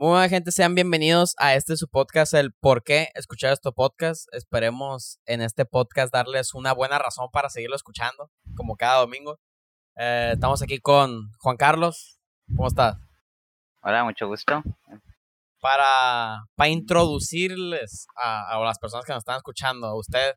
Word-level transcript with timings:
Muy 0.00 0.12
buena 0.12 0.30
gente, 0.30 0.50
sean 0.50 0.74
bienvenidos 0.74 1.34
a 1.36 1.54
este 1.54 1.76
su 1.76 1.86
podcast, 1.86 2.32
el 2.32 2.54
por 2.54 2.82
qué 2.82 3.08
escuchar 3.14 3.52
este 3.52 3.70
podcast. 3.70 4.32
Esperemos 4.32 5.18
en 5.26 5.42
este 5.42 5.66
podcast 5.66 6.10
darles 6.10 6.54
una 6.54 6.72
buena 6.72 6.98
razón 6.98 7.28
para 7.30 7.50
seguirlo 7.50 7.76
escuchando, 7.76 8.30
como 8.56 8.76
cada 8.76 9.00
domingo. 9.00 9.38
Eh, 9.96 10.30
estamos 10.32 10.62
aquí 10.62 10.78
con 10.78 11.30
Juan 11.40 11.58
Carlos. 11.58 12.18
¿Cómo 12.56 12.68
estás? 12.68 12.96
Hola, 13.82 14.02
mucho 14.04 14.26
gusto. 14.26 14.62
Para, 15.60 16.44
para 16.54 16.70
introducirles 16.70 18.06
a, 18.16 18.56
a 18.56 18.64
las 18.64 18.78
personas 18.78 19.04
que 19.04 19.12
nos 19.12 19.20
están 19.20 19.36
escuchando, 19.36 19.86
a 19.86 19.98
usted, 19.98 20.32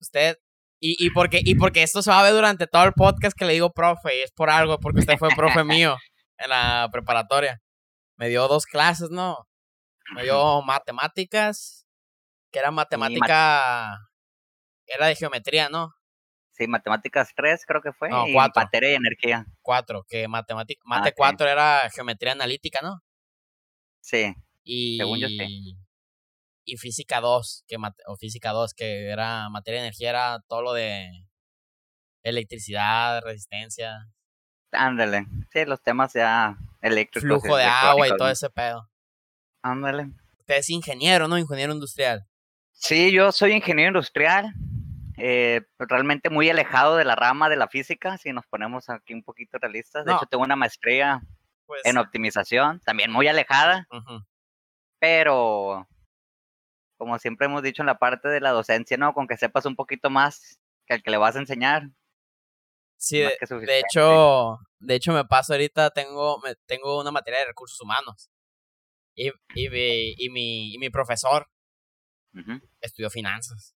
usted, 0.00 0.38
y, 0.80 0.96
y, 0.98 1.10
porque, 1.10 1.40
y 1.44 1.54
porque 1.54 1.84
esto 1.84 2.02
se 2.02 2.10
va 2.10 2.18
a 2.18 2.24
ver 2.24 2.32
durante 2.32 2.66
todo 2.66 2.82
el 2.82 2.94
podcast 2.94 3.38
que 3.38 3.44
le 3.44 3.52
digo 3.52 3.70
profe, 3.70 4.18
y 4.18 4.22
es 4.22 4.32
por 4.32 4.50
algo, 4.50 4.80
porque 4.80 4.98
usted 4.98 5.18
fue 5.18 5.28
profe 5.36 5.62
mío 5.64 5.96
en 6.36 6.50
la 6.50 6.88
preparatoria 6.90 7.62
me 8.20 8.28
dio 8.28 8.46
dos 8.48 8.66
clases, 8.66 9.08
¿no? 9.10 9.48
Me 10.14 10.24
dio 10.24 10.60
matemáticas, 10.60 11.86
que 12.52 12.58
era 12.58 12.70
matemática, 12.70 13.96
era 14.86 15.06
de 15.06 15.16
geometría, 15.16 15.70
¿no? 15.70 15.94
Sí, 16.50 16.66
matemáticas 16.66 17.32
3 17.34 17.64
creo 17.66 17.80
que 17.80 17.94
fue, 17.94 18.10
no, 18.10 18.28
y 18.28 18.34
materia 18.34 18.92
y 18.92 18.94
energía. 18.94 19.46
4, 19.62 20.04
que 20.06 20.28
matemática, 20.28 20.82
ah, 20.84 20.98
mate 20.98 21.14
4 21.14 21.48
era 21.48 21.88
geometría 21.88 22.32
analítica, 22.32 22.80
¿no? 22.82 23.00
Sí, 24.02 24.34
y, 24.64 24.98
según 24.98 25.18
yo 25.18 25.28
sí. 25.28 25.78
Y 26.66 26.76
física 26.76 27.22
2, 27.22 27.64
que 27.66 27.76
o 28.06 28.16
física 28.16 28.50
2, 28.50 28.74
que 28.74 29.06
era 29.08 29.48
materia 29.48 29.78
y 29.78 29.84
energía, 29.84 30.10
era 30.10 30.40
todo 30.46 30.60
lo 30.60 30.72
de 30.74 31.08
electricidad, 32.22 33.22
resistencia. 33.22 33.96
Ándale, 34.72 35.26
sí, 35.52 35.64
los 35.64 35.82
temas 35.82 36.12
ya 36.12 36.56
eléctricos. 36.80 37.22
Flujo 37.42 37.56
de 37.56 37.64
agua 37.64 38.08
y 38.08 38.16
todo 38.16 38.28
ese 38.28 38.50
pedo. 38.50 38.88
Ándale. 39.62 40.10
Usted 40.38 40.56
es 40.56 40.70
ingeniero, 40.70 41.28
¿no? 41.28 41.38
Ingeniero 41.38 41.72
industrial. 41.72 42.26
Sí, 42.72 43.12
yo 43.12 43.30
soy 43.32 43.52
ingeniero 43.52 43.90
industrial. 43.90 44.54
Eh, 45.16 45.60
realmente 45.78 46.30
muy 46.30 46.48
alejado 46.48 46.96
de 46.96 47.04
la 47.04 47.14
rama 47.14 47.50
de 47.50 47.56
la 47.56 47.68
física, 47.68 48.16
si 48.16 48.32
nos 48.32 48.46
ponemos 48.46 48.88
aquí 48.88 49.12
un 49.12 49.22
poquito 49.22 49.58
realistas. 49.58 50.06
De 50.06 50.12
hecho, 50.12 50.24
tengo 50.24 50.44
una 50.44 50.56
maestría 50.56 51.20
pues 51.66 51.82
en 51.84 51.98
optimización, 51.98 52.80
también 52.80 53.12
muy 53.12 53.28
alejada. 53.28 53.86
Pero, 54.98 55.86
como 56.96 57.18
siempre 57.18 57.46
hemos 57.46 57.62
dicho 57.62 57.82
en 57.82 57.86
la 57.86 57.98
parte 57.98 58.28
de 58.28 58.40
la 58.40 58.50
docencia, 58.50 58.96
¿no? 58.96 59.12
Con 59.12 59.26
que 59.26 59.36
sepas 59.36 59.66
un 59.66 59.76
poquito 59.76 60.08
más 60.08 60.58
que 60.86 60.94
al 60.94 61.02
que 61.02 61.10
le 61.10 61.18
vas 61.18 61.36
a 61.36 61.40
enseñar, 61.40 61.90
Sí, 63.00 63.18
de, 63.20 63.78
hecho, 63.78 64.58
de 64.78 64.94
hecho 64.94 65.12
me 65.12 65.24
paso 65.24 65.54
ahorita, 65.54 65.88
tengo, 65.90 66.38
me, 66.40 66.54
tengo 66.66 67.00
una 67.00 67.10
materia 67.10 67.40
de 67.40 67.46
recursos 67.46 67.80
humanos. 67.80 68.28
Y, 69.16 69.28
y, 69.54 69.70
mi, 69.70 70.14
y, 70.18 70.28
mi, 70.28 70.74
y 70.74 70.78
mi 70.78 70.90
profesor 70.90 71.48
estudió 72.82 73.08
finanzas. 73.08 73.74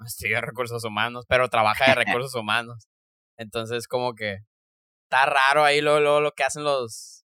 Estudió 0.06 0.40
recursos 0.40 0.82
humanos, 0.84 1.26
pero 1.28 1.50
trabaja 1.50 1.84
de 1.86 1.94
recursos 2.06 2.34
humanos. 2.34 2.88
Entonces, 3.36 3.86
como 3.86 4.14
que 4.14 4.38
está 5.04 5.26
raro 5.26 5.64
ahí 5.64 5.82
lo, 5.82 6.00
lo, 6.00 6.20
lo 6.20 6.32
que 6.32 6.44
hacen 6.44 6.64
los 6.64 7.26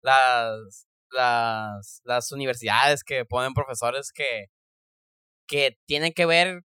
las, 0.00 0.86
las, 1.10 2.02
las 2.04 2.30
universidades 2.30 3.02
que 3.02 3.24
ponen 3.24 3.52
profesores 3.52 4.12
que, 4.12 4.46
que 5.48 5.76
tienen 5.86 6.12
que 6.12 6.26
ver 6.26 6.62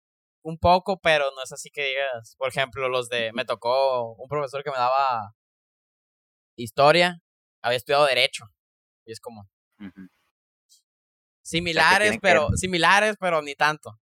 un 0.46 0.60
poco, 0.60 1.00
pero 1.02 1.26
no 1.36 1.42
es 1.44 1.52
así 1.52 1.72
que 1.72 1.84
digas, 1.84 2.36
por 2.38 2.50
ejemplo, 2.50 2.88
los 2.88 3.10
de, 3.10 3.32
me 3.34 3.46
tocó 3.46 4.14
un 4.14 4.28
profesor 4.28 4.64
que 4.64 4.70
me 4.70 4.78
daba 4.78 5.34
historia, 6.56 7.20
había 7.64 7.78
estudiado 7.78 8.06
derecho, 8.06 8.46
y 9.06 9.12
es 9.12 9.20
como 9.20 9.50
similares, 11.42 12.20
pero 12.22 12.50
similares, 12.56 13.18
pero 13.20 13.42
ni 13.42 13.56
tanto. 13.56 14.00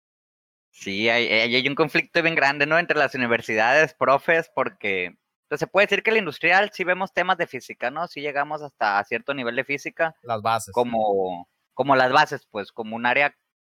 Sí, 0.72 1.09
hay, 1.09 1.28
hay, 1.28 1.67
un 1.67 1.75
conflicto 1.75 2.23
bien 2.23 2.34
grande, 2.34 2.66
¿no? 2.66 2.80
Entre 2.80 2.97
las 2.97 3.14
universidades, 3.14 3.94
profes, 3.94 4.50
porque 4.56 5.06
entonces, 5.06 5.47
pues, 5.47 5.59
se 5.59 5.68
puede 5.68 5.85
decir 5.85 6.03
que 6.03 6.09
el 6.09 6.18
industrial 6.18 6.72
sí 6.74 6.84
vemos 6.84 7.13
temas 7.13 7.38
de 7.38 7.46
física, 7.46 7.91
¿no? 7.91 8.07
Sí 8.07 8.22
llegamos 8.22 8.63
hasta 8.63 9.03
cierto 9.03 9.35
nivel 9.35 9.56
de 9.56 9.66
física. 9.66 10.16
Las 10.24 10.41
bases. 10.41 10.74
Como, 10.74 11.50
como 11.75 11.96
las 11.96 12.12
bases, 12.12 12.47
pues, 12.50 12.72
como 12.72 12.96
un 12.96 13.06
área 13.06 13.35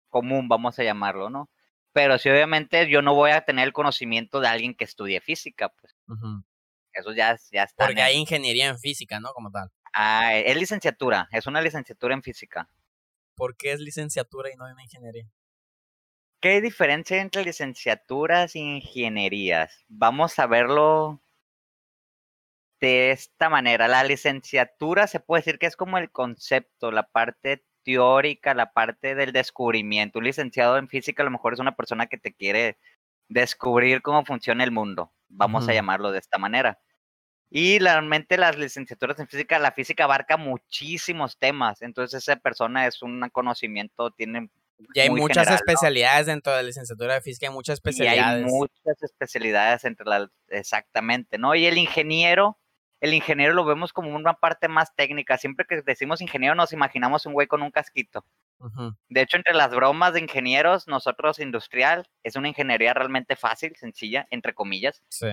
común, 0.09 0.47
vamos 0.47 0.79
a 0.79 0.83
llamarlo, 0.83 1.29
¿no? 1.29 1.49
Pero 1.93 2.17
sí 2.17 2.29
obviamente 2.29 2.89
yo 2.89 3.01
no 3.01 3.13
voy 3.13 3.31
a 3.31 3.41
tener 3.41 3.65
el 3.65 3.73
conocimiento 3.73 4.39
de 4.39 4.47
alguien 4.47 4.75
que 4.75 4.83
estudie 4.83 5.21
física, 5.21 5.69
pues. 5.69 5.95
Eso 6.91 7.13
ya, 7.13 7.37
ya 7.51 7.63
está. 7.63 7.85
Porque 7.85 8.01
hay 8.01 8.17
ingeniería 8.17 8.67
en 8.67 8.77
física, 8.77 9.19
¿no? 9.19 9.31
Como 9.33 9.51
tal. 9.51 9.71
Ah, 9.93 10.35
es 10.35 10.57
licenciatura, 10.57 11.29
es 11.31 11.47
una 11.47 11.61
licenciatura 11.61 12.15
en 12.15 12.23
física. 12.23 12.69
¿Por 13.35 13.55
qué 13.55 13.71
es 13.71 13.79
licenciatura 13.79 14.51
y 14.51 14.55
no 14.55 14.65
una 14.65 14.83
ingeniería? 14.83 15.27
¿Qué 16.41 16.59
diferencia 16.61 17.21
entre 17.21 17.45
licenciaturas 17.45 18.55
e 18.55 18.59
ingenierías? 18.59 19.85
Vamos 19.87 20.37
a 20.39 20.47
verlo 20.47 21.21
de 22.81 23.11
esta 23.11 23.49
manera. 23.49 23.87
La 23.87 24.03
licenciatura 24.03 25.07
se 25.07 25.21
puede 25.21 25.41
decir 25.41 25.57
que 25.57 25.67
es 25.67 25.77
como 25.77 25.97
el 25.97 26.11
concepto, 26.11 26.91
la 26.91 27.07
parte 27.07 27.63
teórica, 27.83 28.53
la 28.53 28.71
parte 28.71 29.15
del 29.15 29.31
descubrimiento. 29.31 30.19
Un 30.19 30.25
licenciado 30.25 30.77
en 30.77 30.87
física 30.87 31.23
a 31.23 31.25
lo 31.25 31.31
mejor 31.31 31.53
es 31.53 31.59
una 31.59 31.75
persona 31.75 32.07
que 32.07 32.17
te 32.17 32.33
quiere 32.33 32.77
descubrir 33.29 34.01
cómo 34.01 34.25
funciona 34.25 34.63
el 34.63 34.71
mundo, 34.71 35.11
vamos 35.27 35.67
a 35.67 35.73
llamarlo 35.73 36.11
de 36.11 36.19
esta 36.19 36.37
manera. 36.37 36.79
Y 37.49 37.77
realmente 37.79 38.37
las 38.37 38.57
licenciaturas 38.57 39.19
en 39.19 39.27
física, 39.27 39.59
la 39.59 39.71
física 39.71 40.05
abarca 40.05 40.37
muchísimos 40.37 41.37
temas, 41.37 41.81
entonces 41.81 42.23
esa 42.23 42.35
persona 42.37 42.87
es 42.87 43.01
un 43.01 43.29
conocimiento, 43.31 44.11
tiene... 44.11 44.49
Y 44.95 44.99
hay 44.99 45.09
muchas 45.11 45.49
especialidades 45.49 46.25
dentro 46.25 46.51
de 46.51 46.63
la 46.63 46.67
licenciatura 46.67 47.13
de 47.13 47.21
física, 47.21 47.47
hay 47.47 47.53
muchas 47.53 47.75
especialidades. 47.75 48.41
Y 48.41 48.45
hay 48.45 48.51
muchas 48.51 49.03
especialidades 49.03 49.85
entre 49.85 50.05
las, 50.05 50.29
exactamente, 50.47 51.37
¿no? 51.37 51.53
Y 51.55 51.67
el 51.67 51.77
ingeniero, 51.77 52.57
el 53.03 53.13
ingeniero 53.13 53.53
lo 53.53 53.65
vemos 53.65 53.91
como 53.91 54.15
una 54.15 54.35
parte 54.35 54.69
más 54.69 54.95
técnica. 54.95 55.37
Siempre 55.37 55.65
que 55.67 55.81
decimos 55.81 56.21
ingeniero 56.21 56.55
nos 56.55 56.71
imaginamos 56.71 57.25
un 57.25 57.33
güey 57.33 57.47
con 57.47 57.61
un 57.61 57.69
casquito. 57.69 58.25
De 59.09 59.21
hecho, 59.21 59.35
entre 59.35 59.53
las 59.53 59.71
bromas 59.71 60.13
de 60.13 60.21
ingenieros, 60.21 60.87
nosotros 60.87 61.39
industrial 61.39 62.07
es 62.23 62.37
una 62.37 62.47
ingeniería 62.47 62.93
realmente 62.93 63.35
fácil, 63.35 63.75
sencilla, 63.75 64.25
entre 64.29 64.53
comillas. 64.53 65.03
Sí. 65.09 65.27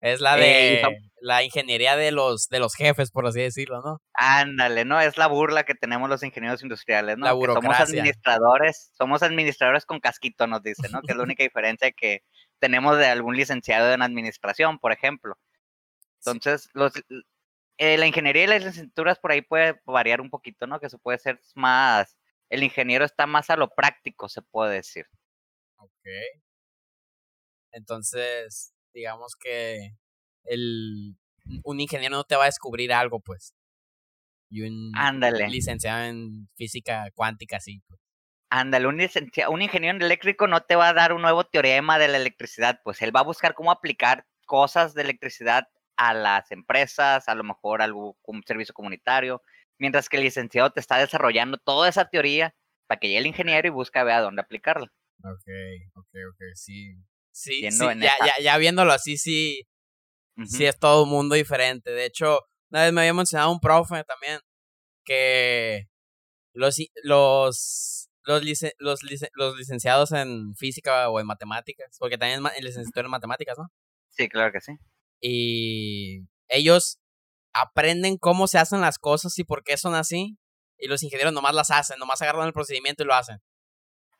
Es 0.00 0.20
la 0.20 0.34
de 0.34 0.80
eh, 0.80 0.82
la 1.20 1.44
ingeniería 1.44 1.94
de 1.94 2.10
los 2.10 2.48
de 2.48 2.58
los 2.58 2.74
jefes, 2.74 3.12
por 3.12 3.24
así 3.24 3.40
decirlo, 3.40 3.82
¿no? 3.82 4.02
Ándale, 4.14 4.84
¿no? 4.84 5.00
Es 5.00 5.16
la 5.16 5.28
burla 5.28 5.62
que 5.62 5.74
tenemos 5.76 6.08
los 6.08 6.24
ingenieros 6.24 6.62
industriales, 6.64 7.18
¿no? 7.18 7.26
La 7.26 7.34
burocracia. 7.34 7.70
somos 7.70 7.88
administradores, 7.88 8.90
somos 8.98 9.22
administradores 9.22 9.86
con 9.86 10.00
casquito, 10.00 10.48
nos 10.48 10.62
dicen, 10.62 10.90
¿no? 10.90 11.02
que 11.02 11.12
es 11.12 11.16
la 11.16 11.22
única 11.30 11.44
diferencia 11.44 11.92
que 11.92 12.24
tenemos 12.58 12.98
de 12.98 13.06
algún 13.06 13.36
licenciado 13.36 13.92
en 13.92 14.02
administración, 14.02 14.80
por 14.80 14.90
ejemplo. 14.90 15.36
Entonces, 16.24 16.68
los, 16.74 16.92
eh, 17.78 17.96
la 17.96 18.06
ingeniería 18.06 18.44
y 18.44 18.46
las 18.46 18.64
licenciaturas 18.64 19.18
por 19.18 19.32
ahí 19.32 19.42
puede 19.42 19.80
variar 19.86 20.20
un 20.20 20.30
poquito, 20.30 20.66
¿no? 20.66 20.80
Que 20.80 20.90
se 20.90 20.98
puede 20.98 21.18
ser 21.18 21.40
más, 21.54 22.16
el 22.50 22.62
ingeniero 22.62 23.04
está 23.04 23.26
más 23.26 23.48
a 23.48 23.56
lo 23.56 23.70
práctico, 23.70 24.28
se 24.28 24.42
puede 24.42 24.74
decir. 24.74 25.06
Ok. 25.76 25.90
Entonces, 27.72 28.74
digamos 28.92 29.34
que 29.36 29.96
el, 30.44 31.16
un 31.64 31.80
ingeniero 31.80 32.16
no 32.16 32.24
te 32.24 32.36
va 32.36 32.42
a 32.42 32.46
descubrir 32.46 32.92
algo, 32.92 33.20
pues. 33.20 33.54
Y 34.50 34.62
un 34.62 34.92
licenciado 35.48 36.04
en 36.04 36.48
física 36.56 37.10
cuántica, 37.14 37.60
sí. 37.60 37.82
Pues. 37.86 38.00
Ándale, 38.50 38.88
un, 38.88 39.00
un 39.48 39.62
ingeniero 39.62 39.96
en 39.96 40.02
eléctrico 40.02 40.48
no 40.48 40.62
te 40.62 40.74
va 40.74 40.88
a 40.88 40.92
dar 40.92 41.12
un 41.12 41.22
nuevo 41.22 41.44
teorema 41.44 41.98
de 41.98 42.08
la 42.08 42.16
electricidad, 42.16 42.80
pues 42.82 43.00
él 43.00 43.14
va 43.14 43.20
a 43.20 43.24
buscar 43.24 43.54
cómo 43.54 43.70
aplicar 43.70 44.26
cosas 44.44 44.92
de 44.94 45.02
electricidad 45.02 45.68
a 46.00 46.14
las 46.14 46.50
empresas, 46.50 47.28
a 47.28 47.34
lo 47.34 47.44
mejor 47.44 47.82
algún 47.82 48.16
servicio 48.46 48.72
comunitario, 48.72 49.42
mientras 49.78 50.08
que 50.08 50.16
el 50.16 50.22
licenciado 50.22 50.70
te 50.72 50.80
está 50.80 50.96
desarrollando 50.96 51.58
toda 51.58 51.90
esa 51.90 52.08
teoría 52.08 52.54
para 52.86 52.98
que 52.98 53.08
llegue 53.08 53.18
el 53.18 53.26
ingeniero 53.26 53.68
y 53.68 53.70
busque 53.70 53.98
a 53.98 54.04
ver 54.04 54.14
a 54.14 54.20
dónde 54.22 54.40
aplicarla. 54.40 54.90
Ok, 55.22 55.46
ok, 55.94 56.08
ok, 56.30 56.42
sí. 56.54 56.96
Sí, 57.32 57.60
ya, 57.60 57.94
ya, 58.00 58.42
ya, 58.42 58.56
viéndolo 58.56 58.92
así, 58.92 59.18
sí, 59.18 59.68
sí 60.46 60.64
es 60.64 60.78
todo 60.78 61.04
un 61.04 61.10
mundo 61.10 61.34
diferente. 61.34 61.90
De 61.90 62.06
hecho, 62.06 62.40
una 62.70 62.84
vez 62.84 62.94
me 62.94 63.02
había 63.02 63.12
mencionado 63.12 63.52
un 63.52 63.60
profe 63.60 64.02
también 64.04 64.40
que 65.04 65.86
los, 66.54 66.78
los, 67.02 68.08
los, 68.24 68.42
los, 68.78 69.00
los 69.34 69.56
licenciados 69.58 70.12
en 70.12 70.54
física 70.54 71.10
o 71.10 71.20
en 71.20 71.26
matemáticas, 71.26 71.94
porque 71.98 72.16
también 72.16 72.42
es 72.56 72.64
licenciatura 72.64 73.04
en 73.04 73.10
matemáticas, 73.10 73.58
¿no? 73.58 73.70
Sí, 74.08 74.30
claro 74.30 74.50
que 74.50 74.62
sí 74.62 74.72
y 75.20 76.26
ellos 76.48 76.98
aprenden 77.52 78.16
cómo 78.18 78.46
se 78.46 78.58
hacen 78.58 78.80
las 78.80 78.98
cosas 78.98 79.38
y 79.38 79.44
por 79.44 79.62
qué 79.62 79.76
son 79.76 79.94
así. 79.94 80.38
Y 80.78 80.88
los 80.88 81.02
ingenieros 81.02 81.32
nomás 81.32 81.54
las 81.54 81.70
hacen, 81.70 81.98
nomás 81.98 82.22
agarran 82.22 82.46
el 82.46 82.52
procedimiento 82.52 83.02
y 83.02 83.06
lo 83.06 83.14
hacen. 83.14 83.40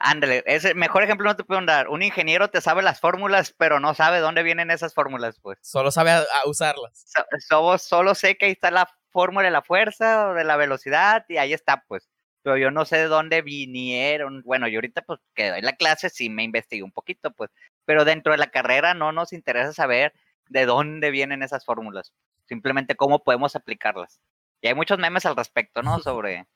Ándale, 0.03 0.43
ese 0.47 0.75
mejor 0.75 1.05
ejemplo 1.05 1.29
no 1.29 1.37
te 1.37 1.45
puedo 1.45 1.61
dar. 1.67 1.89
Un 1.89 2.03
ingeniero 2.03 2.49
te 2.49 2.63
sabe 2.63 2.83
las 2.83 3.01
fórmulas, 3.01 3.55
pero 3.57 3.81
no 3.81 3.93
sabe 3.93 4.21
dónde 4.21 4.43
vienen 4.43 4.71
esas 4.71 4.95
fórmulas, 4.95 5.39
pues. 5.41 5.59
Solo 5.61 5.91
sabe 5.91 6.13
usarlas. 6.47 7.05
solo, 7.47 7.77
solo 7.77 8.15
sé 8.15 8.37
que 8.39 8.47
ahí 8.47 8.53
está 8.53 8.71
la 8.71 8.89
fórmula 9.11 9.45
de 9.45 9.51
la 9.51 9.63
fuerza 9.63 10.31
o 10.31 10.35
de 10.35 10.45
la 10.45 10.57
velocidad 10.57 11.27
y 11.29 11.37
ahí 11.37 11.53
está, 11.53 11.85
pues. 11.87 12.09
Pero 12.43 12.57
yo 12.57 12.71
no 12.71 12.87
sé 12.87 12.97
de 12.97 13.09
dónde 13.09 13.43
vinieron. 13.43 14.43
Bueno, 14.45 14.69
yo 14.69 14.79
ahorita 14.79 15.03
pues 15.03 15.21
que 15.35 15.51
doy 15.51 15.61
la 15.61 15.75
clase 15.75 16.09
sí 16.09 16.31
me 16.31 16.45
investigué 16.45 16.83
un 16.83 16.93
poquito, 16.93 17.31
pues. 17.33 17.51
Pero 17.85 18.07
dentro 18.07 18.33
de 18.33 18.39
la 18.39 18.51
carrera 18.51 18.95
no 18.95 19.13
nos 19.13 19.35
interesa 19.35 19.75
saber 19.75 20.15
de 20.51 20.67
dónde 20.67 21.11
vienen 21.11 21.43
esas 21.43 21.65
fórmulas. 21.65 22.13
Simplemente 22.47 22.97
cómo 22.97 23.23
podemos 23.23 23.57
aplicarlas. 23.57 24.21
Y 24.61 24.69
hay 24.69 24.75
muchos 24.75 24.99
memes 24.99 25.25
al 25.25 25.37
respecto, 25.37 25.83
¿no? 25.83 25.99
Sobre, 26.01 26.47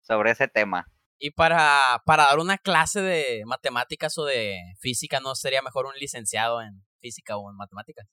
sobre 0.00 0.30
ese 0.30 0.46
tema. 0.46 0.86
Y 1.18 1.32
para, 1.32 1.80
para 2.04 2.26
dar 2.26 2.38
una 2.38 2.58
clase 2.58 3.00
de 3.00 3.42
matemáticas 3.44 4.16
o 4.18 4.24
de 4.24 4.56
física, 4.78 5.18
¿no 5.18 5.34
sería 5.34 5.62
mejor 5.62 5.86
un 5.86 5.94
licenciado 5.98 6.62
en 6.62 6.84
física 7.00 7.36
o 7.36 7.50
en 7.50 7.56
matemáticas? 7.56 8.06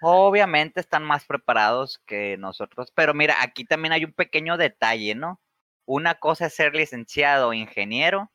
Obviamente 0.00 0.80
están 0.80 1.04
más 1.04 1.26
preparados 1.26 2.00
que 2.06 2.36
nosotros, 2.38 2.90
pero 2.94 3.12
mira, 3.12 3.42
aquí 3.42 3.64
también 3.64 3.92
hay 3.92 4.04
un 4.04 4.12
pequeño 4.12 4.56
detalle, 4.56 5.14
¿no? 5.14 5.42
Una 5.84 6.14
cosa 6.14 6.46
es 6.46 6.54
ser 6.54 6.74
licenciado 6.74 7.48
o 7.48 7.52
ingeniero 7.52 8.30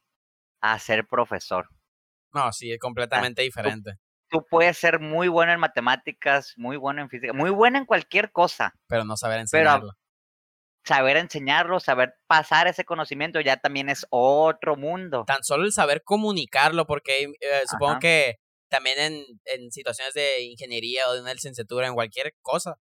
a 0.59 0.77
ser 0.77 1.07
profesor. 1.07 1.69
No, 2.33 2.51
sí, 2.51 2.71
es 2.71 2.79
completamente 2.79 3.41
diferente. 3.41 3.97
Tú, 4.31 4.45
puedes 4.49 4.77
ser 4.77 4.99
muy 4.99 5.27
bueno 5.27 5.51
en 5.51 5.59
matemáticas, 5.59 6.53
muy 6.57 6.77
bueno 6.77 7.01
en 7.01 7.09
física, 7.09 7.33
muy 7.33 7.49
bueno 7.49 7.77
en 7.77 7.85
cualquier 7.85 8.31
cosa. 8.31 8.73
Pero 8.87 9.03
no 9.03 9.17
saber 9.17 9.41
enseñarlo. 9.41 9.91
saber 10.83 11.17
enseñarlo, 11.17 11.79
saber 11.79 12.15
pasar 12.27 12.67
ese 12.67 12.85
conocimiento 12.85 13.39
ya 13.41 13.57
también 13.57 13.89
es 13.89 14.05
otro 14.09 14.75
mundo. 14.75 15.25
Tan 15.27 15.43
solo 15.43 15.65
el 15.65 15.73
saber 15.73 16.03
comunicarlo, 16.03 16.87
porque 16.87 17.23
eh, 17.23 17.61
supongo 17.69 17.99
que 17.99 18.37
también 18.69 18.97
en, 18.97 19.23
en 19.45 19.71
situaciones 19.71 20.13
de 20.13 20.43
ingeniería 20.43 21.03
o 21.09 21.13
de 21.13 21.21
una 21.21 21.33
licenciatura, 21.33 21.87
en 21.87 21.93
cualquier 21.93 22.33
cosa, 22.41 22.77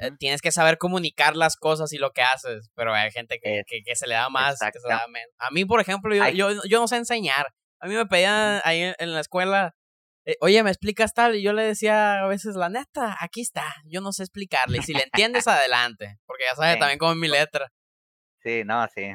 eh, 0.00 0.10
tienes 0.18 0.40
que 0.40 0.50
saber 0.50 0.78
comunicar 0.78 1.36
las 1.36 1.56
cosas 1.56 1.92
y 1.92 1.98
lo 1.98 2.12
que 2.12 2.22
haces, 2.22 2.70
pero 2.74 2.94
hay 2.94 3.10
gente 3.10 3.38
que, 3.38 3.62
que, 3.66 3.96
se 3.96 4.06
le 4.06 4.14
da 4.14 4.28
más, 4.30 4.58
que 4.58 4.80
se 4.80 4.88
da 4.88 5.06
menos. 5.08 5.30
A 5.38 5.50
mí, 5.50 5.64
por 5.64 5.80
ejemplo, 5.80 6.14
yo, 6.14 6.28
yo, 6.30 6.62
yo, 6.64 6.80
no 6.80 6.88
sé 6.88 6.96
enseñar. 6.96 7.54
A 7.80 7.86
mí 7.86 7.94
me 7.94 8.06
pedían 8.06 8.60
ahí 8.64 8.94
en, 8.98 9.12
la 9.12 9.20
escuela, 9.20 9.74
eh, 10.26 10.36
oye, 10.40 10.62
¿me 10.62 10.70
explicas 10.70 11.12
tal? 11.12 11.36
Y 11.36 11.42
yo 11.42 11.52
le 11.52 11.62
decía 11.62 12.20
a 12.20 12.26
veces, 12.26 12.56
la 12.56 12.68
neta, 12.68 13.16
aquí 13.20 13.40
está, 13.40 13.64
yo 13.84 14.00
no 14.00 14.12
sé 14.12 14.22
explicarle. 14.22 14.78
Y 14.78 14.82
si 14.82 14.94
le 14.94 15.02
entiendes, 15.02 15.46
adelante, 15.48 16.18
porque 16.26 16.44
ya 16.44 16.54
sabes 16.54 16.78
también 16.78 16.98
cómo 16.98 17.12
es 17.12 17.18
mi 17.18 17.28
letra. 17.28 17.70
Sí, 18.42 18.62
no, 18.64 18.86
sí. 18.94 19.10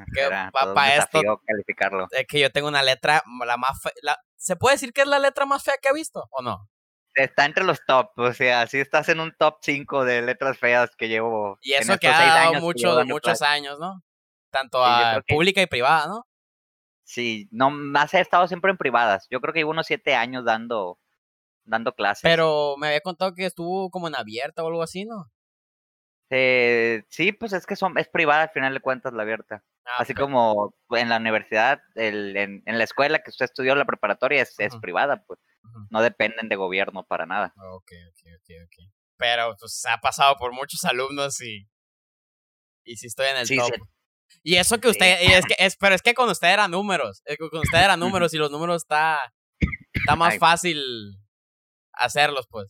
para 0.52 0.96
esto, 0.96 1.22
calificarlo. 1.46 2.08
Es 2.12 2.26
que 2.28 2.40
yo 2.40 2.52
tengo 2.52 2.68
una 2.68 2.82
letra, 2.82 3.24
la 3.46 3.58
más 3.58 3.80
la, 4.02 4.18
¿Se 4.40 4.56
puede 4.56 4.76
decir 4.76 4.94
que 4.94 5.02
es 5.02 5.08
la 5.08 5.20
letra 5.20 5.46
más 5.46 5.64
fea 5.64 5.76
que 5.82 5.90
ha 5.90 5.94
visto 5.94 6.28
o 6.32 6.42
no? 6.42 6.68
Está 7.14 7.46
entre 7.46 7.64
los 7.64 7.80
top, 7.86 8.12
o 8.16 8.34
sea, 8.34 8.66
sí 8.68 8.80
estás 8.80 9.10
en 9.10 9.20
un 9.20 9.34
top 9.38 9.58
5 9.62 10.06
de 10.06 10.22
letras 10.22 10.58
feas 10.58 10.96
que 10.96 11.10
llevo. 11.10 11.58
Y 11.62 11.74
eso 11.74 11.98
que 11.98 12.08
ha 12.08 12.12
dado 12.12 12.54
mucho, 12.62 13.04
muchos 13.06 13.42
años, 13.42 13.78
¿no? 13.80 14.02
Tanto 14.52 14.84
a 14.84 15.22
pública 15.28 15.62
y 15.62 15.68
privada, 15.68 16.08
¿no? 16.08 16.29
Sí, 17.10 17.50
no, 17.50 17.72
más 17.72 18.14
he 18.14 18.20
estado 18.20 18.48
siempre 18.48 18.70
en 18.70 18.78
privadas. 18.78 19.26
Yo 19.32 19.42
creo 19.42 19.52
que 19.52 19.62
llevo 19.62 19.72
unos 19.72 19.88
7 19.88 20.14
años 20.14 20.46
dando, 20.46 21.00
dando 21.64 21.96
clases. 21.96 22.22
Pero 22.22 22.76
me 22.78 22.86
había 22.86 23.02
contado 23.02 23.34
que 23.34 23.48
estuvo 23.48 23.90
como 23.90 24.08
en 24.08 24.16
abierta 24.16 24.64
o 24.64 24.68
algo 24.68 24.84
así, 24.84 25.06
¿no? 25.06 25.32
Eh, 26.30 27.02
sí, 27.10 27.32
pues 27.32 27.54
es 27.54 27.66
que 27.66 27.76
son, 27.76 27.98
es 27.98 28.08
privada 28.08 28.44
al 28.44 28.52
final 28.52 28.76
de 28.76 28.80
cuentas 28.80 29.12
la 29.14 29.24
abierta. 29.24 29.64
Ah, 29.86 29.96
Así 29.98 30.14
como 30.14 30.76
en 30.92 31.10
la 31.10 31.18
universidad, 31.18 31.82
el, 31.96 32.38
en, 32.38 32.62
en, 32.68 32.78
la 32.78 32.84
escuela 32.84 33.24
que 33.24 33.32
usted 33.32 33.46
estudió, 33.46 33.74
la 33.74 33.86
preparatoria, 33.86 34.44
es, 34.44 34.54
es 34.60 34.76
privada, 34.76 35.24
pues. 35.26 35.40
No 35.90 36.04
dependen 36.04 36.48
de 36.48 36.58
gobierno 36.58 37.08
para 37.08 37.26
nada. 37.26 37.56
Ok, 37.58 37.92
ok, 38.08 38.22
ok, 38.38 38.50
ok. 38.66 38.92
Pero 39.18 39.56
pues 39.60 39.84
ha 39.88 39.98
pasado 39.98 40.36
por 40.38 40.54
muchos 40.54 40.86
alumnos 40.86 41.42
y. 41.42 41.68
Y 42.84 42.98
si 42.98 43.08
estoy 43.08 43.30
en 43.30 43.38
el 43.38 43.48
top. 43.48 43.88
Y 44.44 44.56
eso 44.56 44.80
que 44.80 44.88
usted, 44.88 45.18
es 45.22 45.46
que, 45.46 45.56
es, 45.58 45.76
pero 45.76 45.96
es 45.96 46.02
que 46.02 46.14
con 46.14 46.30
usted 46.30 46.48
eran 46.48 46.72
números, 46.72 47.22
con 47.52 47.60
usted 47.60 47.78
eran 47.78 48.00
números 48.00 48.34
y 48.34 48.38
los 48.38 48.52
números 48.52 48.84
está, 48.84 49.34
está 49.94 50.16
más 50.16 50.38
fácil 50.38 50.82
hacerlos, 51.94 52.48
pues. 52.50 52.68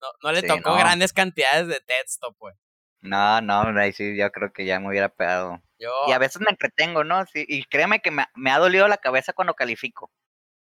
No, 0.00 0.08
no 0.22 0.32
le 0.32 0.42
tocó 0.42 0.74
grandes 0.74 1.12
cantidades 1.12 1.68
de 1.68 1.80
texto, 1.80 2.34
pues. 2.38 2.54
No, 3.00 3.40
no, 3.40 3.62
ahí 3.78 3.92
sí, 3.92 4.16
yo 4.16 4.30
creo 4.32 4.52
que 4.52 4.64
ya 4.64 4.80
me 4.80 4.88
hubiera 4.88 5.08
pegado. 5.08 5.62
Y 5.78 6.12
a 6.12 6.18
veces 6.18 6.40
me 6.40 6.50
entretengo, 6.50 7.04
¿no? 7.04 7.24
Sí, 7.26 7.44
y 7.46 7.64
créeme 7.64 8.00
que 8.00 8.10
me, 8.10 8.24
me, 8.34 8.50
ha 8.50 8.58
dolido 8.58 8.88
la 8.88 8.96
cabeza 8.96 9.32
cuando 9.32 9.54
califico. 9.54 10.10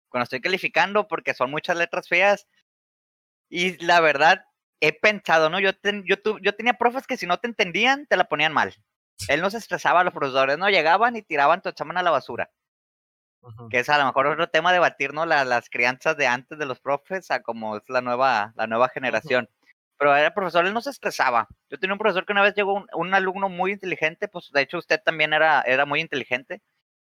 Cuando 0.09 0.23
estoy 0.23 0.41
calificando, 0.41 1.07
porque 1.07 1.33
son 1.33 1.51
muchas 1.51 1.77
letras 1.77 2.07
feas. 2.07 2.47
Y 3.49 3.83
la 3.85 4.01
verdad, 4.01 4.45
he 4.81 4.91
pensado, 4.91 5.49
¿no? 5.49 5.59
Yo, 5.59 5.71
yo, 6.05 6.39
yo 6.41 6.55
tenía 6.55 6.73
profes 6.73 7.07
que 7.07 7.17
si 7.17 7.25
no 7.27 7.37
te 7.39 7.47
entendían, 7.47 8.05
te 8.07 8.17
la 8.17 8.25
ponían 8.25 8.53
mal. 8.53 8.75
Él 9.27 9.41
no 9.41 9.49
se 9.49 9.57
estresaba 9.57 10.01
a 10.01 10.03
los 10.03 10.13
profesores, 10.13 10.57
¿no? 10.57 10.69
Llegaban 10.69 11.15
y 11.15 11.21
tiraban 11.21 11.61
tu 11.61 11.69
examen 11.69 11.97
a 11.97 12.03
la 12.03 12.11
basura. 12.11 12.49
Que 13.69 13.79
es 13.79 13.89
a 13.89 13.97
lo 13.97 14.05
mejor 14.05 14.27
otro 14.27 14.47
tema 14.47 14.71
debatir, 14.71 15.13
¿no? 15.13 15.25
las 15.25 15.69
crianzas 15.69 16.15
de 16.15 16.27
antes 16.27 16.57
de 16.57 16.65
los 16.65 16.79
profes 16.79 17.29
a 17.29 17.41
como 17.41 17.75
es 17.75 17.83
la 17.89 17.99
nueva, 17.99 18.53
la 18.55 18.67
nueva 18.67 18.87
generación 18.87 19.49
pero 20.03 20.17
el 20.17 20.33
profesor 20.33 20.65
él 20.65 20.73
no 20.73 20.81
se 20.81 20.89
estresaba. 20.89 21.47
Yo 21.69 21.79
tenía 21.79 21.93
un 21.93 21.99
profesor 21.99 22.25
que 22.25 22.33
una 22.33 22.41
vez 22.41 22.53
llegó 22.55 22.85
un, 22.93 23.13
alumno 23.13 23.47
muy 23.47 23.71
inteligente, 23.71 24.27
pues 24.27 24.51
de 24.51 24.61
hecho 24.61 24.77
usted 24.77 24.99
también 25.03 25.31
era, 25.31 25.61
era 25.61 25.85
muy 25.85 26.01
inteligente, 26.01 26.61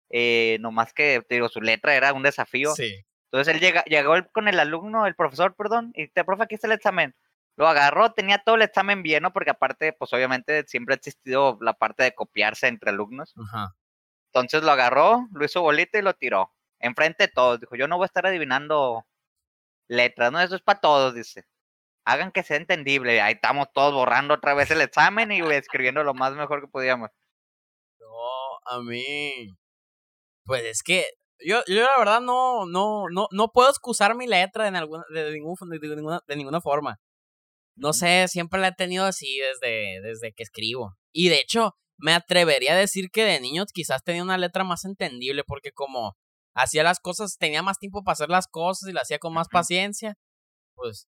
eh, 0.09 0.57
nomás 0.61 0.93
que, 0.93 1.21
te 1.27 1.35
digo, 1.35 1.49
su 1.49 1.61
letra 1.61 1.95
era 1.95 2.13
un 2.13 2.23
desafío. 2.23 2.73
Sí. 2.75 3.05
Entonces 3.25 3.53
él 3.53 3.59
llega, 3.59 3.83
llegó 3.83 4.13
con 4.31 4.47
el 4.47 4.57
alumno, 4.57 5.05
el 5.05 5.15
profesor, 5.15 5.53
perdón, 5.55 5.91
y 5.95 6.07
te, 6.07 6.23
profe, 6.23 6.43
aquí 6.43 6.55
está 6.55 6.67
el 6.67 6.73
examen. 6.73 7.13
Lo 7.57 7.67
agarró, 7.67 8.13
tenía 8.13 8.37
todo 8.39 8.55
el 8.55 8.61
examen 8.61 9.03
bien, 9.03 9.23
¿no? 9.23 9.33
Porque 9.33 9.49
aparte, 9.49 9.93
pues 9.93 10.13
obviamente 10.13 10.63
siempre 10.67 10.93
ha 10.93 10.97
existido 10.97 11.57
la 11.61 11.73
parte 11.73 12.03
de 12.03 12.15
copiarse 12.15 12.67
entre 12.67 12.91
alumnos. 12.91 13.33
Ajá. 13.37 13.75
Entonces 14.31 14.63
lo 14.63 14.71
agarró, 14.71 15.27
lo 15.33 15.45
hizo 15.45 15.61
bolita 15.61 15.99
y 15.99 16.03
lo 16.03 16.13
tiró. 16.13 16.53
Enfrente 16.79 17.25
de 17.25 17.33
todos. 17.33 17.59
Dijo, 17.59 17.75
yo 17.75 17.87
no 17.87 17.97
voy 17.97 18.05
a 18.05 18.07
estar 18.07 18.25
adivinando 18.25 19.05
letras, 19.89 20.31
¿no? 20.31 20.39
Eso 20.39 20.55
es 20.55 20.61
para 20.61 20.79
todos, 20.79 21.15
dice 21.15 21.45
hagan 22.07 22.31
que 22.31 22.41
sea 22.41 22.57
entendible. 22.57 23.21
Ahí 23.21 23.33
estamos 23.33 23.67
todos 23.73 23.93
borrando 23.93 24.35
otra 24.35 24.53
vez 24.53 24.71
el 24.71 24.81
examen 24.81 25.31
y 25.31 25.41
escribiendo 25.41 26.03
lo 26.03 26.13
más 26.13 26.33
mejor 26.35 26.61
que 26.61 26.67
podíamos. 26.69 27.09
No, 27.99 28.07
a 28.65 28.81
mí. 28.81 29.53
Pues 30.45 30.63
es 30.63 30.83
que 30.83 31.05
yo, 31.45 31.61
yo 31.67 31.83
la 31.83 31.97
verdad 31.97 32.21
no, 32.21 32.65
no, 32.65 33.09
no, 33.11 33.27
no 33.31 33.49
puedo 33.49 33.69
excusar 33.69 34.15
mi 34.15 34.25
letra 34.25 34.69
en 34.69 34.77
alguna, 34.77 35.03
de, 35.09 35.33
ningún, 35.33 35.55
de, 35.69 35.95
ninguna, 35.95 36.21
de 36.25 36.35
ninguna 36.37 36.61
forma. 36.61 36.97
No 37.77 37.93
sé, 37.93 38.27
siempre 38.27 38.59
la 38.59 38.69
he 38.69 38.73
tenido 38.73 39.05
así 39.05 39.39
desde, 39.39 40.01
desde 40.01 40.33
que 40.33 40.43
escribo. 40.43 40.97
Y 41.13 41.29
de 41.29 41.37
hecho, 41.37 41.75
me 41.97 42.13
atrevería 42.13 42.73
a 42.73 42.77
decir 42.77 43.09
que 43.11 43.23
de 43.23 43.39
niños 43.39 43.67
quizás 43.73 44.03
tenía 44.03 44.23
una 44.23 44.37
letra 44.37 44.63
más 44.63 44.83
entendible 44.85 45.43
porque 45.45 45.71
como 45.71 46.17
hacía 46.53 46.83
las 46.83 46.99
cosas, 46.99 47.37
tenía 47.37 47.63
más 47.63 47.79
tiempo 47.79 48.03
para 48.03 48.13
hacer 48.13 48.29
las 48.29 48.47
cosas 48.47 48.89
y 48.89 48.93
la 48.93 49.01
hacía 49.01 49.19
con 49.19 49.33
más 49.33 49.47
paciencia, 49.47 50.17
pues 50.75 51.07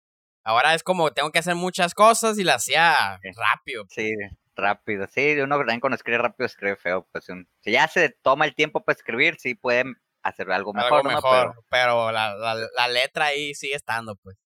Ahora 0.43 0.73
es 0.73 0.83
como 0.83 1.11
tengo 1.11 1.31
que 1.31 1.39
hacer 1.39 1.55
muchas 1.55 1.93
cosas 1.93 2.37
y 2.39 2.43
las 2.43 2.63
hacía 2.63 3.19
rápido. 3.35 3.85
Sí, 3.89 4.11
rápido. 4.55 5.07
Sí, 5.07 5.39
uno 5.39 5.57
también 5.57 5.79
cuando 5.79 5.95
escribe 5.95 6.17
rápido 6.17 6.45
escribe 6.45 6.75
feo. 6.75 7.07
Pues 7.11 7.25
si 7.59 7.71
ya 7.71 7.87
se 7.87 8.09
toma 8.09 8.45
el 8.45 8.55
tiempo 8.55 8.83
para 8.83 8.95
escribir, 8.95 9.37
sí 9.39 9.53
pueden 9.53 9.95
hacer 10.23 10.51
algo 10.51 10.73
mejor. 10.73 10.93
Algo 10.93 11.09
mejor, 11.09 11.63
pero, 11.69 12.11
la, 12.11 12.35
la, 12.35 12.87
letra 12.87 13.25
ahí 13.25 13.53
sigue 13.53 13.75
estando, 13.75 14.15
pues. 14.15 14.37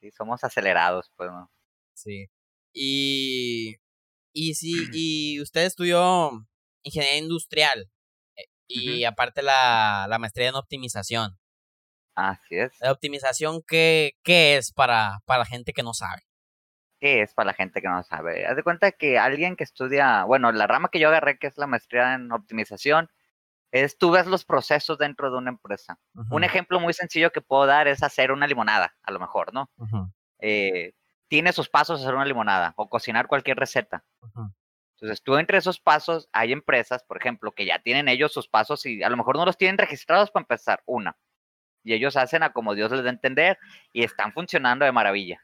Sí, 0.00 0.10
somos 0.10 0.44
acelerados, 0.44 1.10
pues, 1.16 1.30
¿no? 1.30 1.50
Sí. 1.94 2.26
Y, 2.72 3.76
y 4.32 4.54
sí, 4.54 4.72
y 4.92 5.40
usted 5.40 5.64
estudió 5.64 6.46
ingeniería 6.82 7.18
industrial 7.18 7.90
eh, 8.36 8.44
y 8.68 9.04
aparte 9.04 9.42
la, 9.42 10.06
la 10.08 10.18
maestría 10.18 10.48
en 10.48 10.54
optimización. 10.54 11.38
Así 12.14 12.56
es. 12.56 12.72
La 12.80 12.92
optimización, 12.92 13.62
¿qué, 13.66 14.12
qué 14.22 14.56
es 14.56 14.72
para, 14.72 15.18
para 15.26 15.40
la 15.40 15.44
gente 15.46 15.72
que 15.72 15.82
no 15.82 15.92
sabe? 15.92 16.22
¿Qué 16.98 17.20
es 17.20 17.34
para 17.34 17.48
la 17.48 17.52
gente 17.54 17.82
que 17.82 17.88
no 17.88 18.02
sabe? 18.02 18.46
Haz 18.46 18.56
de 18.56 18.62
cuenta 18.62 18.90
que 18.92 19.18
alguien 19.18 19.54
que 19.54 19.64
estudia, 19.64 20.24
bueno, 20.24 20.50
la 20.50 20.66
rama 20.66 20.88
que 20.90 20.98
yo 20.98 21.08
agarré, 21.08 21.38
que 21.38 21.46
es 21.46 21.58
la 21.58 21.66
maestría 21.66 22.14
en 22.14 22.32
optimización, 22.32 23.10
es 23.84 23.98
tú 23.98 24.10
ves 24.10 24.26
los 24.26 24.44
procesos 24.44 24.98
dentro 24.98 25.30
de 25.30 25.38
una 25.38 25.50
empresa. 25.50 25.98
Un 26.30 26.44
ejemplo 26.44 26.80
muy 26.80 26.92
sencillo 26.92 27.30
que 27.32 27.40
puedo 27.40 27.66
dar 27.66 27.88
es 27.88 28.02
hacer 28.02 28.32
una 28.32 28.46
limonada, 28.46 28.94
a 29.02 29.12
lo 29.12 29.20
mejor, 29.20 29.52
¿no? 29.52 29.70
Eh, 30.38 30.92
tiene 31.28 31.52
sus 31.52 31.68
pasos 31.68 32.00
hacer 32.00 32.14
una 32.14 32.24
limonada 32.24 32.74
o 32.76 32.88
cocinar 32.88 33.26
cualquier 33.26 33.58
receta. 33.58 34.04
Entonces, 34.94 35.22
tú 35.22 35.36
entre 35.36 35.58
esos 35.58 35.78
pasos 35.78 36.28
hay 36.32 36.52
empresas, 36.52 37.02
por 37.04 37.18
ejemplo, 37.18 37.52
que 37.52 37.66
ya 37.66 37.78
tienen 37.80 38.08
ellos 38.08 38.32
sus 38.32 38.48
pasos 38.48 38.86
y 38.86 39.02
a 39.02 39.10
lo 39.10 39.16
mejor 39.16 39.36
no 39.36 39.44
los 39.44 39.58
tienen 39.58 39.78
registrados 39.78 40.30
para 40.30 40.42
empezar, 40.42 40.82
una 40.86 41.16
y 41.86 41.94
ellos 41.94 42.16
hacen 42.16 42.42
a 42.42 42.52
como 42.52 42.74
Dios 42.74 42.90
les 42.90 43.04
da 43.04 43.10
a 43.10 43.12
entender 43.12 43.58
y 43.92 44.02
están 44.02 44.32
funcionando 44.32 44.84
de 44.84 44.90
maravilla. 44.90 45.40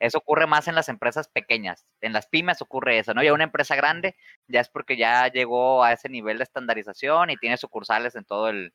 Eso 0.00 0.18
ocurre 0.18 0.46
más 0.46 0.68
en 0.68 0.74
las 0.74 0.88
empresas 0.88 1.28
pequeñas. 1.28 1.86
En 2.00 2.12
las 2.12 2.28
pymes 2.28 2.62
ocurre 2.62 2.98
eso, 2.98 3.14
¿no? 3.14 3.22
Ya 3.22 3.32
una 3.32 3.44
empresa 3.44 3.74
grande 3.74 4.16
ya 4.46 4.60
es 4.60 4.68
porque 4.68 4.96
ya 4.96 5.28
llegó 5.28 5.82
a 5.82 5.92
ese 5.92 6.08
nivel 6.08 6.38
de 6.38 6.44
estandarización 6.44 7.30
y 7.30 7.36
tiene 7.36 7.56
sucursales 7.56 8.14
en 8.14 8.24
todo 8.24 8.48
el, 8.48 8.72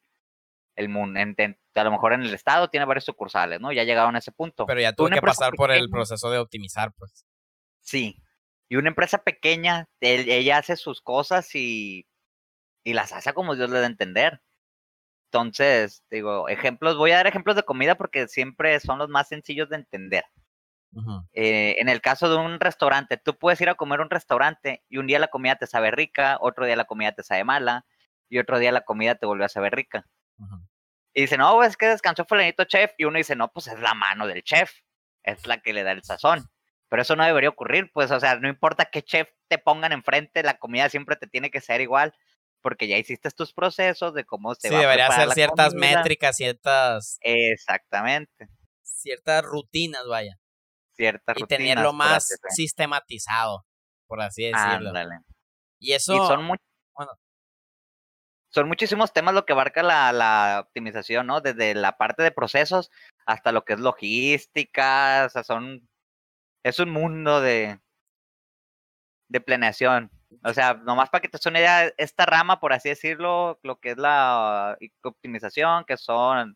el 0.75 0.89
mundo. 0.89 1.19
a 1.19 1.83
lo 1.83 1.91
mejor 1.91 2.13
en 2.13 2.23
el 2.23 2.33
estado 2.33 2.67
tiene 2.67 2.85
varias 2.85 3.05
sucursales, 3.05 3.61
¿no? 3.61 3.71
Ya 3.71 3.83
llegaron 3.83 4.15
a 4.15 4.19
ese 4.19 4.31
punto. 4.31 4.65
Pero 4.65 4.81
ya 4.81 4.93
tuvo 4.93 5.09
que 5.09 5.21
pasar 5.21 5.53
por 5.53 5.71
el 5.71 5.89
proceso 5.89 6.29
de 6.29 6.39
optimizar, 6.39 6.91
pues. 6.93 7.25
Sí. 7.79 8.21
Y 8.69 8.75
una 8.75 8.89
empresa 8.89 9.19
pequeña, 9.19 9.87
ella 9.99 10.57
hace 10.57 10.75
sus 10.75 11.01
cosas 11.01 11.53
y, 11.53 12.07
y 12.83 12.93
las 12.93 13.13
hace 13.13 13.33
como 13.33 13.55
Dios 13.55 13.69
le 13.69 13.79
da 13.79 13.85
a 13.85 13.89
entender. 13.89 14.41
Entonces, 15.31 16.03
digo, 16.09 16.47
ejemplos, 16.49 16.97
voy 16.97 17.11
a 17.11 17.17
dar 17.17 17.27
ejemplos 17.27 17.55
de 17.55 17.63
comida 17.63 17.95
porque 17.95 18.27
siempre 18.27 18.79
son 18.79 18.99
los 18.99 19.09
más 19.09 19.27
sencillos 19.27 19.69
de 19.69 19.77
entender. 19.77 20.25
Eh, 21.33 21.75
en 21.79 21.89
el 21.89 22.01
caso 22.01 22.29
de 22.29 22.35
un 22.35 22.59
restaurante, 22.59 23.17
tú 23.17 23.37
puedes 23.37 23.59
ir 23.61 23.69
a 23.69 23.75
comer 23.75 23.99
a 23.99 24.03
un 24.03 24.09
restaurante 24.09 24.83
y 24.89 24.97
un 24.97 25.07
día 25.07 25.19
la 25.19 25.27
comida 25.27 25.55
te 25.55 25.67
sabe 25.67 25.91
rica, 25.91 26.37
otro 26.39 26.65
día 26.65 26.75
la 26.75 26.85
comida 26.85 27.13
te 27.13 27.23
sabe 27.23 27.43
mala 27.43 27.85
y 28.29 28.39
otro 28.39 28.59
día 28.59 28.71
la 28.71 28.81
comida 28.81 29.15
te 29.15 29.25
vuelve 29.25 29.45
a 29.45 29.49
saber 29.49 29.73
rica. 29.75 30.05
Y 31.13 31.21
dice, 31.21 31.37
no, 31.37 31.63
es 31.63 31.77
que 31.77 31.87
descansó 31.87 32.25
fulanito 32.25 32.63
chef. 32.65 32.91
Y 32.97 33.05
uno 33.05 33.17
dice, 33.17 33.35
no, 33.35 33.49
pues 33.49 33.67
es 33.67 33.79
la 33.79 33.93
mano 33.93 34.27
del 34.27 34.43
chef, 34.43 34.71
es 35.23 35.45
la 35.45 35.59
que 35.59 35.73
le 35.73 35.83
da 35.83 35.91
el 35.91 36.03
sazón. 36.03 36.49
Pero 36.89 37.01
eso 37.01 37.15
no 37.15 37.25
debería 37.25 37.49
ocurrir, 37.49 37.91
pues, 37.91 38.11
o 38.11 38.19
sea, 38.19 38.35
no 38.35 38.47
importa 38.47 38.85
qué 38.85 39.01
chef 39.01 39.29
te 39.47 39.57
pongan 39.57 39.91
enfrente, 39.91 40.43
la 40.43 40.57
comida 40.57 40.89
siempre 40.89 41.15
te 41.15 41.27
tiene 41.27 41.49
que 41.49 41.61
ser 41.61 41.81
igual 41.81 42.13
porque 42.63 42.87
ya 42.87 42.97
hiciste 42.97 43.29
tus 43.31 43.53
procesos 43.53 44.13
de 44.13 44.23
cómo 44.23 44.55
se 44.55 44.69
sí, 44.69 44.75
debería 44.75 45.11
ser 45.11 45.29
ciertas 45.31 45.73
métricas, 45.75 46.37
ciertas... 46.37 47.19
Exactamente. 47.21 48.47
Ciertas 48.81 49.43
rutinas, 49.43 50.07
vaya. 50.07 50.39
Ciertas 50.95 51.35
rutinas. 51.35 51.59
Y 51.59 51.63
tenerlo 51.63 51.93
más 51.93 52.27
sistematizado, 52.49 53.65
por 54.07 54.21
así 54.21 54.43
decirlo. 54.43 54.89
Ándale. 54.89 55.19
Y 55.79 55.93
eso... 55.93 56.27
son 56.27 56.47
bueno. 56.47 57.11
Son 58.49 58.67
muchísimos 58.67 59.11
temas 59.11 59.33
lo 59.33 59.45
que 59.45 59.53
abarca 59.53 59.81
la, 59.81 60.11
la 60.11 60.61
optimización, 60.67 61.25
¿no? 61.25 61.41
Desde 61.41 61.73
la 61.73 61.97
parte 61.97 62.21
de 62.21 62.31
procesos 62.31 62.91
hasta 63.25 63.51
lo 63.51 63.65
que 63.65 63.73
es 63.73 63.79
logística, 63.79 65.25
o 65.25 65.29
sea, 65.29 65.43
son... 65.43 65.89
Es 66.63 66.79
un 66.79 66.91
mundo 66.91 67.41
de, 67.41 67.79
de 69.27 69.41
planeación. 69.41 70.11
O 70.43 70.53
sea, 70.53 70.75
nomás 70.75 71.09
para 71.09 71.21
que 71.21 71.29
te 71.29 71.39
suene 71.39 71.93
esta 71.97 72.25
rama, 72.25 72.59
por 72.59 72.73
así 72.73 72.89
decirlo, 72.89 73.59
lo 73.63 73.79
que 73.79 73.91
es 73.91 73.97
la 73.97 74.77
optimización, 75.03 75.83
que 75.85 75.97
son 75.97 76.55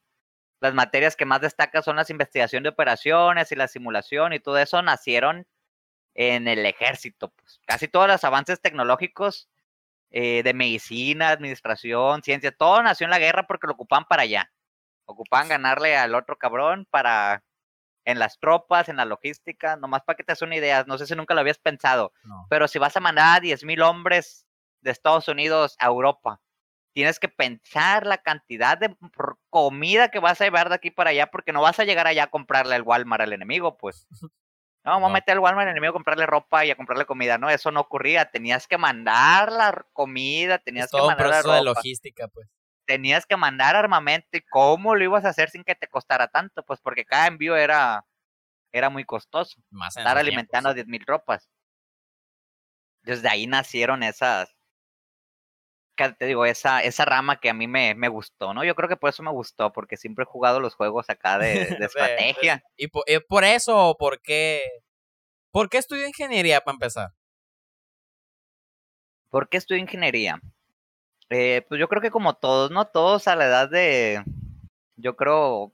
las 0.60 0.74
materias 0.74 1.16
que 1.16 1.26
más 1.26 1.42
destacan 1.42 1.84
son 1.84 1.96
las 1.98 2.10
investigación 2.10 2.64
de 2.64 2.70
operaciones 2.70 3.52
y 3.52 3.56
la 3.56 3.68
simulación 3.68 4.34
y 4.34 4.40
todo 4.40 4.58
eso 4.58 4.82
nacieron 4.82 5.48
en 6.16 6.48
el 6.48 6.66
ejército. 6.66 7.30
Pues. 7.30 7.60
Casi 7.66 7.88
todos 7.88 8.08
los 8.08 8.24
avances 8.24 8.60
tecnológicos 8.60 9.50
eh, 10.10 10.42
de 10.44 10.54
medicina, 10.54 11.30
administración, 11.30 12.24
ciencia, 12.24 12.52
todo 12.52 12.82
nació 12.82 13.06
en 13.06 13.12
la 13.12 13.20
guerra 13.20 13.46
porque 13.46 13.68
lo 13.68 13.74
ocupaban 13.74 14.06
para 14.06 14.24
allá. 14.24 14.52
Ocupaban 15.06 15.50
ganarle 15.50 15.96
al 15.96 16.16
otro 16.16 16.38
cabrón 16.38 16.88
para 16.90 17.44
en 18.04 18.20
las 18.20 18.40
tropas, 18.40 18.88
en 18.88 18.96
la 18.96 19.04
logística, 19.04 19.76
nomás 19.76 20.02
para 20.04 20.16
que 20.16 20.24
te 20.24 20.32
hagas 20.32 20.42
una 20.42 20.56
idea, 20.56 20.86
no 20.88 20.98
sé 20.98 21.06
si 21.06 21.14
nunca 21.14 21.34
lo 21.34 21.42
habías 21.42 21.58
pensado, 21.58 22.14
pero 22.50 22.70
si 22.70 22.80
vas 22.80 22.96
a 22.96 23.02
mandar 23.02 23.38
a 23.38 23.44
10.000 23.44 23.84
hombres 23.84 24.46
de 24.80 24.92
Estados 24.92 25.28
Unidos 25.28 25.76
a 25.78 25.88
Europa, 25.88 26.40
tienes 26.94 27.20
que 27.20 27.30
pensar 27.30 28.06
la 28.06 28.18
cantidad 28.18 28.78
de 28.78 28.96
comida 29.50 30.10
que 30.10 30.20
vas 30.20 30.42
a 30.42 30.46
llevar 30.46 30.70
de 30.70 30.76
aquí 30.76 30.92
para 30.92 31.12
allá, 31.12 31.28
porque 31.28 31.54
no 31.54 31.62
vas 31.62 31.80
a 31.80 31.84
llegar 31.84 32.08
allá 32.08 32.24
a 32.24 32.32
comprarle 32.32 32.76
el 32.76 32.82
Walmart 32.82 33.24
al 33.24 33.34
enemigo, 33.34 33.78
pues. 33.78 34.08
No, 34.84 34.94
vamos 34.94 35.10
a 35.10 35.14
meter 35.14 35.34
al 35.34 35.40
Walmart 35.40 35.68
al 35.68 35.72
enemigo 35.72 35.92
a 35.92 35.94
comprarle 35.94 36.26
ropa 36.26 36.64
y 36.64 36.72
a 36.72 36.76
comprarle 36.76 37.06
comida. 37.06 37.38
No, 37.38 37.50
eso 37.50 37.72
no 37.72 37.82
ocurría. 37.82 38.32
Tenías 38.32 38.68
que 38.68 38.78
mandar 38.78 39.52
la 39.52 39.86
comida, 39.92 40.60
tenías 40.60 40.90
que 40.90 41.02
mandar 41.02 41.28
la 41.28 41.42
ropa. 41.42 41.56
de 41.56 41.64
logística, 41.64 42.30
pues 42.30 42.48
tenías 42.88 43.26
que 43.26 43.38
mandar 43.38 43.76
armamento 43.76 44.30
y 44.32 44.42
cómo 44.42 44.96
lo 44.96 45.04
ibas 45.04 45.26
a 45.26 45.30
hacer 45.30 45.50
sin 45.50 45.64
que 45.64 45.76
te 45.76 45.88
costara 45.88 46.30
tanto, 46.30 46.64
pues 46.64 46.80
porque 46.82 47.06
cada 47.06 47.28
envío 47.28 47.56
era, 47.56 48.04
era 48.72 48.90
muy 48.90 49.04
costoso. 49.04 49.62
estar 49.90 50.18
alimentando 50.18 50.70
a 50.70 50.74
10.000 50.74 50.88
mil 50.88 51.06
tropas. 51.06 51.48
Desde 53.04 53.30
ahí 53.30 53.46
nacieron 53.46 54.04
esas, 54.04 54.57
te 55.98 56.26
digo, 56.26 56.46
esa, 56.46 56.82
esa 56.82 57.06
rama 57.06 57.40
que 57.40 57.50
a 57.50 57.54
mí 57.54 57.68
me, 57.68 57.96
me 57.96 58.08
gustó, 58.08 58.54
¿no? 58.54 58.64
Yo 58.64 58.76
creo 58.76 58.88
que 58.88 58.98
por 58.98 59.10
eso 59.10 59.24
me 59.24 59.32
gustó, 59.32 59.74
porque 59.74 59.98
siempre 59.98 60.24
he 60.24 60.26
jugado 60.26 60.60
los 60.60 60.76
juegos 60.76 61.10
acá 61.10 61.38
de, 61.38 61.66
de 61.66 61.86
estrategia. 61.86 62.64
¿Y 62.76 62.88
por, 62.88 63.04
y 63.08 63.20
por 63.20 63.44
eso 63.44 63.96
por 64.00 64.22
qué? 64.22 64.62
¿Por 65.52 65.70
qué 65.70 65.78
estudió 65.78 66.08
ingeniería 66.08 66.62
para 66.62 66.76
empezar? 66.76 67.14
¿Por 69.30 69.50
qué 69.50 69.58
estudió 69.58 69.82
ingeniería? 69.82 70.40
Eh, 71.30 71.66
pues 71.68 71.80
yo 71.80 71.88
creo 71.90 72.02
que 72.02 72.12
como 72.12 72.36
todos, 72.36 72.72
¿no? 72.72 72.86
Todos 72.86 73.28
a 73.28 73.36
la 73.36 73.46
edad 73.46 73.70
de, 73.70 74.24
yo 74.96 75.16
creo, 75.16 75.74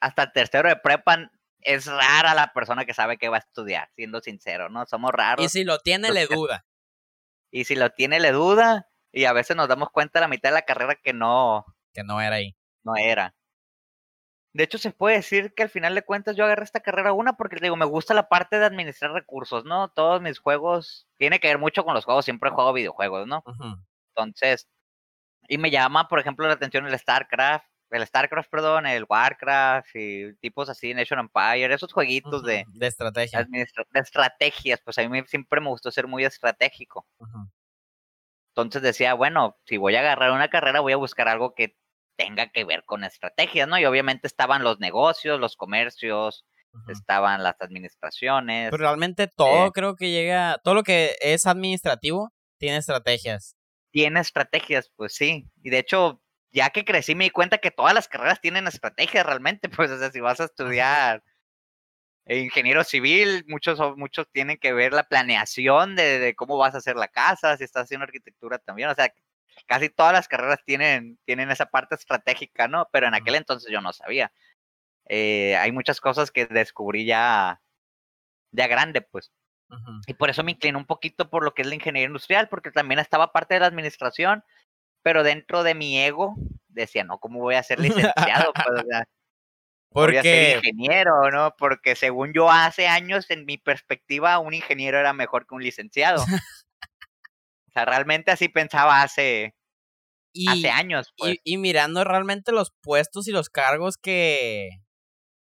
hasta 0.00 0.24
el 0.24 0.32
tercero 0.32 0.68
de 0.68 0.76
prepa, 0.76 1.30
es 1.60 1.86
rara 1.86 2.34
la 2.34 2.52
persona 2.52 2.84
que 2.84 2.94
sabe 2.94 3.18
que 3.18 3.28
va 3.28 3.36
a 3.36 3.40
estudiar, 3.40 3.90
siendo 3.94 4.20
sincero, 4.20 4.68
¿no? 4.68 4.86
Somos 4.86 5.12
raros. 5.12 5.44
Y 5.44 5.48
si 5.48 5.64
lo 5.64 5.78
tiene, 5.78 6.10
le 6.10 6.26
duda. 6.26 6.64
Y 7.50 7.64
si 7.64 7.76
lo 7.76 7.90
tiene, 7.90 8.20
le 8.20 8.32
duda. 8.32 8.88
Y 9.12 9.24
a 9.24 9.32
veces 9.32 9.56
nos 9.56 9.68
damos 9.68 9.90
cuenta 9.90 10.18
a 10.18 10.22
la 10.22 10.28
mitad 10.28 10.50
de 10.50 10.54
la 10.54 10.62
carrera 10.62 10.94
que 10.96 11.12
no. 11.12 11.64
Que 11.92 12.04
no 12.04 12.20
era 12.20 12.36
ahí. 12.36 12.56
No 12.84 12.96
era. 12.96 13.34
De 14.54 14.64
hecho, 14.64 14.78
se 14.78 14.90
puede 14.90 15.16
decir 15.16 15.54
que 15.54 15.62
al 15.62 15.68
final 15.68 15.94
de 15.94 16.02
cuentas 16.02 16.34
yo 16.34 16.44
agarré 16.44 16.64
esta 16.64 16.80
carrera 16.80 17.12
una 17.12 17.34
porque 17.34 17.58
digo, 17.60 17.76
me 17.76 17.84
gusta 17.84 18.14
la 18.14 18.28
parte 18.28 18.58
de 18.58 18.64
administrar 18.64 19.12
recursos, 19.12 19.64
¿no? 19.64 19.88
Todos 19.88 20.20
mis 20.20 20.38
juegos, 20.38 21.06
tiene 21.16 21.38
que 21.38 21.48
ver 21.48 21.58
mucho 21.58 21.84
con 21.84 21.94
los 21.94 22.04
juegos, 22.04 22.24
siempre 22.24 22.50
jugado 22.50 22.72
videojuegos, 22.72 23.26
¿no? 23.26 23.44
Entonces, 24.16 24.68
y 25.48 25.58
me 25.58 25.70
llama, 25.70 26.08
por 26.08 26.18
ejemplo, 26.18 26.46
la 26.46 26.54
atención 26.54 26.86
el 26.86 26.98
StarCraft, 26.98 27.66
el 27.90 28.06
StarCraft, 28.06 28.50
perdón, 28.50 28.86
el 28.86 29.06
Warcraft 29.08 29.94
y 29.94 30.34
tipos 30.36 30.68
así, 30.68 30.92
Nation 30.92 31.20
Empire, 31.20 31.72
esos 31.72 31.92
jueguitos 31.92 32.42
de... 32.42 32.64
De 32.68 32.86
estrategia. 32.86 33.46
De 33.48 34.00
estrategias, 34.00 34.80
pues 34.80 34.98
a 34.98 35.08
mí 35.08 35.22
siempre 35.26 35.60
me 35.60 35.68
gustó 35.68 35.90
ser 35.90 36.06
muy 36.06 36.24
estratégico. 36.24 37.06
Entonces 38.62 38.82
decía, 38.82 39.14
bueno, 39.14 39.56
si 39.64 39.76
voy 39.76 39.96
a 39.96 40.00
agarrar 40.00 40.32
una 40.32 40.48
carrera, 40.48 40.80
voy 40.80 40.92
a 40.92 40.96
buscar 40.96 41.28
algo 41.28 41.54
que 41.54 41.76
tenga 42.16 42.50
que 42.50 42.64
ver 42.64 42.84
con 42.84 43.04
estrategias, 43.04 43.68
¿no? 43.68 43.78
Y 43.78 43.84
obviamente 43.84 44.26
estaban 44.26 44.64
los 44.64 44.80
negocios, 44.80 45.38
los 45.38 45.56
comercios, 45.56 46.44
estaban 46.88 47.42
las 47.42 47.60
administraciones. 47.60 48.70
Pero 48.70 48.82
realmente 48.82 49.28
todo 49.28 49.66
eh 49.66 49.70
creo 49.72 49.94
que 49.94 50.10
llega, 50.10 50.58
todo 50.64 50.74
lo 50.74 50.82
que 50.82 51.16
es 51.20 51.46
administrativo 51.46 52.32
tiene 52.58 52.78
estrategias 52.78 53.58
tiene 53.90 54.20
estrategias, 54.20 54.90
pues 54.96 55.14
sí. 55.14 55.48
Y 55.62 55.70
de 55.70 55.78
hecho, 55.78 56.22
ya 56.52 56.70
que 56.70 56.84
crecí 56.84 57.14
me 57.14 57.24
di 57.24 57.30
cuenta 57.30 57.58
que 57.58 57.70
todas 57.70 57.94
las 57.94 58.08
carreras 58.08 58.40
tienen 58.40 58.66
estrategias 58.66 59.26
realmente, 59.26 59.68
pues 59.76 59.90
o 59.90 59.98
sea, 59.98 60.10
si 60.10 60.20
vas 60.20 60.40
a 60.40 60.44
estudiar 60.44 61.22
ingeniero 62.28 62.84
civil, 62.84 63.44
muchos, 63.48 63.80
muchos 63.96 64.26
tienen 64.30 64.58
que 64.58 64.72
ver 64.72 64.92
la 64.92 65.04
planeación 65.04 65.96
de, 65.96 66.34
cómo 66.36 66.58
vas 66.58 66.74
a 66.74 66.78
hacer 66.78 66.96
la 66.96 67.08
casa, 67.08 67.56
si 67.56 67.64
estás 67.64 67.84
haciendo 67.84 68.04
arquitectura 68.04 68.58
también, 68.58 68.90
o 68.90 68.94
sea, 68.94 69.12
casi 69.66 69.88
todas 69.88 70.12
las 70.12 70.28
carreras 70.28 70.60
tienen, 70.64 71.18
tienen 71.24 71.50
esa 71.50 71.66
parte 71.66 71.94
estratégica, 71.94 72.68
¿no? 72.68 72.88
Pero 72.92 73.06
en 73.06 73.14
aquel 73.14 73.34
entonces 73.34 73.72
yo 73.72 73.80
no 73.80 73.92
sabía. 73.92 74.32
Eh, 75.08 75.56
hay 75.56 75.72
muchas 75.72 76.00
cosas 76.00 76.30
que 76.30 76.46
descubrí 76.46 77.06
ya, 77.06 77.60
ya 78.52 78.66
grande, 78.66 79.00
pues. 79.00 79.32
Y 80.06 80.14
por 80.14 80.30
eso 80.30 80.42
me 80.42 80.52
inclino 80.52 80.78
un 80.78 80.86
poquito 80.86 81.28
por 81.28 81.44
lo 81.44 81.52
que 81.52 81.62
es 81.62 81.68
la 81.68 81.74
ingeniería 81.74 82.06
industrial, 82.06 82.48
porque 82.48 82.70
también 82.70 83.00
estaba 83.00 83.32
parte 83.32 83.54
de 83.54 83.60
la 83.60 83.66
administración, 83.66 84.42
pero 85.02 85.22
dentro 85.22 85.62
de 85.62 85.74
mi 85.74 85.98
ego 85.98 86.36
decía, 86.68 87.04
no, 87.04 87.18
¿cómo 87.18 87.40
voy 87.40 87.54
a 87.54 87.62
ser 87.62 87.78
licenciado? 88.36 88.52
pues, 88.54 88.84
voy 88.84 89.04
a 89.94 90.22
ser 90.22 90.56
ingeniero, 90.58 91.30
¿no? 91.30 91.54
Porque 91.56 91.96
según 91.96 92.32
yo 92.32 92.50
hace 92.50 92.86
años, 92.86 93.30
en 93.30 93.44
mi 93.44 93.58
perspectiva, 93.58 94.38
un 94.38 94.54
ingeniero 94.54 94.98
era 94.98 95.12
mejor 95.12 95.46
que 95.46 95.54
un 95.54 95.62
licenciado. 95.62 96.22
o 97.68 97.70
sea, 97.72 97.84
realmente 97.84 98.30
así 98.30 98.48
pensaba 98.48 99.02
hace, 99.02 99.54
hace 100.48 100.70
años. 100.70 101.12
Pues. 101.16 101.38
Y, 101.44 101.56
mirando 101.56 102.04
realmente 102.04 102.52
los 102.52 102.72
puestos 102.82 103.28
y 103.28 103.32
los 103.32 103.48
cargos 103.48 103.96
que, 103.96 104.68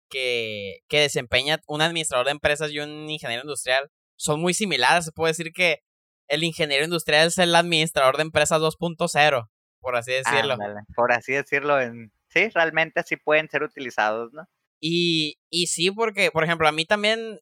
que, 0.08 0.78
que 0.88 1.00
desempeña 1.00 1.60
un 1.66 1.82
administrador 1.82 2.26
de 2.26 2.32
empresas 2.32 2.70
y 2.70 2.78
un 2.78 3.10
ingeniero 3.10 3.42
industrial, 3.42 3.90
son 4.16 4.40
muy 4.40 4.54
similares. 4.54 5.04
Se 5.06 5.12
puede 5.12 5.32
decir 5.32 5.52
que 5.52 5.82
el 6.28 6.44
ingeniero 6.44 6.84
industrial 6.84 7.28
es 7.28 7.38
el 7.38 7.54
administrador 7.54 8.16
de 8.16 8.22
empresas 8.22 8.60
2.0, 8.60 9.48
por 9.80 9.96
así 9.96 10.12
decirlo. 10.12 10.56
por 10.94 11.12
así 11.12 11.32
decirlo, 11.32 11.80
en... 11.80 12.12
sí, 12.44 12.50
realmente 12.54 13.02
sí 13.04 13.16
pueden 13.16 13.48
ser 13.48 13.62
utilizados, 13.62 14.32
¿no? 14.32 14.44
Y, 14.80 15.38
y 15.50 15.66
sí, 15.66 15.90
porque, 15.90 16.30
por 16.30 16.44
ejemplo, 16.44 16.68
a 16.68 16.72
mí 16.72 16.84
también, 16.84 17.38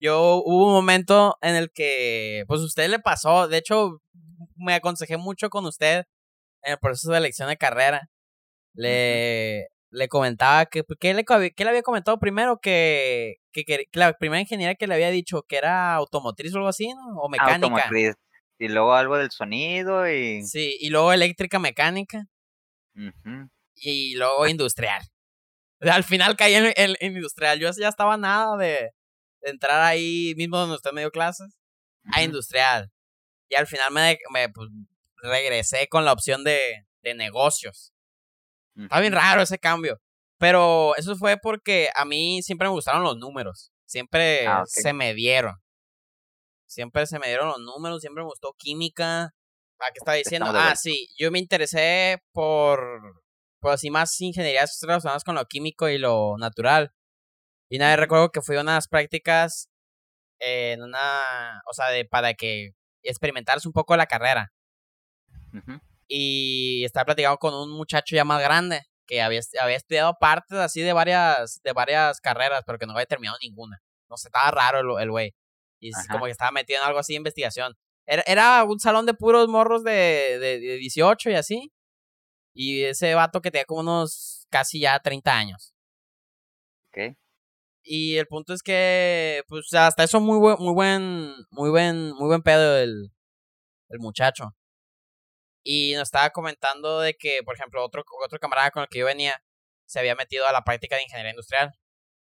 yo 0.00 0.42
hubo 0.44 0.66
un 0.66 0.72
momento 0.72 1.36
en 1.40 1.54
el 1.54 1.70
que, 1.72 2.44
pues, 2.48 2.60
usted 2.60 2.88
le 2.88 2.98
pasó, 2.98 3.48
de 3.48 3.58
hecho, 3.58 4.02
me 4.56 4.74
aconsejé 4.74 5.16
mucho 5.16 5.50
con 5.50 5.66
usted 5.66 6.04
en 6.62 6.72
el 6.72 6.78
proceso 6.78 7.12
de 7.12 7.18
elección 7.18 7.48
de 7.48 7.56
carrera. 7.56 8.08
Le, 8.74 9.68
le 9.90 10.08
comentaba 10.08 10.66
que, 10.66 10.84
¿qué 10.98 11.14
le, 11.14 11.24
qué 11.24 11.64
le 11.64 11.70
había 11.70 11.82
comentado 11.82 12.18
primero? 12.18 12.58
Que, 12.60 13.36
que, 13.52 13.64
que, 13.64 13.86
la 13.92 14.12
primera 14.14 14.40
ingeniera 14.40 14.74
que 14.74 14.86
le 14.86 14.94
había 14.94 15.10
dicho 15.10 15.42
que 15.42 15.56
era 15.56 15.94
automotriz 15.94 16.54
o 16.54 16.58
algo 16.58 16.68
así, 16.68 16.88
¿no? 16.88 17.20
O 17.20 17.28
mecánica. 17.28 17.66
Automotriz. 17.66 18.14
Y 18.58 18.68
luego 18.68 18.94
algo 18.94 19.16
del 19.16 19.30
sonido 19.30 20.08
y... 20.08 20.42
Sí, 20.44 20.76
y 20.80 20.90
luego 20.90 21.12
eléctrica 21.12 21.58
mecánica. 21.58 22.26
Y 23.80 24.14
luego 24.16 24.46
industrial. 24.46 25.02
Al 25.80 26.04
final 26.04 26.36
caí 26.36 26.54
en, 26.54 26.72
en, 26.76 26.96
industrial. 27.00 27.58
Yo 27.58 27.70
ya 27.72 27.88
estaba 27.88 28.16
nada 28.16 28.56
de, 28.56 28.90
entrar 29.42 29.80
ahí 29.80 30.34
mismo 30.36 30.58
donde 30.58 30.76
usted 30.76 30.92
me 30.92 31.00
dio 31.00 31.10
clases. 31.10 31.58
a 32.12 32.22
industrial. 32.22 32.90
Y 33.48 33.56
al 33.56 33.66
final 33.66 33.90
me, 33.90 34.18
me 34.32 34.48
pues, 34.50 34.68
regresé 35.22 35.88
con 35.88 36.04
la 36.04 36.12
opción 36.12 36.44
de, 36.44 36.60
de 37.02 37.14
negocios. 37.14 37.92
Está 38.76 39.00
bien 39.00 39.12
raro 39.12 39.42
ese 39.42 39.58
cambio. 39.58 40.00
Pero 40.38 40.96
eso 40.96 41.16
fue 41.16 41.36
porque 41.36 41.90
a 41.94 42.04
mí 42.04 42.42
siempre 42.42 42.66
me 42.66 42.72
gustaron 42.72 43.02
los 43.02 43.16
números. 43.18 43.72
Siempre 43.86 44.46
ah, 44.46 44.62
se 44.66 44.92
me 44.92 45.14
dieron. 45.14 45.56
Siempre 46.66 47.04
se 47.06 47.18
me 47.18 47.26
dieron 47.26 47.48
los 47.48 47.58
números, 47.58 48.00
siempre 48.00 48.22
me 48.22 48.28
gustó 48.28 48.54
química. 48.56 49.34
¿A 49.80 49.86
qué 49.92 49.98
estaba 49.98 50.16
diciendo? 50.16 50.50
Ah, 50.54 50.76
sí, 50.76 51.08
yo 51.18 51.30
me 51.30 51.40
interesé 51.40 52.22
por, 52.32 53.22
por 53.60 53.72
así 53.72 53.90
más 53.90 54.18
ingenierías 54.20 54.78
relacionadas 54.82 55.24
con 55.24 55.34
lo 55.34 55.46
químico 55.46 55.88
y 55.88 55.98
lo 55.98 56.36
natural. 56.38 56.92
Y 57.68 57.78
nada, 57.78 57.96
recuerdo 57.96 58.30
que 58.30 58.42
fui 58.42 58.56
a 58.56 58.62
unas 58.62 58.88
prácticas 58.88 59.68
en 60.40 60.82
una, 60.82 61.62
o 61.70 61.72
sea, 61.72 61.90
de, 61.90 62.04
para 62.04 62.34
que 62.34 62.70
experimentaras 63.02 63.66
un 63.66 63.72
poco 63.72 63.96
la 63.96 64.06
carrera. 64.06 64.52
Y 66.08 66.84
estaba 66.84 67.06
platicando 67.06 67.38
con 67.38 67.54
un 67.54 67.70
muchacho 67.70 68.16
ya 68.16 68.24
más 68.24 68.40
grande 68.40 68.82
que 69.06 69.22
había, 69.22 69.40
había 69.60 69.76
estudiado 69.76 70.16
partes 70.20 70.58
así 70.58 70.80
de 70.80 70.92
varias, 70.92 71.60
de 71.62 71.72
varias 71.72 72.20
carreras, 72.20 72.62
pero 72.66 72.78
que 72.78 72.86
no 72.86 72.92
había 72.92 73.06
terminado 73.06 73.38
ninguna. 73.42 73.82
No 74.08 74.16
sé, 74.16 74.28
estaba 74.28 74.50
raro 74.50 74.98
el 74.98 75.10
güey. 75.10 75.34
Y 75.80 75.92
como 76.10 76.26
que 76.26 76.30
estaba 76.30 76.50
metido 76.50 76.80
en 76.80 76.86
algo 76.86 76.98
así 76.98 77.12
de 77.12 77.18
investigación. 77.18 77.74
Era, 78.06 78.22
era 78.26 78.64
un 78.64 78.80
salón 78.80 79.06
de 79.06 79.14
puros 79.14 79.48
morros 79.48 79.84
de, 79.84 80.38
de, 80.40 80.60
de 80.60 80.76
18 80.76 81.30
y 81.30 81.34
así. 81.34 81.72
Y 82.54 82.84
ese 82.84 83.14
vato 83.14 83.40
que 83.40 83.50
tenía 83.50 83.64
como 83.64 83.80
unos 83.80 84.46
casi 84.50 84.80
ya 84.80 84.98
30 85.00 85.36
años. 85.36 85.74
Ok. 86.88 87.16
Y 87.82 88.16
el 88.16 88.26
punto 88.26 88.52
es 88.52 88.62
que, 88.62 89.42
pues, 89.48 89.72
hasta 89.74 90.04
eso 90.04 90.20
muy 90.20 90.38
buen, 90.38 90.56
muy 90.58 90.74
buen, 90.74 91.34
muy 91.50 91.70
buen, 91.70 92.12
muy 92.12 92.28
buen 92.28 92.42
pedo 92.42 92.78
el, 92.78 93.10
el 93.88 93.98
muchacho. 94.00 94.54
Y 95.64 95.94
nos 95.94 96.04
estaba 96.04 96.30
comentando 96.30 97.00
de 97.00 97.14
que, 97.14 97.40
por 97.44 97.54
ejemplo, 97.54 97.84
otro, 97.84 98.02
otro 98.24 98.38
camarada 98.38 98.70
con 98.70 98.82
el 98.82 98.88
que 98.88 99.00
yo 99.00 99.06
venía 99.06 99.42
se 99.86 99.98
había 99.98 100.14
metido 100.14 100.46
a 100.46 100.52
la 100.52 100.62
práctica 100.62 100.96
de 100.96 101.02
ingeniería 101.02 101.32
industrial. 101.32 101.72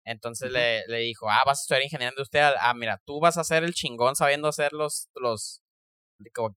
Entonces 0.04 0.50
le, 0.52 0.86
le 0.88 0.98
dijo, 0.98 1.30
ah, 1.30 1.42
vas 1.46 1.60
a 1.60 1.62
estudiar 1.62 1.82
ingeniería 1.82 2.10
industrial. 2.10 2.54
Ah, 2.60 2.74
mira, 2.74 3.00
tú 3.06 3.20
vas 3.20 3.38
a 3.38 3.44
ser 3.44 3.64
el 3.64 3.74
chingón 3.74 4.16
sabiendo 4.16 4.48
hacer 4.48 4.72
los, 4.72 5.08
los, 5.14 5.62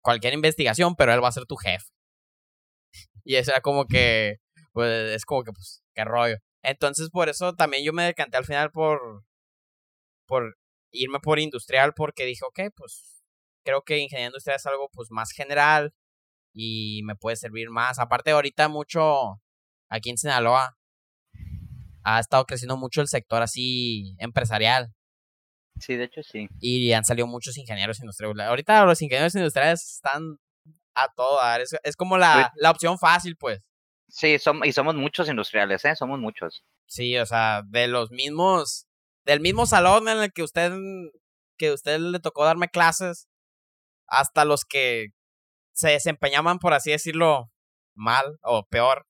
cualquier 0.01 0.33
investigación, 0.33 0.95
pero 0.95 1.13
él 1.13 1.23
va 1.23 1.29
a 1.29 1.31
ser 1.31 1.45
tu 1.45 1.55
jefe. 1.55 1.85
Y 3.27 3.35
eso 3.35 3.51
era 3.51 3.59
como 3.59 3.87
que, 3.87 4.37
pues, 4.71 5.11
es 5.11 5.25
como 5.25 5.43
que, 5.43 5.51
pues, 5.51 5.83
qué 5.93 6.05
rollo. 6.05 6.37
Entonces, 6.63 7.09
por 7.09 7.27
eso 7.27 7.53
también 7.55 7.83
yo 7.83 7.91
me 7.91 8.05
decanté 8.05 8.37
al 8.37 8.45
final 8.45 8.71
por, 8.71 9.25
por 10.25 10.57
irme 10.93 11.19
por 11.19 11.37
industrial, 11.37 11.93
porque 11.93 12.23
dije, 12.23 12.45
ok, 12.47 12.71
pues, 12.73 13.21
creo 13.65 13.81
que 13.81 13.97
ingeniería 13.97 14.27
industrial 14.27 14.55
es 14.55 14.65
algo, 14.65 14.87
pues, 14.93 15.09
más 15.11 15.31
general 15.31 15.93
y 16.53 17.01
me 17.03 17.17
puede 17.17 17.35
servir 17.35 17.69
más. 17.69 17.99
Aparte, 17.99 18.31
ahorita 18.31 18.69
mucho, 18.69 19.41
aquí 19.89 20.09
en 20.09 20.17
Sinaloa, 20.17 20.77
ha 22.03 22.21
estado 22.21 22.45
creciendo 22.45 22.77
mucho 22.77 23.01
el 23.01 23.09
sector 23.09 23.41
así 23.41 24.15
empresarial. 24.19 24.93
Sí, 25.81 25.97
de 25.97 26.05
hecho 26.05 26.23
sí. 26.23 26.47
Y 26.61 26.93
han 26.93 27.03
salido 27.03 27.27
muchos 27.27 27.57
ingenieros 27.57 27.99
industriales. 27.99 28.47
Ahorita 28.47 28.85
los 28.85 29.01
ingenieros 29.01 29.35
industriales 29.35 29.83
están 29.95 30.37
a 30.97 31.13
todo 31.13 31.39
Es, 31.57 31.75
es 31.83 31.95
como 31.95 32.17
la, 32.17 32.51
la, 32.55 32.71
opción 32.71 32.97
fácil, 32.97 33.37
pues. 33.37 33.69
Sí, 34.09 34.37
y 34.63 34.71
somos 34.73 34.95
muchos 34.95 35.29
industriales, 35.29 35.83
¿eh? 35.85 35.95
Somos 35.95 36.19
muchos. 36.19 36.63
Sí, 36.87 37.17
o 37.17 37.25
sea, 37.25 37.61
de 37.65 37.87
los 37.87 38.11
mismos, 38.11 38.87
del 39.25 39.41
mismo 39.41 39.65
salón 39.65 40.07
en 40.07 40.19
el 40.19 40.33
que 40.33 40.43
usted, 40.43 40.71
que 41.57 41.71
usted 41.71 41.99
le 41.99 42.19
tocó 42.19 42.45
darme 42.45 42.69
clases, 42.69 43.27
hasta 44.07 44.45
los 44.45 44.63
que 44.63 45.07
se 45.73 45.89
desempeñaban, 45.89 46.59
por 46.59 46.73
así 46.73 46.91
decirlo, 46.91 47.51
mal 47.93 48.39
o 48.41 48.65
peor 48.65 49.05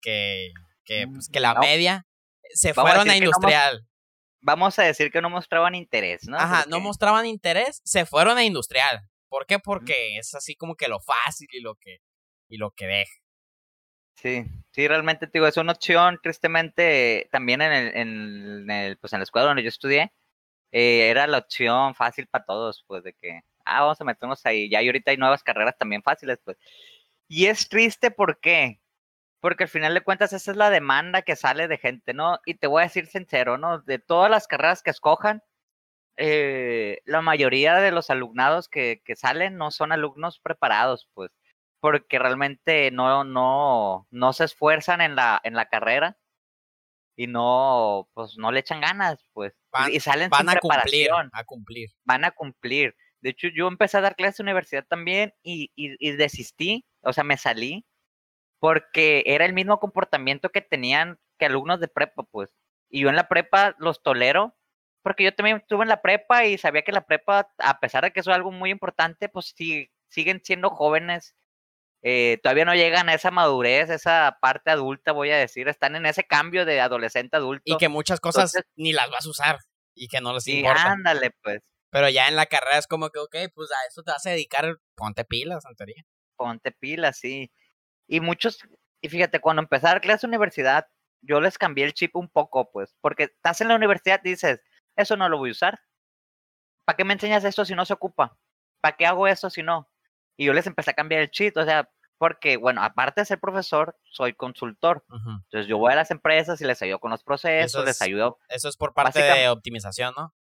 que, 0.00 0.52
que, 0.84 1.06
mm, 1.06 1.12
pues, 1.12 1.28
que 1.28 1.40
la 1.40 1.54
media, 1.54 2.06
se 2.54 2.72
fueron 2.72 3.10
a, 3.10 3.16
industrial. 3.16 3.86
vamos 4.40 4.78
a 4.78 4.84
decir 4.84 5.10
que 5.10 5.20
no 5.20 5.30
mostraban 5.30 5.74
interés, 5.74 6.26
¿no? 6.28 6.38
Ajá, 6.38 6.64
no 6.68 6.80
mostraban 6.80 7.26
interés, 7.26 7.80
se 7.84 8.06
fueron 8.06 8.38
a 8.38 8.44
industrial. 8.44 9.08
¿Por 9.28 9.46
qué? 9.46 9.58
Porque 9.58 10.18
es 10.18 10.34
así 10.34 10.54
como 10.56 10.74
que 10.74 10.88
lo 10.88 11.00
fácil 11.00 11.48
y 11.52 11.60
lo 11.60 11.74
que, 11.76 11.98
y 12.48 12.56
lo 12.56 12.70
que 12.72 12.86
deja. 12.86 13.12
Sí, 14.16 14.44
sí, 14.72 14.88
realmente 14.88 15.26
te 15.28 15.38
digo, 15.38 15.46
es 15.46 15.56
una 15.56 15.72
opción, 15.72 16.18
tristemente, 16.22 17.28
también 17.30 17.62
en 17.62 17.72
el, 17.72 17.96
en 17.96 18.70
el, 18.70 18.98
pues 18.98 19.12
en 19.12 19.20
la 19.20 19.22
escuela 19.24 19.46
donde 19.46 19.62
yo 19.62 19.68
estudié, 19.68 20.12
eh, 20.72 21.08
era 21.10 21.26
la 21.28 21.38
opción 21.38 21.94
fácil 21.94 22.26
para 22.28 22.44
todos, 22.44 22.84
pues 22.88 23.04
de 23.04 23.14
que, 23.14 23.42
ah, 23.64 23.82
vamos 23.82 24.00
a 24.00 24.04
meternos 24.04 24.44
ahí, 24.46 24.68
ya 24.70 24.82
y 24.82 24.88
ahorita 24.88 25.12
hay 25.12 25.18
nuevas 25.18 25.44
carreras 25.44 25.76
también 25.78 26.02
fáciles, 26.02 26.38
pues. 26.44 26.56
Y 27.28 27.46
es 27.46 27.68
triste, 27.68 28.10
¿por 28.10 28.40
qué? 28.40 28.80
Porque 29.40 29.64
al 29.64 29.70
final 29.70 29.94
de 29.94 30.02
cuentas 30.02 30.32
esa 30.32 30.50
es 30.52 30.56
la 30.56 30.70
demanda 30.70 31.22
que 31.22 31.36
sale 31.36 31.68
de 31.68 31.78
gente, 31.78 32.14
¿no? 32.14 32.40
Y 32.46 32.54
te 32.54 32.66
voy 32.66 32.82
a 32.82 32.86
decir 32.86 33.06
sincero, 33.06 33.58
¿no? 33.58 33.80
De 33.82 33.98
todas 34.00 34.30
las 34.30 34.48
carreras 34.48 34.82
que 34.82 34.90
escojan, 34.90 35.42
eh, 36.18 37.00
la 37.04 37.22
mayoría 37.22 37.76
de 37.76 37.92
los 37.92 38.10
alumnados 38.10 38.68
que, 38.68 39.00
que, 39.04 39.14
salen 39.16 39.56
no 39.56 39.70
son 39.70 39.92
alumnos 39.92 40.40
preparados, 40.40 41.08
pues, 41.14 41.30
porque 41.80 42.18
realmente 42.18 42.90
no, 42.90 43.22
no, 43.22 44.06
no 44.10 44.32
se 44.32 44.44
esfuerzan 44.44 45.00
en 45.00 45.14
la, 45.14 45.40
en 45.44 45.54
la 45.54 45.66
carrera 45.66 46.18
y 47.16 47.28
no, 47.28 48.08
pues, 48.14 48.36
no 48.36 48.50
le 48.50 48.60
echan 48.60 48.80
ganas, 48.80 49.24
pues, 49.32 49.54
y 49.90 50.00
salen 50.00 50.28
van 50.28 50.48
a 50.48 50.56
Cumplir, 50.56 51.10
a 51.32 51.44
cumplir. 51.44 51.90
Van 52.04 52.24
a 52.24 52.32
cumplir. 52.32 52.96
De 53.20 53.30
hecho, 53.30 53.48
yo 53.48 53.68
empecé 53.68 53.98
a 53.98 54.02
dar 54.02 54.16
clases 54.16 54.40
en 54.40 54.46
universidad 54.46 54.86
también 54.88 55.34
y, 55.42 55.70
y, 55.76 55.94
y 55.98 56.12
desistí, 56.16 56.84
o 57.02 57.12
sea, 57.12 57.24
me 57.24 57.36
salí 57.36 57.86
porque 58.58 59.22
era 59.26 59.44
el 59.44 59.52
mismo 59.52 59.78
comportamiento 59.78 60.50
que 60.50 60.62
tenían 60.62 61.18
que 61.38 61.46
alumnos 61.46 61.78
de 61.78 61.88
prepa, 61.88 62.24
pues. 62.24 62.56
Y 62.90 63.02
yo 63.02 63.08
en 63.08 63.16
la 63.16 63.28
prepa 63.28 63.76
los 63.78 64.02
tolero 64.02 64.57
porque 65.02 65.24
yo 65.24 65.34
también 65.34 65.58
estuve 65.58 65.82
en 65.82 65.88
la 65.88 66.02
prepa 66.02 66.44
y 66.44 66.58
sabía 66.58 66.82
que 66.82 66.92
la 66.92 67.06
prepa, 67.06 67.50
a 67.58 67.80
pesar 67.80 68.04
de 68.04 68.12
que 68.12 68.20
eso 68.20 68.30
es 68.30 68.36
algo 68.36 68.50
muy 68.50 68.70
importante, 68.70 69.28
pues 69.28 69.52
sí, 69.56 69.90
siguen 70.08 70.40
siendo 70.44 70.70
jóvenes, 70.70 71.36
eh, 72.02 72.38
todavía 72.42 72.64
no 72.64 72.74
llegan 72.74 73.08
a 73.08 73.14
esa 73.14 73.30
madurez, 73.30 73.90
esa 73.90 74.38
parte 74.40 74.70
adulta, 74.70 75.12
voy 75.12 75.30
a 75.30 75.36
decir, 75.36 75.68
están 75.68 75.96
en 75.96 76.06
ese 76.06 76.24
cambio 76.24 76.64
de 76.64 76.80
adolescente 76.80 77.36
adulto. 77.36 77.62
Y 77.64 77.76
que 77.76 77.88
muchas 77.88 78.20
cosas 78.20 78.52
ni 78.76 78.92
las 78.92 79.10
vas 79.10 79.26
a 79.26 79.30
usar 79.30 79.58
y 79.94 80.08
que 80.08 80.20
no 80.20 80.32
les 80.32 80.44
sí, 80.44 80.58
importa. 80.58 80.92
ándale, 80.92 81.32
pues. 81.42 81.60
Pero 81.90 82.08
ya 82.08 82.28
en 82.28 82.36
la 82.36 82.46
carrera 82.46 82.78
es 82.78 82.86
como 82.86 83.10
que, 83.10 83.18
ok, 83.18 83.36
pues 83.54 83.70
a 83.70 83.88
eso 83.88 84.02
te 84.02 84.12
vas 84.12 84.24
a 84.26 84.30
dedicar, 84.30 84.76
ponte 84.94 85.24
pilas, 85.24 85.64
en 85.64 85.74
teoría. 85.74 86.04
Ponte 86.36 86.70
pilas, 86.70 87.18
sí. 87.18 87.50
Y 88.06 88.20
muchos, 88.20 88.58
y 89.00 89.08
fíjate, 89.08 89.40
cuando 89.40 89.66
dar 89.82 90.00
clase 90.00 90.26
universidad, 90.26 90.86
yo 91.22 91.40
les 91.40 91.58
cambié 91.58 91.84
el 91.84 91.94
chip 91.94 92.14
un 92.14 92.28
poco, 92.28 92.70
pues, 92.70 92.94
porque 93.00 93.24
estás 93.24 93.60
en 93.60 93.68
la 93.68 93.74
universidad 93.74 94.20
dices, 94.22 94.60
eso 94.98 95.16
no 95.16 95.28
lo 95.28 95.38
voy 95.38 95.50
a 95.50 95.52
usar. 95.52 95.80
¿Para 96.84 96.96
qué 96.96 97.04
me 97.04 97.14
enseñas 97.14 97.44
esto 97.44 97.64
si 97.64 97.74
no 97.74 97.84
se 97.84 97.94
ocupa? 97.94 98.36
¿Para 98.80 98.96
qué 98.96 99.06
hago 99.06 99.26
eso 99.26 99.48
si 99.48 99.62
no? 99.62 99.88
Y 100.36 100.46
yo 100.46 100.52
les 100.52 100.66
empecé 100.66 100.90
a 100.90 100.94
cambiar 100.94 101.22
el 101.22 101.30
cheat, 101.30 101.56
o 101.56 101.64
sea, 101.64 101.90
porque, 102.18 102.56
bueno, 102.56 102.82
aparte 102.82 103.20
de 103.20 103.24
ser 103.26 103.38
profesor, 103.38 103.96
soy 104.04 104.34
consultor. 104.34 105.04
Entonces 105.08 105.68
yo 105.68 105.78
voy 105.78 105.92
a 105.92 105.96
las 105.96 106.10
empresas 106.10 106.60
y 106.60 106.64
les 106.64 106.82
ayudo 106.82 106.98
con 106.98 107.10
los 107.10 107.22
procesos, 107.22 107.84
les 107.84 108.02
ayudo. 108.02 108.38
Eso 108.48 108.68
es 108.68 108.76
por 108.76 108.92
parte 108.92 109.22
de 109.22 109.48
optimización, 109.48 110.14
¿no? 110.16 110.34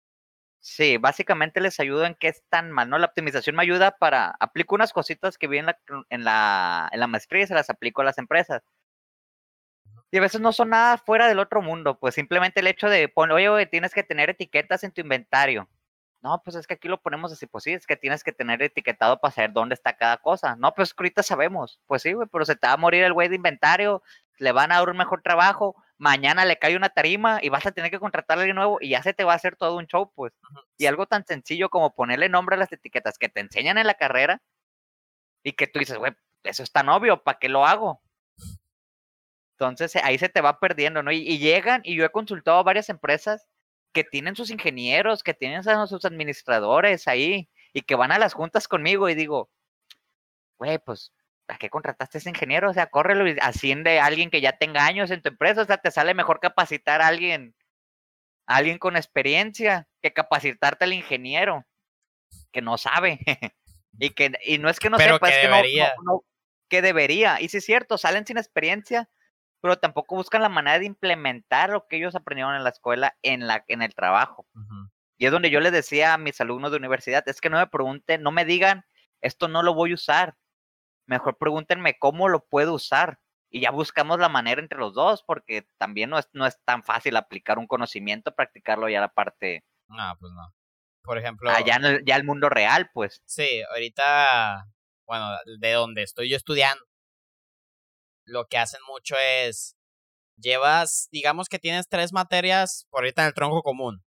Sí, 0.61 0.97
básicamente 0.97 1.61
les 1.61 1.79
ayudo 1.79 2.07
en 2.07 2.15
qué 2.15 2.29
es 2.29 2.43
tan 2.49 2.71
mal, 2.71 2.89
¿no? 2.89 2.99
La 2.99 3.07
optimización 3.07 3.55
me 3.57 3.63
ayuda 3.63 3.99
para, 3.99 4.35
aplico 4.41 4.75
unas 4.75 4.93
cositas 4.93 5.37
que 5.37 5.47
vi 5.47 5.59
en 5.59 5.67
la, 5.67 5.79
en 6.09 6.25
la, 6.25 6.89
en 6.91 7.01
la 7.01 7.07
maestría 7.07 7.43
y 7.43 7.47
se 7.47 7.55
las 7.55 7.69
aplico 7.69 8.01
a 8.01 8.05
las 8.05 8.19
empresas. 8.19 8.63
Y 10.15 10.19
a 10.19 10.21
veces 10.21 10.41
no 10.41 10.53
son 10.53 10.71
nada 10.71 10.97
fuera 10.97 11.27
del 11.27 11.41
otro 11.41 11.61
mundo, 11.61 11.99
pues 11.99 12.15
simplemente 12.15 12.61
el 12.61 12.69
hecho 12.69 12.89
de, 12.89 13.09
poner, 13.09 13.49
oye, 13.49 13.67
tienes 13.67 13.93
que 13.93 14.05
tener 14.05 14.31
etiquetas 14.31 14.85
en 14.85 14.93
tu 14.93 15.01
inventario. 15.01 15.69
No, 16.23 16.41
pues 16.45 16.55
es 16.55 16.69
que 16.69 16.75
aquí 16.75 16.87
lo 16.87 17.03
ponemos 17.03 17.33
así, 17.33 17.49
pues 17.49 17.65
sí, 17.65 17.73
es 17.73 17.85
que 17.85 17.97
tienes 17.97 18.23
que 18.23 18.31
tener 18.31 18.63
etiquetado 18.63 19.21
para 19.21 19.35
saber 19.35 19.53
dónde 19.53 19.75
está 19.75 19.97
cada 19.97 20.19
cosa. 20.19 20.55
No, 20.55 20.73
pues 20.73 20.95
ahorita 20.97 21.25
sabemos. 21.25 21.81
Pues 21.89 22.03
sí, 22.03 22.13
güey, 22.13 22.29
pero 22.31 22.45
se 22.45 22.55
te 22.55 22.65
va 22.65 22.75
a 22.75 22.77
morir 22.77 23.03
el 23.03 23.13
güey 23.13 23.29
de 23.29 23.35
inventario, 23.35 24.05
le 24.39 24.53
van 24.53 24.71
a 24.71 24.77
dar 24.77 24.89
un 24.89 24.97
mejor 24.97 25.21
trabajo, 25.21 25.75
mañana 25.99 26.45
le 26.45 26.61
cae 26.61 26.77
una 26.77 26.91
tarima 26.91 27.41
y 27.43 27.49
vas 27.49 27.67
a 27.67 27.73
tener 27.73 27.91
que 27.91 27.99
contratar 27.99 28.39
a 28.39 28.43
alguien 28.43 28.55
nuevo 28.55 28.79
y 28.81 28.91
ya 28.91 29.03
se 29.03 29.15
te 29.15 29.25
va 29.25 29.33
a 29.33 29.37
hacer 29.37 29.57
todo 29.57 29.77
un 29.77 29.87
show, 29.89 30.13
pues. 30.15 30.33
Y 30.79 30.87
algo 30.87 31.07
tan 31.07 31.27
sencillo 31.27 31.71
como 31.71 31.93
ponerle 31.93 32.29
nombre 32.29 32.55
a 32.55 32.59
las 32.61 32.71
etiquetas 32.71 33.19
que 33.19 33.29
te 33.29 33.41
enseñan 33.41 33.79
en 33.79 33.89
la 33.89 33.95
carrera 33.95 34.41
y 35.43 35.55
que 35.55 35.67
tú 35.67 35.81
dices, 35.81 35.99
güey, 35.99 36.13
eso 36.45 36.63
es 36.63 36.71
tan 36.71 36.89
obvio, 36.89 37.25
¿para 37.25 37.41
qué 37.41 37.49
lo 37.49 37.67
hago? 37.67 38.04
Entonces 39.59 39.97
ahí 39.97 40.19
se 40.19 40.29
te 40.29 40.41
va 40.41 40.59
perdiendo, 40.59 41.03
¿no? 41.03 41.13
Y, 41.13 41.39
llegan, 41.39 41.81
y 41.85 41.97
yo 41.97 42.05
he 42.05 42.11
consultado 42.11 42.59
a 42.59 42.63
varias 42.63 42.89
empresas 42.89 43.47
que 43.93 44.05
tienen 44.05 44.35
sus 44.35 44.51
ingenieros, 44.51 45.23
que 45.23 45.35
tienen 45.35 45.69
a 45.69 45.87
sus 45.87 46.05
administradores 46.05 47.07
ahí, 47.07 47.49
y 47.73 47.83
que 47.83 47.95
van 47.95 48.13
a 48.13 48.19
las 48.19 48.35
juntas 48.35 48.67
conmigo 48.69 49.09
y 49.09 49.15
digo, 49.15 49.51
güey, 50.59 50.79
pues, 50.79 51.13
¿a 51.49 51.59
qué 51.59 51.71
contrataste 51.71 52.19
a 52.19 52.21
ese 52.21 52.31
ingeniero? 52.31 52.71
O 52.71 52.75
sea, 52.75 52.87
córrelo 52.87 53.29
y 53.29 53.37
asciende 53.41 54.01
a 54.01 54.07
alguien 54.07 54.31
que 54.31 54.41
ya 54.41 54.59
tenga 54.59 54.87
años 54.87 55.11
en 55.11 55.23
tu 55.23 55.29
empresa, 55.29 55.63
o 55.63 55.65
sea, 55.65 55.79
te 55.79 55.91
sale 55.91 56.15
mejor 56.15 56.41
capacitar 56.41 57.03
a 57.03 57.09
alguien, 57.09 57.55
a 58.47 58.57
alguien 58.57 58.79
con 58.79 58.97
experiencia, 58.97 59.89
que 60.03 60.13
capacitarte 60.13 60.85
al 60.85 60.93
ingeniero. 60.93 61.65
que 62.53 62.63
no 62.63 62.79
sabe. 62.79 63.19
y 63.99 64.11
que 64.11 64.33
y 64.45 64.59
no 64.59 64.69
es 64.69 64.81
que 64.81 64.91
no 64.91 64.99
sepa, 64.99 65.29
es 65.29 65.37
que 65.37 65.49
debería. 65.49 65.95
No, 66.05 66.25
que 66.69 66.83
debería. 66.83 67.41
Y 67.41 67.49
sí 67.49 67.59
es 67.59 67.65
cierto, 67.65 67.99
salen 67.99 68.27
sin 68.27 68.39
experiencia, 68.39 69.09
pero 69.65 69.79
tampoco 69.79 70.17
buscan 70.17 70.43
la 70.43 70.51
manera 70.51 70.79
de 70.79 70.85
implementar 70.85 71.71
lo 71.71 71.87
que 71.87 71.97
ellos 71.97 72.15
aprendieron 72.15 72.55
en 72.55 72.65
la 72.65 72.69
escuela 72.69 73.17
en, 73.23 73.47
la, 73.47 73.65
en 73.69 73.81
el 73.81 73.95
trabajo. 73.95 74.47
Y 75.17 75.25
es 75.25 75.33
donde 75.33 75.49
yo 75.49 75.59
les 75.59 75.73
decía 75.73 76.13
a 76.13 76.19
mis 76.19 76.39
alumnos 76.43 76.71
de 76.71 76.77
universidad, 76.77 77.27
es 77.27 77.41
que 77.41 77.49
no 77.49 77.57
me 77.57 77.67
pregunten, 77.67 78.23
no 78.23 78.31
me 78.31 78.45
digan, 78.45 78.85
esto 79.23 79.49
no 79.49 79.63
lo 79.63 79.73
voy 79.73 79.93
a 79.93 79.95
usar. 79.95 80.37
Mejor 81.07 81.39
pregúntenme 81.39 81.99
cómo 81.99 82.29
lo 82.29 82.45
puedo 82.45 82.75
usar. 82.75 83.21
Y 83.49 83.63
ya 83.63 83.71
buscamos 83.71 84.19
la 84.19 84.29
manera 84.29 84.61
entre 84.61 84.79
los 84.79 84.93
dos, 84.93 85.23
porque 85.27 85.67
también 85.79 86.11
no 86.11 86.19
es, 86.19 86.29
no 86.35 86.45
es 86.45 86.61
tan 86.67 86.83
fácil 86.83 87.17
aplicar 87.17 87.59
un 87.59 87.67
conocimiento, 87.67 88.35
practicarlo 88.35 88.91
ya 88.91 89.01
la 89.01 89.15
parte. 89.15 89.65
No, 89.89 90.15
pues 90.21 90.31
no. 90.35 90.55
Por 91.05 91.17
ejemplo. 91.17 91.49
Allá 91.49 91.77
en 91.77 91.85
el, 91.87 92.05
ya 92.05 92.17
el 92.17 92.25
mundo 92.25 92.51
real, 92.51 92.91
pues. 92.93 93.23
Sí, 93.25 93.63
ahorita, 93.71 94.67
bueno, 95.07 95.31
de 95.59 95.73
donde 95.73 96.03
estoy 96.03 96.29
yo 96.29 96.37
estudiando, 96.37 96.85
lo 98.25 98.47
que 98.47 98.59
hacen 98.59 98.81
mucho 98.89 99.17
es. 99.19 99.77
Llevas, 100.37 101.09
digamos 101.13 101.49
que 101.49 101.61
tienes 101.61 101.89
tres 101.89 102.13
materias 102.13 102.87
por 102.91 103.03
ahorita 103.03 103.23
en 103.23 103.29
el 103.29 103.35
tronco 103.35 103.63
común. 103.63 104.05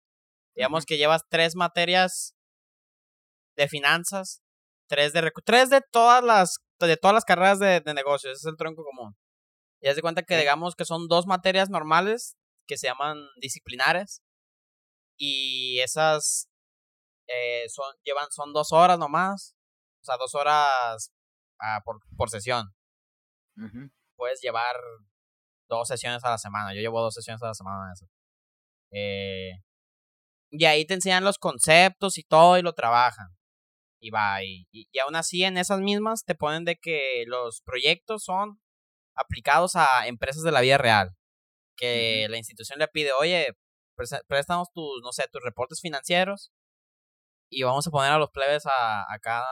Digamos 0.56 0.86
que 0.86 0.98
llevas 0.98 1.24
tres 1.30 1.56
materias 1.56 2.34
de 3.58 3.68
finanzas, 3.68 4.42
tres 4.88 5.14
de 5.14 5.32
tres 5.44 5.70
de 5.70 5.82
todas 5.92 6.24
las 6.24 6.60
de 6.80 6.98
todas 6.98 7.14
las 7.14 7.26
carreras 7.26 7.60
de, 7.60 7.80
de 7.80 7.94
negocios, 7.94 8.34
ese 8.34 8.48
es 8.48 8.52
el 8.52 8.58
tronco 8.58 8.84
común. 8.84 9.16
Y 9.82 9.88
haz 9.88 9.96
de 9.96 10.02
cuenta 10.02 10.24
que 10.24 10.38
digamos 10.38 10.76
que 10.76 10.86
son 10.86 11.08
dos 11.08 11.28
materias 11.28 11.70
normales 11.70 12.38
que 12.68 12.78
se 12.78 12.88
llaman 12.88 13.18
disciplinares 13.42 14.22
y 15.18 15.80
esas 15.80 16.50
eh, 17.28 17.66
son 17.70 17.94
llevan 18.04 18.32
son 18.32 18.54
dos 18.54 18.72
horas 18.72 19.00
nomás, 19.00 19.56
o 20.02 20.06
sea 20.06 20.18
dos 20.18 20.36
horas 20.36 21.12
ah, 21.60 21.82
por, 21.86 22.00
por 22.18 22.30
sesión. 22.30 22.74
Puedes 24.24 24.40
llevar 24.40 24.78
dos 25.68 25.90
sesiones 25.90 26.24
a 26.24 26.30
la 26.30 26.38
semana. 26.38 26.74
Yo 26.74 26.80
llevo 26.80 27.02
dos 27.02 27.14
sesiones 27.14 27.44
a 27.44 27.48
la 27.48 27.54
semana 27.54 27.88
de 27.88 27.94
eso. 27.94 28.06
Eh, 28.92 29.52
y 30.50 30.64
ahí 30.64 30.86
te 30.86 30.94
enseñan 30.94 31.26
los 31.26 31.38
conceptos 31.38 32.18
y 32.18 32.24
todo 32.24 32.58
y 32.58 32.62
lo 32.62 32.72
trabajan. 32.72 33.28
Y 34.00 34.12
va, 34.12 34.42
y, 34.42 34.66
y, 34.72 34.88
aún 35.00 35.18
así 35.18 35.44
en 35.44 35.58
esas 35.58 35.82
mismas 35.82 36.24
te 36.24 36.36
ponen 36.36 36.64
de 36.64 36.78
que 36.78 37.26
los 37.28 37.62
proyectos 37.66 38.24
son 38.24 38.62
aplicados 39.14 39.76
a 39.76 40.08
empresas 40.08 40.44
de 40.44 40.52
la 40.54 40.62
vida 40.62 40.78
real. 40.78 41.10
Que 41.76 42.28
la 42.30 42.38
institución 42.38 42.80
le 42.80 42.88
pide, 42.88 43.12
oye, 43.12 43.58
préstanos 44.30 44.72
tus, 44.74 45.02
no 45.04 45.12
sé, 45.12 45.26
tus 45.34 45.44
reportes 45.44 45.82
financieros 45.82 46.54
y 47.54 47.64
vamos 47.64 47.88
a 47.88 47.92
poner 47.92 48.12
a 48.12 48.18
los 48.18 48.30
plebes 48.32 48.66
a, 48.66 49.06
acá 49.14 49.44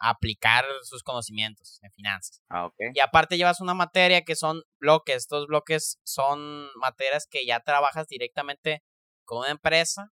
a 0.00 0.10
aplicar 0.10 0.64
sus 0.82 1.02
conocimientos 1.02 1.78
en 1.82 1.92
finanzas. 1.92 2.42
Ah, 2.48 2.66
okay. 2.66 2.88
Y 2.94 3.00
aparte 3.00 3.36
llevas 3.36 3.60
una 3.60 3.74
materia 3.74 4.22
que 4.22 4.36
son 4.36 4.62
bloques. 4.78 5.16
Estos 5.16 5.46
bloques 5.46 5.98
son 6.04 6.68
materias 6.76 7.26
que 7.30 7.46
ya 7.46 7.60
trabajas 7.60 8.06
directamente 8.08 8.82
con 9.24 9.38
una 9.38 9.50
empresa 9.50 10.10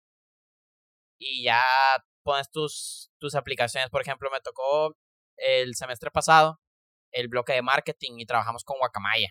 y 1.18 1.44
ya 1.44 1.62
pones 2.22 2.51
tus, 2.51 3.11
tus 3.18 3.35
aplicaciones. 3.35 3.90
Por 3.90 4.03
ejemplo, 4.03 4.31
me 4.31 4.40
tocó 4.40 4.94
el 5.37 5.74
semestre 5.74 6.11
pasado 6.11 6.61
el 7.12 7.29
bloque 7.29 7.53
de 7.55 7.62
marketing 7.62 8.18
y 8.18 8.27
trabajamos 8.27 8.64
con 8.64 8.79
Guacamaya. 8.79 9.31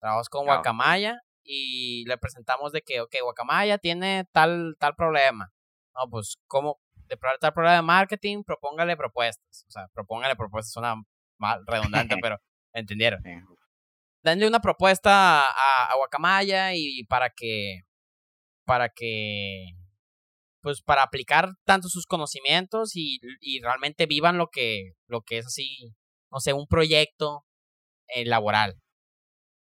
Trabajamos 0.00 0.28
con 0.28 0.42
ah, 0.42 0.54
Guacamaya 0.54 1.20
y 1.42 2.04
le 2.06 2.18
presentamos 2.18 2.72
de 2.72 2.82
que, 2.82 3.00
ok, 3.00 3.14
Guacamaya 3.22 3.78
tiene 3.78 4.24
tal, 4.32 4.76
tal 4.78 4.94
problema. 4.94 5.52
No, 5.94 6.08
pues, 6.10 6.36
¿cómo? 6.46 6.80
De 7.08 7.18
tal 7.40 7.52
problema 7.52 7.76
de 7.76 7.82
marketing, 7.82 8.42
propóngale 8.42 8.96
propuestas. 8.96 9.64
O 9.68 9.70
sea, 9.70 9.88
propóngale 9.92 10.36
propuestas, 10.36 10.72
suena 10.72 10.94
mal, 11.38 11.62
redundante, 11.66 12.16
pero 12.22 12.38
entendieron. 12.72 13.22
Denle 14.22 14.46
una 14.46 14.60
propuesta 14.60 15.42
a, 15.42 15.92
a 15.92 15.96
Guacamaya 15.96 16.74
y 16.74 17.04
para 17.04 17.30
que, 17.30 17.80
para 18.64 18.88
que 18.88 19.74
pues 20.62 20.80
para 20.80 21.02
aplicar 21.02 21.50
tanto 21.64 21.88
sus 21.88 22.06
conocimientos 22.06 22.94
y, 22.94 23.18
y 23.40 23.60
realmente 23.60 24.06
vivan 24.06 24.38
lo 24.38 24.48
que, 24.48 24.92
lo 25.06 25.22
que 25.22 25.38
es 25.38 25.46
así, 25.46 25.92
no 26.30 26.40
sé, 26.40 26.52
un 26.52 26.66
proyecto 26.68 27.44
eh, 28.08 28.24
laboral. 28.24 28.80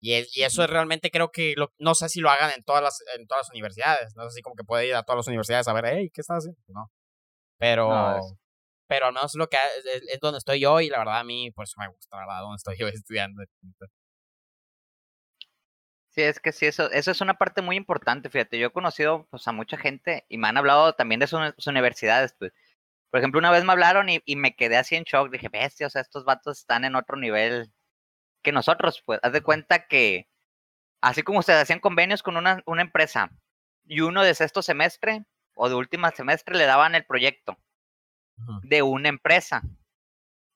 Y, 0.00 0.14
y, 0.14 0.42
eso 0.42 0.64
es 0.64 0.70
realmente 0.70 1.10
creo 1.10 1.30
que 1.30 1.54
no 1.78 1.94
sé 1.94 2.08
si 2.08 2.20
lo 2.20 2.30
hagan 2.30 2.50
en 2.56 2.64
todas 2.64 2.82
las 2.82 3.02
en 3.16 3.26
todas 3.26 3.46
las 3.46 3.50
universidades, 3.50 4.16
no 4.16 4.24
sé 4.28 4.36
si 4.36 4.42
como 4.42 4.56
que 4.56 4.64
puede 4.64 4.88
ir 4.88 4.94
a 4.94 5.02
todas 5.02 5.18
las 5.18 5.28
universidades 5.28 5.68
a 5.68 5.74
ver, 5.74 5.84
hey, 5.86 6.10
¿qué 6.12 6.22
estás 6.22 6.38
haciendo? 6.38 6.60
No. 6.68 6.90
Pero 7.60 8.18
pero 8.88 9.06
al 9.06 9.12
menos 9.14 9.36
lo 9.36 9.48
que 9.48 9.56
es, 9.56 10.02
es, 10.08 10.20
donde 10.20 10.38
estoy 10.38 10.58
yo 10.58 10.80
y 10.80 10.88
la 10.88 10.98
verdad 10.98 11.20
a 11.20 11.24
mí 11.24 11.52
pues 11.52 11.74
me 11.78 11.86
gusta, 11.86 12.16
la 12.16 12.26
verdad, 12.26 12.40
donde 12.40 12.56
estoy 12.56 12.76
yo 12.76 12.88
estudiando. 12.88 13.40
Sí, 16.08 16.22
es 16.22 16.40
que 16.40 16.50
sí, 16.50 16.66
eso, 16.66 16.90
eso 16.90 17.12
es 17.12 17.20
una 17.20 17.34
parte 17.34 17.62
muy 17.62 17.76
importante, 17.76 18.28
fíjate, 18.30 18.58
yo 18.58 18.66
he 18.66 18.72
conocido 18.72 19.28
pues, 19.30 19.46
a 19.46 19.52
mucha 19.52 19.76
gente 19.76 20.26
y 20.28 20.38
me 20.38 20.48
han 20.48 20.56
hablado 20.56 20.94
también 20.94 21.20
de 21.20 21.28
sus, 21.28 21.66
universidades, 21.68 22.34
pues. 22.38 22.52
Por 23.10 23.20
ejemplo, 23.20 23.38
una 23.40 23.50
vez 23.50 23.64
me 23.64 23.72
hablaron 23.72 24.08
y, 24.08 24.22
y, 24.24 24.36
me 24.36 24.56
quedé 24.56 24.76
así 24.76 24.96
en 24.96 25.04
shock, 25.04 25.30
dije, 25.30 25.48
bestia, 25.48 25.86
o 25.88 25.90
sea, 25.90 26.02
estos 26.02 26.24
vatos 26.24 26.58
están 26.60 26.84
en 26.84 26.96
otro 26.96 27.16
nivel 27.16 27.72
que 28.42 28.52
nosotros, 28.52 29.02
pues, 29.06 29.20
haz 29.22 29.32
de 29.32 29.42
cuenta 29.42 29.86
que, 29.88 30.28
así 31.02 31.22
como 31.22 31.40
ustedes 31.40 31.62
hacían 31.62 31.80
convenios 31.80 32.22
con 32.22 32.36
una, 32.36 32.62
una 32.66 32.82
empresa 32.82 33.30
y 33.86 34.00
uno 34.02 34.24
de 34.24 34.34
sexto 34.34 34.62
semestre 34.62 35.24
o 35.62 35.68
de 35.68 35.74
última 35.74 36.10
semestre 36.10 36.56
le 36.56 36.64
daban 36.64 36.94
el 36.94 37.04
proyecto 37.04 37.58
de 38.62 38.80
una 38.80 39.10
empresa. 39.10 39.62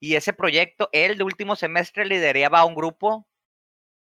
Y 0.00 0.14
ese 0.14 0.32
proyecto, 0.32 0.88
él 0.92 1.18
de 1.18 1.24
último 1.24 1.56
semestre 1.56 2.06
lideraba 2.06 2.60
a 2.60 2.64
un 2.64 2.74
grupo 2.74 3.28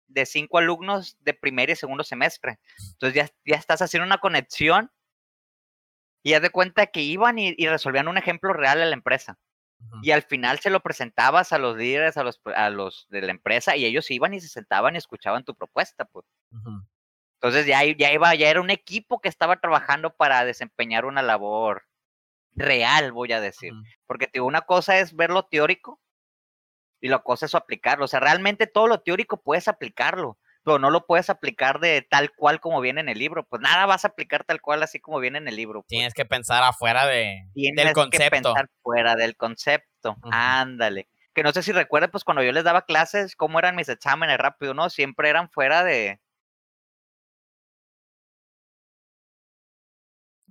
de 0.06 0.28
cinco 0.28 0.60
alumnos 0.60 1.18
de 1.22 1.34
primer 1.34 1.72
y 1.72 1.76
segundo 1.76 2.04
semestre. 2.04 2.60
Entonces 2.92 3.16
ya, 3.16 3.30
ya 3.44 3.56
estás 3.56 3.82
haciendo 3.82 4.06
una 4.06 4.20
conexión 4.20 4.92
y 6.22 6.36
haz 6.36 6.44
de 6.44 6.52
cuenta 6.52 6.86
que 6.86 7.02
iban 7.02 7.40
y, 7.40 7.56
resolvían 7.66 8.08
un 8.08 8.20
ejemplo 8.20 8.54
real 8.54 8.80
a 8.80 8.86
la 8.86 8.94
empresa. 8.94 9.40
Y 10.04 10.12
al 10.12 10.22
final 10.22 10.60
se 10.60 10.70
lo 10.70 10.80
presentabas 10.82 11.54
a 11.54 11.58
los 11.58 11.76
líderes, 11.76 12.18
a 12.18 12.24
los, 12.24 12.40
a 12.56 12.70
los 12.70 13.08
de 13.10 13.22
la 13.22 13.32
empresa, 13.32 13.76
y 13.76 13.86
ellos 13.86 14.12
iban 14.12 14.34
y 14.36 14.40
se 14.40 14.48
sentaban 14.48 14.94
y 14.94 15.00
escuchaban 15.00 15.44
tu 15.44 15.56
propuesta, 15.56 16.06
pues. 16.06 16.26
Entonces 17.44 17.66
ya, 17.66 17.84
ya 17.84 18.14
iba, 18.14 18.34
ya 18.36 18.50
era 18.50 18.62
un 18.62 18.70
equipo 18.70 19.20
que 19.20 19.28
estaba 19.28 19.58
trabajando 19.58 20.16
para 20.16 20.46
desempeñar 20.46 21.04
una 21.04 21.22
labor 21.22 21.84
real, 22.56 23.12
voy 23.12 23.34
a 23.34 23.42
decir. 23.42 23.74
Porque 24.08 24.30
digo, 24.32 24.46
una 24.46 24.62
cosa 24.62 25.00
es 25.00 25.14
ver 25.14 25.30
lo 25.30 25.44
teórico 25.44 26.00
y 27.02 27.10
la 27.10 27.20
cosa 27.20 27.46
es 27.46 27.54
aplicarlo. 27.54 28.06
O 28.06 28.08
sea, 28.08 28.22
realmente 28.22 28.66
todo 28.66 28.88
lo 28.88 29.02
teórico 29.02 29.42
puedes 29.42 29.68
aplicarlo, 29.68 30.38
pero 30.64 30.80
no 30.80 30.90
lo 30.90 31.06
puedes 31.06 31.30
aplicar 31.30 31.82
de 31.82 32.02
tal 32.10 32.32
cual 32.34 32.62
como 32.62 32.80
viene 32.80 33.02
en 33.02 33.10
el 33.10 33.20
libro. 33.20 33.46
Pues 33.46 33.62
nada 33.62 33.86
vas 33.88 34.06
a 34.06 34.08
aplicar 34.08 34.46
tal 34.46 34.62
cual 34.62 34.82
así 34.82 35.02
como 35.02 35.20
viene 35.20 35.38
en 35.38 35.50
el 35.50 35.58
libro. 35.58 35.82
Pues. 35.82 35.88
Tienes 35.90 36.14
que 36.14 36.24
pensar 36.24 36.64
afuera 36.64 37.06
de, 37.08 37.50
Tienes 37.54 37.84
del 37.84 37.94
concepto. 37.94 38.24
que 38.24 38.32
pensar 38.32 38.70
fuera 38.82 39.16
del 39.16 39.36
concepto. 39.36 40.16
Ándale. 40.32 41.10
Que 41.34 41.44
no 41.44 41.52
sé 41.52 41.62
si 41.62 41.74
recuerdas, 41.74 42.10
pues 42.10 42.24
cuando 42.24 42.42
yo 42.42 42.54
les 42.54 42.64
daba 42.64 42.86
clases, 42.86 43.36
cómo 43.36 43.60
eran 43.60 43.76
mis 43.76 43.90
exámenes 43.90 44.38
rápido, 44.38 44.74
¿no? 44.74 44.90
Siempre 44.90 45.28
eran 45.28 45.50
fuera 45.50 45.84
de, 45.84 46.22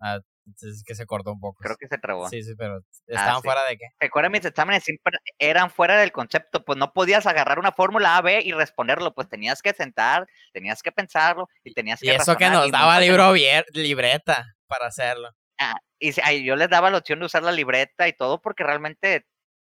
Ah, 0.03 0.19
es 0.61 0.83
que 0.85 0.95
se 0.95 1.07
cortó 1.07 1.33
un 1.33 1.41
poco. 1.41 1.63
Creo 1.63 1.77
que 1.77 1.87
se 1.87 1.99
trabó. 1.99 2.29
Sí, 2.29 2.43
sí, 2.43 2.55
pero 2.57 2.77
ah, 2.77 2.81
¿estaban 3.07 3.43
fuera 3.43 3.65
de 3.65 3.77
qué? 3.77 3.87
Recuerda, 4.01 4.29
mis 4.29 4.45
exámenes 4.45 4.83
siempre 4.83 5.17
eran 5.39 5.71
fuera 5.71 5.97
del 5.97 6.11
concepto, 6.11 6.65
pues 6.65 6.77
no 6.77 6.93
podías 6.93 7.27
agarrar 7.27 7.59
una 7.59 7.73
fórmula 7.73 8.17
A, 8.17 8.23
B 8.23 8.43
y 8.45 8.53
responderlo, 8.53 9.15
pues 9.15 9.29
tenías 9.29 9.63
que 9.63 9.73
sentar, 9.73 10.27
tenías 10.53 10.83
que 10.83 10.91
pensarlo 10.91 11.49
y 11.63 11.73
tenías 11.73 12.01
que 12.01 12.07
Y 12.07 12.11
eso 12.11 12.37
que 12.37 12.51
nos 12.51 12.71
daba 12.71 12.99
libro 12.99 13.33
libreta 13.73 14.45
para 14.67 14.87
hacerlo. 14.87 15.31
Ah, 15.59 15.77
y 16.01 16.45
yo 16.45 16.57
les 16.57 16.69
daba 16.69 16.91
la 16.91 16.99
opción 16.99 17.21
de 17.21 17.27
usar 17.27 17.45
la 17.45 17.53
libreta 17.53 18.09
y 18.09 18.13
todo 18.13 18.41
porque 18.41 18.65
realmente 18.65 19.27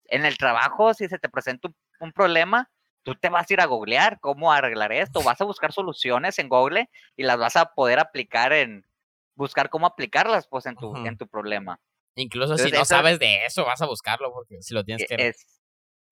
en 0.05 0.25
el 0.25 0.39
trabajo, 0.39 0.95
si 0.95 1.09
se 1.09 1.19
te 1.19 1.29
presenta 1.29 1.69
un, 2.01 2.13
problema, 2.13 2.71
tú 3.03 3.15
te 3.15 3.29
vas 3.29 3.49
a 3.49 3.53
ir 3.53 3.61
a 3.61 3.67
googlear 3.67 4.19
cómo 4.21 4.53
arreglar 4.53 4.93
esto, 4.93 5.23
vas 5.23 5.41
a 5.41 5.45
buscar 5.45 5.73
soluciones 5.73 6.39
en 6.39 6.49
Google 6.49 6.89
y 7.17 7.25
las 7.25 7.39
vas 7.39 7.57
a 7.57 7.75
poder 7.75 7.99
aplicar 7.99 8.53
en, 8.53 8.85
buscar 9.41 9.71
cómo 9.71 9.87
aplicarlas 9.87 10.47
pues 10.47 10.67
en 10.67 10.77
tu, 10.77 10.95
en 11.05 11.17
tu 11.17 11.27
problema. 11.27 11.81
Incluso 12.15 12.59
si 12.59 12.71
no 12.71 12.85
sabes 12.85 13.19
de 13.19 13.47
eso, 13.47 13.65
vas 13.65 13.81
a 13.81 13.87
buscarlo 13.87 14.33
porque 14.33 14.63
si 14.63 14.75
lo 14.75 14.85
tienes 14.85 15.11
e, 15.11 15.17
que... 15.17 15.33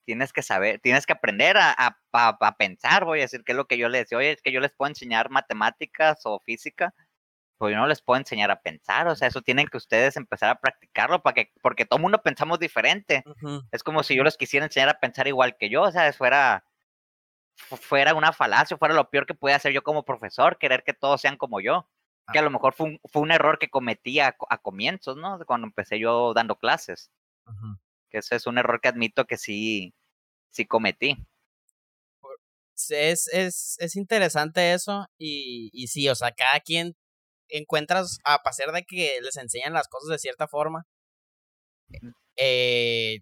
tienes 0.07 0.33
que 0.33 0.43
saber, 0.43 0.81
tienes 0.81 1.07
que 1.07 1.13
aprender 1.13 1.57
a, 1.59 1.75
a, 1.77 1.99
a, 2.13 2.57
pensar, 2.57 3.05
voy 3.05 3.19
a 3.19 3.23
decir 3.23 3.45
que 3.45 3.53
es 3.53 3.57
lo 3.57 3.67
que 3.67 3.77
yo 3.77 3.89
les 3.89 4.03
decía, 4.03 4.19
oye, 4.19 4.33
es 4.33 4.43
que 4.43 4.51
yo 4.51 4.61
les 4.61 4.73
puedo 4.73 4.89
enseñar 4.89 5.31
matemáticas 5.31 6.21
o 6.25 6.41
física, 6.41 6.95
pues 7.59 7.73
yo 7.73 7.79
no 7.79 7.87
les 7.87 8.01
puedo 8.01 8.19
enseñar 8.19 8.51
a 8.51 8.63
pensar, 8.63 9.09
o 9.09 9.15
sea, 9.15 9.29
eso 9.29 9.43
tienen 9.43 9.67
que 9.67 9.77
ustedes 9.77 10.17
empezar 10.17 10.49
a 10.49 10.61
practicarlo 10.61 11.23
para 11.23 11.35
que, 11.35 11.53
porque 11.61 11.85
todo 11.85 11.99
mundo 11.99 12.23
pensamos 12.23 12.59
diferente. 12.59 13.25
Es 13.73 13.83
como 13.83 14.03
si 14.03 14.17
yo 14.17 14.25
les 14.25 14.39
quisiera 14.39 14.65
enseñar 14.65 14.89
a 14.89 15.01
pensar 15.01 15.29
igual 15.29 15.57
que 15.59 15.69
yo, 15.69 15.83
o 15.83 15.91
sea, 15.91 16.11
fuera, 16.15 16.65
fuera 17.57 18.15
una 18.15 18.33
falacia, 18.33 18.79
fuera 18.79 18.95
lo 18.95 19.11
peor 19.11 19.27
que 19.27 19.35
puede 19.35 19.55
hacer 19.57 19.73
yo 19.73 19.83
como 19.83 20.05
profesor, 20.05 20.57
querer 20.57 20.85
que 20.85 20.95
todos 20.95 21.21
sean 21.21 21.37
como 21.37 21.61
yo 21.61 21.89
que 22.33 22.39
a 22.39 22.43
lo 22.43 22.51
mejor 22.51 22.75
fue 22.75 22.87
un, 22.87 23.01
fue 23.11 23.23
un 23.23 23.31
error 23.31 23.59
que 23.59 23.71
cometí 23.71 24.21
a, 24.21 24.37
comienzos, 24.63 25.17
¿no? 25.17 25.39
Cuando 25.47 25.67
empecé 25.67 25.99
yo 25.99 26.35
dando 26.35 26.57
clases. 26.57 27.11
Que 28.11 28.19
ese 28.19 28.37
es 28.37 28.47
un 28.47 28.59
error 28.59 28.81
que 28.81 28.89
admito 28.89 29.27
que 29.27 29.39
sí, 29.39 29.95
sí 30.51 30.67
cometí. 30.67 31.17
Es, 32.91 33.29
es, 33.33 33.77
es 33.81 33.97
interesante 33.97 34.73
eso 34.73 35.07
y, 35.19 35.71
y 35.73 35.89
sí, 35.89 36.09
o 36.09 36.15
sea, 36.15 36.31
cada 36.33 36.61
quien 36.61 36.95
encuentras, 37.49 38.19
a 38.25 38.43
pasar 38.43 38.73
de 38.73 38.85
que 38.85 39.19
les 39.23 39.37
enseñan 39.37 39.73
las 39.73 39.89
cosas 39.89 40.11
de 40.11 40.19
cierta 40.19 40.47
forma, 40.47 40.87
eh, 42.37 43.21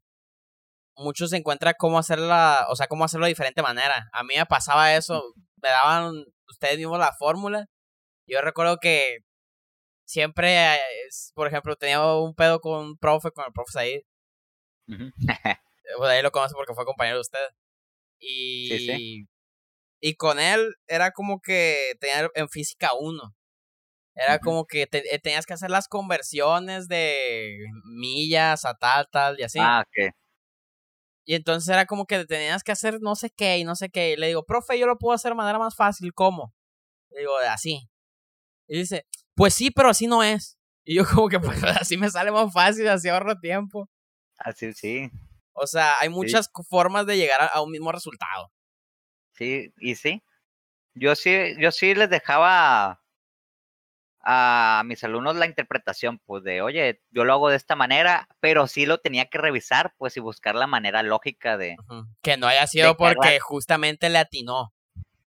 muchos 0.96 1.32
encuentran 1.32 1.74
cómo 1.78 1.98
hacerla, 1.98 2.66
o 2.70 2.76
sea, 2.76 2.86
cómo 2.88 3.04
hacerlo 3.04 3.26
de 3.26 3.30
diferente 3.30 3.62
manera. 3.62 4.08
A 4.12 4.22
mí 4.24 4.34
me 4.36 4.46
pasaba 4.46 4.94
eso, 4.94 5.22
me 5.62 5.68
daban 5.68 6.12
ustedes 6.48 6.78
mismos 6.78 6.98
la 6.98 7.12
fórmula. 7.12 7.66
Yo 8.26 8.40
recuerdo 8.40 8.78
que 8.78 9.18
siempre, 10.04 10.74
eh, 10.74 10.78
por 11.34 11.46
ejemplo, 11.46 11.76
tenía 11.76 12.04
un 12.14 12.34
pedo 12.34 12.60
con 12.60 12.84
un 12.84 12.98
profe, 12.98 13.30
con 13.30 13.44
el 13.46 13.52
profe 13.52 13.72
Said. 13.72 14.00
pues 15.98 16.10
ahí 16.10 16.22
lo 16.22 16.30
conoce 16.30 16.54
porque 16.54 16.74
fue 16.74 16.84
compañero 16.84 17.16
de 17.16 17.22
usted. 17.22 17.48
Y, 18.18 19.26
y 20.00 20.14
con 20.16 20.38
él 20.38 20.74
era 20.86 21.12
como 21.12 21.40
que 21.40 21.94
tenía 22.00 22.28
en 22.34 22.48
física 22.48 22.90
uno. 22.98 23.34
Era 24.14 24.38
como 24.38 24.64
que 24.64 24.88
eh, 24.90 25.18
tenías 25.18 25.44
que 25.44 25.52
hacer 25.52 25.70
las 25.70 25.88
conversiones 25.88 26.88
de 26.88 27.58
millas 27.84 28.64
a 28.64 28.74
tal, 28.74 29.06
tal 29.10 29.38
y 29.38 29.42
así. 29.42 29.58
Ah, 29.60 29.84
ok. 29.86 30.10
Y 31.26 31.34
entonces 31.34 31.68
era 31.68 31.86
como 31.86 32.06
que 32.06 32.24
tenías 32.24 32.62
que 32.62 32.72
hacer 32.72 33.00
no 33.00 33.16
sé 33.16 33.30
qué 33.30 33.58
y 33.58 33.64
no 33.64 33.74
sé 33.76 33.90
qué. 33.90 34.12
Y 34.12 34.16
le 34.16 34.28
digo, 34.28 34.44
profe, 34.44 34.78
yo 34.78 34.86
lo 34.86 34.96
puedo 34.96 35.14
hacer 35.14 35.32
de 35.32 35.36
manera 35.36 35.58
más 35.58 35.74
fácil. 35.74 36.14
¿Cómo? 36.14 36.54
Le 37.10 37.20
digo, 37.20 37.36
así. 37.50 37.90
Y 38.68 38.78
dice, 38.78 39.06
pues 39.34 39.54
sí, 39.54 39.70
pero 39.70 39.90
así 39.90 40.06
no 40.06 40.22
es. 40.22 40.58
Y 40.84 40.94
yo 40.94 41.04
como 41.06 41.28
que 41.28 41.38
pues 41.40 41.62
así 41.64 41.96
me 41.96 42.10
sale 42.10 42.30
más 42.30 42.52
fácil, 42.52 42.88
así 42.88 43.08
ahorro 43.08 43.38
tiempo. 43.38 43.88
Así 44.38 44.72
sí. 44.72 45.10
O 45.52 45.66
sea, 45.66 45.94
hay 46.00 46.08
muchas 46.08 46.50
formas 46.68 47.06
de 47.06 47.16
llegar 47.16 47.50
a, 47.52 47.62
un 47.62 47.70
mismo 47.70 47.90
resultado. 47.90 48.52
Sí, 49.32 49.72
y 49.78 49.94
sí. 49.94 50.22
Yo 50.94 51.14
sí, 51.14 51.54
yo 51.58 51.72
sí 51.72 51.94
les 51.94 52.10
dejaba 52.10 53.02
a 54.20 54.82
mis 54.84 55.02
alumnos 55.04 55.36
la 55.36 55.46
interpretación, 55.46 56.18
pues 56.18 56.42
de, 56.42 56.60
oye, 56.60 57.00
yo 57.10 57.24
lo 57.24 57.32
hago 57.32 57.48
de 57.48 57.56
esta 57.56 57.76
manera, 57.76 58.28
pero 58.40 58.66
sí 58.66 58.84
lo 58.84 58.98
tenía 58.98 59.26
que 59.26 59.38
revisar, 59.38 59.94
pues 59.98 60.16
y 60.16 60.20
buscar 60.20 60.56
la 60.56 60.66
manera 60.66 61.02
lógica 61.02 61.56
de... 61.56 61.76
Que 62.22 62.36
no 62.36 62.48
haya 62.48 62.66
sido 62.66 62.96
porque 62.96 63.38
justamente 63.40 64.08
le 64.08 64.18
atinó. 64.18 64.74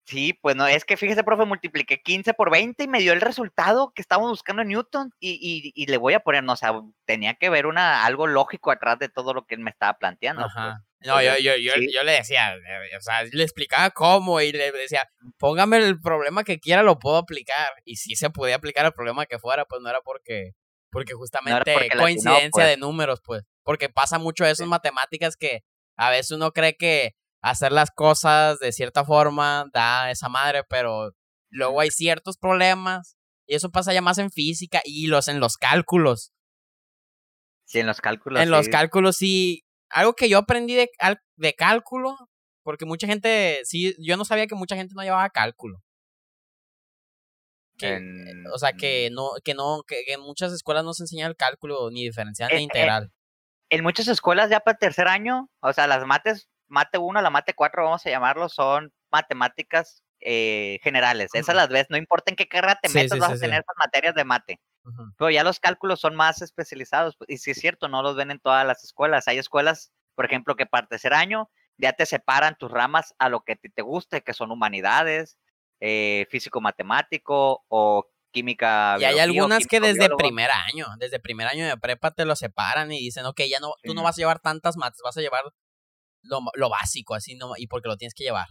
Sí, 0.06 0.34
pues 0.34 0.54
no, 0.54 0.66
es 0.66 0.84
que 0.84 0.98
fíjese, 0.98 1.24
profe, 1.24 1.46
multipliqué 1.46 2.02
15 2.02 2.34
por 2.34 2.50
20 2.50 2.84
y 2.84 2.88
me 2.88 3.00
dio 3.00 3.14
el 3.14 3.22
resultado 3.22 3.92
que 3.94 4.02
estábamos 4.02 4.30
buscando 4.30 4.60
en 4.60 4.68
Newton 4.68 5.10
y, 5.18 5.38
y, 5.40 5.72
y 5.74 5.86
le 5.86 5.96
voy 5.96 6.12
a 6.12 6.20
poner, 6.20 6.44
no, 6.44 6.52
o 6.52 6.56
sea, 6.56 6.72
tenía 7.06 7.34
que 7.34 7.48
ver 7.48 7.64
una, 7.66 8.04
algo 8.04 8.26
lógico 8.26 8.70
atrás 8.70 8.98
de 8.98 9.08
todo 9.08 9.32
lo 9.32 9.46
que 9.46 9.54
él 9.54 9.62
me 9.62 9.70
estaba 9.70 9.94
planteando. 9.94 10.42
Pues. 10.42 10.56
Ajá. 10.56 10.84
No, 11.04 11.22
yo, 11.22 11.36
yo, 11.36 11.56
yo, 11.56 11.72
yo, 11.92 12.02
le 12.02 12.12
decía, 12.12 12.54
o 12.96 13.00
sea, 13.00 13.24
le 13.24 13.42
explicaba 13.42 13.90
cómo 13.90 14.40
y 14.40 14.52
le 14.52 14.72
decía, 14.72 15.06
póngame 15.38 15.76
el 15.76 16.00
problema 16.00 16.44
que 16.44 16.58
quiera, 16.58 16.82
lo 16.82 16.98
puedo 16.98 17.18
aplicar. 17.18 17.68
Y 17.84 17.96
si 17.96 18.16
se 18.16 18.30
podía 18.30 18.56
aplicar 18.56 18.86
el 18.86 18.92
problema 18.92 19.26
que 19.26 19.38
fuera, 19.38 19.66
pues 19.66 19.82
no 19.82 19.90
era 19.90 20.00
porque, 20.02 20.52
porque 20.90 21.12
justamente 21.12 21.90
coincidencia 21.98 22.64
de 22.64 22.76
pues. 22.76 22.78
números, 22.78 23.20
pues. 23.22 23.42
Porque 23.62 23.90
pasa 23.90 24.18
mucho 24.18 24.46
eso 24.46 24.62
en 24.62 24.70
matemáticas 24.70 25.36
que 25.36 25.62
a 25.96 26.08
veces 26.08 26.32
uno 26.32 26.52
cree 26.52 26.76
que 26.76 27.14
hacer 27.44 27.72
las 27.72 27.90
cosas 27.90 28.58
de 28.58 28.72
cierta 28.72 29.04
forma 29.04 29.66
da 29.72 30.10
esa 30.10 30.30
madre, 30.30 30.64
pero 30.68 31.12
luego 31.50 31.80
hay 31.80 31.90
ciertos 31.90 32.38
problemas 32.38 33.16
y 33.46 33.54
eso 33.54 33.70
pasa 33.70 33.92
ya 33.92 34.00
más 34.00 34.16
en 34.16 34.30
física 34.30 34.80
y 34.82 35.08
los 35.08 35.28
en 35.28 35.40
los 35.40 35.58
cálculos. 35.58 36.32
Sí, 37.66 37.80
en 37.80 37.86
los 37.86 38.00
cálculos. 38.00 38.42
En 38.42 38.50
los 38.50 38.68
cálculos 38.68 39.16
sí, 39.16 39.64
algo 39.90 40.14
que 40.14 40.30
yo 40.30 40.38
aprendí 40.38 40.74
de, 40.74 40.90
de 41.36 41.52
cálculo, 41.52 42.16
porque 42.62 42.86
mucha 42.86 43.06
gente, 43.06 43.60
sí, 43.64 43.94
yo 43.98 44.16
no 44.16 44.24
sabía 44.24 44.46
que 44.46 44.54
mucha 44.54 44.76
gente 44.76 44.94
no 44.96 45.02
llevaba 45.02 45.28
cálculo. 45.28 45.82
Que, 47.76 48.00
O 48.54 48.58
sea, 48.58 48.72
que 48.72 49.10
no, 49.10 49.32
que 49.44 49.52
no, 49.52 49.82
que, 49.86 50.02
en 50.06 50.20
muchas 50.20 50.52
escuelas 50.52 50.84
no 50.84 50.94
se 50.94 51.02
enseña 51.02 51.26
el 51.26 51.36
cálculo 51.36 51.90
ni 51.90 52.04
diferencial 52.04 52.50
ni 52.54 52.62
integral. 52.62 53.12
en 53.68 53.82
muchas 53.82 54.08
escuelas 54.08 54.48
ya 54.48 54.60
para 54.60 54.78
tercer 54.78 55.08
año, 55.08 55.50
o 55.60 55.72
sea, 55.72 55.86
las 55.86 56.06
mates, 56.06 56.48
mate 56.74 56.98
1, 56.98 57.22
la 57.22 57.30
mate 57.30 57.54
4, 57.54 57.84
vamos 57.84 58.04
a 58.04 58.10
llamarlo, 58.10 58.48
son 58.50 58.92
matemáticas 59.10 60.02
eh, 60.20 60.78
generales. 60.82 61.30
Esas 61.32 61.54
las 61.54 61.68
ves, 61.68 61.86
no 61.88 61.96
importa 61.96 62.30
en 62.30 62.36
qué 62.36 62.48
carrera 62.48 62.78
te 62.82 62.88
metas, 62.90 63.18
vas 63.18 63.32
a 63.32 63.38
tener 63.38 63.62
esas 63.62 63.76
materias 63.78 64.14
de 64.14 64.24
mate. 64.24 64.60
Pero 65.16 65.30
ya 65.30 65.44
los 65.44 65.60
cálculos 65.60 66.00
son 66.00 66.14
más 66.14 66.42
especializados. 66.42 67.16
Y 67.26 67.38
si 67.38 67.52
es 67.52 67.58
cierto, 67.58 67.88
no 67.88 68.02
los 68.02 68.16
ven 68.16 68.30
en 68.30 68.38
todas 68.38 68.66
las 68.66 68.84
escuelas. 68.84 69.28
Hay 69.28 69.38
escuelas, 69.38 69.92
por 70.14 70.26
ejemplo, 70.26 70.56
que 70.56 70.66
para 70.66 70.86
tercer 70.86 71.14
año 71.14 71.50
ya 71.78 71.94
te 71.94 72.04
separan 72.04 72.56
tus 72.58 72.70
ramas 72.70 73.14
a 73.18 73.28
lo 73.28 73.40
que 73.40 73.56
te, 73.56 73.82
guste, 73.82 74.22
que 74.22 74.34
son 74.34 74.50
humanidades, 74.50 75.38
eh, 75.80 76.26
físico-matemático 76.30 77.64
o 77.68 78.10
química. 78.30 78.96
Y 79.00 79.04
hay 79.04 79.18
algunas 79.20 79.66
que 79.66 79.80
desde 79.80 80.08
primer 80.16 80.50
año, 80.50 80.86
desde 80.98 81.18
primer 81.18 81.46
año 81.46 81.66
de 81.66 81.76
prepa 81.78 82.10
te 82.10 82.26
lo 82.26 82.36
separan 82.36 82.92
y 82.92 83.00
dicen, 83.00 83.24
ok, 83.24 83.42
ya 83.48 83.60
no, 83.60 83.74
tú 83.82 83.94
no 83.94 84.02
vas 84.02 84.18
a 84.18 84.20
llevar 84.20 84.40
tantas 84.40 84.76
mates, 84.76 85.00
vas 85.02 85.16
a 85.16 85.20
llevar 85.20 85.44
lo, 86.24 86.40
lo 86.54 86.68
básico, 86.70 87.14
así, 87.14 87.36
no, 87.36 87.52
y 87.56 87.66
porque 87.66 87.88
lo 87.88 87.96
tienes 87.96 88.14
que 88.14 88.24
llevar. 88.24 88.46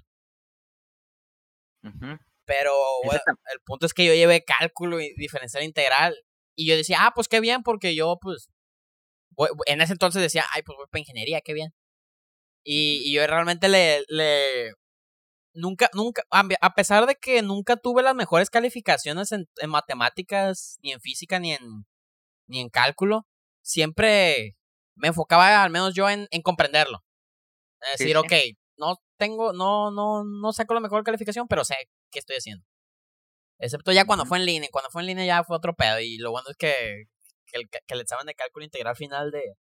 Pero 2.46 2.74
bueno, 3.06 3.22
el 3.54 3.60
punto 3.66 3.86
es 3.86 3.94
que 3.94 4.06
yo 4.06 4.14
llevé 4.14 4.44
cálculo 4.44 5.00
y 5.02 5.14
diferencial 5.16 5.64
integral. 5.64 6.16
Y 6.56 6.68
yo 6.68 6.76
decía, 6.76 7.00
ah, 7.02 7.12
pues 7.16 7.28
qué 7.28 7.40
bien, 7.40 7.64
porque 7.64 7.96
yo, 7.96 8.18
pues, 8.22 8.50
en 9.66 9.82
ese 9.82 9.94
entonces 9.94 10.22
decía, 10.22 10.46
ay, 10.54 10.62
pues 10.64 10.78
voy 10.78 10.88
para 10.90 11.00
ingeniería, 11.00 11.42
qué 11.42 11.54
bien. 11.54 11.74
Y, 12.64 13.14
yo 13.14 13.26
realmente 13.28 13.68
le, 13.70 14.04
le, 14.08 14.74
nunca, 15.54 15.90
nunca, 15.94 16.24
a 16.32 16.76
pesar 16.76 17.06
de 17.08 17.16
que 17.16 17.42
nunca 17.42 17.78
tuve 17.78 18.04
las 18.04 18.16
mejores 18.16 18.50
calificaciones 18.50 19.32
en, 19.32 19.48
en 19.58 19.70
matemáticas, 19.70 20.78
ni 20.84 20.92
en 20.94 21.02
física, 21.02 21.40
ni 21.40 21.54
en, 21.54 21.86
ni 22.48 22.62
en 22.62 22.70
cálculo, 22.70 23.28
siempre 23.64 24.56
me 24.96 25.10
enfocaba, 25.10 25.64
al 25.64 25.72
menos 25.72 25.94
yo, 25.96 26.10
en, 26.10 26.28
en 26.32 26.42
comprenderlo. 26.42 27.04
Es 27.92 28.00
decir, 28.00 28.18
ok, 28.18 28.34
no 28.78 29.02
tengo, 29.18 29.54
no, 29.54 29.92
no, 29.92 30.24
no 30.24 30.54
saco 30.54 30.74
la 30.74 30.80
mejor 30.80 31.04
calificación, 31.04 31.48
pero 31.48 31.64
sé 31.64 31.76
qué 32.12 32.20
estoy 32.20 32.38
haciendo. 32.38 32.66
Excepto 33.60 33.92
ya 33.92 34.06
cuando 34.06 34.26
fue 34.26 34.40
en 34.40 34.46
línea. 34.46 34.70
Cuando 34.72 34.90
fue 34.90 35.02
en 35.02 35.08
línea 35.08 35.26
ya 35.26 35.44
fue 35.44 35.56
otro 35.56 35.74
pedo. 35.74 36.00
Y 36.00 36.18
lo 36.18 36.32
bueno 36.32 36.50
es 36.50 36.58
que, 36.58 37.06
que, 37.46 37.60
el, 37.60 37.70
que 37.70 37.80
el 37.88 38.02
examen 38.02 38.26
de 38.26 38.36
cálculo 38.36 38.66
integral 38.66 38.96
final 38.96 39.32
de. 39.32 39.56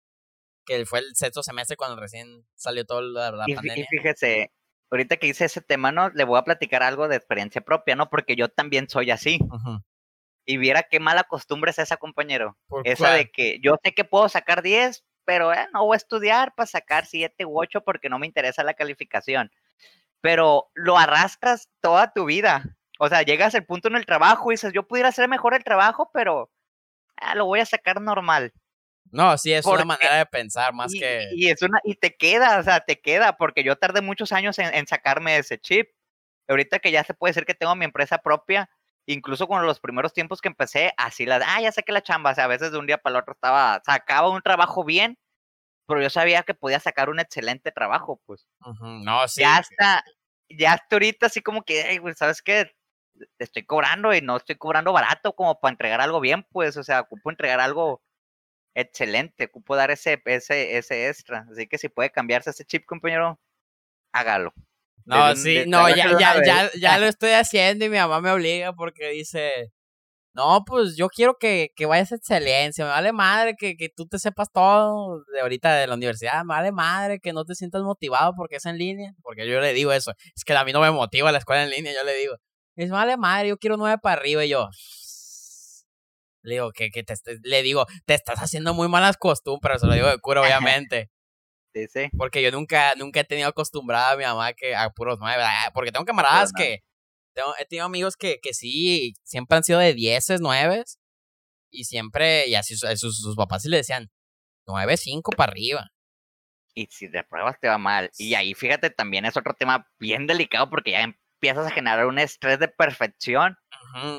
que 0.65 0.87
fue 0.87 1.01
el 1.01 1.15
sexto 1.15 1.43
semestre 1.43 1.77
cuando 1.77 2.01
recién 2.01 2.47
salió 2.55 2.85
todo 2.85 3.03
la, 3.03 3.33
la 3.33 3.45
y, 3.47 3.55
pandemia. 3.55 3.83
Y 3.83 3.97
fíjese, 3.97 4.53
ahorita 4.91 5.17
que 5.17 5.27
hice 5.27 5.47
ese 5.47 5.61
tema, 5.61 5.93
¿no? 5.93 6.11
Le 6.11 6.25
voy 6.25 6.39
a 6.39 6.45
platicar 6.45 6.83
algo 6.83 7.09
de 7.09 7.17
experiencia 7.17 7.61
propia, 7.61 7.97
¿no? 7.97 8.09
Porque 8.11 8.37
yo 8.37 8.49
también 8.49 8.89
soy 8.89 9.11
así. 9.11 9.41
Y 10.47 10.57
viera 10.57 10.85
qué 10.85 11.01
mala 11.01 11.25
costumbre 11.25 11.73
es 11.73 11.79
esa, 11.79 11.97
compañero. 11.97 12.57
esa 12.85 13.13
de 13.13 13.31
que 13.31 13.59
yo 13.63 13.77
sé 13.83 13.95
que 13.95 14.05
puedo 14.05 14.29
sacar 14.29 14.63
10, 14.63 15.05
pero 15.29 15.53
eh, 15.53 15.69
no 15.75 15.85
voy 15.85 15.95
a 15.95 15.99
estudiar 15.99 16.55
para 16.55 16.67
sacar 16.67 17.05
7 17.05 17.45
u 17.45 17.61
8 17.61 17.83
porque 17.85 18.09
no 18.09 18.19
me 18.19 18.27
interesa 18.27 18.65
la 18.65 18.73
calificación. 18.73 19.53
Pero 20.23 20.71
lo 20.73 20.97
arrastras 20.97 21.69
toda 21.83 22.15
tu 22.15 22.25
vida. 22.25 22.65
O 22.99 23.11
sea, 23.11 23.21
llegas 23.21 23.55
al 23.55 23.67
punto 23.67 23.89
en 23.89 23.97
el 23.97 24.07
trabajo 24.07 24.51
y 24.51 24.55
dices, 24.55 24.73
yo 24.73 24.89
pudiera 24.89 25.11
hacer 25.11 25.29
mejor 25.29 25.53
el 25.53 25.63
trabajo, 25.65 26.11
pero 26.15 26.51
ah, 27.17 27.35
lo 27.35 27.45
voy 27.45 27.61
a 27.61 27.67
sacar 27.67 28.01
normal. 28.01 28.55
No, 29.11 29.37
sí, 29.37 29.53
es 29.53 29.67
una 29.67 29.85
manera 29.85 30.17
de 30.17 30.25
pensar 30.25 30.73
más 30.73 30.95
que... 30.95 31.27
Y, 31.35 31.51
es 31.51 31.61
una, 31.61 31.79
y 31.85 31.95
te 31.97 32.17
queda, 32.17 32.59
o 32.59 32.63
sea, 32.63 32.81
te 32.81 32.99
queda, 32.99 33.37
porque 33.37 33.63
yo 33.63 33.77
tardé 33.77 34.01
muchos 34.01 34.33
años 34.33 34.59
en, 34.59 34.75
en 34.75 34.87
sacarme 34.87 35.37
ese 35.37 35.59
chip. 35.59 35.91
Ahorita 36.49 36.79
que 36.79 36.91
ya 36.91 37.05
se 37.05 37.13
puede 37.13 37.33
decir 37.33 37.45
que 37.45 37.55
tengo 37.55 37.77
mi 37.77 37.85
empresa 37.85 38.17
propia, 38.17 38.71
incluso 39.09 39.49
con 39.49 39.65
los 39.65 39.81
primeros 39.81 40.13
tiempos 40.13 40.41
que 40.41 40.49
empecé, 40.49 40.93
así 40.97 41.25
la, 41.25 41.41
ah, 41.47 41.61
ya 41.61 41.73
sé 41.73 41.83
que 41.83 41.93
la 41.93 42.03
chamba, 42.03 42.33
o 42.33 42.35
sea, 42.35 42.45
a 42.45 42.49
veces 42.49 42.71
de 42.73 42.79
un 42.79 42.87
día 42.87 42.99
para 42.99 43.17
el 43.17 43.23
otro 43.23 43.33
estaba, 43.33 43.81
sacaba 43.85 44.29
un 44.29 44.43
trabajo 44.43 44.85
bien, 44.85 45.19
pero 45.87 46.03
yo 46.03 46.11
sabía 46.11 46.43
que 46.43 46.55
podía 46.55 46.79
sacar 46.79 47.09
un 47.09 47.19
excelente 47.19 47.73
trabajo, 47.73 48.21
pues. 48.27 48.47
No, 48.81 49.27
sí. 49.27 49.41
Ya 49.41 49.57
hasta, 49.57 50.05
ya 50.51 50.75
hasta 50.75 50.97
ahorita 50.97 51.27
así 51.27 51.41
como 51.41 51.63
que, 51.63 51.99
güey, 51.99 52.15
¿sabes 52.15 52.43
qué? 52.43 52.71
Te 53.39 53.45
estoy 53.45 53.65
cobrando 53.65 54.15
y 54.15 54.21
no 54.21 54.37
estoy 54.37 54.57
cobrando 54.57 54.93
barato 54.93 55.35
como 55.35 55.59
para 55.59 55.73
entregar 55.73 56.03
algo 56.03 56.21
bien, 56.21 56.47
pues, 56.51 56.77
o 56.77 56.85
sea, 56.85 57.01
ocupo 57.01 57.31
entregar 57.31 57.61
algo 57.61 58.03
excelente, 58.75 59.47
ocupo 59.47 59.75
dar 59.75 59.91
ese, 59.91 60.23
ese, 60.27 60.77
ese 60.77 61.09
extra. 61.09 61.47
Así 61.51 61.67
que 61.67 61.79
si 61.79 61.89
puede 61.89 62.11
cambiarse 62.11 62.51
ese 62.51 62.67
chip, 62.67 62.85
compañero, 62.85 63.41
hágalo. 64.13 64.53
No, 65.09 65.35
sí, 65.37 65.65
no, 65.67 65.89
ya, 65.89 66.19
ya, 66.19 66.45
ya, 66.45 66.71
ya 66.79 66.99
lo 66.99 67.07
estoy 67.07 67.31
haciendo 67.31 67.85
y 67.87 67.89
mi 67.89 67.97
mamá 67.97 68.21
me 68.21 68.31
obliga 68.31 68.75
porque 68.75 69.09
dice, 69.09 69.73
no, 70.35 70.65
pues 70.67 70.97
yo 70.97 71.09
quiero 71.09 71.37
que, 71.39 71.71
que 71.75 71.87
vayas 71.87 72.13
a 72.13 72.17
excelencia, 72.17 72.85
me 72.85 72.91
vale 72.91 73.13
madre 73.13 73.55
que, 73.59 73.77
que 73.77 73.89
tú 73.89 74.07
te 74.07 74.19
sepas 74.19 74.53
todo 74.53 75.25
de 75.33 75.41
ahorita 75.41 75.75
de 75.77 75.87
la 75.87 75.95
universidad, 75.95 76.45
me 76.45 76.55
vale 76.55 76.73
madre 76.73 77.21
que 77.21 77.33
no 77.33 77.45
te 77.47 77.55
sientas 77.55 77.83
motivado 77.83 78.35
porque 78.37 78.57
es 78.57 78.67
en 78.67 78.77
línea, 78.79 79.15
porque 79.23 79.49
yo 79.49 79.61
le 79.61 79.73
digo 79.73 79.93
eso, 79.93 80.13
es 80.37 80.45
que 80.45 80.55
a 80.55 80.65
mí 80.65 80.73
no 80.73 80.81
me 80.81 80.91
motiva 80.91 81.33
la 81.33 81.39
escuela 81.39 81.65
en 81.65 81.71
línea, 81.71 81.95
yo 81.95 82.05
le 82.05 82.15
digo, 82.15 82.37
es 82.77 82.91
vale 82.91 83.17
madre, 83.17 83.49
yo 83.49 83.59
quiero 83.59 83.77
nueve 83.79 83.99
para 84.03 84.21
arriba 84.21 84.45
y 84.45 84.51
yo, 84.51 84.69
Le 86.43 86.55
digo, 86.55 86.71
que, 86.73 86.91
que 86.91 87.03
te, 87.03 87.15
le 87.43 87.63
digo, 87.63 87.87
te 88.07 88.15
estás 88.15 88.41
haciendo 88.41 88.75
muy 88.75 88.89
malas 88.89 89.17
costumbres, 89.17 89.81
se 89.81 89.87
lo 89.87 89.95
digo 89.95 90.09
de 90.09 90.19
cura, 90.19 90.43
obviamente. 90.43 91.11
Sí, 91.79 91.87
sí. 91.89 92.11
Porque 92.17 92.43
yo 92.43 92.51
nunca, 92.51 92.95
nunca 92.97 93.21
he 93.21 93.25
tenido 93.25 93.49
acostumbrada 93.49 94.13
a 94.13 94.17
mi 94.17 94.25
mamá 94.25 94.53
que 94.53 94.75
a 94.75 94.91
puros 94.91 95.19
nueve, 95.21 95.43
porque 95.75 95.93
tengo 95.93 96.05
camaradas 96.05 96.53
que, 96.53 96.83
tengo, 97.35 97.55
he 97.59 97.65
tenido 97.67 97.87
amigos 97.87 98.17
que, 98.17 98.41
que 98.41 98.55
sí, 98.55 99.15
siempre 99.23 99.57
han 99.57 99.65
sido 99.65 99.79
de 99.79 99.95
dieces, 99.95 100.41
nueves, 100.41 100.99
y 101.71 101.85
siempre, 101.85 102.49
y 102.49 102.55
así 102.55 102.77
sus, 102.77 102.99
sus 102.99 103.37
papás 103.37 103.63
sí 103.63 103.69
le 103.69 103.77
decían, 103.77 104.11
nueve, 104.67 104.97
cinco 104.97 105.31
para 105.33 105.53
arriba. 105.53 105.91
Y 106.75 106.87
si 106.91 107.11
te 107.11 107.25
pruebas 107.25 107.59
te 107.61 107.69
va 107.69 107.79
mal. 107.79 108.11
Y 108.19 108.35
ahí 108.35 108.55
fíjate, 108.55 108.91
también 108.91 109.25
es 109.25 109.37
otro 109.37 109.55
tema 109.55 109.89
bien 109.99 110.27
delicado 110.27 110.71
porque 110.71 110.93
ya 110.93 111.03
empiezas 111.03 111.67
a 111.67 111.71
generar 111.71 112.07
un 112.07 112.19
estrés 112.19 112.59
de 112.59 112.69
perfección 112.69 113.57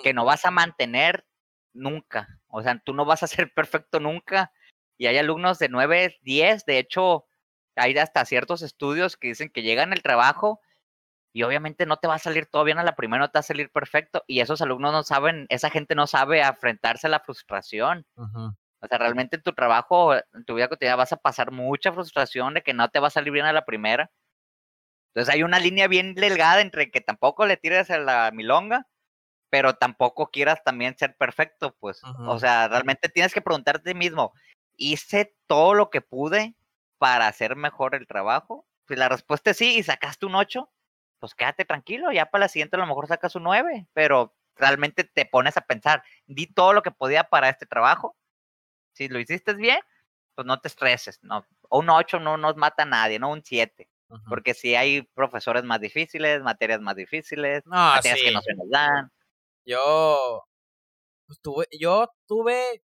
que 0.04 0.14
no 0.14 0.26
vas 0.26 0.46
a 0.46 0.52
mantener 0.52 1.26
nunca. 1.74 2.28
O 2.48 2.62
sea, 2.62 2.80
tú 2.84 2.94
no 2.94 3.06
vas 3.06 3.24
a 3.24 3.28
ser 3.28 3.52
perfecto 3.56 4.00
nunca. 4.00 4.52
Y 4.98 5.08
hay 5.08 5.18
alumnos 5.18 5.60
de 5.60 5.70
9, 5.70 6.18
10, 6.22 6.66
de 6.66 6.80
hecho, 6.80 7.29
hay 7.80 7.98
hasta 7.98 8.26
ciertos 8.26 8.62
estudios 8.62 9.18
que 9.18 9.30
dicen 9.30 9.50
que 9.50 9.62
llegan 9.62 9.94
al 9.94 10.02
trabajo 10.02 10.62
y 11.32 11.44
obviamente 11.44 11.86
no 11.86 11.98
te 11.98 12.08
va 12.08 12.16
a 12.16 12.20
salir 12.20 12.48
todo 12.48 12.64
bien 12.64 12.80
a 12.80 12.84
la 12.84 12.96
primera, 12.96 13.22
no 13.22 13.30
te 13.30 13.38
va 13.38 13.42
a 13.42 13.44
salir 13.44 13.72
perfecto. 13.72 14.24
Y 14.28 14.40
esos 14.40 14.62
alumnos 14.62 14.92
no 14.92 15.04
saben, 15.04 15.46
esa 15.50 15.70
gente 15.70 15.96
no 15.96 16.08
sabe 16.08 16.42
enfrentarse 16.42 17.08
a 17.08 17.10
la 17.10 17.20
frustración. 17.20 18.06
O 18.16 18.88
sea, 18.88 18.98
realmente 18.98 19.36
en 19.36 19.44
tu 19.44 19.54
trabajo, 19.54 20.16
en 20.16 20.46
tu 20.46 20.56
vida 20.56 20.70
cotidiana 20.70 20.96
vas 20.96 21.14
a 21.14 21.18
pasar 21.18 21.52
mucha 21.52 21.92
frustración 21.92 22.54
de 22.54 22.62
que 22.64 22.74
no 22.74 22.90
te 22.90 23.00
va 23.00 23.08
a 23.08 23.12
salir 23.12 23.32
bien 23.32 23.46
a 23.46 23.54
la 23.54 23.66
primera. 23.66 24.12
Entonces 25.10 25.34
hay 25.34 25.44
una 25.44 25.60
línea 25.60 25.88
bien 25.88 26.16
delgada 26.16 26.62
entre 26.62 26.92
que 26.92 27.02
tampoco 27.02 27.46
le 27.46 27.58
tires 27.58 27.90
a 27.92 27.98
la 28.00 28.32
milonga, 28.34 28.88
pero 29.50 29.74
tampoco 29.74 30.30
quieras 30.32 30.64
también 30.64 30.98
ser 30.98 31.16
perfecto, 31.16 31.76
pues. 31.80 32.02
O 32.04 32.40
sea, 32.40 32.68
realmente 32.68 33.10
tienes 33.10 33.34
que 33.34 33.42
preguntarte 33.42 33.90
a 33.90 33.94
ti 33.94 33.98
mismo, 33.98 34.34
¿hice 34.78 35.36
todo 35.48 35.74
lo 35.74 35.90
que 35.90 36.02
pude 36.02 36.56
para 37.00 37.28
hacer 37.28 37.56
mejor 37.56 37.96
el 37.96 38.08
trabajo? 38.08 38.68
Si 38.88 38.96
la 38.96 39.10
respuesta 39.10 39.52
es 39.52 39.58
sí 39.58 39.78
y 39.78 39.84
sacaste 39.84 40.28
un 40.28 40.36
8, 40.36 40.70
pues 41.20 41.34
quédate 41.36 41.66
tranquilo, 41.66 42.12
ya 42.12 42.28
para 42.28 42.46
la 42.46 42.50
siguiente 42.50 42.76
a 42.76 42.80
lo 42.80 42.86
mejor 42.88 43.08
sacas 43.08 43.36
un 43.36 43.44
9, 43.44 43.88
pero 43.94 44.36
realmente 44.56 45.04
te 45.04 45.26
pones 45.26 45.58
a 45.58 45.62
pensar, 45.62 46.04
di 46.28 46.48
todo 46.48 46.74
lo 46.74 46.84
que 46.84 46.92
podía 46.92 47.24
para 47.24 47.50
este 47.50 47.66
trabajo. 47.66 48.16
Si 48.94 49.08
lo 49.08 49.20
hiciste 49.20 49.54
bien, 49.54 49.80
pues 50.36 50.46
no 50.46 50.60
te 50.60 50.68
estreses, 50.68 51.20
no. 51.24 51.46
Un 51.70 51.90
8 51.90 52.20
no 52.20 52.38
nos 52.38 52.56
mata 52.58 52.84
a 52.84 52.86
nadie, 52.86 53.20
no 53.20 53.32
un 53.32 53.44
7. 53.44 53.90
Porque 54.28 54.56
si 54.56 54.76
hay 54.76 55.04
profesores 55.04 55.64
más 55.64 55.80
difíciles, 55.80 56.42
materias 56.42 56.82
más 56.82 56.96
difíciles, 56.96 57.64
materias 57.66 58.20
que 58.20 58.32
no 58.32 58.42
se 58.42 58.56
nos 58.56 58.70
dan. 58.70 59.12
Yo, 59.66 60.46
pues, 61.28 61.40
tuve, 61.42 61.68
yo 61.80 62.12
tuve 62.28 62.84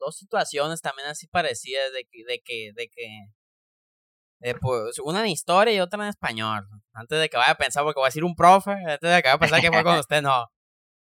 dos 0.00 0.16
situaciones 0.16 0.80
también 0.80 1.08
así 1.08 1.28
parecidas 1.28 1.92
de 1.92 2.04
que, 2.10 2.24
de 2.26 2.40
que, 2.40 2.72
de 2.74 2.88
que, 2.88 4.54
pues, 4.60 4.98
una 5.00 5.20
en 5.20 5.28
historia 5.28 5.72
y 5.72 5.80
otra 5.80 6.02
en 6.02 6.08
español. 6.08 6.66
Antes 6.92 7.20
de 7.20 7.28
que 7.28 7.36
vaya 7.36 7.52
a 7.52 7.58
pensar, 7.58 7.84
porque 7.84 7.98
voy 8.00 8.06
a 8.06 8.08
decir 8.08 8.24
un 8.24 8.34
profe, 8.34 8.72
antes 8.72 9.00
de 9.00 9.22
que 9.22 9.28
vaya 9.28 9.34
a 9.34 9.38
pensar 9.38 9.60
que 9.60 9.70
fue 9.70 9.84
con 9.84 9.98
usted, 10.00 10.22
no. 10.22 10.46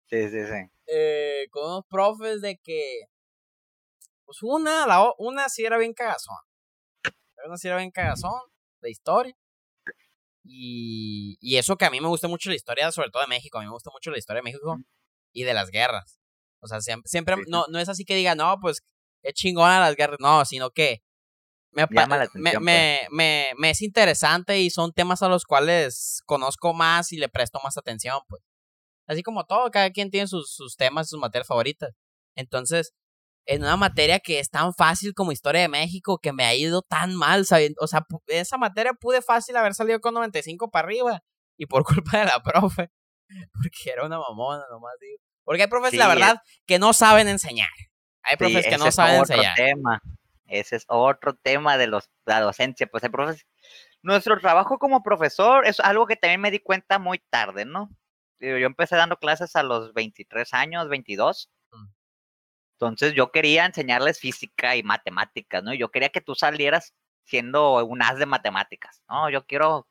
Sí, 0.10 0.28
sí, 0.30 0.45
sí. 0.45 0.71
Eh, 0.88 1.47
con 1.52 1.65
unos 1.65 1.86
profes 1.88 2.41
de 2.41 2.58
que, 2.58 3.04
pues 4.25 4.39
una, 4.41 4.88
la, 4.88 5.12
una 5.17 5.47
sí 5.49 5.63
era 5.63 5.78
bien 5.78 5.93
cagazón. 5.93 6.38
Una 7.45 7.58
sí 7.58 7.67
era 7.67 7.78
bien 7.78 7.91
cagazón 7.91 8.41
de 8.82 8.89
historia. 8.89 9.36
Y, 10.43 11.38
y 11.41 11.58
eso 11.58 11.78
que 11.78 11.86
a 11.86 11.91
mí 11.91 12.02
me 12.02 12.08
gusta 12.08 12.28
mucho 12.28 12.49
la 12.49 12.56
historia, 12.56 12.91
sobre 12.91 13.12
todo 13.12 13.21
de 13.21 13.28
México, 13.28 13.58
a 13.60 13.62
mí 13.62 13.67
me 13.67 13.73
gusta 13.73 13.91
mucho 13.91 14.10
la 14.10 14.17
historia 14.17 14.39
de 14.39 14.45
México 14.45 14.78
y 15.32 15.43
de 15.43 15.54
las 15.54 15.69
guerras. 15.69 16.18
O 16.62 16.67
sea, 16.67 16.82
siempre, 16.82 17.10
siempre 17.10 17.36
no, 17.48 17.65
no 17.69 17.80
es 17.80 17.89
así 17.89 18.06
que 18.06 18.15
diga, 18.15 18.36
no, 18.36 18.58
pues 18.60 18.82
es 19.24 19.34
chingona 19.34 19.80
las 19.80 19.95
guerras, 19.95 20.17
no, 20.19 20.45
sino 20.45 20.72
que 20.72 21.02
me, 21.72 21.86
me, 21.89 22.08
pues. 22.08 22.60
me, 22.60 23.54
me, 23.58 23.69
es 23.69 23.82
interesante 23.82 24.60
y 24.60 24.69
son 24.69 24.91
temas 24.91 25.22
a 25.22 25.30
los 25.30 25.45
cuales 25.45 26.22
conozco 26.26 26.74
más 26.74 27.12
y 27.12 27.17
le 27.17 27.30
presto 27.30 27.60
más 27.63 27.78
atención, 27.78 28.19
pues. 28.28 28.41
Así 29.08 29.24
como 29.24 29.45
todo, 29.45 29.69
cada 29.72 29.89
quien 29.91 30.12
tiene 30.12 30.28
sus, 30.28 30.54
sus 30.54 30.76
temas, 30.76 31.10
sus 31.10 31.19
materias 31.19 31.48
favoritas. 31.48 31.91
Entonces, 32.36 32.93
en 33.48 33.63
una 33.63 33.78
materia 33.78 34.19
que 34.19 34.39
es 34.39 34.50
tan 34.50 34.74
fácil 34.74 35.13
como 35.15 35.32
Historia 35.32 35.62
de 35.62 35.67
México, 35.67 36.19
que 36.19 36.34
me 36.34 36.45
ha 36.45 36.56
ido 36.56 36.84
tan 36.84 37.15
mal, 37.15 37.41
O 37.80 37.88
sea, 37.88 38.06
esa 38.28 38.58
materia 38.58 38.93
pude 38.93 39.22
fácil 39.22 39.58
haber 39.58 39.74
salido 39.74 40.00
con 40.00 40.13
95 40.13 40.69
para 40.69 40.88
arriba 40.88 41.24
y 41.58 41.65
por 41.65 41.84
culpa 42.06 42.19
de 42.19 42.26
la 42.26 42.41
profe, 42.43 42.91
porque 43.54 43.91
era 43.91 44.06
una 44.06 44.19
mamona 44.19 44.63
nomás, 44.69 44.93
digo. 45.02 45.29
Porque 45.50 45.64
hay 45.64 45.68
profes, 45.68 45.96
la 45.96 46.08
verdad, 46.08 46.44
que 46.68 46.78
no 46.78 46.94
saben 46.94 47.28
enseñar. 47.28 47.72
Hay 48.22 48.38
profes 48.38 48.68
que 48.68 48.78
no 48.78 48.92
saben 48.92 49.20
otro 49.20 49.34
enseñar. 49.34 49.56
Tema. 49.56 50.00
Ese 50.46 50.76
es 50.76 50.86
otro 50.88 51.34
tema 51.34 51.76
de 51.76 51.88
los, 51.88 52.08
la 52.28 52.40
docencia. 52.40 52.86
Pues 52.86 53.04
hay 53.04 53.10
profes. 53.10 53.48
Nuestro 54.04 54.40
trabajo 54.40 54.78
como 54.78 55.02
profesor 55.02 55.66
es 55.66 55.80
algo 55.80 56.06
que 56.06 56.18
también 56.18 56.40
me 56.40 56.52
di 56.52 56.60
cuenta 56.60 57.00
muy 57.00 57.18
tarde, 57.32 57.66
¿no? 57.66 57.90
Yo 58.40 58.58
empecé 58.58 58.96
dando 58.96 59.18
clases 59.18 59.56
a 59.56 59.64
los 59.64 59.92
23 59.96 60.54
años, 60.54 60.88
22. 60.88 61.50
Entonces 62.74 63.16
yo 63.16 63.32
quería 63.32 63.66
enseñarles 63.66 64.20
física 64.20 64.76
y 64.76 64.84
matemáticas, 64.84 65.64
¿no? 65.64 65.74
Yo 65.74 65.90
quería 65.90 66.10
que 66.10 66.22
tú 66.22 66.36
salieras 66.36 66.94
siendo 67.24 67.84
un 67.84 68.04
as 68.04 68.20
de 68.20 68.28
matemáticas, 68.28 69.02
¿no? 69.10 69.32
Yo 69.32 69.48
quiero 69.48 69.88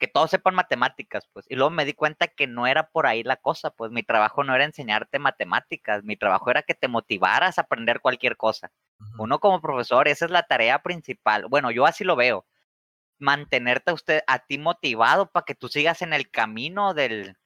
que 0.00 0.08
todos 0.08 0.30
sepan 0.30 0.54
matemáticas, 0.54 1.28
pues. 1.32 1.46
Y 1.48 1.54
luego 1.54 1.70
me 1.70 1.84
di 1.84 1.92
cuenta 1.92 2.26
que 2.26 2.46
no 2.46 2.66
era 2.66 2.88
por 2.88 3.06
ahí 3.06 3.22
la 3.22 3.36
cosa, 3.36 3.70
pues 3.70 3.92
mi 3.92 4.02
trabajo 4.02 4.42
no 4.42 4.54
era 4.54 4.64
enseñarte 4.64 5.18
matemáticas, 5.18 6.02
mi 6.02 6.16
trabajo 6.16 6.50
era 6.50 6.62
que 6.62 6.74
te 6.74 6.88
motivaras 6.88 7.58
a 7.58 7.62
aprender 7.62 8.00
cualquier 8.00 8.38
cosa. 8.38 8.72
Uno 9.18 9.38
como 9.38 9.60
profesor, 9.60 10.08
esa 10.08 10.24
es 10.24 10.30
la 10.30 10.42
tarea 10.42 10.82
principal. 10.82 11.46
Bueno, 11.48 11.70
yo 11.70 11.84
así 11.86 12.02
lo 12.02 12.16
veo. 12.16 12.46
Mantenerte 13.18 13.90
a 13.90 13.94
usted, 13.94 14.22
a 14.26 14.38
ti 14.38 14.56
motivado 14.56 15.30
para 15.30 15.44
que 15.44 15.54
tú 15.54 15.68
sigas 15.68 16.00
en 16.00 16.14
el 16.14 16.30
camino 16.30 16.94
del, 16.94 17.36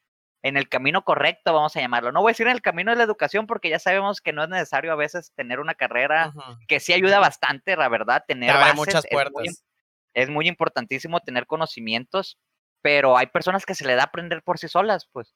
en 0.43 0.57
el 0.57 0.69
camino 0.69 1.03
correcto, 1.03 1.53
vamos 1.53 1.75
a 1.75 1.81
llamarlo. 1.81 2.12
No 2.12 2.21
voy 2.21 2.31
a 2.31 2.35
decir 2.35 2.47
en 2.47 2.53
el 2.53 2.62
camino 2.62 2.93
de 2.93 2.97
la 2.97 3.03
educación 3.03 3.49
porque 3.49 3.69
ya 3.71 3.81
sabemos 3.81 4.21
que 4.21 4.33
no 4.33 4.45
es 4.45 4.49
necesario 4.49 4.93
a 4.93 4.97
veces 4.97 5.33
tener 5.35 5.59
una 5.59 5.75
carrera 5.75 6.33
que 6.69 6.79
sí 6.79 6.93
ayuda 6.93 7.19
bastante, 7.19 7.77
la 7.77 7.88
verdad, 7.88 8.25
tener 8.29 8.55
muchas 8.77 9.05
puertas. 9.11 9.43
Es 9.43 9.51
muy, 9.51 9.74
importantísimo 10.14 11.20
tener 11.20 11.46
conocimientos, 11.46 12.38
pero 12.83 13.16
hay 13.16 13.27
personas 13.27 13.66
que 13.66 13.74
se 13.74 13.87
le 13.87 13.94
da 13.94 14.05
aprender 14.05 14.42
por 14.42 14.59
sí 14.59 14.68
solas, 14.68 15.09
pues. 15.12 15.35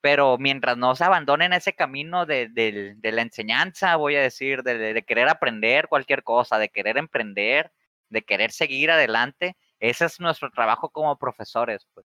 Pero 0.00 0.38
mientras 0.38 0.76
no 0.76 0.94
se 0.96 1.04
abandonen 1.04 1.52
ese 1.52 1.74
camino 1.74 2.26
de, 2.26 2.48
de, 2.48 3.12
la 3.12 3.22
enseñanza, 3.22 3.96
voy 3.96 4.16
a 4.16 4.20
decir, 4.22 4.62
de, 4.62 4.76
de 4.92 5.02
querer 5.04 5.28
aprender 5.28 5.88
cualquier 5.88 6.24
cosa, 6.24 6.58
de 6.58 6.68
querer 6.68 6.98
emprender, 6.98 7.72
de 8.08 8.22
querer 8.22 8.50
seguir 8.50 8.90
adelante, 8.90 9.56
ese 9.78 10.04
es 10.04 10.20
nuestro 10.20 10.50
trabajo 10.50 10.90
como 10.90 11.18
profesores, 11.18 11.86
pues. 11.94 12.06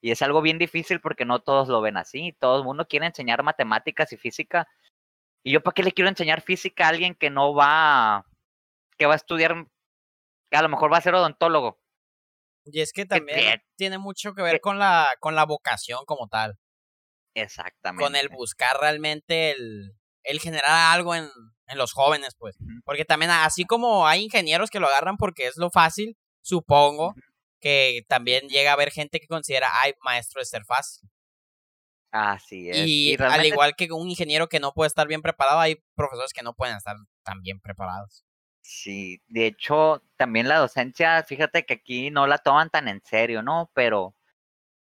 Y 0.00 0.12
es 0.12 0.22
algo 0.22 0.42
bien 0.42 0.58
difícil 0.58 1.00
porque 1.00 1.24
no 1.24 1.40
todos 1.40 1.68
lo 1.68 1.80
ven 1.80 1.96
así. 1.96 2.36
Todo 2.38 2.58
el 2.58 2.64
mundo 2.64 2.86
quiere 2.86 3.06
enseñar 3.06 3.42
matemáticas 3.42 4.12
y 4.12 4.16
física. 4.16 4.68
Y 5.42 5.52
yo, 5.52 5.60
¿para 5.60 5.74
qué 5.74 5.82
le 5.82 5.92
quiero 5.92 6.08
enseñar 6.08 6.40
física 6.42 6.86
a 6.86 6.90
alguien 6.90 7.14
que 7.14 7.30
no 7.30 7.54
va, 7.54 8.24
que 8.96 9.06
va 9.06 9.14
a 9.14 9.16
estudiar, 9.16 9.66
a 10.50 10.62
lo 10.62 10.68
mejor 10.68 10.92
va 10.92 10.98
a 10.98 11.02
ser 11.02 11.14
odontólogo? 11.14 11.80
Y 12.64 12.80
es 12.80 12.92
que 12.92 13.06
también 13.06 13.62
tiene 13.76 13.98
mucho 13.98 14.34
que 14.34 14.42
ver 14.42 14.60
con 14.60 14.78
la, 14.78 15.08
con 15.20 15.34
la 15.34 15.44
vocación 15.44 16.00
como 16.06 16.28
tal. 16.28 16.58
Exactamente. 17.34 18.04
Con 18.04 18.16
el 18.16 18.28
buscar 18.28 18.76
realmente 18.78 19.52
el, 19.52 19.96
el 20.22 20.40
generar 20.40 20.94
algo 20.94 21.14
en, 21.14 21.30
en 21.66 21.78
los 21.78 21.92
jóvenes, 21.92 22.34
pues. 22.38 22.56
Porque 22.84 23.04
también, 23.04 23.30
así 23.30 23.64
como 23.64 24.06
hay 24.06 24.24
ingenieros 24.24 24.70
que 24.70 24.80
lo 24.80 24.88
agarran 24.88 25.16
porque 25.16 25.46
es 25.46 25.56
lo 25.56 25.70
fácil, 25.70 26.16
supongo, 26.42 27.14
que 27.60 28.04
también 28.08 28.48
llega 28.48 28.70
a 28.70 28.74
haber 28.74 28.90
gente 28.90 29.20
que 29.20 29.26
considera, 29.26 29.68
ay, 29.82 29.94
maestro 30.02 30.40
es 30.40 30.48
ser 30.48 30.64
fácil. 30.64 31.08
Así 32.10 32.70
es. 32.70 32.78
Y, 32.86 33.16
al 33.20 33.44
igual 33.44 33.76
que 33.76 33.92
un 33.92 34.08
ingeniero 34.08 34.48
que 34.48 34.60
no 34.60 34.72
puede 34.72 34.88
estar 34.88 35.06
bien 35.06 35.22
preparado, 35.22 35.60
hay 35.60 35.76
profesores 35.94 36.32
que 36.32 36.42
no 36.42 36.54
pueden 36.54 36.76
estar 36.76 36.96
tan 37.22 37.42
bien 37.42 37.60
preparados. 37.60 38.24
Sí, 38.70 39.22
de 39.28 39.46
hecho, 39.46 40.02
también 40.16 40.46
la 40.46 40.58
docencia, 40.58 41.24
fíjate 41.24 41.64
que 41.64 41.72
aquí 41.72 42.10
no 42.10 42.26
la 42.26 42.36
toman 42.36 42.68
tan 42.68 42.86
en 42.86 43.00
serio, 43.02 43.42
¿no? 43.42 43.70
Pero 43.72 44.14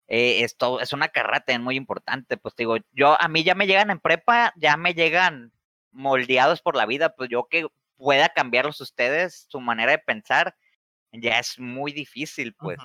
eh, 0.08 0.46
esto 0.46 0.80
es 0.80 0.94
una 0.94 1.10
carrera 1.10 1.42
también 1.42 1.62
muy 1.62 1.76
importante, 1.76 2.38
pues 2.38 2.56
digo, 2.56 2.78
yo, 2.94 3.22
a 3.22 3.28
mí 3.28 3.44
ya 3.44 3.54
me 3.54 3.68
llegan 3.68 3.90
en 3.90 4.00
prepa, 4.00 4.54
ya 4.56 4.78
me 4.78 4.94
llegan 4.94 5.52
moldeados 5.92 6.62
por 6.62 6.78
la 6.78 6.86
vida, 6.86 7.18
pues 7.18 7.30
yo 7.30 7.50
que 7.50 7.68
pueda 7.98 8.30
cambiarlos 8.30 8.80
ustedes, 8.80 9.46
su 9.50 9.60
manera 9.60 9.92
de 9.92 10.00
pensar, 10.00 10.56
ya 11.12 11.38
es 11.40 11.60
muy 11.60 11.92
difícil, 11.92 12.54
pues. 12.54 12.78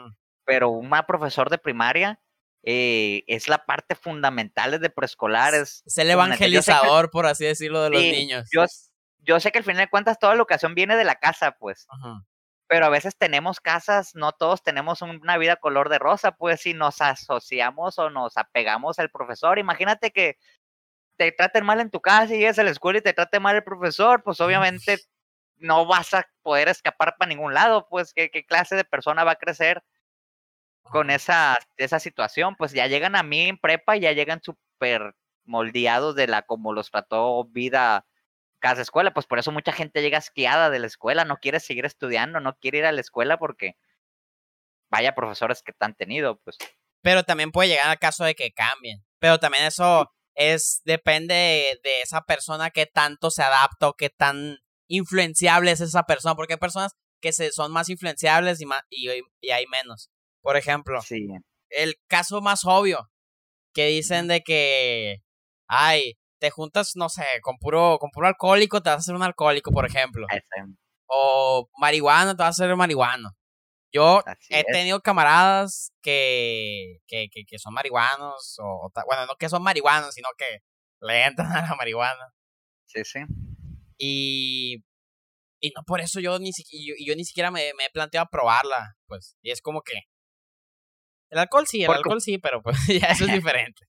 Pero 0.45 0.70
un 0.70 0.91
profesor 1.07 1.51
de 1.51 1.59
primaria 1.59 2.18
eh, 2.64 3.22
es 3.28 3.47
la 3.47 3.64
parte 3.64 3.95
fundamental 3.95 4.72
desde 4.72 4.91
preescolar. 4.91 5.55
Es, 5.55 5.84
es 5.86 5.99
el 5.99 6.11
evangelizador, 6.11 7.12
por 7.12 7.26
así 7.26 7.45
decirlo, 7.45 7.80
de 7.80 7.91
los 7.91 8.03
niños. 8.03 8.49
Yo, 8.53 8.64
yo 9.23 9.41
sé 9.41 9.53
que 9.53 9.59
al 9.59 9.64
final 9.64 9.85
de 9.85 9.91
cuentas 9.91 10.18
toda 10.18 10.33
la 10.33 10.39
educación 10.39 10.75
viene 10.75 10.97
de 10.97 11.05
la 11.05 11.16
casa, 11.16 11.53
pues. 11.53 11.87
Pero 12.66 12.87
a 12.87 12.89
veces 12.89 13.16
tenemos 13.16 13.61
casas, 13.61 14.14
no 14.14 14.33
todos 14.33 14.62
tenemos 14.62 15.03
una 15.03 15.37
vida 15.39 15.57
color 15.57 15.89
de 15.89 15.99
rosa, 15.99 16.33
pues 16.33 16.61
si 16.61 16.75
nos 16.75 17.01
asociamos 17.01 17.99
o 17.99 18.11
nos 18.11 18.37
apegamos 18.37 18.99
al 18.99 19.11
profesor. 19.11 19.59
Imagínate 19.59 20.12
que 20.12 20.39
te 21.16 21.33
traten 21.33 21.66
mal 21.66 21.81
en 21.81 21.91
tu 21.91 22.01
casa 22.01 22.35
y 22.35 22.39
llegas 22.39 22.59
a 22.59 22.62
la 22.62 22.71
escuela 22.71 22.99
y 23.01 23.03
te 23.03 23.12
trate 23.12 23.41
mal 23.41 23.57
el 23.57 23.64
profesor, 23.64 24.23
pues 24.23 24.41
obviamente 24.41 24.99
no 25.57 25.87
vas 25.87 26.14
a 26.14 26.27
poder 26.43 26.68
escapar 26.68 27.16
para 27.18 27.29
ningún 27.29 27.53
lado, 27.55 27.87
pues 27.91 28.14
¿qué, 28.14 28.31
qué 28.31 28.45
clase 28.47 28.77
de 28.77 28.85
persona 28.85 29.25
va 29.25 29.33
a 29.33 29.37
crecer 29.37 29.83
con 30.83 31.11
esa, 31.11 31.59
esa 31.77 32.01
situación, 32.01 32.57
pues 32.57 32.73
ya 32.73 32.87
llegan 32.87 33.16
a 33.16 33.23
mí 33.23 33.43
en 33.43 33.59
prepa 33.59 33.97
y 33.97 34.01
ya 34.01 34.12
llegan 34.12 34.43
súper 34.43 35.14
moldeados 35.45 36.14
de 36.16 36.27
la 36.27 36.43
como 36.43 36.73
los 36.73 36.91
trató 36.91 37.45
vida 37.45 38.07
cada 38.61 38.83
escuela, 38.83 39.13
pues 39.13 39.27
por 39.27 39.39
eso 39.39 39.51
mucha 39.51 39.73
gente 39.73 40.03
llega 40.03 40.19
esquiada 40.19 40.71
de 40.71 40.79
la 40.79 40.87
escuela, 40.87 41.25
no 41.25 41.39
quiere 41.39 41.61
seguir 41.61 41.87
estudiando, 41.87 42.41
no 42.41 42.57
quiere 42.59 42.79
ir 42.79 42.85
a 42.85 42.93
la 42.93 43.01
escuela 43.01 43.39
porque 43.39 43.77
vaya 44.91 45.15
profesores 45.15 45.63
que 45.63 45.73
te 45.73 45.85
han 45.85 45.95
tenido, 45.95 46.39
pues. 46.41 46.59
Pero 47.03 47.25
también 47.25 47.51
puede 47.51 47.71
llegar 47.71 47.89
al 47.89 47.99
caso 47.99 48.25
de 48.25 48.35
que 48.35 48.53
cambien, 48.53 49.03
pero 49.19 49.39
también 49.39 49.65
eso 49.65 50.13
es, 50.35 50.83
depende 50.85 51.81
de, 51.83 52.03
esa 52.03 52.23
persona 52.23 52.71
que 52.71 52.87
tanto 52.87 53.31
se 53.31 53.43
adapta 53.43 53.89
o 53.89 53.95
que 53.95 54.11
tan 54.11 54.59
influenciable 54.89 55.71
es 55.71 55.81
esa 55.81 56.05
persona, 56.05 56.35
porque 56.35 56.55
hay 56.55 56.59
personas 56.59 56.93
que 57.21 57.33
se, 57.33 57.53
son 57.53 57.73
más 57.73 57.89
influenciables 57.89 58.61
y, 58.61 58.67
más, 58.67 58.83
y, 58.91 59.09
y 59.41 59.51
hay 59.51 59.67
menos. 59.67 60.11
Por 60.43 60.57
ejemplo, 60.57 61.01
sí. 61.03 61.27
el 61.71 61.97
caso 62.07 62.41
más 62.41 62.65
obvio, 62.65 63.11
que 63.73 63.87
dicen 63.87 64.27
de 64.29 64.43
que, 64.43 65.23
ay, 65.67 66.19
te 66.41 66.51
juntas, 66.51 66.97
no 66.97 67.09
sé, 67.09 67.24
con 67.43 67.59
puro, 67.59 67.99
con 68.01 68.11
puro 68.11 68.26
alcohólico, 68.26 68.82
te 68.82 68.91
vas 68.91 68.97
a 68.97 69.01
hacer 69.01 69.14
un 69.14 69.22
alcohólico, 69.22 69.70
por 69.70 69.86
ejemplo. 69.86 70.26
O 71.07 71.68
marihuana, 71.78 72.34
te 72.34 72.43
vas 72.43 72.59
a 72.61 72.64
hacer 72.64 72.74
marihuano. 72.74 73.36
Yo 73.93 74.22
he 74.49 74.64
tenido 74.64 75.01
camaradas 75.01 75.93
que, 76.01 76.99
que, 77.07 77.28
que, 77.28 77.59
son 77.59 77.74
marihuanos, 77.74 78.57
o, 78.61 78.91
bueno, 79.07 79.26
no 79.26 79.34
que 79.36 79.49
son 79.49 79.62
marihuanos, 79.62 80.14
sino 80.14 80.28
que 80.38 80.61
le 81.01 81.26
entran 81.26 81.53
a 81.53 81.62
la 81.62 81.74
marihuana. 81.76 82.32
Sí, 82.86 83.05
sí. 83.05 83.20
Y, 83.99 84.84
y 85.61 85.72
no 85.76 85.82
por 85.84 86.01
eso 86.01 86.20
yo 86.20 86.38
ni, 86.38 86.53
yo, 86.53 86.95
yo 87.05 87.14
ni 87.16 87.24
siquiera 87.24 87.51
me, 87.51 87.72
me 87.76 87.86
he 87.86 87.91
planteado 87.91 88.28
probarla, 88.30 88.97
pues. 89.07 89.36
Y 89.43 89.51
es 89.51 89.61
como 89.61 89.82
que, 89.82 89.95
el 91.30 91.38
alcohol 91.38 91.66
sí, 91.66 91.84
el 91.84 91.91
alcohol 91.91 92.20
sí, 92.20 92.38
pero 92.38 92.62
pues 92.62 92.76
ya 93.01 93.09
eso 93.09 93.24
es 93.24 93.32
diferente. 93.32 93.86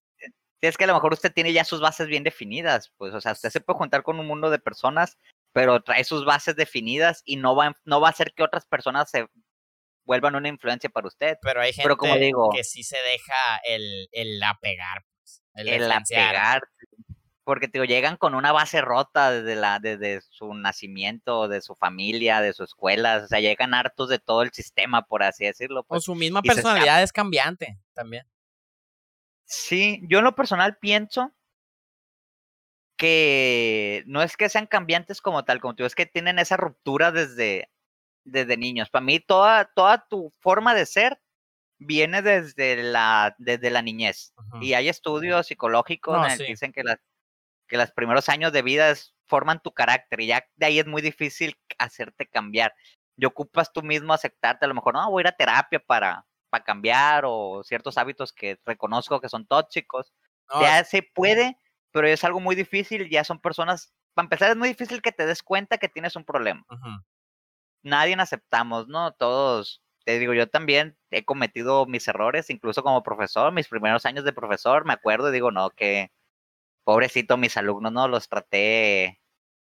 Es 0.62 0.78
que 0.78 0.84
a 0.84 0.88
lo 0.88 0.94
mejor 0.94 1.14
usted 1.14 1.34
tiene 1.34 1.54
ya 1.54 1.64
sus 1.64 1.82
bases 1.82 2.08
bien 2.08 2.24
definidas, 2.24 2.94
pues, 2.98 3.14
o 3.14 3.22
sea, 3.22 3.32
usted 3.32 3.50
se 3.50 3.62
puede 3.62 3.80
juntar 3.80 4.04
con 4.04 4.20
un 4.20 4.28
mundo 4.28 4.52
de 4.52 4.60
personas, 4.60 5.18
pero 5.54 5.82
trae 5.82 6.04
sus 6.04 6.24
bases 6.24 6.56
definidas 6.56 7.24
y 7.26 7.38
no 7.38 7.56
va, 7.56 7.76
no 7.84 8.00
va 8.00 8.08
a 8.08 8.12
hacer 8.12 8.34
que 8.34 8.44
otras 8.44 8.66
personas 8.66 9.10
se 9.10 9.28
vuelvan 10.06 10.36
una 10.36 10.50
influencia 10.50 10.90
para 10.90 11.08
usted. 11.08 11.38
Pero 11.42 11.62
hay 11.62 11.74
gente 11.74 11.96
como 11.96 12.16
digo, 12.16 12.50
que 12.54 12.64
sí 12.64 12.84
se 12.84 12.98
deja 12.98 13.60
el, 13.66 14.08
el 14.12 14.42
apegar, 14.44 15.04
pues, 15.18 15.42
el, 15.56 15.68
el 15.68 15.92
apegar, 15.92 16.62
porque 17.44 17.68
digo, 17.68 17.86
llegan 17.86 18.18
con 18.18 18.36
una 18.36 18.52
base 18.52 18.82
rota 18.82 19.32
desde, 19.32 19.56
la, 19.56 19.80
desde 19.80 20.22
su 20.22 20.54
nacimiento, 20.54 21.48
de 21.48 21.62
su 21.62 21.76
familia, 21.76 22.40
de 22.40 22.54
su 22.54 22.64
escuela, 22.64 23.24
o 23.24 23.28
sea, 23.28 23.40
llegan 23.40 23.74
hartos 23.74 24.10
de 24.10 24.20
todo 24.20 24.44
el 24.44 24.52
sistema, 24.52 25.02
por 25.02 25.24
así 25.24 25.46
decirlo. 25.46 25.84
Pues, 25.84 25.98
o 25.98 26.02
su 26.02 26.16
misma 26.16 26.42
personalidad 26.44 27.02
es 27.02 27.12
cambiante 27.12 27.80
también. 27.94 28.28
Sí, 29.52 30.00
yo 30.04 30.20
en 30.20 30.24
lo 30.24 30.34
personal 30.34 30.78
pienso 30.78 31.34
que 32.96 34.04
no 34.06 34.22
es 34.22 34.38
que 34.38 34.48
sean 34.48 34.66
cambiantes 34.66 35.20
como 35.20 35.44
tal, 35.44 35.60
como 35.60 35.76
tú, 35.76 35.84
es 35.84 35.94
que 35.94 36.06
tienen 36.06 36.40
esa 36.40 36.56
ruptura 36.56 37.12
desde, 37.12 37.70
desde 38.24 38.56
niños. 38.56 38.90
Para 38.90 39.04
mí, 39.04 39.20
toda, 39.20 39.66
toda 39.66 40.08
tu 40.08 40.34
forma 40.40 40.74
de 40.74 40.86
ser 40.86 41.22
viene 41.80 42.22
desde 42.22 42.82
la, 42.82 43.36
desde 43.40 43.72
la 43.72 43.82
niñez. 43.82 44.34
Y 44.62 44.74
hay 44.74 44.88
estudios 44.88 45.48
psicológicos 45.48 46.38
que 46.38 46.46
dicen 46.46 46.72
que 46.72 46.84
las 46.84 47.00
que 47.68 47.78
los 47.78 47.92
primeros 47.92 48.30
años 48.30 48.54
de 48.54 48.62
vida 48.62 48.94
forman 49.28 49.62
tu 49.62 49.72
carácter 49.74 50.20
y 50.20 50.28
ya 50.28 50.46
de 50.58 50.66
ahí 50.66 50.80
es 50.80 50.88
muy 50.88 51.02
difícil 51.02 51.58
hacerte 51.78 52.28
cambiar. 52.28 52.74
Y 53.18 53.26
ocupas 53.26 53.74
tú 53.74 53.82
mismo 53.82 54.14
aceptarte, 54.14 54.66
a 54.66 54.68
lo 54.68 54.76
mejor, 54.76 54.94
no, 54.94 55.10
voy 55.12 55.22
a 55.22 55.24
ir 55.24 55.28
a 55.28 55.36
terapia 55.36 55.80
para, 55.80 56.26
para 56.52 56.64
cambiar 56.64 57.24
o 57.26 57.64
ciertos 57.64 57.98
hábitos 57.98 58.34
que 58.34 58.60
reconozco 58.66 59.20
que 59.20 59.30
son 59.30 59.48
tóxicos. 59.48 60.14
ya 60.60 60.84
se 60.84 61.02
puede, 61.02 61.58
pero 61.92 62.08
es 62.08 62.24
algo 62.24 62.42
muy 62.42 62.56
difícil, 62.56 63.10
ya 63.10 63.24
son 63.24 63.40
personas, 63.40 63.94
para 64.14 64.26
empezar 64.26 64.52
es 64.52 64.58
muy 64.58 64.68
difícil 64.68 65.02
que 65.02 65.14
te 65.14 65.26
des 65.26 65.42
cuenta 65.42 65.78
que 65.78 65.88
tienes 65.88 66.16
un 66.16 66.26
problema. 66.26 66.66
Nadie 67.84 68.16
aceptamos, 68.20 68.90
¿no? 68.90 69.14
Todos, 69.14 69.82
te 70.04 70.20
digo, 70.20 70.34
yo 70.34 70.50
también 70.50 70.98
he 71.10 71.24
cometido 71.24 71.86
mis 71.86 72.08
errores, 72.08 72.50
incluso 72.50 72.84
como 72.84 73.02
profesor, 73.02 73.54
mis 73.54 73.70
primeros 73.70 74.06
años 74.06 74.26
de 74.26 74.34
profesor, 74.34 74.86
me 74.86 74.94
acuerdo 74.94 75.30
y 75.30 75.32
digo, 75.32 75.52
no, 75.52 75.70
que 75.70 76.12
pobrecito 76.84 77.38
mis 77.38 77.56
alumnos, 77.56 77.94
no 77.94 78.10
los 78.10 78.28
traté 78.28 79.22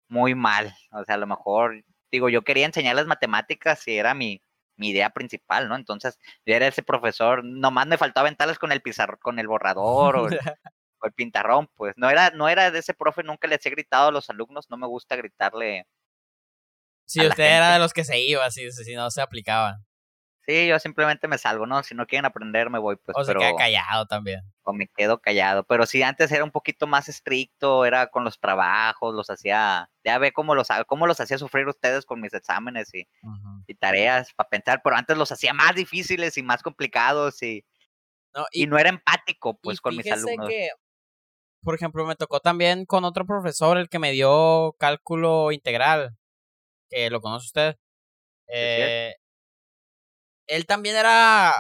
muy 0.09 0.35
mal. 0.35 0.75
O 0.91 1.05
sea, 1.05 1.17
a 1.17 1.19
lo 1.19 1.27
mejor, 1.27 1.85
digo, 2.11 2.31
yo 2.31 2.43
quería 2.43 2.65
enseñarles 2.65 3.07
matemáticas 3.07 3.87
y 3.87 3.99
era 3.99 4.15
mi, 4.15 4.43
mi 4.77 4.91
idea 4.91 5.11
principal, 5.11 5.69
¿no? 5.69 5.77
Entonces, 5.77 6.19
yo 6.47 6.55
era 6.55 6.67
ese 6.67 6.83
profesor, 6.83 7.45
nomás 7.45 7.87
me 7.87 7.99
faltaba 7.99 8.27
aventarles 8.27 8.59
con 8.59 8.73
el 8.73 8.83
pizarro, 8.83 9.19
con 9.19 9.39
el 9.39 9.47
borrador 9.49 10.17
o 11.01 11.07
el, 11.07 11.13
pintarrón, 11.13 11.69
pues. 11.75 11.95
No 11.97 12.11
era, 12.11 12.31
no 12.31 12.49
era 12.49 12.71
de 12.71 12.79
ese 12.79 12.95
profe, 12.95 13.23
nunca 13.23 13.49
les 13.49 13.65
he 13.67 13.71
gritado 13.71 14.09
a 14.09 14.13
los 14.13 14.31
alumnos, 14.31 14.71
no 14.71 14.77
me 14.77 14.87
gusta 14.87 15.17
gritarle. 15.17 15.87
Si 17.05 17.27
usted 17.27 17.45
era 17.45 17.75
de 17.75 17.79
los 17.79 17.93
que 17.93 18.05
se 18.05 18.19
iba, 18.21 18.51
si, 18.51 18.71
si 18.71 18.95
no 18.95 19.11
se 19.11 19.21
aplicaba. 19.21 19.81
Sí, 20.45 20.67
yo 20.67 20.79
simplemente 20.81 21.29
me 21.29 21.39
salgo, 21.39 21.67
¿no? 21.67 21.85
Si 21.85 21.95
no 21.95 22.07
quieren 22.07 22.25
aprender, 22.25 22.69
me 22.69 22.81
voy, 22.81 22.97
pues. 22.97 23.17
O 23.17 23.25
se 23.25 23.33
queda 23.33 23.55
callado 23.55 24.07
también. 24.07 24.41
O 24.65 24.73
me 24.73 24.89
quedo 24.89 25.21
callado. 25.21 25.63
Pero 25.65 25.87
sí, 25.87 26.03
antes 26.03 26.33
era 26.33 26.43
un 26.43 26.51
poquito 26.51 26.89
más 26.89 27.09
estricto, 27.09 27.85
era 27.85 28.09
con 28.09 28.25
los 28.25 28.41
trabajos, 28.41 29.15
los 29.15 29.31
hacía. 29.31 29.89
Ya 30.03 30.19
ve 30.19 30.33
cómo 30.33 30.57
los, 30.57 30.67
cómo 30.89 31.07
los 31.07 31.21
hacía 31.21 31.39
sufrir 31.39 31.69
ustedes 31.69 32.05
con 32.05 32.21
mis 32.21 32.35
exámenes 32.35 32.93
y, 32.93 33.07
y 33.69 33.75
tareas 33.75 34.35
para 34.35 34.49
pensar, 34.49 34.81
pero 34.83 34.97
antes 34.97 35.17
los 35.17 35.31
hacía 35.31 35.55
más 35.55 35.77
difíciles 35.77 36.37
y 36.37 36.43
más 36.43 36.63
complicados 36.63 37.41
y. 37.43 37.65
No, 38.35 38.47
y, 38.51 38.67
no 38.67 38.79
era 38.79 38.89
empático, 38.89 39.59
pues, 39.61 39.81
con 39.81 39.95
mis 39.95 40.11
alumnos. 40.11 40.49
Que, 40.49 40.71
por 41.63 41.77
ejemplo, 41.77 42.05
me 42.05 42.17
tocó 42.17 42.41
también 42.41 42.85
con 42.85 43.05
otro 43.05 43.27
profesor, 43.27 43.77
el 43.77 43.89
que 43.89 44.01
me 44.01 44.11
dio 44.11 44.75
cálculo 44.79 45.53
integral, 45.53 46.17
que 46.89 47.11
lo 47.11 47.21
conoce 47.21 47.47
usted. 47.47 47.77
Eh, 48.49 49.15
él 50.47 50.67
también 50.67 50.97
era 50.97 51.55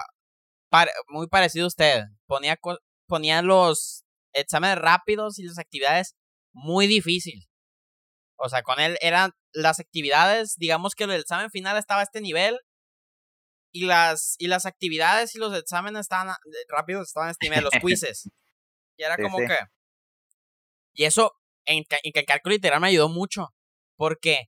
muy 1.08 1.28
parecido 1.28 1.64
a 1.64 1.68
usted. 1.68 2.04
Ponía, 2.26 2.58
ponía 3.06 3.42
los 3.42 4.04
exámenes 4.32 4.78
rápidos 4.78 5.38
y 5.38 5.44
las 5.44 5.58
actividades 5.58 6.14
muy 6.52 6.86
difíciles. 6.86 7.46
O 8.36 8.48
sea, 8.48 8.62
con 8.62 8.80
él 8.80 8.98
eran 9.00 9.32
las 9.52 9.78
actividades, 9.80 10.56
digamos 10.56 10.94
que 10.94 11.04
el 11.04 11.12
examen 11.12 11.50
final 11.50 11.76
estaba 11.76 12.00
a 12.00 12.04
este 12.04 12.20
nivel 12.20 12.58
y 13.72 13.86
las, 13.86 14.34
y 14.38 14.48
las 14.48 14.66
actividades 14.66 15.34
y 15.34 15.38
los 15.38 15.56
exámenes 15.56 16.00
estaban 16.00 16.34
rápidos, 16.68 17.08
estaban 17.08 17.28
a 17.28 17.32
este 17.32 17.48
nivel, 17.48 17.64
los 17.64 17.72
quizzes. 17.80 18.28
Y 18.96 19.04
era 19.04 19.16
como 19.16 19.38
que... 19.38 19.58
Y 20.94 21.04
eso 21.04 21.32
en, 21.64 21.84
en 21.90 22.12
el 22.14 22.24
cálculo 22.26 22.54
literal 22.54 22.80
me 22.80 22.88
ayudó 22.88 23.08
mucho. 23.08 23.48
Porque 23.96 24.46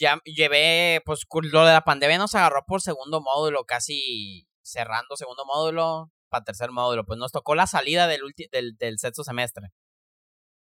ya 0.00 0.18
llevé, 0.24 1.02
pues 1.04 1.26
lo 1.30 1.64
de 1.64 1.72
la 1.72 1.84
pandemia 1.84 2.18
nos 2.18 2.34
agarró 2.34 2.64
por 2.66 2.80
segundo 2.80 3.20
módulo, 3.20 3.64
casi 3.64 4.48
cerrando 4.62 5.16
segundo 5.16 5.44
módulo 5.44 6.10
para 6.30 6.44
tercer 6.44 6.70
módulo. 6.70 7.04
Pues 7.04 7.18
nos 7.18 7.32
tocó 7.32 7.54
la 7.54 7.66
salida 7.66 8.06
del, 8.08 8.22
del, 8.50 8.76
del 8.76 8.98
sexto 8.98 9.22
semestre 9.22 9.68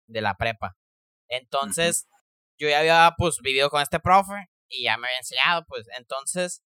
de 0.08 0.22
la 0.22 0.36
prepa. 0.36 0.78
Entonces, 1.28 2.08
yo 2.60 2.70
ya 2.70 2.80
había 2.80 3.16
pues 3.18 3.40
vivido 3.42 3.70
con 3.70 3.82
este 3.82 4.00
profe 4.00 4.50
y 4.70 4.84
ya 4.84 4.98
me 4.98 5.08
había 5.08 5.18
enseñado, 5.18 5.66
pues 5.68 5.88
entonces 5.98 6.62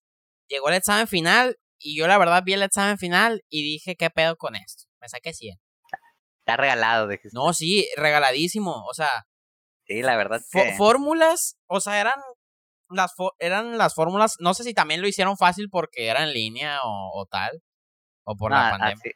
llegó 0.46 0.68
el 0.68 0.74
examen 0.74 1.08
final 1.08 1.56
y 1.78 1.96
yo 1.96 2.06
la 2.06 2.18
verdad 2.18 2.42
vi 2.44 2.52
el 2.52 2.62
examen 2.62 2.98
final 2.98 3.42
y 3.48 3.62
dije, 3.62 3.96
¿qué 3.96 4.10
pedo 4.10 4.36
con 4.36 4.56
esto? 4.56 4.84
Me 5.00 5.08
saqué 5.08 5.32
100. 5.32 5.58
Está 6.40 6.56
regalado, 6.56 7.08
dijiste. 7.08 7.30
No, 7.32 7.52
sí, 7.52 7.88
regaladísimo, 7.96 8.84
o 8.84 8.94
sea. 8.94 9.26
Sí, 9.86 10.02
la 10.02 10.16
verdad. 10.16 10.42
Fórmulas, 10.76 11.56
o 11.66 11.80
sea, 11.80 12.00
eran 12.00 12.20
las 12.90 13.14
eran 13.38 13.78
las 13.78 13.94
fórmulas, 13.94 14.36
no 14.40 14.54
sé 14.54 14.64
si 14.64 14.74
también 14.74 15.00
lo 15.00 15.08
hicieron 15.08 15.36
fácil 15.36 15.68
porque 15.70 16.06
era 16.06 16.22
en 16.22 16.32
línea 16.32 16.80
o, 16.82 17.26
tal, 17.30 17.62
o 18.24 18.36
por 18.36 18.50
la 18.50 18.70
pandemia. 18.70 19.12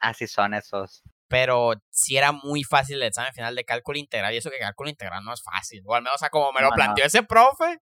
Así, 0.00 0.26
son 0.26 0.54
esos. 0.54 1.02
Pero 1.28 1.72
sí 1.90 2.16
era 2.16 2.32
muy 2.32 2.62
fácil 2.62 2.96
el 2.96 3.04
examen 3.04 3.32
final 3.32 3.56
de 3.56 3.64
cálculo 3.64 3.98
integral, 3.98 4.32
y 4.32 4.36
eso 4.36 4.50
que 4.50 4.58
cálculo 4.58 4.90
integral 4.90 5.24
no 5.24 5.32
es 5.32 5.42
fácil, 5.42 5.82
o 5.86 5.94
al 5.94 6.02
menos 6.02 6.22
a 6.22 6.30
como 6.30 6.52
me 6.52 6.60
lo 6.60 6.70
planteó 6.70 7.04
ese 7.04 7.22
profe, 7.22 7.78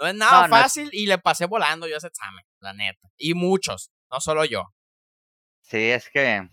no 0.00 0.06
es 0.06 0.14
nada 0.14 0.48
fácil 0.48 0.88
y 0.92 1.06
le 1.06 1.18
pasé 1.18 1.46
volando 1.46 1.86
yo 1.86 1.96
ese 1.96 2.08
examen, 2.08 2.44
la 2.60 2.72
neta. 2.72 3.08
Y 3.16 3.34
muchos, 3.34 3.90
no 4.10 4.20
solo 4.20 4.44
yo. 4.44 4.64
Sí, 5.60 5.90
es 5.90 6.08
que 6.08 6.48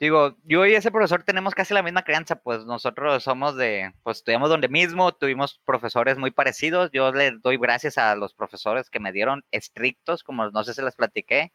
Digo, 0.00 0.36
yo 0.44 0.64
y 0.64 0.74
ese 0.74 0.92
profesor 0.92 1.24
tenemos 1.24 1.56
casi 1.56 1.74
la 1.74 1.82
misma 1.82 2.04
crianza, 2.04 2.36
pues 2.36 2.64
nosotros 2.64 3.24
somos 3.24 3.56
de, 3.56 3.92
pues 4.04 4.18
estudiamos 4.18 4.48
donde 4.48 4.68
mismo, 4.68 5.10
tuvimos 5.12 5.60
profesores 5.64 6.18
muy 6.18 6.30
parecidos, 6.30 6.90
yo 6.92 7.10
le 7.12 7.32
doy 7.32 7.56
gracias 7.58 7.98
a 7.98 8.14
los 8.14 8.32
profesores 8.32 8.90
que 8.90 9.00
me 9.00 9.10
dieron 9.10 9.44
estrictos, 9.50 10.22
como 10.22 10.50
no 10.50 10.62
sé 10.62 10.74
si 10.74 10.82
les 10.82 10.94
platiqué, 10.94 11.52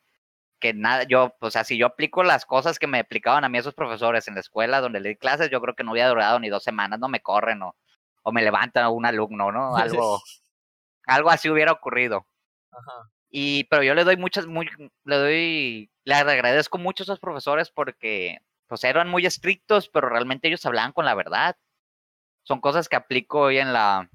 que 0.59 0.73
nada, 0.73 1.03
yo, 1.03 1.35
o 1.39 1.51
sea, 1.51 1.63
si 1.63 1.77
yo 1.77 1.87
aplico 1.87 2.23
las 2.23 2.45
cosas 2.45 2.79
que 2.79 2.87
me 2.87 2.99
aplicaban 2.99 3.45
a 3.45 3.49
mí 3.49 3.57
esos 3.57 3.75
profesores 3.75 4.27
en 4.27 4.35
la 4.35 4.41
escuela 4.41 4.81
donde 4.81 4.99
le 4.99 5.09
di 5.09 5.15
clases, 5.15 5.49
yo 5.49 5.61
creo 5.61 5.75
que 5.75 5.85
no 5.85 5.93
hubiera 5.93 6.09
durado 6.09 6.39
ni 6.39 6.49
dos 6.49 6.63
semanas, 6.63 6.99
no 6.99 7.07
me 7.09 7.21
corren 7.21 7.61
o, 7.63 7.75
o 8.23 8.31
me 8.33 8.41
levantan 8.43 8.91
un 8.91 9.05
alumno, 9.05 9.51
¿no? 9.53 9.75
Algo, 9.77 10.21
algo 11.07 11.29
así 11.29 11.49
hubiera 11.49 11.71
ocurrido. 11.71 12.25
Ajá. 12.71 13.09
Y, 13.35 13.63
pero 13.63 13.81
yo 13.81 13.95
le 13.95 14.03
doy 14.03 14.15
muchas, 14.15 14.45
muy, 14.45 14.69
le 15.05 15.15
doy, 15.15 15.91
le 16.03 16.13
agradezco 16.13 16.77
mucho 16.77 17.01
a 17.01 17.05
esos 17.05 17.19
profesores 17.19 17.71
porque, 17.71 18.37
pues 18.67 18.83
eran 18.83 19.09
muy 19.09 19.25
estrictos, 19.25 19.89
pero 19.89 20.07
realmente 20.07 20.47
ellos 20.47 20.63
hablaban 20.67 20.91
con 20.91 21.05
la 21.05 21.15
verdad. 21.15 21.57
Son 22.43 22.61
cosas 22.61 22.87
que 22.87 22.95
aplico 22.95 23.39
hoy 23.39 23.57
en 23.57 23.73
la, 23.73 24.11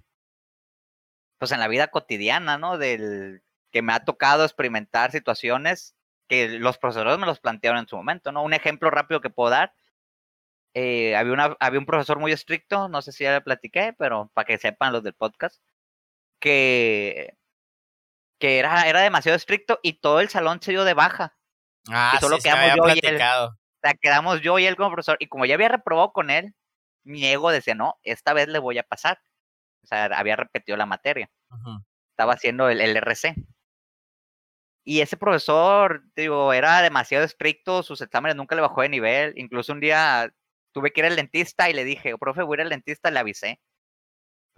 pues 1.38 1.50
en 1.50 1.58
la 1.58 1.66
vida 1.66 1.88
cotidiana, 1.88 2.58
¿no? 2.58 2.78
Del 2.78 3.42
que 3.72 3.82
me 3.82 3.92
ha 3.92 4.04
tocado 4.04 4.44
experimentar 4.44 5.10
situaciones 5.10 5.96
que 6.28 6.48
los 6.60 6.78
profesores 6.78 7.18
me 7.18 7.26
los 7.26 7.40
plantearon 7.40 7.80
en 7.80 7.88
su 7.88 7.96
momento, 7.96 8.30
¿no? 8.30 8.44
Un 8.44 8.54
ejemplo 8.54 8.88
rápido 8.88 9.20
que 9.20 9.30
puedo 9.30 9.50
dar. 9.50 9.74
Eh, 10.74 11.16
había, 11.16 11.32
una, 11.32 11.56
había 11.58 11.80
un 11.80 11.86
profesor 11.86 12.20
muy 12.20 12.30
estricto, 12.30 12.88
no 12.88 13.02
sé 13.02 13.10
si 13.10 13.24
ya 13.24 13.32
le 13.32 13.40
platiqué, 13.40 13.96
pero 13.98 14.30
para 14.32 14.46
que 14.46 14.58
sepan 14.58 14.92
los 14.92 15.02
del 15.02 15.14
podcast, 15.14 15.60
que 16.40 17.36
que 18.38 18.58
era, 18.58 18.88
era 18.88 19.00
demasiado 19.00 19.36
estricto 19.36 19.80
y 19.82 19.94
todo 19.94 20.20
el 20.20 20.28
salón 20.28 20.60
se 20.62 20.72
dio 20.72 20.84
de 20.84 20.94
baja. 20.94 21.36
Ah, 21.90 22.14
y 22.16 22.20
solo 22.20 22.38
quedamos 22.38 22.76
yo 22.76 22.94
y 22.94 23.00
él. 23.02 23.16
O 23.16 23.80
sea, 23.82 23.94
quedamos 24.00 24.40
yo 24.40 24.58
y 24.58 24.66
él 24.66 24.76
como 24.76 24.90
profesor. 24.90 25.16
Y 25.20 25.28
como 25.28 25.46
ya 25.46 25.54
había 25.54 25.68
reprobado 25.68 26.12
con 26.12 26.30
él, 26.30 26.54
mi 27.04 27.24
ego 27.24 27.50
decía, 27.50 27.74
no, 27.74 27.98
esta 28.02 28.32
vez 28.32 28.48
le 28.48 28.58
voy 28.58 28.78
a 28.78 28.82
pasar. 28.82 29.20
O 29.82 29.86
sea, 29.86 30.06
había 30.06 30.36
repetido 30.36 30.76
la 30.76 30.86
materia. 30.86 31.30
Estaba 32.10 32.34
haciendo 32.34 32.68
el, 32.68 32.80
el 32.80 32.96
RC. 32.96 33.34
Y 34.84 35.00
ese 35.00 35.16
profesor, 35.16 36.02
digo, 36.16 36.52
era 36.52 36.80
demasiado 36.82 37.24
estricto, 37.24 37.82
sus 37.82 38.00
exámenes 38.00 38.36
nunca 38.36 38.54
le 38.54 38.62
bajó 38.62 38.82
de 38.82 38.88
nivel. 38.88 39.34
Incluso 39.36 39.72
un 39.72 39.80
día 39.80 40.32
tuve 40.72 40.92
que 40.92 41.00
ir 41.00 41.06
al 41.06 41.16
dentista 41.16 41.68
y 41.70 41.74
le 41.74 41.84
dije, 41.84 42.16
profe, 42.18 42.42
voy 42.42 42.56
a 42.56 42.60
ir 42.60 42.62
al 42.62 42.70
dentista, 42.70 43.10
le 43.10 43.18
avisé 43.18 43.60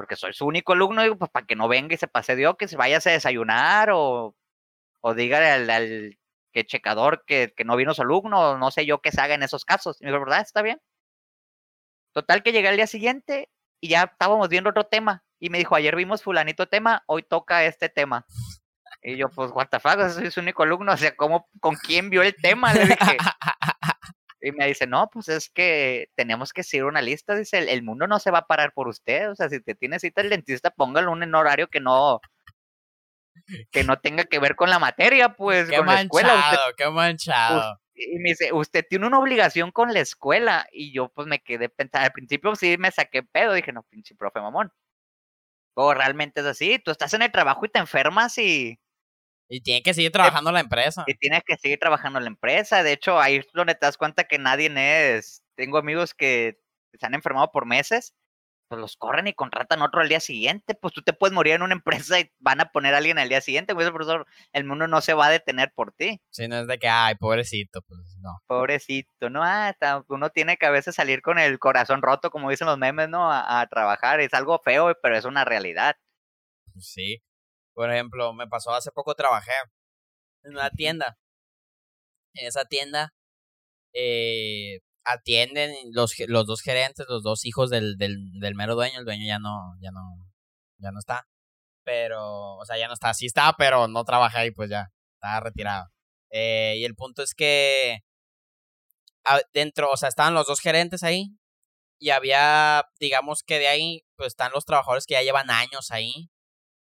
porque 0.00 0.16
soy 0.16 0.32
su 0.32 0.46
único 0.46 0.72
alumno, 0.72 1.02
digo, 1.02 1.18
pues 1.18 1.30
para 1.30 1.44
que 1.44 1.54
no 1.54 1.68
venga 1.68 1.94
y 1.94 1.98
se 1.98 2.08
pase 2.08 2.34
Dios, 2.34 2.56
que 2.58 2.68
se 2.68 2.78
vaya 2.78 2.96
a 2.96 3.10
desayunar 3.10 3.90
o, 3.92 4.34
o 5.02 5.14
dígale 5.14 5.70
al, 5.70 6.18
que 6.54 6.64
checador 6.64 7.22
que, 7.26 7.52
que, 7.54 7.66
no 7.66 7.76
vino 7.76 7.92
su 7.92 8.00
alumno, 8.00 8.56
no 8.56 8.70
sé 8.70 8.86
yo 8.86 9.02
qué 9.02 9.12
se 9.12 9.20
haga 9.20 9.34
en 9.34 9.42
esos 9.42 9.66
casos. 9.66 10.00
Y 10.00 10.06
me 10.06 10.10
dijo, 10.10 10.20
¿verdad? 10.24 10.40
Está 10.40 10.62
bien. 10.62 10.80
Total 12.14 12.42
que 12.42 12.52
llegué 12.52 12.68
al 12.68 12.76
día 12.76 12.86
siguiente 12.86 13.50
y 13.78 13.90
ya 13.90 14.04
estábamos 14.04 14.48
viendo 14.48 14.70
otro 14.70 14.84
tema. 14.84 15.22
Y 15.38 15.50
me 15.50 15.58
dijo, 15.58 15.74
ayer 15.74 15.94
vimos 15.94 16.22
fulanito 16.22 16.66
tema, 16.66 17.02
hoy 17.04 17.22
toca 17.22 17.66
este 17.66 17.90
tema. 17.90 18.24
Y 19.02 19.18
yo, 19.18 19.28
pues, 19.28 19.50
what 19.52 19.68
the 19.68 19.80
fuck, 19.80 20.00
soy 20.08 20.30
su 20.30 20.40
único 20.40 20.62
alumno, 20.62 20.92
o 20.92 20.96
sea, 20.96 21.14
¿cómo, 21.14 21.50
con 21.60 21.74
quién 21.74 22.08
vio 22.08 22.22
el 22.22 22.34
tema? 22.36 22.72
Le 22.72 22.86
dije, 22.86 23.18
Y 24.40 24.52
me 24.52 24.66
dice, 24.66 24.86
no, 24.86 25.08
pues 25.12 25.28
es 25.28 25.50
que 25.50 26.08
tenemos 26.14 26.52
que 26.52 26.62
seguir 26.62 26.84
una 26.84 27.02
lista. 27.02 27.34
Dice, 27.34 27.58
el, 27.58 27.82
mundo 27.82 28.06
no 28.06 28.18
se 28.18 28.30
va 28.30 28.38
a 28.38 28.46
parar 28.46 28.72
por 28.72 28.88
usted. 28.88 29.30
O 29.30 29.34
sea, 29.34 29.48
si 29.50 29.60
te 29.60 29.74
tiene 29.74 29.98
cita 29.98 30.22
el 30.22 30.30
dentista, 30.30 30.70
póngalo 30.70 31.12
en 31.14 31.22
un 31.22 31.34
horario 31.34 31.68
que 31.68 31.80
no, 31.80 32.20
que 33.70 33.84
no 33.84 33.98
tenga 33.98 34.24
que 34.24 34.38
ver 34.38 34.56
con 34.56 34.70
la 34.70 34.78
materia, 34.78 35.34
pues, 35.34 35.68
qué 35.68 35.76
con 35.76 35.86
manchado, 35.86 36.26
la 36.26 36.40
escuela. 36.40 36.74
qué 36.76 36.88
manchado. 36.88 37.80
y 37.94 38.18
me 38.18 38.30
dice, 38.30 38.52
usted 38.52 38.84
tiene 38.88 39.06
una 39.06 39.18
obligación 39.18 39.72
con 39.72 39.92
la 39.92 40.00
escuela. 40.00 40.66
Y 40.72 40.92
yo, 40.92 41.10
pues, 41.10 41.26
me 41.26 41.40
quedé 41.40 41.68
pensando. 41.68 42.06
Al 42.06 42.12
principio 42.12 42.54
sí 42.56 42.76
me 42.78 42.90
saqué 42.90 43.22
pedo. 43.22 43.52
Dije, 43.52 43.72
no, 43.72 43.82
pinche 43.82 44.14
profe 44.14 44.40
mamón. 44.40 44.72
O 45.74 45.92
realmente 45.94 46.40
es 46.40 46.46
así. 46.46 46.78
Tú 46.78 46.90
estás 46.90 47.12
en 47.14 47.22
el 47.22 47.30
trabajo 47.30 47.66
y 47.66 47.68
te 47.68 47.78
enfermas 47.78 48.38
y 48.38 48.78
y 49.50 49.60
tiene 49.62 49.82
que 49.82 49.92
seguir 49.92 50.12
trabajando 50.12 50.52
la 50.52 50.60
empresa. 50.60 51.02
Y 51.08 51.14
tienes 51.14 51.42
que 51.44 51.56
seguir 51.56 51.80
trabajando 51.80 52.20
la 52.20 52.28
empresa. 52.28 52.84
De 52.84 52.92
hecho, 52.92 53.20
ahí 53.20 53.36
es 53.36 53.48
donde 53.52 53.74
te 53.74 53.84
das 53.84 53.96
cuenta 53.96 54.24
que 54.24 54.38
nadie 54.38 54.70
es. 55.16 55.42
Tengo 55.56 55.76
amigos 55.76 56.14
que 56.14 56.60
se 56.94 57.04
han 57.04 57.14
enfermado 57.14 57.50
por 57.50 57.66
meses, 57.66 58.14
pues 58.68 58.80
los 58.80 58.96
corren 58.96 59.26
y 59.26 59.32
contratan 59.32 59.82
otro 59.82 60.00
al 60.00 60.08
día 60.08 60.20
siguiente. 60.20 60.76
Pues 60.76 60.94
tú 60.94 61.02
te 61.02 61.12
puedes 61.12 61.34
morir 61.34 61.54
en 61.54 61.62
una 61.62 61.74
empresa 62.14 62.20
y 62.20 62.30
van 62.38 62.60
a 62.60 62.70
poner 62.70 62.94
a 62.94 62.98
alguien 62.98 63.18
al 63.18 63.28
día 63.28 63.40
siguiente. 63.40 63.74
Pues, 63.74 63.90
profesor, 63.90 64.24
el 64.52 64.64
mundo 64.64 64.86
no 64.86 65.00
se 65.00 65.14
va 65.14 65.26
a 65.26 65.30
detener 65.30 65.72
por 65.74 65.90
ti. 65.92 66.20
Si 66.30 66.46
no 66.46 66.60
es 66.60 66.68
de 66.68 66.78
que, 66.78 66.88
ay, 66.88 67.16
pobrecito, 67.16 67.82
pues 67.82 68.16
no. 68.20 68.40
Pobrecito, 68.46 69.30
¿no? 69.30 69.42
Ah, 69.42 69.74
uno 70.06 70.30
tiene 70.30 70.58
que 70.58 70.66
a 70.66 70.70
veces 70.70 70.94
salir 70.94 71.22
con 71.22 71.40
el 71.40 71.58
corazón 71.58 72.02
roto, 72.02 72.30
como 72.30 72.50
dicen 72.50 72.68
los 72.68 72.78
memes, 72.78 73.08
¿no? 73.08 73.32
A, 73.32 73.60
a 73.60 73.66
trabajar. 73.66 74.20
Es 74.20 74.32
algo 74.32 74.60
feo, 74.60 74.96
pero 75.02 75.16
es 75.16 75.24
una 75.24 75.44
realidad. 75.44 75.96
Pues 76.72 76.86
sí. 76.86 77.20
Por 77.80 77.90
ejemplo, 77.90 78.34
me 78.34 78.46
pasó 78.46 78.74
hace 78.74 78.90
poco 78.90 79.14
trabajé 79.14 79.52
en 80.42 80.52
una 80.52 80.68
tienda. 80.68 81.16
En 82.34 82.46
esa 82.46 82.66
tienda 82.66 83.14
eh, 83.94 84.80
atienden 85.02 85.74
los, 85.94 86.12
los 86.28 86.46
dos 86.46 86.60
gerentes, 86.60 87.06
los 87.08 87.22
dos 87.22 87.46
hijos 87.46 87.70
del, 87.70 87.96
del, 87.96 88.38
del 88.38 88.54
mero 88.54 88.74
dueño. 88.74 88.98
El 88.98 89.06
dueño 89.06 89.24
ya 89.26 89.38
no, 89.38 89.76
ya 89.80 89.92
no, 89.92 90.00
ya 90.76 90.90
no 90.90 90.98
está. 90.98 91.26
Pero, 91.82 92.56
o 92.56 92.64
sea, 92.66 92.76
ya 92.76 92.86
no 92.86 92.92
está. 92.92 93.14
Sí 93.14 93.24
está, 93.24 93.54
pero 93.56 93.88
no 93.88 94.04
trabaja 94.04 94.40
ahí, 94.40 94.50
pues 94.50 94.68
ya. 94.68 94.92
Está 95.14 95.40
retirado. 95.40 95.86
Eh, 96.30 96.74
y 96.76 96.84
el 96.84 96.94
punto 96.94 97.22
es 97.22 97.32
que 97.34 98.00
dentro, 99.54 99.90
o 99.90 99.96
sea, 99.96 100.10
estaban 100.10 100.34
los 100.34 100.46
dos 100.46 100.60
gerentes 100.60 101.02
ahí. 101.02 101.30
Y 101.98 102.10
había, 102.10 102.84
digamos 102.98 103.42
que 103.42 103.58
de 103.58 103.68
ahí, 103.68 104.04
pues 104.16 104.28
están 104.28 104.52
los 104.52 104.66
trabajadores 104.66 105.06
que 105.06 105.14
ya 105.14 105.22
llevan 105.22 105.50
años 105.50 105.90
ahí. 105.90 106.28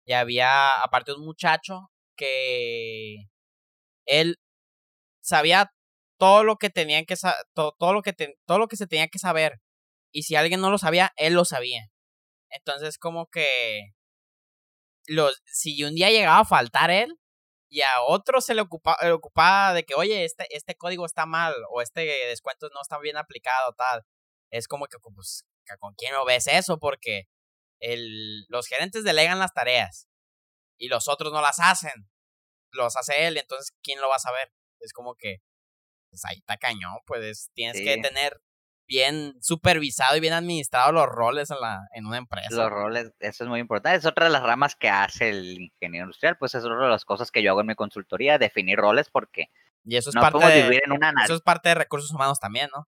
Y 0.06 0.14
había, 0.14 0.74
aparte, 0.82 1.14
un 1.14 1.26
muchacho 1.26 1.92
que 2.16 3.28
él 4.06 4.38
sabía 5.22 5.72
todo 6.20 6.44
lo 6.44 6.58
que 6.58 6.70
tenían 6.70 7.06
que 7.06 7.16
todo, 7.54 7.76
todo 7.80 7.94
lo 7.94 8.02
que 8.04 8.14
todo 8.46 8.60
lo 8.60 8.68
que 8.68 8.78
se 8.78 8.88
tenía 8.88 9.08
que 9.08 9.20
saber 9.20 9.60
y 10.12 10.24
si 10.24 10.36
alguien 10.36 10.62
no 10.62 10.70
lo 10.72 10.78
sabía 10.78 11.14
él 11.18 11.34
lo 11.34 11.46
sabía. 11.46 11.88
Entonces 12.50 12.98
como 13.00 13.28
que 13.28 13.94
los 15.08 15.42
si 15.46 15.84
un 15.84 15.96
día 15.96 16.12
llegaba 16.12 16.40
a 16.42 16.46
faltar 16.46 16.92
él 16.92 17.16
y 17.70 17.82
a 17.82 18.02
otro 18.08 18.42
se 18.42 18.54
le 18.56 18.62
ocupaba, 18.62 18.98
ocupaba 19.14 19.74
de 19.74 19.84
que 19.84 19.96
oye 19.96 20.26
este 20.26 20.46
este 20.56 20.76
código 20.76 21.06
está 21.06 21.26
mal 21.26 21.56
o 21.72 21.82
este 21.82 22.02
descuento 22.28 22.70
no 22.74 22.82
está 22.82 23.00
bien 23.00 23.18
aplicado 23.18 23.74
tal 23.74 24.04
es 24.52 24.68
como 24.68 24.86
que 24.88 24.98
pues 25.00 25.46
con 25.80 25.94
quién 25.96 26.14
lo 26.14 26.26
ves 26.26 26.48
eso 26.48 26.78
porque 26.80 27.24
el, 27.82 28.46
los 28.48 28.68
gerentes 28.68 29.04
delegan 29.04 29.40
las 29.40 29.54
tareas 29.54 30.08
y 30.78 30.88
los 30.88 31.08
otros 31.08 31.34
no 31.34 31.42
las 31.42 31.60
hacen. 31.60 32.10
Los 32.72 32.96
hace 32.96 33.28
él, 33.28 33.38
entonces 33.38 33.76
¿quién 33.84 34.00
lo 34.00 34.08
va 34.08 34.16
a 34.16 34.20
saber? 34.20 34.54
Es 34.80 34.94
como 34.94 35.16
que, 35.16 35.38
pues 36.10 36.24
ahí 36.26 36.38
está 36.38 36.58
cañón, 36.58 37.00
pues 37.06 37.52
tienes 37.54 37.78
que 37.82 37.98
tener 37.98 38.42
bien 38.88 39.36
supervisado 39.42 40.18
y 40.18 40.20
bien 40.20 40.34
administrado 40.34 40.92
los 40.92 41.06
roles 41.06 41.50
en, 41.52 41.60
la, 41.60 41.88
en 41.94 42.06
una 42.06 42.18
empresa. 42.18 42.50
Los 42.52 42.70
roles, 42.70 43.12
eso 43.20 43.44
es 43.44 43.50
muy 43.50 43.60
importante. 43.60 43.98
Es 43.98 44.06
otra 44.06 44.26
de 44.26 44.32
las 44.32 44.44
ramas 44.44 44.76
que 44.76 44.90
hace 44.90 45.30
el 45.30 45.62
ingeniero 45.62 46.06
industrial, 46.06 46.38
pues 46.38 46.56
es 46.56 46.64
otra 46.64 46.84
de 46.84 46.90
las 46.90 47.06
cosas 47.06 47.32
que 47.32 47.44
yo 47.44 47.52
hago 47.52 47.62
en 47.62 47.68
mi 47.68 47.76
consultoría, 47.76 48.38
definir 48.38 48.78
roles 48.78 49.10
porque 49.10 49.50
y 49.84 49.96
eso 49.96 50.10
es 50.10 50.16
parte 50.16 50.46
de, 50.46 50.64
vivir 50.64 50.82
en 50.86 50.92
una 50.92 51.14
Eso 51.24 51.36
es 51.36 51.42
parte 51.42 51.70
de 51.70 51.76
recursos 51.76 52.12
humanos 52.12 52.40
también, 52.40 52.70
¿no? 52.76 52.88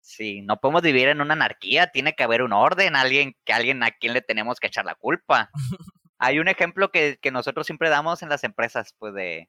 Sí, 0.00 0.42
no 0.42 0.58
podemos 0.58 0.82
vivir 0.82 1.08
en 1.08 1.20
una 1.20 1.34
anarquía, 1.34 1.88
tiene 1.88 2.14
que 2.14 2.24
haber 2.24 2.42
un 2.42 2.52
orden, 2.52 2.96
alguien 2.96 3.36
que 3.44 3.52
alguien 3.52 3.82
a 3.82 3.90
quien 3.90 4.14
le 4.14 4.22
tenemos 4.22 4.58
que 4.58 4.66
echar 4.68 4.84
la 4.84 4.94
culpa. 4.94 5.50
Hay 6.18 6.38
un 6.38 6.48
ejemplo 6.48 6.90
que, 6.90 7.18
que, 7.20 7.30
nosotros 7.30 7.66
siempre 7.66 7.88
damos 7.88 8.22
en 8.22 8.28
las 8.28 8.44
empresas, 8.44 8.94
pues 8.98 9.14
de 9.14 9.48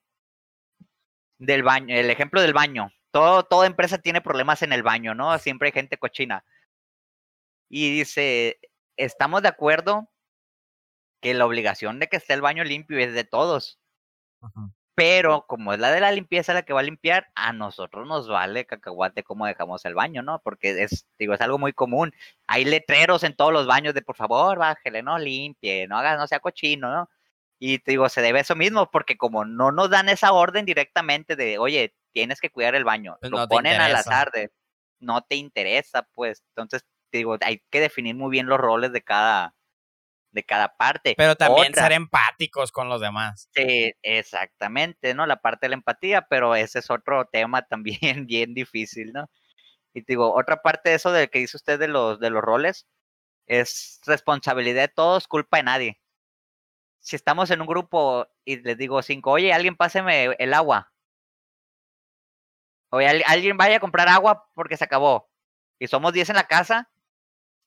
del 1.42 1.64
baño, 1.64 1.96
el 1.96 2.10
ejemplo 2.10 2.42
del 2.42 2.54
baño. 2.54 2.92
Todo, 3.12 3.44
toda 3.44 3.68
empresa 3.68 3.98
tiene 3.98 4.22
problemas 4.22 4.62
en 4.62 4.74
el 4.74 4.84
baño, 4.84 5.16
¿no? 5.16 5.38
Siempre 5.40 5.68
hay 5.68 5.74
gente 5.74 5.98
cochina. 5.98 6.46
Y 7.68 7.92
dice, 7.92 8.60
estamos 8.96 9.42
de 9.42 9.48
acuerdo 9.50 10.10
que 11.22 11.34
la 11.34 11.46
obligación 11.46 12.00
de 12.00 12.08
que 12.08 12.18
esté 12.18 12.34
el 12.34 12.42
baño 12.42 12.64
limpio 12.64 13.00
es 13.00 13.14
de 13.14 13.24
todos. 13.24 13.80
Pero 15.02 15.48
como 15.48 15.74
es 15.74 15.80
la 15.80 15.90
de 15.90 16.00
la 16.00 16.12
limpieza 16.12 16.54
la 16.54 16.62
que 16.62 16.74
va 16.74 16.82
a 16.82 16.84
limpiar, 16.84 17.32
a 17.34 17.54
nosotros 17.54 18.08
nos 18.08 18.28
vale 18.28 18.68
cacahuate 18.68 19.24
cómo 19.24 19.48
dejamos 19.48 19.84
el 19.86 19.96
baño, 19.96 20.22
¿no? 20.22 20.38
Porque 20.44 20.84
es, 20.84 21.08
digo, 21.18 21.34
es 21.34 21.42
algo 21.42 21.58
muy 21.58 21.74
común. 21.74 22.14
Hay 22.46 22.66
letreros 22.66 23.24
en 23.24 23.36
todos 23.36 23.52
los 23.52 23.66
baños 23.66 23.96
de 23.96 24.04
por 24.04 24.16
favor, 24.16 24.60
bájele, 24.60 25.02
no 25.02 25.18
limpie, 25.18 25.88
no 25.88 25.98
haga, 25.98 26.18
no 26.18 26.28
sea 26.28 26.40
cochino, 26.40 26.92
¿no? 26.94 27.10
Y 27.58 27.80
te 27.80 27.94
digo, 27.94 28.08
se 28.10 28.22
debe 28.22 28.38
a 28.38 28.42
eso 28.44 28.56
mismo, 28.56 28.92
porque 28.92 29.18
como 29.18 29.44
no 29.44 29.72
nos 29.72 29.90
dan 29.90 30.08
esa 30.08 30.34
orden 30.34 30.66
directamente 30.66 31.36
de, 31.36 31.58
oye, 31.58 31.96
tienes 32.12 32.40
que 32.40 32.52
cuidar 32.52 32.76
el 32.76 32.84
baño, 32.84 33.18
pues 33.22 33.32
lo 33.32 33.48
ponen 33.48 33.82
al 33.82 33.96
azar 33.96 34.30
de, 34.32 34.52
no 35.00 35.24
te 35.24 35.36
interesa, 35.36 36.08
pues. 36.14 36.44
Entonces, 36.50 36.86
te 37.10 37.18
digo, 37.18 37.38
hay 37.42 37.64
que 37.72 37.80
definir 37.80 38.14
muy 38.14 38.30
bien 38.30 38.46
los 38.46 38.60
roles 38.60 38.92
de 38.92 39.02
cada, 39.02 39.56
de 40.32 40.44
cada 40.44 40.76
parte. 40.76 41.14
Pero 41.18 41.36
también 41.36 41.74
ser 41.74 41.92
empáticos 41.92 42.72
con 42.72 42.90
los 42.90 43.02
demás. 43.02 43.50
Sí, 43.54 43.94
exactamente, 44.02 45.14
¿no? 45.14 45.26
La 45.26 45.38
parte 45.38 45.66
de 45.66 45.70
la 45.70 45.76
empatía, 45.76 46.24
pero 46.24 46.56
ese 46.56 46.80
es 46.80 46.90
otro 46.90 47.26
tema 47.26 47.62
también 47.68 48.26
bien 48.26 48.54
difícil, 48.54 49.12
¿no? 49.14 49.30
Y 49.94 50.04
digo, 50.06 50.34
otra 50.34 50.62
parte 50.62 50.90
de 50.90 50.96
eso 50.96 51.12
de 51.12 51.30
que 51.30 51.40
dice 51.40 51.58
usted 51.58 51.78
de 51.78 51.88
los, 51.88 52.20
de 52.20 52.30
los 52.30 52.42
roles, 52.42 52.88
es 53.46 54.00
responsabilidad 54.06 54.84
de 54.84 54.88
todos, 54.88 55.28
culpa 55.28 55.58
de 55.58 55.64
nadie. 55.64 56.02
Si 57.00 57.16
estamos 57.16 57.52
en 57.52 57.62
un 57.62 57.68
grupo 57.68 58.28
y 58.46 58.58
les 58.58 58.78
digo 58.78 59.02
cinco, 59.02 59.32
oye, 59.32 59.52
alguien 59.52 59.76
páseme 59.76 60.36
el 60.40 60.54
agua. 60.54 60.94
Oye, 62.92 63.24
alguien 63.26 63.58
vaya 63.58 63.78
a 63.78 63.80
comprar 63.80 64.08
agua 64.08 64.50
porque 64.54 64.78
se 64.78 64.84
acabó. 64.84 65.30
Y 65.80 65.88
somos 65.88 66.14
10 66.14 66.30
en 66.30 66.36
la 66.36 66.48
casa, 66.48 66.92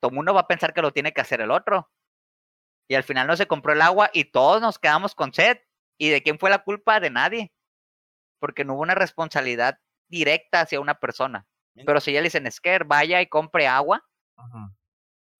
todo 0.01 0.13
mundo 0.13 0.35
va 0.35 0.43
a 0.43 0.47
pensar 0.47 0.73
que 0.73 0.83
lo 0.83 0.93
tiene 0.93 1.13
que 1.13 1.21
hacer 1.21 1.41
el 1.41 1.51
otro. 1.51 1.91
Y 2.89 2.95
al 2.95 3.03
final 3.03 3.27
no 3.27 3.37
se 3.37 3.47
compró 3.47 3.73
el 3.73 3.83
agua 3.83 4.11
y 4.13 4.25
todos 4.25 4.61
nos 4.61 4.79
quedamos 4.79 5.15
con 5.15 5.33
sed. 5.33 5.59
¿Y 5.99 6.11
de 6.11 6.23
quién 6.23 6.39
fue 6.39 6.51
la 6.51 6.65
culpa? 6.65 7.01
De 7.01 7.11
nadie. 7.11 7.53
Porque 8.39 8.65
no 8.65 8.75
hubo 8.75 8.83
una 8.83 8.95
responsabilidad 8.95 9.79
directa 10.09 10.61
hacia 10.61 10.81
una 10.81 10.95
persona. 10.95 11.47
Pero 11.87 12.01
si 12.01 12.13
ya 12.13 12.21
le 12.21 12.25
dicen, 12.25 12.47
Esquer, 12.47 12.85
vaya 12.85 13.21
y 13.21 13.27
compre 13.27 13.67
agua, 13.67 14.05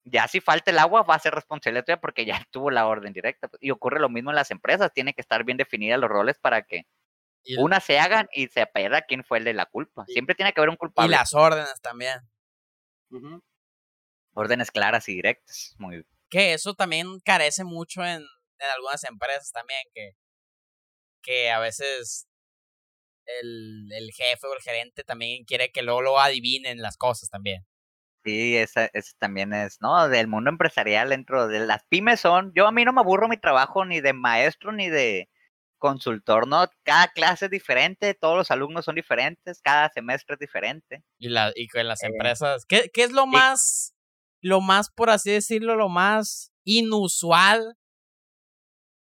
ya 0.03 0.27
si 0.27 0.41
falta 0.41 0.71
el 0.71 0.79
agua 0.79 1.03
va 1.03 1.15
a 1.15 1.19
ser 1.19 1.33
responsabilidad 1.33 1.85
tuya 1.85 2.01
porque 2.01 2.25
ya 2.25 2.39
tuvo 2.51 2.71
la 2.71 2.87
orden 2.87 3.13
directa. 3.13 3.49
Y 3.59 3.71
ocurre 3.71 3.99
lo 3.99 4.09
mismo 4.09 4.31
en 4.31 4.35
las 4.35 4.51
empresas, 4.51 4.91
tiene 4.93 5.13
que 5.13 5.21
estar 5.21 5.43
bien 5.43 5.57
definidas 5.57 5.99
los 5.99 6.09
roles 6.09 6.37
para 6.39 6.63
que 6.63 6.85
una 7.57 7.79
se 7.79 7.99
hagan 7.99 8.27
y 8.33 8.47
se 8.47 8.65
pierda 8.65 9.03
quién 9.03 9.23
fue 9.23 9.37
el 9.37 9.43
de 9.43 9.53
la 9.53 9.65
culpa. 9.67 10.05
Siempre 10.07 10.35
tiene 10.35 10.51
que 10.51 10.59
haber 10.59 10.69
un 10.69 10.77
culpable. 10.77 11.13
Y 11.13 11.17
las 11.17 11.33
órdenes 11.33 11.79
también. 11.81 12.19
Órdenes 14.33 14.71
claras 14.71 15.07
y 15.09 15.13
directas. 15.13 15.75
Muy 15.77 16.05
Que 16.29 16.53
eso 16.53 16.73
también 16.73 17.19
carece 17.23 17.63
mucho 17.63 18.03
en, 18.03 18.21
en 18.59 18.69
algunas 18.75 19.03
empresas 19.03 19.51
también, 19.51 19.81
que, 19.93 20.11
que 21.21 21.51
a 21.51 21.59
veces 21.59 22.27
el, 23.25 23.91
el, 23.91 24.11
jefe 24.11 24.47
o 24.47 24.53
el 24.53 24.61
gerente 24.61 25.03
también 25.03 25.45
quiere 25.45 25.71
que 25.71 25.81
luego 25.81 26.01
lo 26.01 26.19
adivinen 26.19 26.81
las 26.81 26.97
cosas 26.97 27.29
también. 27.29 27.65
Sí, 28.23 28.57
esa, 28.57 28.89
también 29.19 29.53
es, 29.53 29.77
¿no? 29.81 30.09
Del 30.09 30.27
mundo 30.27 30.49
empresarial 30.49 31.09
dentro 31.09 31.47
de 31.47 31.59
las 31.59 31.83
pymes 31.89 32.19
son, 32.19 32.51
yo 32.55 32.67
a 32.67 32.71
mí 32.71 32.83
no 32.83 32.91
me 32.91 33.01
aburro 33.01 33.27
mi 33.27 33.37
trabajo 33.37 33.85
ni 33.85 34.01
de 34.01 34.13
maestro 34.13 34.71
ni 34.71 34.89
de 34.89 35.29
consultor, 35.77 36.47
¿no? 36.47 36.67
Cada 36.83 37.09
clase 37.09 37.45
es 37.45 37.51
diferente, 37.51 38.15
todos 38.15 38.35
los 38.35 38.49
alumnos 38.49 38.85
son 38.85 38.95
diferentes, 38.95 39.61
cada 39.61 39.89
semestre 39.89 40.33
es 40.33 40.39
diferente. 40.39 41.03
Y, 41.19 41.29
la, 41.29 41.51
y 41.55 41.67
con 41.67 41.87
las 41.87 42.01
eh, 42.01 42.07
empresas, 42.07 42.65
¿qué, 42.65 42.89
¿qué, 42.91 43.03
es 43.03 43.11
lo 43.11 43.27
más, 43.27 43.94
lo 44.45 44.61
más, 44.61 44.91
por 44.91 45.09
así 45.09 45.31
decirlo, 45.31 45.75
lo 45.75 45.89
más 45.89 46.51
inusual? 46.65 47.75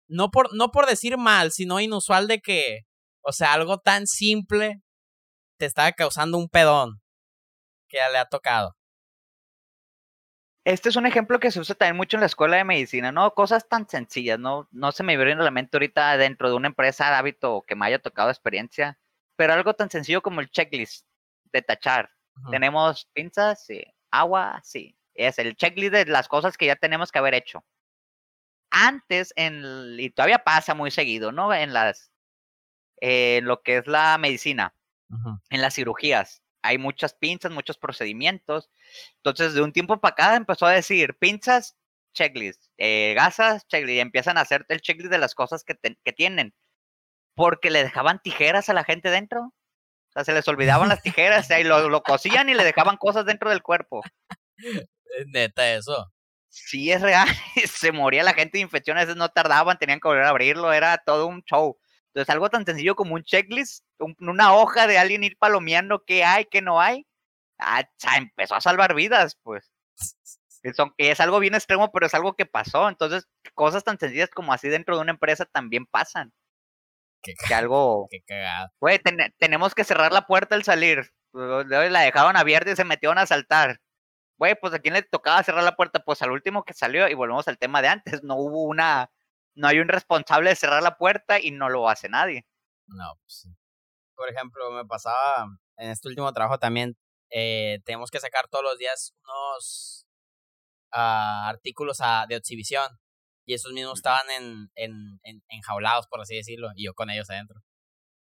No 0.08 0.30
por, 0.30 0.54
no 0.54 0.70
por 0.70 0.86
decir 0.86 1.16
mal, 1.18 1.50
sino 1.50 1.80
inusual 1.80 2.28
de 2.28 2.40
que, 2.40 2.82
o 3.20 3.32
sea, 3.32 3.52
algo 3.52 3.78
tan 3.78 4.06
simple 4.06 4.80
te 5.58 5.66
está 5.66 5.90
causando 5.90 6.38
un 6.38 6.48
pedón 6.48 7.00
que 7.88 7.96
ya 7.96 8.10
le 8.10 8.18
ha 8.18 8.26
tocado. 8.26 8.76
Este 10.64 10.88
es 10.88 10.94
un 10.94 11.04
ejemplo 11.04 11.40
que 11.40 11.50
se 11.50 11.58
usa 11.58 11.74
también 11.74 11.96
mucho 11.96 12.16
en 12.16 12.20
la 12.20 12.26
escuela 12.26 12.56
de 12.56 12.64
medicina, 12.64 13.10
¿no? 13.10 13.34
Cosas 13.34 13.68
tan 13.68 13.88
sencillas, 13.88 14.38
¿no? 14.38 14.68
No 14.70 14.92
se 14.92 15.02
me 15.02 15.16
viene 15.16 15.32
a 15.32 15.44
la 15.44 15.50
mente 15.50 15.76
ahorita 15.76 16.16
dentro 16.16 16.48
de 16.48 16.54
una 16.54 16.68
empresa 16.68 17.08
de 17.10 17.16
hábito 17.16 17.64
que 17.66 17.74
me 17.74 17.86
haya 17.86 17.98
tocado 17.98 18.30
experiencia, 18.30 19.00
pero 19.34 19.52
algo 19.52 19.74
tan 19.74 19.90
sencillo 19.90 20.22
como 20.22 20.40
el 20.40 20.50
checklist 20.50 21.06
de 21.52 21.60
tachar. 21.60 22.10
Tenemos 22.52 23.10
pinzas, 23.12 23.64
sí. 23.66 23.82
Agua, 24.12 24.60
sí. 24.62 24.96
Es 25.14 25.38
el 25.38 25.56
checklist 25.56 25.92
de 25.92 26.06
las 26.06 26.28
cosas 26.28 26.56
que 26.56 26.66
ya 26.66 26.76
tenemos 26.76 27.12
que 27.12 27.18
haber 27.18 27.34
hecho. 27.34 27.64
Antes, 28.70 29.32
en, 29.36 29.96
y 29.98 30.10
todavía 30.10 30.38
pasa 30.40 30.74
muy 30.74 30.90
seguido, 30.90 31.32
¿no? 31.32 31.54
En 31.54 31.72
las, 31.72 32.10
en 32.96 33.44
lo 33.44 33.62
que 33.62 33.78
es 33.78 33.86
la 33.86 34.18
medicina, 34.18 34.74
en 35.50 35.62
las 35.62 35.74
cirugías 35.74 36.44
hay 36.64 36.78
muchas 36.78 37.12
pinzas, 37.14 37.52
muchos 37.52 37.76
procedimientos. 37.76 38.70
Entonces, 39.16 39.52
de 39.52 39.60
un 39.60 39.72
tiempo 39.72 40.00
para 40.00 40.12
acá 40.12 40.36
empezó 40.36 40.64
a 40.64 40.72
decir 40.72 41.14
pinzas, 41.18 41.76
checklist, 42.14 42.64
eh, 42.78 43.12
gasas, 43.14 43.66
checklist, 43.68 43.96
y 43.96 44.00
empiezan 44.00 44.38
a 44.38 44.40
hacer 44.40 44.64
el 44.68 44.80
checklist 44.80 45.10
de 45.10 45.18
las 45.18 45.34
cosas 45.34 45.62
que, 45.62 45.76
que 46.02 46.12
tienen. 46.14 46.54
Porque 47.34 47.70
le 47.70 47.82
dejaban 47.82 48.20
tijeras 48.22 48.70
a 48.70 48.72
la 48.72 48.84
gente 48.84 49.10
dentro. 49.10 49.42
O 49.42 50.12
sea, 50.14 50.24
se 50.24 50.32
les 50.32 50.48
olvidaban 50.48 50.88
las 50.88 51.02
tijeras 51.02 51.50
y 51.50 51.64
lo, 51.64 51.90
lo 51.90 52.02
cosían 52.02 52.48
y 52.48 52.54
le 52.54 52.64
dejaban 52.64 52.96
cosas 52.96 53.26
dentro 53.26 53.50
del 53.50 53.62
cuerpo. 53.62 54.02
Neta, 55.26 55.74
eso. 55.74 56.12
Sí, 56.48 56.92
es 56.92 57.02
real. 57.02 57.26
Se 57.68 57.92
moría 57.92 58.22
la 58.22 58.34
gente 58.34 58.58
de 58.58 58.62
infección, 58.62 58.96
a 58.96 59.00
veces 59.00 59.16
no 59.16 59.28
tardaban, 59.28 59.78
tenían 59.78 60.00
que 60.00 60.08
volver 60.08 60.24
a 60.24 60.28
abrirlo, 60.30 60.72
era 60.72 60.98
todo 60.98 61.26
un 61.26 61.42
show. 61.42 61.78
Entonces, 62.08 62.32
algo 62.32 62.48
tan 62.48 62.64
sencillo 62.64 62.94
como 62.94 63.14
un 63.14 63.24
checklist, 63.24 63.84
una 64.20 64.54
hoja 64.54 64.86
de 64.86 64.98
alguien 64.98 65.24
ir 65.24 65.36
palomeando 65.36 66.04
qué 66.06 66.22
hay, 66.24 66.44
qué 66.44 66.62
no 66.62 66.80
hay, 66.80 67.06
ah, 67.58 67.84
empezó 68.16 68.54
a 68.54 68.60
salvar 68.60 68.94
vidas, 68.94 69.36
pues. 69.42 69.72
que 70.62 71.10
es 71.10 71.20
algo 71.20 71.40
bien 71.40 71.54
extremo, 71.54 71.90
pero 71.92 72.06
es 72.06 72.14
algo 72.14 72.34
que 72.34 72.46
pasó. 72.46 72.88
Entonces, 72.88 73.26
cosas 73.54 73.84
tan 73.84 73.98
sencillas 73.98 74.30
como 74.30 74.52
así 74.52 74.68
dentro 74.68 74.96
de 74.96 75.02
una 75.02 75.12
empresa 75.12 75.44
también 75.46 75.86
pasan. 75.86 76.32
Qué 77.22 77.34
que 77.34 77.54
algo. 77.54 78.06
Qué 78.10 78.20
cagado. 78.26 78.68
Güey, 78.80 79.00
tenemos 79.38 79.74
que 79.74 79.84
cerrar 79.84 80.12
la 80.12 80.26
puerta 80.26 80.54
al 80.54 80.64
salir. 80.64 81.10
La 81.32 82.00
dejaron 82.00 82.36
abierta 82.36 82.70
y 82.70 82.76
se 82.76 82.84
metieron 82.84 83.18
a 83.18 83.26
saltar. 83.26 83.80
Güey, 84.38 84.56
pues 84.60 84.74
a 84.74 84.78
quién 84.80 84.94
le 84.94 85.02
tocaba 85.02 85.42
cerrar 85.42 85.62
la 85.64 85.76
puerta, 85.76 86.00
pues 86.04 86.20
al 86.22 86.30
último 86.32 86.64
que 86.64 86.74
salió, 86.74 87.08
y 87.08 87.14
volvemos 87.14 87.46
al 87.48 87.58
tema 87.58 87.82
de 87.82 87.88
antes, 87.88 88.22
no 88.24 88.36
hubo 88.36 88.62
una 88.64 89.10
no 89.56 89.68
hay 89.68 89.78
un 89.78 89.88
responsable 89.88 90.50
de 90.50 90.56
cerrar 90.56 90.82
la 90.82 90.96
puerta 90.98 91.40
y 91.40 91.50
no 91.52 91.68
lo 91.68 91.88
hace 91.88 92.08
nadie. 92.08 92.46
No, 92.86 93.14
pues 93.22 93.48
Por 94.16 94.28
ejemplo, 94.30 94.70
me 94.72 94.84
pasaba 94.84 95.46
en 95.76 95.90
este 95.90 96.08
último 96.08 96.32
trabajo 96.32 96.58
también, 96.58 96.96
eh, 97.30 97.80
tenemos 97.84 98.10
que 98.10 98.20
sacar 98.20 98.48
todos 98.48 98.64
los 98.64 98.78
días 98.78 99.14
unos 99.24 100.06
uh, 100.92 101.48
artículos 101.48 101.98
a, 102.00 102.26
de 102.28 102.36
exhibición 102.36 102.86
y 103.46 103.54
esos 103.54 103.72
mismos 103.72 103.98
estaban 103.98 104.28
en, 104.30 104.70
en, 104.76 105.20
en, 105.24 105.42
enjaulados, 105.48 106.06
por 106.08 106.20
así 106.20 106.36
decirlo, 106.36 106.68
y 106.76 106.86
yo 106.86 106.94
con 106.94 107.10
ellos 107.10 107.28
adentro, 107.30 107.60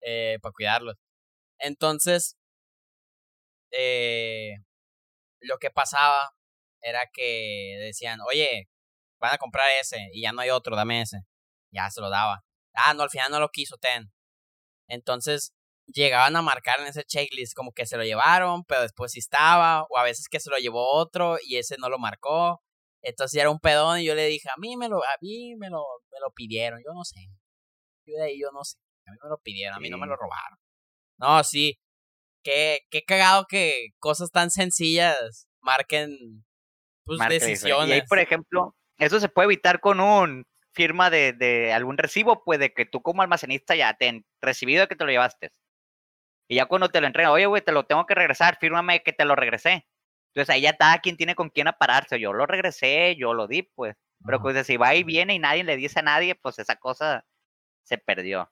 eh, 0.01 0.39
para 0.41 0.53
cuidarlos. 0.53 0.95
Entonces, 1.59 2.37
eh, 3.71 4.64
lo 5.45 5.57
que 5.57 5.71
pasaba 5.71 6.31
era 6.81 7.03
que 7.11 7.77
decían, 7.81 8.19
oye, 8.21 8.69
van 9.19 9.33
a 9.33 9.37
comprar 9.37 9.67
ese 9.81 10.09
y 10.13 10.21
ya 10.21 10.31
no 10.31 10.41
hay 10.41 10.49
otro, 10.49 10.75
dame 10.75 11.01
ese. 11.01 11.21
Ya 11.71 11.89
se 11.89 12.01
lo 12.01 12.09
daba. 12.09 12.43
Ah, 12.73 12.93
no, 12.93 13.03
al 13.03 13.09
final 13.09 13.31
no 13.31 13.39
lo 13.39 13.49
quiso, 13.49 13.77
ten. 13.77 14.11
Entonces 14.87 15.53
llegaban 15.87 16.35
a 16.35 16.41
marcar 16.41 16.79
en 16.79 16.87
ese 16.87 17.03
checklist 17.03 17.53
como 17.55 17.71
que 17.71 17.85
se 17.85 17.97
lo 17.97 18.03
llevaron, 18.03 18.63
pero 18.65 18.81
después 18.81 19.11
sí 19.11 19.19
estaba, 19.19 19.83
o 19.89 19.97
a 19.97 20.03
veces 20.03 20.27
que 20.29 20.39
se 20.39 20.49
lo 20.49 20.57
llevó 20.57 20.91
otro 20.93 21.37
y 21.43 21.57
ese 21.57 21.77
no 21.77 21.89
lo 21.89 21.99
marcó. 21.99 22.61
Entonces 23.01 23.35
ya 23.35 23.41
era 23.41 23.51
un 23.51 23.59
pedón 23.59 23.99
y 23.99 24.05
yo 24.05 24.15
le 24.15 24.25
dije, 24.25 24.49
a 24.49 24.59
mí 24.59 24.77
me 24.77 24.89
lo, 24.89 25.03
a 25.03 25.17
mí 25.21 25.55
me 25.57 25.69
lo, 25.69 25.83
me 26.11 26.19
lo 26.19 26.31
pidieron, 26.33 26.79
yo 26.83 26.93
no 26.93 27.03
sé. 27.03 27.27
Yo 28.05 28.17
de 28.17 28.25
ahí 28.25 28.39
yo 28.39 28.49
no 28.51 28.63
sé. 28.63 28.77
A 29.07 29.11
mí 29.11 29.17
me 29.21 29.29
lo 29.29 29.37
pidieron, 29.39 29.75
a 29.77 29.79
mí 29.79 29.89
no 29.89 29.97
me 29.97 30.07
lo 30.07 30.15
robaron. 30.15 30.57
No, 31.17 31.43
sí. 31.43 31.77
Qué, 32.45 32.81
qué 32.91 33.01
cagado 33.01 33.47
que 33.47 33.87
cosas 33.97 34.29
tan 34.31 34.51
sencillas 34.51 35.49
marquen 35.61 36.45
pues, 37.03 37.19
decisiones. 37.27 37.89
Y 37.89 37.93
ahí, 37.93 38.01
por 38.03 38.19
ejemplo, 38.19 38.75
eso 38.99 39.19
se 39.19 39.29
puede 39.29 39.47
evitar 39.47 39.79
con 39.79 39.99
un 39.99 40.45
firma 40.71 41.09
de, 41.09 41.33
de 41.33 41.73
algún 41.73 41.97
recibo, 41.97 42.43
puede 42.43 42.71
que 42.71 42.85
tú 42.85 43.01
como 43.01 43.23
almacenista 43.23 43.75
ya 43.75 43.95
te 43.95 44.09
han 44.09 44.25
recibido 44.41 44.81
de 44.81 44.87
que 44.87 44.95
te 44.95 45.05
lo 45.05 45.11
llevaste. 45.11 45.49
Y 46.47 46.57
ya 46.57 46.67
cuando 46.67 46.89
te 46.89 47.01
lo 47.01 47.07
entregan, 47.07 47.31
oye, 47.31 47.47
güey, 47.47 47.63
te 47.63 47.71
lo 47.71 47.85
tengo 47.85 48.05
que 48.05 48.13
regresar, 48.13 48.57
fírmame 48.59 49.01
que 49.01 49.11
te 49.11 49.25
lo 49.25 49.35
regresé. 49.35 49.87
Entonces 50.35 50.53
ahí 50.53 50.61
ya 50.61 50.71
está 50.71 50.99
quien 50.99 51.17
tiene 51.17 51.33
con 51.33 51.49
quién 51.49 51.67
apararse. 51.67 52.19
Yo 52.19 52.31
lo 52.31 52.45
regresé, 52.45 53.15
yo 53.17 53.33
lo 53.33 53.47
di, 53.47 53.63
pues. 53.63 53.95
Pero 54.23 54.41
pues 54.41 54.67
si 54.67 54.77
va 54.77 54.93
y 54.93 55.03
viene 55.03 55.33
y 55.33 55.39
nadie 55.39 55.63
le 55.63 55.77
dice 55.77 55.99
a 55.99 56.03
nadie, 56.03 56.35
pues 56.35 56.59
esa 56.59 56.75
cosa 56.75 57.25
se 57.83 57.97
perdió. 57.97 58.51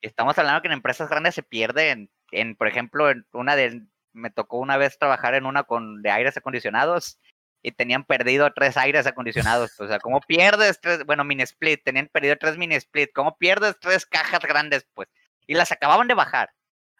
Estamos 0.00 0.38
hablando 0.38 0.62
que 0.62 0.68
en 0.68 0.72
empresas 0.72 1.08
grandes 1.08 1.34
se 1.34 1.42
pierden, 1.42 2.10
en, 2.32 2.56
por 2.56 2.68
ejemplo, 2.68 3.10
en 3.10 3.26
una 3.32 3.56
de, 3.56 3.82
me 4.12 4.30
tocó 4.30 4.58
una 4.58 4.76
vez 4.76 4.98
trabajar 4.98 5.34
en 5.34 5.46
una 5.46 5.64
con 5.64 6.02
de 6.02 6.10
aires 6.10 6.36
acondicionados 6.36 7.18
y 7.62 7.72
tenían 7.72 8.04
perdido 8.04 8.50
tres 8.54 8.76
aires 8.76 9.06
acondicionados. 9.06 9.78
O 9.80 9.86
sea, 9.86 9.98
¿cómo 9.98 10.20
pierdes 10.28 10.80
tres? 10.80 11.04
Bueno, 11.04 11.24
mini 11.24 11.42
split, 11.42 11.82
tenían 11.84 12.08
perdido 12.08 12.36
tres 12.36 12.56
mini 12.56 12.74
split. 12.76 13.10
¿Cómo 13.14 13.36
pierdes 13.36 13.78
tres 13.80 14.06
cajas 14.06 14.40
grandes? 14.40 14.86
Pues, 14.94 15.08
y 15.46 15.54
las 15.54 15.72
acababan 15.72 16.08
de 16.08 16.14
bajar. 16.14 16.50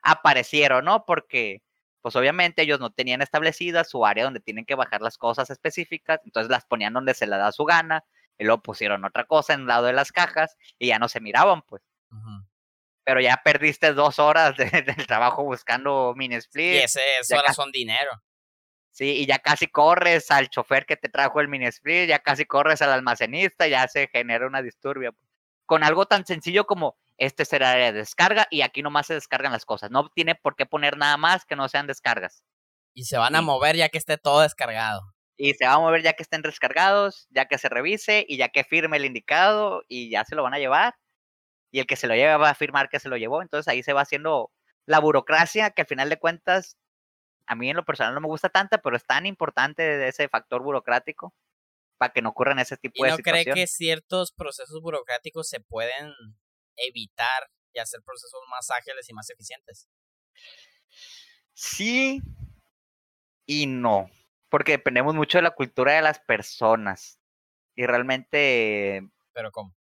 Aparecieron, 0.03 0.85
¿no? 0.85 1.05
Porque, 1.05 1.63
pues 2.03 2.17
obviamente 2.17 2.63
ellos 2.63 2.81
no 2.81 2.91
tenían 2.91 3.23
establecida 3.23 3.85
su 3.85 4.05
área 4.07 4.25
donde 4.25 4.41
tienen 4.41 4.65
que 4.65 4.75
bajar 4.75 5.03
las 5.03 5.19
cosas 5.19 5.51
específicas, 5.51 6.21
entonces 6.25 6.51
las 6.51 6.65
ponían 6.65 6.95
donde 6.95 7.15
se 7.15 7.27
les 7.27 7.39
da 7.39 7.53
su 7.53 7.65
gana, 7.65 8.05
y 8.41 8.45
luego 8.45 8.63
pusieron 8.63 9.05
otra 9.05 9.25
cosa 9.25 9.53
en 9.53 9.61
el 9.61 9.67
lado 9.67 9.87
de 9.87 9.93
las 9.93 10.13
cajas 10.13 10.57
y 10.79 10.89
ya 10.89 10.99
no 10.99 11.09
se 11.09 11.21
miraban, 11.21 11.63
pues. 11.63 11.83
Pero 13.11 13.23
ya 13.23 13.41
perdiste 13.43 13.93
dos 13.93 14.21
horas 14.21 14.57
de, 14.57 14.67
del 14.87 15.05
trabajo 15.09 15.43
buscando 15.43 16.15
mini 16.15 16.37
split. 16.37 16.75
Y 16.75 16.79
ese, 16.79 17.01
horas 17.37 17.57
son 17.57 17.73
dinero. 17.73 18.23
Sí, 18.93 19.17
y 19.17 19.27
ya 19.27 19.41
casi 19.41 19.67
corres 19.67 20.31
al 20.31 20.49
chofer 20.49 20.87
que 20.87 20.97
te 20.97 21.09
trajo 21.09 21.41
el 21.41 21.49
mini 21.49 21.67
split, 21.67 22.09
ya 22.09 22.21
casi 22.21 22.45
corres 22.45 22.83
al 22.83 22.93
almacenista, 22.93 23.67
ya 23.67 23.89
se 23.89 24.07
genera 24.13 24.47
una 24.47 24.63
disturbia. 24.63 25.11
Con 25.67 25.83
algo 25.83 26.07
tan 26.07 26.25
sencillo 26.25 26.67
como 26.67 26.99
este 27.17 27.45
será 27.45 27.73
área 27.73 27.91
de 27.91 27.99
descarga 27.99 28.47
y 28.49 28.61
aquí 28.61 28.81
nomás 28.81 29.09
se 29.09 29.15
descargan 29.15 29.51
las 29.51 29.65
cosas. 29.65 29.91
No 29.91 30.09
tiene 30.11 30.37
por 30.37 30.55
qué 30.55 30.65
poner 30.65 30.97
nada 30.97 31.17
más 31.17 31.45
que 31.45 31.57
no 31.57 31.69
sean 31.69 31.89
descargas. 31.89 32.45
Y 32.95 33.07
se 33.07 33.19
van 33.19 33.35
a 33.35 33.43
mover 33.43 33.75
ya 33.75 33.89
que 33.89 33.99
esté 33.99 34.19
todo 34.19 34.43
descargado. 34.43 35.03
Y 35.37 35.55
se 35.55 35.67
va 35.67 35.73
a 35.73 35.79
mover 35.81 36.03
ya 36.03 36.13
que 36.13 36.23
estén 36.23 36.43
descargados, 36.43 37.27
ya 37.31 37.47
que 37.47 37.59
se 37.59 37.69
revise 37.69 38.25
y 38.29 38.37
ya 38.37 38.51
que 38.51 38.63
firme 38.63 38.99
el 38.99 39.05
indicado 39.05 39.83
y 39.89 40.11
ya 40.11 40.25
se 40.25 40.37
lo 40.37 40.45
van 40.45 40.55
a 40.55 40.61
llevar. 40.61 40.95
Y 41.71 41.81
el 41.81 41.87
que 41.87 41.97
se 41.97 42.07
lo 42.07 42.15
lleva 42.15 42.37
va 42.37 42.51
a 42.51 42.55
firmar 42.55 42.89
que 42.89 43.01
se 43.01 43.09
lo 43.09 43.17
llevó. 43.17 43.43
Entonces 43.43 43.69
ahí 43.69 43.83
se 43.83 43.93
va 43.93 44.03
haciendo 44.03 44.51
la 44.87 44.99
burocracia, 44.99 45.71
que 45.71 45.83
al 45.83 45.89
final 45.89 46.09
de 46.09 46.19
cuentas, 46.19 46.77
a 47.47 47.55
mí 47.55 47.71
en 47.71 47.77
lo 47.77 47.85
personal 47.85 48.15
no 48.15 48.21
me 48.21 48.27
gusta 48.27 48.49
tanta, 48.49 48.79
pero 48.79 48.97
es 48.97 49.05
tan 49.05 49.27
importante 49.27 50.09
ese 50.09 50.29
factor 50.29 50.63
burocrático 50.63 51.35
para 51.99 52.13
que 52.13 52.23
no 52.23 52.31
ocurran 52.31 52.59
ese 52.59 52.77
tipo 52.77 53.05
de 53.05 53.13
situaciones. 53.13 53.47
¿No 53.47 53.53
cree 53.53 53.63
que 53.63 53.67
ciertos 53.67 54.33
procesos 54.33 54.81
burocráticos 54.81 55.49
se 55.49 55.61
pueden 55.61 56.13
evitar 56.77 57.51
y 57.73 57.79
hacer 57.79 58.01
procesos 58.05 58.41
más 58.51 58.71
ágiles 58.71 59.09
y 59.09 59.13
más 59.13 59.29
eficientes? 59.31 59.89
Sí 61.53 62.23
y 63.51 63.67
no, 63.67 64.09
porque 64.49 64.71
dependemos 64.71 65.13
mucho 65.17 65.39
de 65.39 65.43
la 65.43 65.51
cultura 65.51 65.95
de 65.95 66.03
las 66.03 66.21
personas 66.21 67.19
y 67.75 67.85
realmente... 67.85 69.11
¿Pero 69.33 69.51
cómo? 69.51 69.75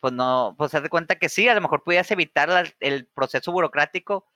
Pues 0.00 0.12
no, 0.12 0.54
pues 0.58 0.74
haz 0.74 0.82
de 0.82 0.88
cuenta 0.88 1.16
que 1.16 1.28
sí, 1.28 1.48
a 1.48 1.54
lo 1.54 1.60
mejor 1.60 1.82
pudieras 1.82 2.10
evitar 2.10 2.74
el 2.80 3.06
proceso 3.06 3.52
burocrático 3.52 4.26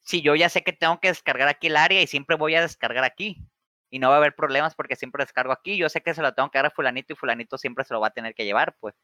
si 0.00 0.22
yo 0.22 0.34
ya 0.34 0.48
sé 0.48 0.62
que 0.62 0.72
tengo 0.72 1.00
que 1.00 1.08
descargar 1.08 1.48
aquí 1.48 1.66
el 1.66 1.76
área 1.76 2.00
y 2.00 2.06
siempre 2.06 2.36
voy 2.36 2.54
a 2.54 2.62
descargar 2.62 3.04
aquí 3.04 3.46
y 3.90 3.98
no 3.98 4.08
va 4.08 4.14
a 4.14 4.18
haber 4.18 4.34
problemas 4.34 4.74
porque 4.74 4.96
siempre 4.96 5.22
descargo 5.22 5.52
aquí. 5.52 5.76
Yo 5.76 5.88
sé 5.88 6.00
que 6.02 6.14
se 6.14 6.22
lo 6.22 6.32
tengo 6.34 6.50
que 6.50 6.58
dar 6.58 6.66
a 6.66 6.70
fulanito 6.70 7.12
y 7.12 7.16
fulanito 7.16 7.58
siempre 7.58 7.84
se 7.84 7.94
lo 7.94 8.00
va 8.00 8.08
a 8.08 8.12
tener 8.12 8.34
que 8.34 8.44
llevar, 8.46 8.74
pues. 8.80 8.94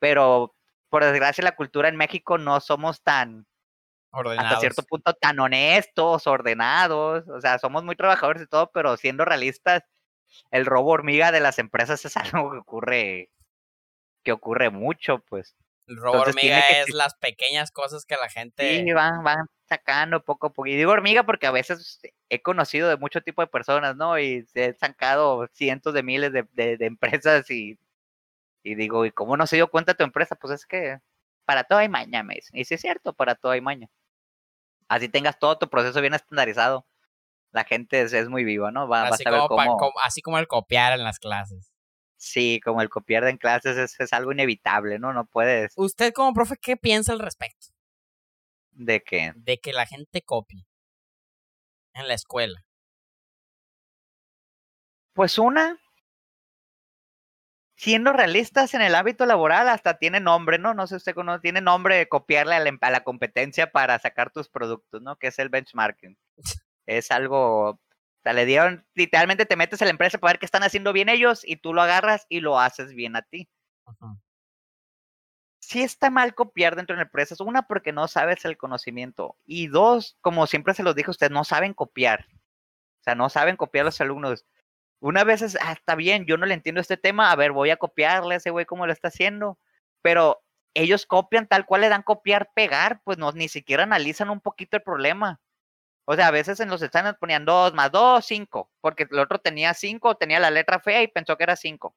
Pero 0.00 0.56
por 0.88 1.04
desgracia 1.04 1.44
la 1.44 1.54
cultura 1.54 1.88
en 1.88 1.96
México 1.96 2.38
no 2.38 2.60
somos 2.60 3.02
tan 3.02 3.46
ordenados. 4.10 4.46
hasta 4.46 4.60
cierto 4.60 4.82
punto 4.82 5.12
tan 5.14 5.38
honestos, 5.38 6.26
ordenados, 6.26 7.28
o 7.28 7.40
sea, 7.40 7.58
somos 7.58 7.84
muy 7.84 7.94
trabajadores 7.94 8.42
y 8.42 8.46
todo, 8.46 8.70
pero 8.72 8.96
siendo 8.96 9.24
realistas, 9.24 9.82
el 10.50 10.66
robo 10.66 10.90
hormiga 10.90 11.30
de 11.30 11.40
las 11.40 11.58
empresas 11.58 12.04
es 12.04 12.16
algo 12.16 12.50
que 12.50 12.58
ocurre 12.58 13.30
que 14.28 14.32
ocurre 14.32 14.68
mucho, 14.68 15.20
pues. 15.20 15.56
El 15.86 15.96
robo 15.96 16.20
hormiga 16.20 16.58
es 16.68 16.90
las 16.90 17.14
pequeñas 17.14 17.70
cosas 17.70 18.04
que 18.04 18.14
la 18.20 18.28
gente 18.28 18.84
Sí, 18.84 18.92
van 18.92 19.24
van 19.24 19.46
sacando 19.66 20.22
poco 20.22 20.48
a 20.48 20.50
poco. 20.50 20.66
Y 20.66 20.76
digo 20.76 20.92
hormiga 20.92 21.22
porque 21.22 21.46
a 21.46 21.50
veces 21.50 21.98
he 22.28 22.42
conocido 22.42 22.90
de 22.90 22.98
mucho 22.98 23.22
tipo 23.22 23.40
de 23.40 23.46
personas, 23.46 23.96
¿no? 23.96 24.18
Y 24.18 24.44
se 24.52 24.66
han 24.66 24.78
sacado 24.78 25.48
cientos 25.54 25.94
de 25.94 26.02
miles 26.02 26.30
de, 26.30 26.46
de, 26.52 26.76
empresas 26.84 27.50
y, 27.50 27.78
y 28.62 28.74
digo, 28.74 29.06
¿y 29.06 29.12
cómo 29.12 29.38
no 29.38 29.46
se 29.46 29.56
dio 29.56 29.70
cuenta 29.70 29.94
tu 29.94 30.04
empresa? 30.04 30.36
Pues 30.36 30.52
es 30.52 30.66
que 30.66 30.98
para 31.46 31.64
todo 31.64 31.78
hay 31.78 31.88
maña, 31.88 32.22
me 32.22 32.34
dicen. 32.34 32.60
Y 32.60 32.66
sí 32.66 32.74
es 32.74 32.82
cierto, 32.82 33.14
para 33.14 33.34
todo 33.34 33.52
hay 33.52 33.62
maña. 33.62 33.88
Así 34.88 35.08
tengas 35.08 35.38
todo 35.38 35.56
tu 35.56 35.70
proceso 35.70 36.02
bien 36.02 36.12
estandarizado. 36.12 36.86
La 37.50 37.64
gente 37.64 38.02
es, 38.02 38.28
muy 38.28 38.44
viva, 38.44 38.70
¿no? 38.72 38.88
Va, 38.88 39.08
así, 39.08 39.22
a 39.26 39.30
ver 39.30 39.40
cómo... 39.48 39.78
así 40.04 40.20
como 40.20 40.38
el 40.38 40.46
copiar 40.46 40.92
en 40.92 41.02
las 41.02 41.18
clases. 41.18 41.72
Sí, 42.18 42.60
como 42.64 42.82
el 42.82 42.90
copiar 42.90 43.24
en 43.28 43.38
clases 43.38 43.76
es, 43.76 43.98
es 44.00 44.12
algo 44.12 44.32
inevitable, 44.32 44.98
¿no? 44.98 45.12
No 45.12 45.24
puedes. 45.24 45.72
¿Usted 45.76 46.12
como 46.12 46.34
profe 46.34 46.56
qué 46.60 46.76
piensa 46.76 47.12
al 47.12 47.20
respecto? 47.20 47.68
¿De 48.72 49.02
qué? 49.02 49.32
De 49.36 49.58
que 49.58 49.72
la 49.72 49.86
gente 49.86 50.22
copie 50.22 50.66
en 51.94 52.08
la 52.08 52.14
escuela. 52.14 52.64
Pues 55.14 55.38
una, 55.38 55.78
siendo 57.78 58.12
realistas 58.12 58.74
en 58.74 58.82
el 58.82 58.96
ámbito 58.96 59.24
laboral, 59.24 59.68
hasta 59.68 59.98
tiene 59.98 60.18
nombre, 60.18 60.58
¿no? 60.58 60.74
No 60.74 60.86
sé 60.86 60.94
si 60.94 60.96
usted 60.96 61.14
conoce, 61.14 61.40
tiene 61.40 61.60
nombre 61.60 61.96
de 61.96 62.08
copiarle 62.08 62.56
a 62.56 62.60
la, 62.60 62.76
a 62.80 62.90
la, 62.90 63.04
competencia 63.04 63.70
para 63.70 63.98
sacar 64.00 64.32
tus 64.32 64.48
productos, 64.48 65.00
¿no? 65.00 65.16
Que 65.16 65.28
es 65.28 65.38
el 65.38 65.48
benchmarking. 65.48 66.18
es 66.86 67.10
algo, 67.12 67.80
sea, 68.28 68.32
le 68.34 68.46
dieron, 68.46 68.86
literalmente 68.94 69.46
te 69.46 69.56
metes 69.56 69.80
a 69.82 69.84
la 69.84 69.90
empresa 69.90 70.18
para 70.18 70.32
ver 70.32 70.38
qué 70.38 70.46
están 70.46 70.62
haciendo 70.62 70.92
bien 70.92 71.08
ellos 71.08 71.42
y 71.44 71.56
tú 71.56 71.74
lo 71.74 71.82
agarras 71.82 72.26
y 72.28 72.40
lo 72.40 72.58
haces 72.58 72.94
bien 72.94 73.16
a 73.16 73.22
ti 73.22 73.48
sí 75.68 75.82
está 75.82 76.08
mal 76.08 76.34
copiar 76.34 76.76
dentro 76.76 76.96
de 76.96 77.02
empresas. 77.02 77.40
Una, 77.40 77.62
porque 77.62 77.92
no 77.92 78.08
sabes 78.08 78.44
el 78.46 78.56
conocimiento. 78.56 79.36
Y 79.44 79.66
dos, 79.66 80.16
como 80.22 80.46
siempre 80.46 80.72
se 80.72 80.82
los 80.82 80.94
dije 80.94 81.10
ustedes, 81.10 81.30
no 81.30 81.44
saben 81.44 81.74
copiar. 81.74 82.26
O 83.00 83.02
sea, 83.04 83.14
no 83.14 83.28
saben 83.28 83.56
copiar 83.56 83.84
los 83.84 84.00
alumnos. 84.00 84.46
Una 85.00 85.24
vez 85.24 85.42
es, 85.42 85.58
ah, 85.60 85.72
está 85.72 85.94
bien, 85.94 86.24
yo 86.24 86.38
no 86.38 86.46
le 86.46 86.54
entiendo 86.54 86.80
este 86.80 86.96
tema, 86.96 87.30
a 87.30 87.36
ver, 87.36 87.52
voy 87.52 87.70
a 87.70 87.76
copiarle 87.76 88.34
a 88.34 88.38
ese 88.38 88.50
güey 88.50 88.64
como 88.64 88.86
lo 88.86 88.92
está 88.94 89.08
haciendo. 89.08 89.58
Pero 90.02 90.42
ellos 90.74 91.04
copian 91.04 91.46
tal 91.46 91.66
cual 91.66 91.82
le 91.82 91.90
dan 91.90 92.02
copiar, 92.02 92.50
pegar, 92.54 93.02
pues 93.04 93.18
no, 93.18 93.32
ni 93.32 93.48
siquiera 93.48 93.82
analizan 93.82 94.30
un 94.30 94.40
poquito 94.40 94.78
el 94.78 94.82
problema. 94.82 95.38
O 96.10 96.16
sea, 96.16 96.28
a 96.28 96.30
veces 96.30 96.58
en 96.60 96.70
los 96.70 96.80
exámenes 96.80 97.18
ponían 97.18 97.44
dos 97.44 97.74
más 97.74 97.92
dos, 97.92 98.24
cinco, 98.24 98.72
porque 98.80 99.06
el 99.10 99.18
otro 99.18 99.40
tenía 99.40 99.74
cinco, 99.74 100.14
tenía 100.14 100.40
la 100.40 100.50
letra 100.50 100.80
fea 100.80 101.02
y 101.02 101.08
pensó 101.08 101.36
que 101.36 101.44
era 101.44 101.54
cinco. 101.54 101.94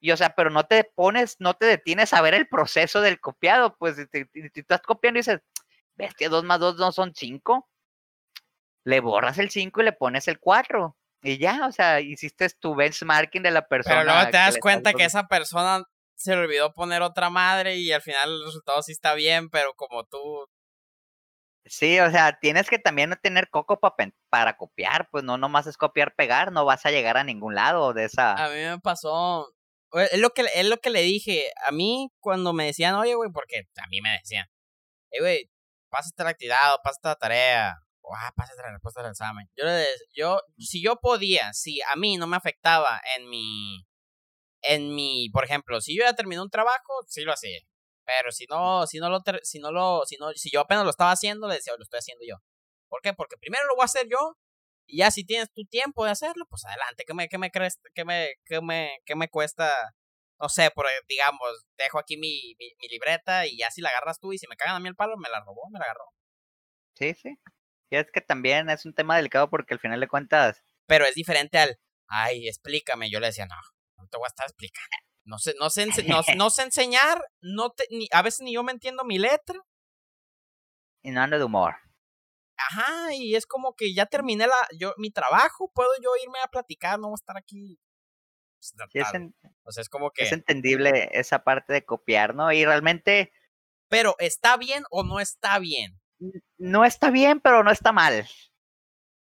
Y 0.00 0.12
o 0.12 0.16
sea, 0.16 0.30
pero 0.30 0.48
no 0.48 0.64
te 0.64 0.82
pones, 0.82 1.36
no 1.38 1.52
te 1.52 1.66
detienes 1.66 2.14
a 2.14 2.22
ver 2.22 2.32
el 2.32 2.48
proceso 2.48 3.02
del 3.02 3.20
copiado, 3.20 3.76
pues 3.76 3.96
si, 3.96 4.06
te, 4.06 4.30
estás 4.54 4.80
copiando 4.80 5.18
y 5.18 5.20
dices, 5.20 5.40
bestia, 5.94 6.30
2 6.30 6.44
más 6.44 6.58
2 6.58 6.76
no 6.76 6.90
son 6.90 7.12
5, 7.14 7.68
le 8.84 9.00
borras 9.00 9.36
el 9.36 9.50
5 9.50 9.82
y 9.82 9.84
le 9.84 9.92
pones 9.92 10.26
el 10.26 10.40
4. 10.40 10.96
Y 11.20 11.36
ya, 11.36 11.66
o 11.66 11.72
sea, 11.72 12.00
hiciste 12.00 12.48
tu 12.58 12.74
benchmarking 12.74 13.42
de 13.42 13.50
la 13.50 13.68
persona. 13.68 13.96
Pero 14.00 14.10
luego 14.14 14.30
te 14.30 14.38
das 14.38 14.56
cuenta 14.56 14.94
que 14.94 15.04
esa 15.04 15.28
persona 15.28 15.84
se 16.14 16.34
le 16.34 16.44
olvidó 16.44 16.72
poner 16.72 17.02
otra 17.02 17.28
madre 17.28 17.76
y 17.76 17.92
al 17.92 18.00
final 18.00 18.32
el 18.32 18.44
resultado 18.46 18.80
sí 18.80 18.92
está 18.92 19.12
bien, 19.12 19.50
pero 19.50 19.74
como 19.74 20.04
tú... 20.04 20.48
Sí, 21.68 21.98
o 22.00 22.10
sea, 22.10 22.38
tienes 22.38 22.68
que 22.68 22.78
también 22.78 23.18
tener 23.22 23.50
coco 23.50 23.80
para 24.30 24.56
copiar, 24.56 25.08
pues 25.10 25.24
no 25.24 25.36
nomás 25.36 25.66
es 25.66 25.76
copiar, 25.76 26.14
pegar, 26.14 26.52
no 26.52 26.64
vas 26.64 26.86
a 26.86 26.90
llegar 26.90 27.16
a 27.16 27.24
ningún 27.24 27.54
lado 27.54 27.92
de 27.92 28.04
esa... 28.04 28.32
A 28.32 28.48
mí 28.48 28.56
me 28.56 28.78
pasó, 28.78 29.52
es 29.92 30.18
lo 30.18 30.30
que, 30.30 30.46
es 30.54 30.66
lo 30.66 30.78
que 30.78 30.90
le 30.90 31.02
dije. 31.02 31.50
A 31.66 31.72
mí, 31.72 32.10
cuando 32.20 32.52
me 32.52 32.66
decían, 32.66 32.94
oye, 32.94 33.14
güey, 33.14 33.30
porque 33.32 33.64
a 33.76 33.86
mí 33.88 34.00
me 34.00 34.10
decían, 34.10 34.46
eh, 35.10 35.20
güey, 35.20 35.50
pásate 35.90 36.24
la 36.24 36.30
actividad 36.30 36.76
pásate 36.84 37.08
la 37.08 37.16
tarea. 37.16 37.74
O, 38.02 38.14
ah, 38.14 38.32
pásate 38.36 38.62
la 38.62 38.72
respuesta 38.72 39.02
del 39.02 39.10
examen. 39.10 39.48
Yo 39.56 39.64
le 39.64 39.84
yo, 40.14 40.40
si 40.58 40.82
yo 40.82 40.96
podía, 40.96 41.52
si 41.52 41.80
a 41.82 41.96
mí 41.96 42.16
no 42.16 42.26
me 42.26 42.36
afectaba 42.36 43.00
en 43.16 43.28
mi, 43.28 43.84
en 44.62 44.94
mi, 44.94 45.28
por 45.30 45.44
ejemplo, 45.44 45.80
si 45.80 45.96
yo 45.96 46.04
ya 46.04 46.14
terminé 46.14 46.40
un 46.40 46.50
trabajo, 46.50 47.02
sí 47.08 47.22
lo 47.22 47.32
hacía. 47.32 47.58
Pero 48.06 48.30
si 48.30 48.46
no, 48.46 48.86
si 48.86 48.98
no 48.98 49.10
lo, 49.10 49.20
si 49.42 49.58
no 49.58 49.72
lo, 49.72 50.02
si 50.06 50.16
no, 50.16 50.32
si 50.32 50.50
yo 50.50 50.60
apenas 50.60 50.84
lo 50.84 50.90
estaba 50.90 51.10
haciendo, 51.10 51.48
le 51.48 51.56
decía, 51.56 51.74
lo 51.76 51.82
estoy 51.82 51.98
haciendo 51.98 52.24
yo. 52.26 52.36
¿Por 52.88 53.02
qué? 53.02 53.12
Porque 53.12 53.36
primero 53.36 53.66
lo 53.66 53.74
voy 53.74 53.82
a 53.82 53.86
hacer 53.86 54.06
yo 54.08 54.36
y 54.86 54.98
ya 54.98 55.10
si 55.10 55.24
tienes 55.24 55.52
tu 55.52 55.64
tiempo 55.64 56.04
de 56.04 56.12
hacerlo, 56.12 56.46
pues 56.48 56.64
adelante. 56.64 57.04
¿Qué 57.06 57.14
me, 57.14 57.28
qué 57.28 57.38
me 57.38 57.50
crees? 57.50 57.80
¿Qué 57.94 58.04
me, 58.04 58.34
qué 58.44 58.60
me, 58.60 58.98
qué 59.04 59.16
me 59.16 59.28
cuesta? 59.28 59.72
No 60.38 60.48
sé, 60.48 60.70
por, 60.70 60.86
digamos, 61.08 61.66
dejo 61.76 61.98
aquí 61.98 62.16
mi, 62.16 62.54
mi, 62.58 62.88
libreta 62.88 63.46
y 63.46 63.58
ya 63.58 63.70
si 63.70 63.80
la 63.80 63.88
agarras 63.88 64.20
tú 64.20 64.32
y 64.32 64.38
si 64.38 64.46
me 64.46 64.56
cagan 64.56 64.76
a 64.76 64.80
mí 64.80 64.88
el 64.88 64.94
palo, 64.94 65.16
me 65.16 65.28
la 65.30 65.40
robó, 65.40 65.68
me 65.70 65.78
la 65.78 65.86
agarró. 65.86 66.04
Sí, 66.94 67.14
sí. 67.14 67.36
Y 67.90 67.96
es 67.96 68.10
que 68.12 68.20
también 68.20 68.70
es 68.70 68.84
un 68.84 68.94
tema 68.94 69.16
delicado 69.16 69.50
porque 69.50 69.74
al 69.74 69.80
final 69.80 69.98
de 69.98 70.08
cuentas. 70.08 70.62
Pero 70.86 71.04
es 71.06 71.14
diferente 71.14 71.58
al, 71.58 71.80
ay, 72.06 72.46
explícame. 72.48 73.10
Yo 73.10 73.18
le 73.18 73.28
decía, 73.28 73.46
no, 73.46 73.56
no 73.96 74.08
te 74.08 74.18
voy 74.18 74.26
a 74.26 74.28
estar 74.28 74.46
explicando. 74.46 75.05
No 75.26 75.38
sé, 75.38 75.54
no 75.58 75.70
sé, 75.70 75.86
no, 76.06 76.22
no 76.36 76.50
sé 76.50 76.62
enseñar, 76.62 77.20
no 77.40 77.70
te, 77.70 77.84
ni, 77.90 78.08
a 78.12 78.22
veces 78.22 78.40
ni 78.40 78.54
yo 78.54 78.62
me 78.62 78.72
entiendo 78.72 79.04
mi 79.04 79.18
letra. 79.18 79.60
Y 81.02 81.10
no 81.10 81.20
ando 81.20 81.38
de 81.38 81.44
humor. 81.44 81.74
Ajá, 82.56 83.12
y 83.12 83.34
es 83.34 83.44
como 83.46 83.74
que 83.74 83.92
ya 83.92 84.06
terminé 84.06 84.46
la, 84.46 84.56
yo, 84.78 84.94
mi 84.96 85.10
trabajo, 85.10 85.70
puedo 85.74 85.90
yo 86.02 86.10
irme 86.24 86.38
a 86.42 86.48
platicar, 86.48 86.98
no 86.98 87.08
voy 87.08 87.14
a 87.14 87.20
estar 87.20 87.36
aquí. 87.36 87.78
Pues, 88.92 89.14
es, 89.66 89.78
es 89.78 89.88
como 89.88 90.10
que. 90.10 90.24
Es 90.24 90.32
entendible 90.32 91.10
esa 91.12 91.44
parte 91.44 91.72
de 91.72 91.84
copiar, 91.84 92.34
¿no? 92.34 92.50
Y 92.52 92.64
realmente. 92.64 93.32
Pero, 93.88 94.16
¿está 94.18 94.56
bien 94.56 94.84
o 94.90 95.04
no 95.04 95.20
está 95.20 95.58
bien? 95.58 96.00
No 96.56 96.84
está 96.84 97.10
bien, 97.10 97.40
pero 97.40 97.62
no 97.62 97.70
está 97.70 97.92
mal. 97.92 98.26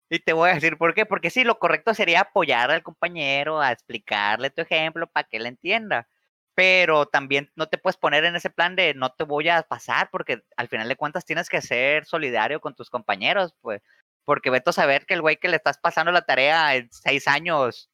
Y 0.09 0.19
te 0.19 0.33
voy 0.33 0.49
a 0.49 0.53
decir 0.55 0.77
por 0.77 0.93
qué. 0.93 1.05
Porque 1.05 1.29
sí, 1.29 1.43
lo 1.43 1.59
correcto 1.59 1.93
sería 1.93 2.21
apoyar 2.21 2.71
al 2.71 2.83
compañero, 2.83 3.61
a 3.61 3.71
explicarle 3.71 4.49
tu 4.49 4.61
ejemplo 4.61 5.07
para 5.07 5.27
que 5.27 5.37
él 5.37 5.45
entienda 5.47 6.07
pero 6.55 7.05
también 7.05 7.51
no 7.55 7.67
te 7.67 7.77
puedes 7.77 7.97
poner 7.97 8.23
en 8.25 8.35
ese 8.35 8.49
plan 8.49 8.75
de 8.75 8.93
no 8.95 9.11
te 9.11 9.25
voy 9.25 9.49
a 9.49 9.61
pasar, 9.63 10.09
porque 10.11 10.41
al 10.57 10.69
final 10.69 10.87
de 10.87 10.95
cuentas 10.95 11.25
tienes 11.25 11.49
que 11.49 11.61
ser 11.61 12.05
solidario 12.05 12.61
con 12.61 12.75
tus 12.75 12.89
compañeros, 12.89 13.53
pues, 13.61 13.81
porque 14.23 14.49
veto 14.49 14.71
a 14.71 14.73
saber 14.73 15.05
que 15.05 15.13
el 15.15 15.21
güey 15.21 15.37
que 15.37 15.49
le 15.49 15.57
estás 15.57 15.77
pasando 15.77 16.11
la 16.11 16.21
tarea 16.23 16.75
en 16.75 16.89
seis 16.91 17.27
años 17.27 17.89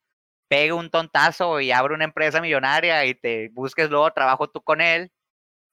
pegue 0.50 0.74
un 0.74 0.92
tontazo 0.92 1.62
y 1.62 1.72
abre 1.72 1.96
una 1.96 2.06
empresa 2.06 2.42
millonaria 2.42 3.06
y 3.06 3.16
te 3.16 3.50
busques 3.54 3.90
luego 3.90 4.12
trabajo 4.14 4.50
tú 4.50 4.62
con 4.64 4.82
él. 4.82 5.12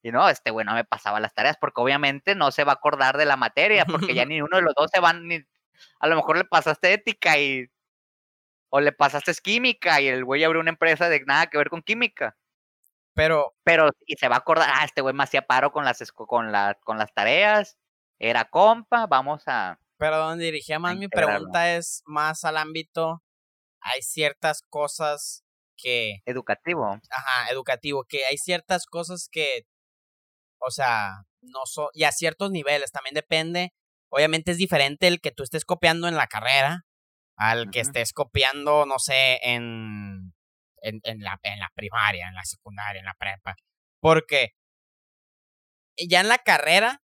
Y 0.03 0.13
no, 0.13 0.29
este 0.31 0.51
güey 0.53 0.67
no 0.67 0.75
me 0.75 0.85
pasaba 0.85 1.21
las 1.21 1.35
tareas 1.35 1.59
porque 1.61 1.81
obviamente 1.83 2.35
no 2.37 2.53
se 2.53 2.65
va 2.65 2.73
a 2.73 2.77
acordar 2.77 3.19
de 3.19 3.27
la 3.27 3.37
materia, 3.37 3.85
porque 3.87 4.15
ya 4.15 4.25
ni 4.27 4.43
uno 4.43 4.59
de 4.59 4.63
los 4.63 4.75
dos 4.75 4.91
se 4.93 5.01
van, 5.01 5.27
ni, 5.29 5.41
a 6.01 6.09
lo 6.09 6.17
mejor 6.17 6.39
le 6.39 6.45
pasaste 6.45 6.93
ética 6.93 7.39
y, 7.39 7.69
o 8.71 8.81
le 8.81 8.93
pasaste 8.93 9.33
química 9.43 10.01
y 10.01 10.09
el 10.09 10.25
güey 10.25 10.45
abrió 10.45 10.61
una 10.61 10.71
empresa 10.71 11.09
de 11.09 11.21
nada 11.27 11.47
que 11.47 11.59
ver 11.59 11.71
con 11.71 11.83
química. 11.83 12.37
Pero. 13.15 13.55
Pero, 13.65 13.91
y 14.07 14.17
se 14.17 14.29
va 14.29 14.37
a 14.37 14.39
acordar, 14.39 14.71
ah, 14.73 14.85
este 14.85 15.01
güey 15.01 15.15
me 15.15 15.25
hacía 15.25 15.43
paro 15.43 15.73
con 15.73 15.85
las, 15.85 16.13
con, 16.13 16.53
con 16.85 16.99
las 16.99 17.13
tareas, 17.15 17.77
era 18.19 18.45
compa, 18.45 19.07
vamos 19.07 19.43
a. 19.47 19.81
Pero 19.99 20.19
donde 20.19 20.45
dirigía 20.45 20.79
más 20.79 20.97
mi 20.97 21.09
pregunta 21.09 21.75
es 21.77 22.03
más 22.07 22.45
al 22.45 22.57
ámbito. 22.57 23.23
Hay 23.81 24.03
ciertas 24.03 24.63
cosas 24.71 25.45
que. 25.77 26.19
Educativo. 26.27 26.87
Ajá, 27.11 27.51
educativo, 27.51 28.05
que 28.05 28.25
hay 28.27 28.39
ciertas 28.39 28.87
cosas 28.87 29.29
que. 29.31 29.67
O 30.61 30.71
sea, 30.71 31.25
no 31.41 31.61
so, 31.67 31.91
y 31.93 32.05
a 32.05 32.13
ciertos 32.13 32.51
niveles, 32.51 32.93
también 32.93 33.15
depende, 33.15 33.73
obviamente 34.11 34.53
es 34.53 34.57
diferente 34.59 35.07
el 35.07 35.21
que 35.21 35.33
tú 35.33 35.43
estés 35.43 35.65
copiando 35.65 36.09
en 36.09 36.17
la 36.17 36.27
carrera 36.27 36.85
al 37.39 37.71
que 37.71 37.81
estés 37.81 38.13
copiando, 38.13 38.85
no 38.85 38.99
sé, 38.99 39.39
en, 39.43 40.35
en, 40.83 41.01
en, 41.05 41.21
la, 41.21 41.39
en 41.45 41.61
la 41.61 41.71
primaria, 41.75 42.27
en 42.27 42.35
la 42.35 42.45
secundaria, 42.45 42.99
en 42.99 43.07
la 43.07 43.15
prepa. 43.15 43.55
Porque 44.01 44.51
ya 45.97 46.21
en 46.21 46.29
la 46.29 46.39
carrera, 46.39 47.01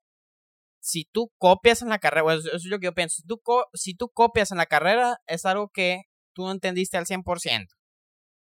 si 0.81 1.03
tú 1.03 1.33
copias 1.37 1.81
en 1.81 1.89
la 1.89 1.99
carrera, 1.99 2.33
eso 2.33 2.55
es 2.55 2.65
lo 2.65 2.79
que 2.79 2.85
yo 2.85 2.93
pienso, 2.93 3.17
si 3.17 3.27
tú, 3.27 3.41
si 3.73 3.93
tú 3.93 4.09
copias 4.09 4.51
en 4.51 4.57
la 4.57 4.65
carrera, 4.67 5.17
es 5.27 5.45
algo 5.45 5.69
que 5.69 6.03
tú 6.33 6.43
no 6.43 6.51
entendiste 6.51 6.97
al 6.97 7.05
100%. 7.05 7.67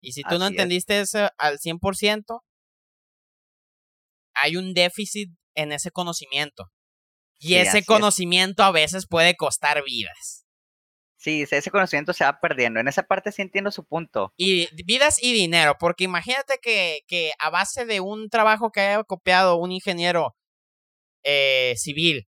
Y 0.01 0.12
si 0.12 0.24
tú 0.24 0.38
no 0.38 0.47
entendiste 0.47 0.99
eso 0.99 1.30
al 1.38 1.58
100%, 1.58 2.41
hay 4.36 4.58
un 4.58 4.74
déficit 4.74 5.32
en 5.55 5.72
ese 5.72 5.89
conocimiento. 5.91 6.72
Y 7.40 7.56
ese 7.56 7.84
conocimiento 7.84 8.64
a 8.64 8.72
veces 8.72 9.08
puede 9.08 9.36
costar 9.36 9.84
vidas. 9.84 10.46
Sí, 11.18 11.46
ese 11.50 11.72
conocimiento 11.72 12.14
se 12.14 12.24
va 12.24 12.40
perdiendo. 12.40 12.80
En 12.80 12.88
esa 12.88 13.04
parte 13.04 13.32
sí 13.32 13.42
entiendo 13.42 13.72
su 13.72 13.84
punto. 13.86 14.34
Y 14.38 14.68
vidas 14.86 15.22
y 15.22 15.34
dinero, 15.34 15.76
porque 15.80 16.04
imagínate 16.04 16.60
que, 16.62 17.02
que 17.08 17.32
a 17.40 17.50
base 17.50 17.86
de 17.86 18.00
un 18.00 18.30
trabajo 18.30 18.72
que 18.72 18.82
haya 18.82 19.04
copiado 19.04 19.58
un 19.58 19.72
ingeniero 19.72 20.36
eh, 21.24 21.74
civil, 21.76 22.28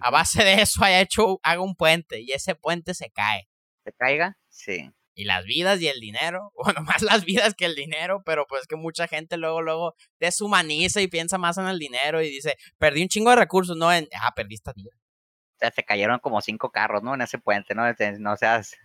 a 0.00 0.10
base 0.10 0.44
de 0.44 0.60
eso 0.62 0.84
haya 0.84 1.00
hecho, 1.00 1.40
haga 1.42 1.62
un 1.62 1.74
puente 1.74 2.20
y 2.20 2.32
ese 2.32 2.54
puente 2.54 2.94
se 2.94 3.10
cae. 3.10 3.48
¿Se 3.84 3.92
caiga? 3.92 4.38
Sí 4.48 4.92
y 5.18 5.24
las 5.24 5.44
vidas 5.44 5.80
y 5.80 5.88
el 5.88 5.98
dinero, 5.98 6.52
bueno, 6.64 6.80
más 6.82 7.02
las 7.02 7.24
vidas 7.24 7.54
que 7.54 7.64
el 7.64 7.74
dinero, 7.74 8.22
pero 8.24 8.46
pues 8.46 8.68
que 8.68 8.76
mucha 8.76 9.08
gente 9.08 9.36
luego, 9.36 9.60
luego 9.62 9.94
deshumaniza 10.20 11.00
y 11.00 11.08
piensa 11.08 11.38
más 11.38 11.58
en 11.58 11.66
el 11.66 11.80
dinero 11.80 12.22
y 12.22 12.28
dice, 12.28 12.56
perdí 12.78 13.02
un 13.02 13.08
chingo 13.08 13.30
de 13.30 13.36
recursos, 13.36 13.76
no 13.76 13.92
en, 13.92 14.08
ah, 14.22 14.32
perdí 14.36 14.54
esta 14.54 14.72
vida. 14.72 14.92
O 14.94 15.58
sea, 15.58 15.72
se 15.72 15.82
cayeron 15.82 16.20
como 16.20 16.40
cinco 16.40 16.70
carros, 16.70 17.02
¿no? 17.02 17.14
En 17.14 17.22
ese 17.22 17.38
puente, 17.38 17.74
¿no? 17.74 17.82
No 18.20 18.36
seas, 18.36 18.76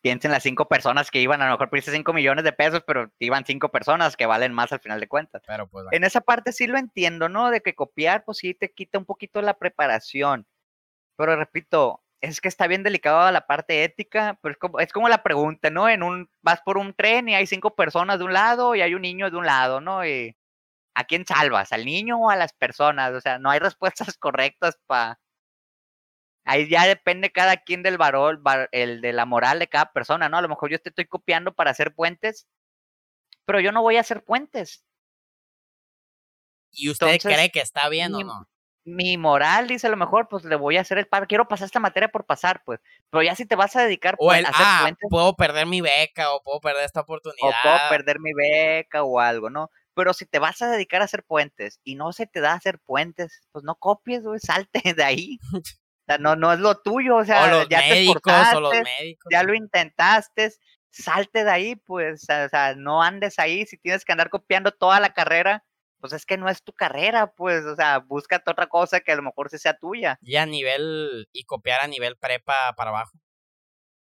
piensen 0.00 0.32
las 0.32 0.42
cinco 0.42 0.66
personas 0.66 1.08
que 1.08 1.20
iban, 1.20 1.40
a 1.40 1.46
lo 1.46 1.52
mejor 1.52 1.70
perdiste 1.70 1.92
cinco 1.92 2.12
millones 2.12 2.42
de 2.42 2.52
pesos, 2.52 2.82
pero 2.84 3.12
iban 3.20 3.44
cinco 3.46 3.68
personas 3.68 4.16
que 4.16 4.26
valen 4.26 4.52
más 4.52 4.72
al 4.72 4.80
final 4.80 4.98
de 4.98 5.06
cuentas. 5.06 5.40
Pero 5.46 5.68
pues, 5.68 5.86
En 5.92 6.02
esa 6.02 6.20
parte 6.20 6.50
sí 6.52 6.66
lo 6.66 6.78
entiendo, 6.78 7.28
¿no? 7.28 7.50
De 7.50 7.60
que 7.60 7.76
copiar, 7.76 8.24
pues 8.24 8.38
sí 8.38 8.54
te 8.54 8.72
quita 8.72 8.98
un 8.98 9.04
poquito 9.04 9.40
la 9.40 9.54
preparación. 9.54 10.48
Pero 11.16 11.36
repito, 11.36 12.02
es 12.20 12.40
que 12.40 12.48
está 12.48 12.66
bien 12.66 12.82
delicado 12.82 13.30
la 13.30 13.46
parte 13.46 13.84
ética, 13.84 14.38
pero 14.42 14.52
es 14.52 14.58
como, 14.58 14.80
es 14.80 14.92
como 14.92 15.08
la 15.08 15.22
pregunta, 15.22 15.70
¿no? 15.70 15.88
En 15.88 16.02
un, 16.02 16.30
vas 16.42 16.60
por 16.62 16.78
un 16.78 16.94
tren 16.94 17.28
y 17.28 17.34
hay 17.34 17.46
cinco 17.46 17.74
personas 17.74 18.18
de 18.18 18.24
un 18.24 18.32
lado 18.32 18.74
y 18.74 18.82
hay 18.82 18.94
un 18.94 19.02
niño 19.02 19.30
de 19.30 19.36
un 19.36 19.46
lado, 19.46 19.80
¿no? 19.80 20.04
Y, 20.06 20.36
¿A 20.94 21.04
quién 21.04 21.24
salvas? 21.26 21.72
¿Al 21.72 21.84
niño 21.84 22.18
o 22.18 22.30
a 22.30 22.36
las 22.36 22.52
personas? 22.52 23.12
O 23.14 23.20
sea, 23.20 23.38
no 23.38 23.50
hay 23.50 23.58
respuestas 23.60 24.16
correctas 24.18 24.78
para... 24.86 25.18
Ahí 26.44 26.68
ya 26.68 26.86
depende 26.86 27.30
cada 27.30 27.58
quien 27.58 27.82
del 27.82 27.98
varón, 27.98 28.42
el 28.72 29.00
de 29.00 29.12
la 29.12 29.26
moral 29.26 29.58
de 29.58 29.68
cada 29.68 29.92
persona, 29.92 30.28
¿no? 30.28 30.38
A 30.38 30.42
lo 30.42 30.48
mejor 30.48 30.70
yo 30.70 30.80
te 30.80 30.88
estoy 30.88 31.06
copiando 31.06 31.54
para 31.54 31.70
hacer 31.70 31.94
puentes, 31.94 32.48
pero 33.44 33.60
yo 33.60 33.72
no 33.72 33.82
voy 33.82 33.98
a 33.98 34.00
hacer 34.00 34.24
puentes. 34.24 34.84
¿Y 36.72 36.88
usted 36.90 37.18
cree 37.20 37.50
que 37.50 37.60
está 37.60 37.88
bien 37.88 38.14
o 38.14 38.20
no? 38.20 38.48
Mi 38.90 39.16
moral 39.16 39.68
dice 39.68 39.86
a 39.86 39.90
lo 39.90 39.96
mejor, 39.96 40.28
pues 40.28 40.44
le 40.44 40.56
voy 40.56 40.76
a 40.76 40.82
hacer 40.82 40.98
el 40.98 41.06
paro, 41.06 41.26
quiero 41.26 41.48
pasar 41.48 41.66
esta 41.66 41.80
materia 41.80 42.08
por 42.08 42.26
pasar, 42.26 42.62
pues. 42.64 42.80
Pero 43.10 43.22
ya 43.22 43.34
si 43.34 43.46
te 43.46 43.56
vas 43.56 43.74
a 43.76 43.82
dedicar 43.82 44.14
o 44.18 44.26
pues, 44.26 44.44
a 44.44 44.48
hacer 44.48 44.66
ah, 44.66 44.90
puedo 45.08 45.34
perder 45.36 45.66
mi 45.66 45.80
beca 45.80 46.32
o 46.32 46.42
puedo 46.42 46.60
perder 46.60 46.84
esta 46.84 47.00
oportunidad. 47.00 47.48
O 47.48 47.52
puedo 47.62 47.78
perder 47.88 48.20
mi 48.20 48.32
beca 48.32 49.02
o 49.02 49.20
algo, 49.20 49.50
¿no? 49.50 49.70
Pero 49.94 50.12
si 50.12 50.26
te 50.26 50.38
vas 50.38 50.60
a 50.62 50.70
dedicar 50.70 51.02
a 51.02 51.04
hacer 51.04 51.24
puentes 51.24 51.80
y 51.84 51.94
no 51.94 52.12
se 52.12 52.26
te 52.26 52.40
da 52.40 52.52
hacer 52.52 52.78
puentes, 52.78 53.42
pues 53.52 53.64
no 53.64 53.74
copies, 53.76 54.22
güey, 54.22 54.40
salte 54.40 54.82
de 54.96 55.04
ahí. 55.04 55.38
O 55.54 55.60
sea, 56.06 56.18
no, 56.18 56.36
no 56.36 56.52
es 56.52 56.58
lo 56.58 56.80
tuyo, 56.80 57.16
o 57.16 57.24
sea, 57.24 57.68
ya 57.68 57.80
te 57.80 58.02
esforzaste, 58.02 59.16
ya 59.30 59.42
lo 59.42 59.54
intentaste, 59.54 60.52
salte 60.90 61.44
de 61.44 61.50
ahí, 61.50 61.76
pues, 61.76 62.24
o 62.24 62.48
sea, 62.48 62.74
no 62.76 63.02
andes 63.02 63.38
ahí, 63.38 63.66
si 63.66 63.78
tienes 63.78 64.04
que 64.04 64.12
andar 64.12 64.30
copiando 64.30 64.72
toda 64.72 65.00
la 65.00 65.12
carrera, 65.12 65.64
pues 66.00 66.12
es 66.12 66.26
que 66.26 66.36
no 66.36 66.48
es 66.48 66.62
tu 66.62 66.72
carrera, 66.72 67.32
pues, 67.32 67.64
o 67.64 67.76
sea, 67.76 67.98
búscate 67.98 68.50
otra 68.50 68.68
cosa 68.68 69.00
que 69.00 69.12
a 69.12 69.16
lo 69.16 69.22
mejor 69.22 69.50
sea 69.50 69.76
tuya. 69.76 70.18
Y 70.22 70.36
a 70.36 70.46
nivel, 70.46 71.28
y 71.32 71.44
copiar 71.44 71.80
a 71.82 71.86
nivel 71.86 72.16
prepa 72.16 72.74
para 72.76 72.90
abajo. 72.90 73.18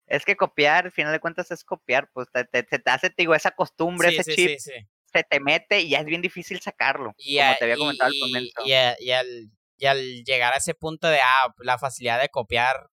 Es 0.07 0.25
que 0.25 0.37
copiar, 0.37 0.87
al 0.87 0.93
final 0.93 1.13
de 1.13 1.21
cuentas 1.21 1.51
es 1.51 1.65
copiar, 1.65 2.11
pues 2.13 2.29
te, 2.31 2.45
te, 2.45 2.63
te 2.63 2.91
hace, 2.91 3.09
te 3.09 3.23
digo, 3.23 3.35
esa 3.35 3.53
costumbre, 3.53 4.15
ese 4.15 4.35
chip, 4.35 4.59
se 4.59 5.23
te 5.23 5.41
mete 5.41 5.81
y 5.81 5.91
ya 5.91 6.01
es 6.01 6.05
bien 6.05 6.21
difícil 6.21 6.61
sacarlo, 6.61 7.15
y 7.17 7.39
como 7.39 7.55
te 7.57 7.65
había 7.65 7.77
comentado 7.77 8.11
al 8.11 8.21
comienzo. 8.21 8.63
Y, 8.65 8.73
y, 9.05 9.11
al, 9.13 9.51
y 9.79 9.87
al 9.87 10.25
llegar 10.25 10.53
a 10.53 10.59
ese 10.59 10.75
punto 10.75 11.09
de, 11.09 11.21
ah, 11.21 11.55
la 11.59 11.79
facilidad 11.79 12.21
de 12.21 12.29
copiar, 12.29 12.91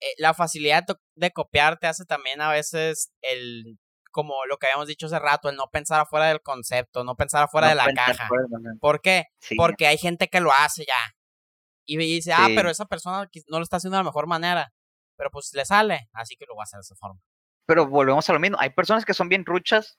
eh, 0.00 0.14
la 0.16 0.32
facilidad 0.32 0.84
de 1.16 1.30
copiar 1.32 1.78
te 1.78 1.86
hace 1.86 2.04
también 2.06 2.40
a 2.40 2.50
veces 2.50 3.12
el 3.20 3.78
como 4.12 4.44
lo 4.46 4.58
que 4.58 4.66
habíamos 4.66 4.86
dicho 4.86 5.06
hace 5.06 5.18
rato, 5.18 5.48
el 5.48 5.56
no 5.56 5.68
pensar 5.72 6.00
afuera 6.00 6.26
del 6.26 6.40
concepto, 6.42 7.02
no 7.02 7.16
pensar 7.16 7.42
afuera 7.42 7.68
de 7.68 7.74
la 7.74 7.92
caja. 7.92 8.28
¿Por 8.80 9.00
qué? 9.00 9.26
Porque 9.56 9.86
hay 9.86 9.98
gente 9.98 10.28
que 10.28 10.40
lo 10.40 10.52
hace 10.52 10.84
ya. 10.86 11.16
Y 11.84 11.96
dice, 11.96 12.32
ah, 12.32 12.48
pero 12.54 12.70
esa 12.70 12.86
persona 12.86 13.28
no 13.48 13.58
lo 13.58 13.64
está 13.64 13.78
haciendo 13.78 13.96
de 13.96 14.04
la 14.04 14.08
mejor 14.08 14.26
manera. 14.28 14.72
Pero 15.16 15.30
pues 15.30 15.52
le 15.54 15.64
sale, 15.64 16.08
así 16.12 16.36
que 16.36 16.46
lo 16.46 16.54
va 16.54 16.62
a 16.62 16.64
hacer 16.64 16.78
de 16.78 16.82
esa 16.82 16.94
forma. 16.94 17.20
Pero 17.66 17.88
volvemos 17.88 18.28
a 18.28 18.32
lo 18.32 18.40
mismo. 18.40 18.56
Hay 18.60 18.70
personas 18.70 19.04
que 19.04 19.14
son 19.14 19.28
bien 19.28 19.44
ruchas 19.44 19.98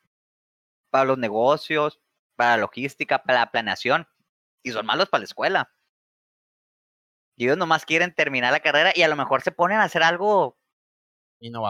para 0.89 1.05
los 1.05 1.17
negocios, 1.17 1.99
para 2.35 2.51
la 2.51 2.57
logística, 2.57 3.23
para 3.23 3.39
la 3.39 3.51
planeación, 3.51 4.07
y 4.63 4.71
son 4.71 4.85
malos 4.85 5.09
para 5.09 5.19
la 5.19 5.25
escuela. 5.25 5.71
Y 7.35 7.45
ellos 7.45 7.57
nomás 7.57 7.85
quieren 7.85 8.13
terminar 8.13 8.51
la 8.51 8.59
carrera 8.59 8.91
y 8.95 9.01
a 9.01 9.07
lo 9.07 9.15
mejor 9.15 9.41
se 9.41 9.51
ponen 9.51 9.79
a 9.79 9.83
hacer 9.83 10.03
algo 10.03 10.57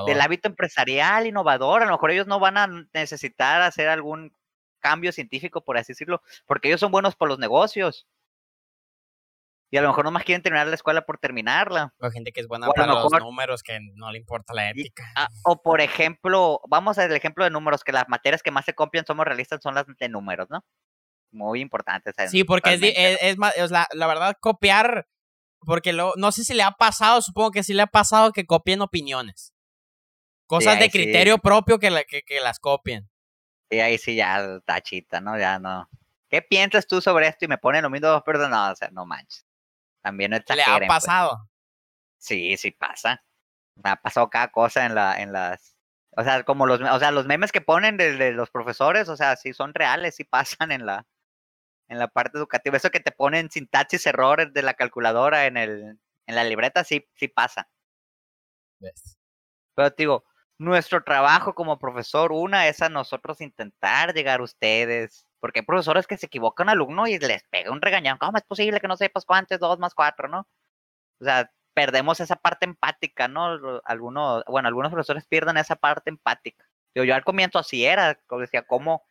del 0.06 0.22
hábito 0.22 0.48
empresarial, 0.48 1.28
innovador. 1.28 1.82
A 1.82 1.86
lo 1.86 1.92
mejor 1.92 2.12
ellos 2.12 2.28
no 2.28 2.40
van 2.40 2.58
a 2.58 2.68
necesitar 2.94 3.62
hacer 3.62 3.90
algún 3.90 4.36
cambio 4.80 5.12
científico, 5.12 5.64
por 5.64 5.78
así 5.78 5.94
decirlo, 5.94 6.22
porque 6.46 6.68
ellos 6.68 6.80
son 6.80 6.92
buenos 6.92 7.16
por 7.16 7.30
los 7.30 7.40
negocios. 7.40 8.08
Y 9.72 9.78
a 9.78 9.82
lo 9.82 9.88
mejor 9.88 10.06
no 10.06 10.12
más 10.12 10.24
quieren 10.24 10.44
terminar 10.44 10.68
la 10.68 10.76
escuela 10.76 11.04
por 11.04 11.18
terminarla. 11.18 11.96
O 12.00 12.12
gente 12.12 12.32
que 12.32 12.42
es 12.42 12.48
buena 12.48 12.68
para 12.68 12.86
los 12.86 13.12
números, 13.20 13.64
que 13.64 13.80
no 13.96 14.12
le 14.12 14.20
importa 14.20 14.54
la 14.54 14.70
ética. 14.70 15.04
O 15.46 15.64
por 15.64 15.82
ejemplo, 15.82 16.62
vamos 16.68 17.00
al 17.00 17.12
ejemplo 17.12 17.44
de 17.44 17.50
números, 17.50 17.84
que 17.84 17.92
las 17.92 18.08
materias 18.08 18.44
que 18.44 18.52
más 18.52 18.66
se 18.66 18.76
copian 18.76 19.04
somos 19.04 19.26
realistas 19.26 19.62
son 19.64 19.74
las 19.74 19.88
de 19.88 20.10
números, 20.10 20.48
¿no? 20.52 20.64
Muy 21.32 21.60
importantes. 21.60 22.14
Sí, 22.30 22.44
porque 22.44 22.78
es, 23.20 23.38
más, 23.40 23.56
la, 23.72 23.88
la, 23.94 24.06
verdad, 24.06 24.38
copiar, 24.40 25.08
porque 25.62 25.92
lo, 25.92 26.14
no 26.18 26.32
sé 26.32 26.44
si 26.44 26.54
le 26.54 26.62
ha 26.62 26.74
pasado, 26.74 27.24
supongo 27.24 27.50
que 27.50 27.64
sí 27.64 27.74
le 27.74 27.82
ha 27.82 27.88
pasado 27.88 28.32
que 28.32 28.46
copien 28.46 28.80
opiniones. 28.82 29.53
Cosas 30.58 30.80
de 30.80 30.90
criterio 30.90 31.38
propio 31.40 31.80
que, 31.80 31.90
la, 31.90 32.04
que, 32.04 32.22
que, 32.22 32.40
las 32.40 32.60
copien. 32.60 33.10
Sí, 33.72 33.80
ahí 33.80 33.98
sí 33.98 34.16
ya 34.16 34.60
tachita, 34.66 35.20
¿no? 35.20 35.38
Ya 35.38 35.58
no. 35.58 35.90
¿Qué 36.30 36.44
piensas 36.44 36.86
tú 36.86 37.02
sobre 37.02 37.28
esto? 37.28 37.46
Y 37.46 37.48
me 37.48 37.58
ponen 37.58 37.82
lo 37.82 37.90
mismo 37.90 38.08
dos 38.08 38.22
personas. 38.22 38.50
No, 38.52 38.72
o 38.72 38.76
sea, 38.76 38.90
no 38.92 39.06
manches. 39.06 39.48
También 40.04 40.32
no 40.32 40.38
¿Le 40.38 40.64
ha 40.64 40.78
pues. 40.78 40.88
pasado? 40.88 41.50
Sí, 42.20 42.56
sí 42.58 42.72
pasa. 42.72 43.24
Me 43.84 43.90
ha 43.90 43.96
pasado 43.96 44.30
cada 44.30 44.50
cosa 44.50 44.86
en 44.86 44.94
la, 44.94 45.20
en 45.20 45.34
las. 45.34 45.76
O 46.16 46.24
sea, 46.24 46.44
como 46.44 46.68
los, 46.68 46.82
o 46.82 47.00
sea, 47.00 47.12
los 47.12 47.26
memes 47.26 47.52
que 47.52 47.62
ponen 47.62 47.98
de, 47.98 48.32
los 48.34 48.52
profesores, 48.52 49.10
o 49.10 49.18
sea, 49.18 49.36
sí 49.36 49.54
son 49.54 49.74
reales, 49.74 50.16
sí 50.16 50.24
pasan 50.24 50.72
en 50.72 50.86
la, 50.86 51.08
en 51.88 51.98
la 51.98 52.10
parte 52.10 52.38
educativa. 52.38 52.78
Eso 52.78 52.92
que 52.92 53.00
te 53.00 53.12
ponen 53.12 53.50
sintaxis 53.50 54.06
errores 54.06 54.54
de 54.54 54.62
la 54.62 54.76
calculadora 54.76 55.48
en 55.48 55.58
el, 55.58 56.00
en 56.28 56.36
la 56.36 56.44
libreta, 56.44 56.84
sí, 56.84 57.10
sí 57.16 57.28
pasa. 57.28 57.70
Pero 59.76 59.92
te 59.92 60.04
digo, 60.04 60.26
nuestro 60.58 61.04
trabajo 61.04 61.56
como 61.56 61.80
profesor, 61.80 62.32
una 62.32 62.68
es 62.68 62.82
a 62.82 62.90
nosotros 62.90 63.42
intentar 63.42 64.14
llegar 64.14 64.40
a 64.40 64.44
ustedes, 64.44 65.28
porque 65.40 65.60
hay 65.60 65.66
profesores 65.66 66.08
que 66.08 66.18
se 66.18 66.28
equivocan 66.28 66.70
alumno 66.70 67.08
y 67.08 67.20
les 67.20 67.44
pega 67.44 67.72
un 67.72 67.82
regañón. 67.82 68.18
¿Cómo 68.18 68.38
es 68.38 68.44
posible 68.44 68.80
que 68.80 68.88
no 68.88 68.98
sepas 68.98 69.26
cuánto 69.26 69.54
es 69.54 69.60
dos 69.60 69.80
más 69.80 69.94
cuatro, 69.94 70.28
no? 70.28 70.48
O 71.20 71.26
sea, 71.26 71.52
perdemos 71.74 72.20
esa 72.20 72.36
parte 72.36 72.66
empática, 72.66 73.28
¿no? 73.28 73.82
Algunos, 73.86 74.44
bueno, 74.48 74.68
algunos 74.68 74.92
profesores 74.92 75.26
pierden 75.28 75.58
esa 75.58 75.76
parte 75.76 76.10
empática. 76.10 76.66
Yo, 76.96 77.04
yo 77.04 77.16
al 77.16 77.24
comienzo 77.24 77.60
así 77.60 77.86
era, 77.86 78.16
como 78.28 78.42
decía, 78.42 78.64
¿cómo? 78.64 79.04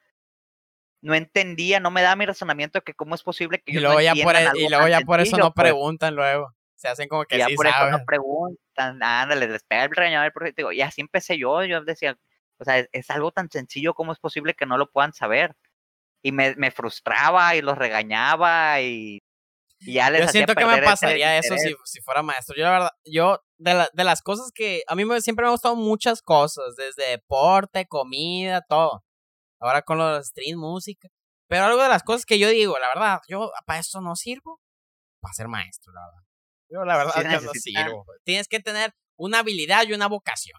No 1.03 1.15
entendía, 1.15 1.81
no 1.81 1.91
me 1.91 2.03
da 2.03 2.15
mi 2.15 2.25
razonamiento 2.27 2.81
que 2.83 2.95
cómo 2.95 3.17
es 3.17 3.23
posible 3.25 3.61
que 3.61 3.73
y 3.73 3.81
luego 3.81 4.01
ya 4.01 4.15
por, 4.23 4.37
e, 4.37 4.49
Y 4.55 4.69
luego 4.69 4.87
ya 4.87 5.01
por 5.01 5.21
eso 5.21 5.37
no 5.37 5.53
pues. 5.53 5.65
preguntan 5.65 6.15
luego. 6.15 6.55
Se 6.83 6.89
hacen 6.89 7.07
como 7.07 7.25
que 7.27 7.39
ya 7.39 7.47
por 7.55 7.65
eso 7.65 7.91
no 7.91 8.05
preguntan, 8.05 9.01
ándale, 9.01 9.47
les 9.47 9.63
pega 9.63 9.85
el 9.85 9.91
regañador 9.91 10.25
del 10.25 10.33
proyecto. 10.33 10.73
Y 10.73 10.81
así 10.81 11.01
empecé 11.01 11.39
yo, 11.39 11.63
yo 11.63 11.81
decía, 11.85 12.19
o 12.59 12.65
sea, 12.65 12.85
es, 12.91 13.09
algo 13.09 13.31
tan 13.31 13.49
sencillo, 13.49 13.95
¿cómo 13.95 14.11
es 14.11 14.19
posible 14.19 14.55
que 14.55 14.67
no 14.67 14.77
lo 14.77 14.91
puedan 14.91 15.13
saber? 15.13 15.55
Y 16.25 16.33
me, 16.33 16.57
me 16.57 16.73
frustraba 16.73 17.55
y 17.55 17.63
los 17.63 17.79
regañaba 17.79 18.81
y, 18.81 19.21
ya 19.79 20.11
les 20.11 20.23
Yo 20.23 20.29
siento 20.33 20.57
que 20.57 20.65
me 20.65 20.83
pasaría 20.83 21.39
eso 21.39 21.57
si, 21.57 21.73
si, 21.85 22.01
fuera 22.01 22.25
maestro. 22.25 22.57
Yo, 22.57 22.65
la 22.65 22.71
verdad, 22.73 22.91
yo, 23.05 23.39
de, 23.59 23.87
de 23.93 24.05
las 24.05 24.21
cosas 24.21 24.51
que 24.53 24.83
a 24.89 24.97
mí 24.97 25.05
me, 25.05 25.21
siempre 25.21 25.45
me 25.45 25.51
han 25.51 25.55
gustado 25.55 25.77
muchas 25.77 26.21
cosas, 26.21 26.75
desde 26.77 27.11
deporte, 27.11 27.87
comida, 27.87 28.61
todo. 28.69 29.05
Ahora 29.61 29.83
con 29.83 29.99
los 29.99 30.27
stream, 30.27 30.59
música. 30.59 31.07
Pero 31.49 31.67
algo 31.67 31.81
de 31.81 31.89
las 31.89 32.03
cosas 32.03 32.25
que 32.27 32.41
yo 32.41 32.49
digo, 32.49 32.77
la 32.81 32.89
verdad, 32.89 33.21
yo 33.29 33.53
para 33.67 33.79
eso 33.79 34.01
no 34.01 34.17
sirvo, 34.17 34.59
para 35.21 35.33
ser 35.35 35.47
maestro, 35.47 35.93
la 35.93 36.01
verdad. 36.07 36.32
Yo 36.73 36.85
la 36.87 36.97
verdad 36.97 37.43
no 37.43 37.53
sirvo. 37.53 38.07
Tienes 38.25 38.49
que 38.49 38.59
tener 38.59 38.95
una 39.17 39.41
habilidad 39.41 39.85
y 39.87 39.93
una 39.93 40.07
vocación. 40.07 40.59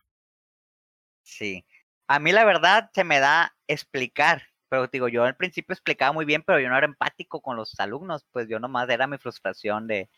Sí. 1.23 1.65
A 2.07 2.19
mí 2.19 2.31
la 2.31 2.45
verdad 2.45 2.91
se 2.93 3.03
me 3.03 3.19
da 3.19 3.55
explicar, 3.67 4.43
pero 4.69 4.87
digo, 4.87 5.07
yo 5.07 5.23
al 5.23 5.35
principio 5.35 5.73
explicaba 5.73 6.11
muy 6.11 6.25
bien, 6.25 6.43
pero 6.45 6.59
yo 6.59 6.69
no 6.69 6.77
era 6.77 6.85
empático 6.85 7.41
con 7.41 7.55
los 7.55 7.79
alumnos, 7.79 8.27
pues 8.31 8.47
yo 8.47 8.59
nomás 8.59 8.87
era 8.89 9.07
mi 9.07 9.17
frustración 9.17 9.87
de, 9.87 10.09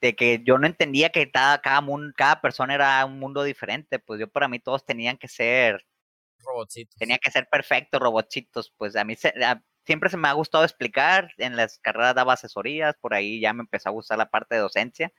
de 0.00 0.16
que 0.16 0.42
yo 0.44 0.58
no 0.58 0.66
entendía 0.66 1.10
que 1.10 1.30
cada, 1.30 1.60
cada, 1.60 1.86
cada 2.16 2.40
persona 2.40 2.74
era 2.74 3.04
un 3.04 3.20
mundo 3.20 3.44
diferente, 3.44 4.00
pues 4.00 4.18
yo 4.18 4.28
para 4.28 4.48
mí 4.48 4.58
todos 4.58 4.84
tenían 4.84 5.18
que 5.18 5.28
ser 5.28 5.86
robotcitos. 6.38 6.96
Tenía 6.96 7.18
que 7.18 7.30
ser 7.30 7.46
perfecto, 7.48 8.00
robotcitos, 8.00 8.72
pues 8.76 8.96
a 8.96 9.04
mí 9.04 9.14
siempre 9.84 10.10
se 10.10 10.16
me 10.16 10.28
ha 10.28 10.32
gustado 10.32 10.64
explicar, 10.64 11.30
en 11.38 11.56
las 11.56 11.78
carreras 11.78 12.14
daba 12.14 12.34
asesorías, 12.34 12.94
por 13.00 13.14
ahí 13.14 13.40
ya 13.40 13.52
me 13.52 13.62
empezó 13.62 13.88
a 13.88 13.92
gustar 13.92 14.18
la 14.18 14.30
parte 14.30 14.54
de 14.54 14.60
docencia, 14.60 15.12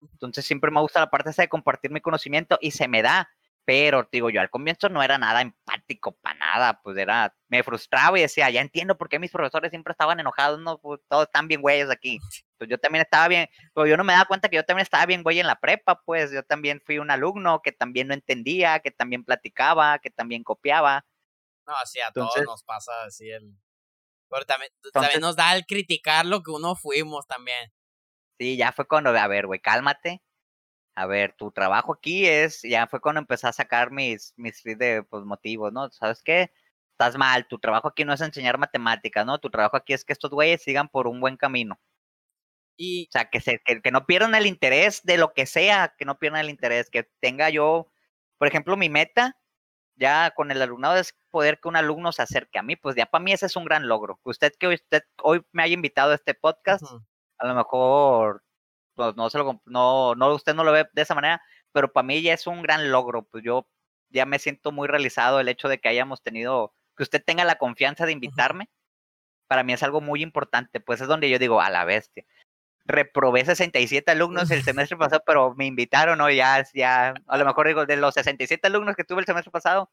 entonces 0.00 0.44
siempre 0.44 0.70
me 0.70 0.80
gusta 0.80 1.00
la 1.00 1.10
parte 1.10 1.30
esa 1.30 1.42
de 1.42 1.48
compartir 1.48 1.90
mi 1.90 2.00
conocimiento 2.00 2.58
y 2.60 2.72
se 2.72 2.88
me 2.88 3.02
da, 3.02 3.28
pero 3.64 4.08
digo 4.10 4.30
yo 4.30 4.40
al 4.40 4.50
comienzo 4.50 4.88
no 4.88 5.02
era 5.02 5.18
nada 5.18 5.40
empático 5.40 6.12
para 6.12 6.38
nada, 6.38 6.80
pues 6.82 6.96
era, 6.96 7.34
me 7.48 7.62
frustraba 7.62 8.18
y 8.18 8.22
decía, 8.22 8.50
ya 8.50 8.60
entiendo 8.60 8.98
por 8.98 9.08
qué 9.08 9.18
mis 9.18 9.30
profesores 9.30 9.70
siempre 9.70 9.92
estaban 9.92 10.18
enojados, 10.18 10.60
no, 10.60 10.78
pues, 10.78 11.00
todos 11.08 11.24
están 11.24 11.46
bien 11.48 11.60
güeyes 11.60 11.90
aquí. 11.90 12.18
Pues 12.58 12.68
yo 12.70 12.78
también 12.78 13.02
estaba 13.02 13.28
bien, 13.28 13.48
pero 13.74 13.86
yo 13.86 13.96
no 13.96 14.04
me 14.04 14.12
daba 14.12 14.24
cuenta 14.24 14.48
que 14.48 14.56
yo 14.56 14.64
también 14.64 14.82
estaba 14.82 15.06
bien 15.06 15.22
güey 15.22 15.40
en 15.40 15.46
la 15.46 15.60
prepa, 15.60 16.00
pues 16.04 16.32
yo 16.32 16.42
también 16.42 16.80
fui 16.84 16.98
un 16.98 17.10
alumno 17.10 17.60
que 17.62 17.72
también 17.72 18.08
no 18.08 18.14
entendía, 18.14 18.80
que 18.80 18.90
también 18.90 19.24
platicaba, 19.24 19.98
que 19.98 20.10
también 20.10 20.42
copiaba. 20.42 21.04
No, 21.66 21.76
así 21.76 22.00
a 22.00 22.10
todos 22.10 22.34
nos 22.44 22.64
pasa 22.64 22.92
así 23.04 23.30
el... 23.30 23.56
Pero 24.32 24.46
también, 24.46 24.72
también 24.94 25.20
nos 25.20 25.36
da 25.36 25.54
el 25.54 25.66
criticar 25.66 26.24
lo 26.24 26.42
que 26.42 26.50
uno 26.50 26.74
fuimos 26.74 27.26
también. 27.26 27.70
Sí, 28.38 28.56
ya 28.56 28.72
fue 28.72 28.88
cuando, 28.88 29.10
a 29.10 29.26
ver, 29.28 29.46
güey, 29.46 29.60
cálmate, 29.60 30.22
a 30.94 31.06
ver, 31.06 31.34
tu 31.34 31.52
trabajo 31.52 31.92
aquí 31.92 32.26
es, 32.26 32.62
ya 32.62 32.86
fue 32.86 33.00
cuando 33.00 33.20
empecé 33.20 33.46
a 33.46 33.52
sacar 33.52 33.90
mis, 33.90 34.32
mis 34.36 34.62
de 34.64 35.02
pues, 35.04 35.24
motivos, 35.24 35.72
¿no? 35.72 35.90
¿Sabes 35.90 36.22
qué? 36.22 36.50
Estás 36.92 37.18
mal, 37.18 37.46
tu 37.46 37.58
trabajo 37.58 37.88
aquí 37.88 38.04
no 38.04 38.14
es 38.14 38.20
enseñar 38.22 38.58
matemáticas, 38.58 39.26
¿no? 39.26 39.38
Tu 39.38 39.50
trabajo 39.50 39.76
aquí 39.76 39.92
es 39.92 40.04
que 40.04 40.14
estos 40.14 40.30
güeyes 40.30 40.62
sigan 40.62 40.88
por 40.88 41.06
un 41.06 41.20
buen 41.20 41.36
camino. 41.36 41.78
Y... 42.76 43.06
O 43.08 43.12
sea, 43.12 43.30
que, 43.30 43.40
se, 43.40 43.60
que, 43.60 43.90
no 43.90 44.06
pierdan 44.06 44.34
el 44.34 44.46
interés 44.46 45.02
de 45.04 45.18
lo 45.18 45.34
que 45.34 45.46
sea, 45.46 45.94
que 45.98 46.06
no 46.06 46.18
pierdan 46.18 46.40
el 46.40 46.50
interés, 46.50 46.90
que 46.90 47.04
tenga 47.20 47.50
yo, 47.50 47.90
por 48.38 48.48
ejemplo, 48.48 48.76
mi 48.78 48.88
meta 48.88 49.36
ya 49.96 50.32
con 50.32 50.50
el 50.50 50.60
alumnado 50.62 50.96
es 50.96 51.14
poder 51.30 51.60
que 51.60 51.68
un 51.68 51.76
alumno 51.76 52.12
se 52.12 52.22
acerque 52.22 52.58
a 52.58 52.62
mí, 52.62 52.76
pues 52.76 52.96
ya 52.96 53.06
para 53.06 53.22
mí 53.22 53.32
ese 53.32 53.46
es 53.46 53.56
un 53.56 53.64
gran 53.64 53.88
logro. 53.88 54.20
Usted 54.24 54.52
que 54.58 54.68
usted 54.68 55.02
hoy 55.22 55.44
me 55.52 55.62
haya 55.62 55.74
invitado 55.74 56.12
a 56.12 56.14
este 56.16 56.34
podcast, 56.34 56.84
a 57.38 57.46
lo 57.46 57.54
mejor 57.54 58.42
pues, 58.94 59.16
no, 59.16 59.30
se 59.30 59.38
lo, 59.38 59.60
no, 59.66 60.14
no, 60.14 60.34
usted 60.34 60.54
no 60.54 60.64
lo 60.64 60.72
ve 60.72 60.86
de 60.92 61.02
esa 61.02 61.14
manera, 61.14 61.42
pero 61.72 61.92
para 61.92 62.06
mí 62.06 62.22
ya 62.22 62.34
es 62.34 62.46
un 62.46 62.62
gran 62.62 62.90
logro, 62.90 63.24
pues 63.24 63.44
yo 63.44 63.68
ya 64.10 64.26
me 64.26 64.38
siento 64.38 64.72
muy 64.72 64.88
realizado 64.88 65.40
el 65.40 65.48
hecho 65.48 65.68
de 65.68 65.78
que 65.78 65.88
hayamos 65.88 66.22
tenido, 66.22 66.74
que 66.96 67.02
usted 67.04 67.22
tenga 67.24 67.44
la 67.44 67.56
confianza 67.56 68.06
de 68.06 68.12
invitarme, 68.12 68.70
para 69.48 69.64
mí 69.64 69.72
es 69.74 69.82
algo 69.82 70.00
muy 70.00 70.22
importante, 70.22 70.80
pues 70.80 71.00
es 71.00 71.08
donde 71.08 71.30
yo 71.30 71.38
digo, 71.38 71.60
a 71.60 71.70
la 71.70 71.84
bestia. 71.84 72.24
Reprobé 72.84 73.44
67 73.44 74.10
alumnos 74.10 74.50
el 74.50 74.64
semestre 74.64 74.96
pasado, 74.96 75.22
pero 75.24 75.54
me 75.54 75.66
invitaron, 75.66 76.18
¿no? 76.18 76.30
Ya, 76.30 76.64
ya, 76.74 77.14
a 77.26 77.36
lo 77.36 77.44
mejor 77.44 77.68
digo, 77.68 77.86
de 77.86 77.96
los 77.96 78.14
67 78.14 78.66
alumnos 78.66 78.96
que 78.96 79.04
tuve 79.04 79.20
el 79.20 79.26
semestre 79.26 79.52
pasado, 79.52 79.90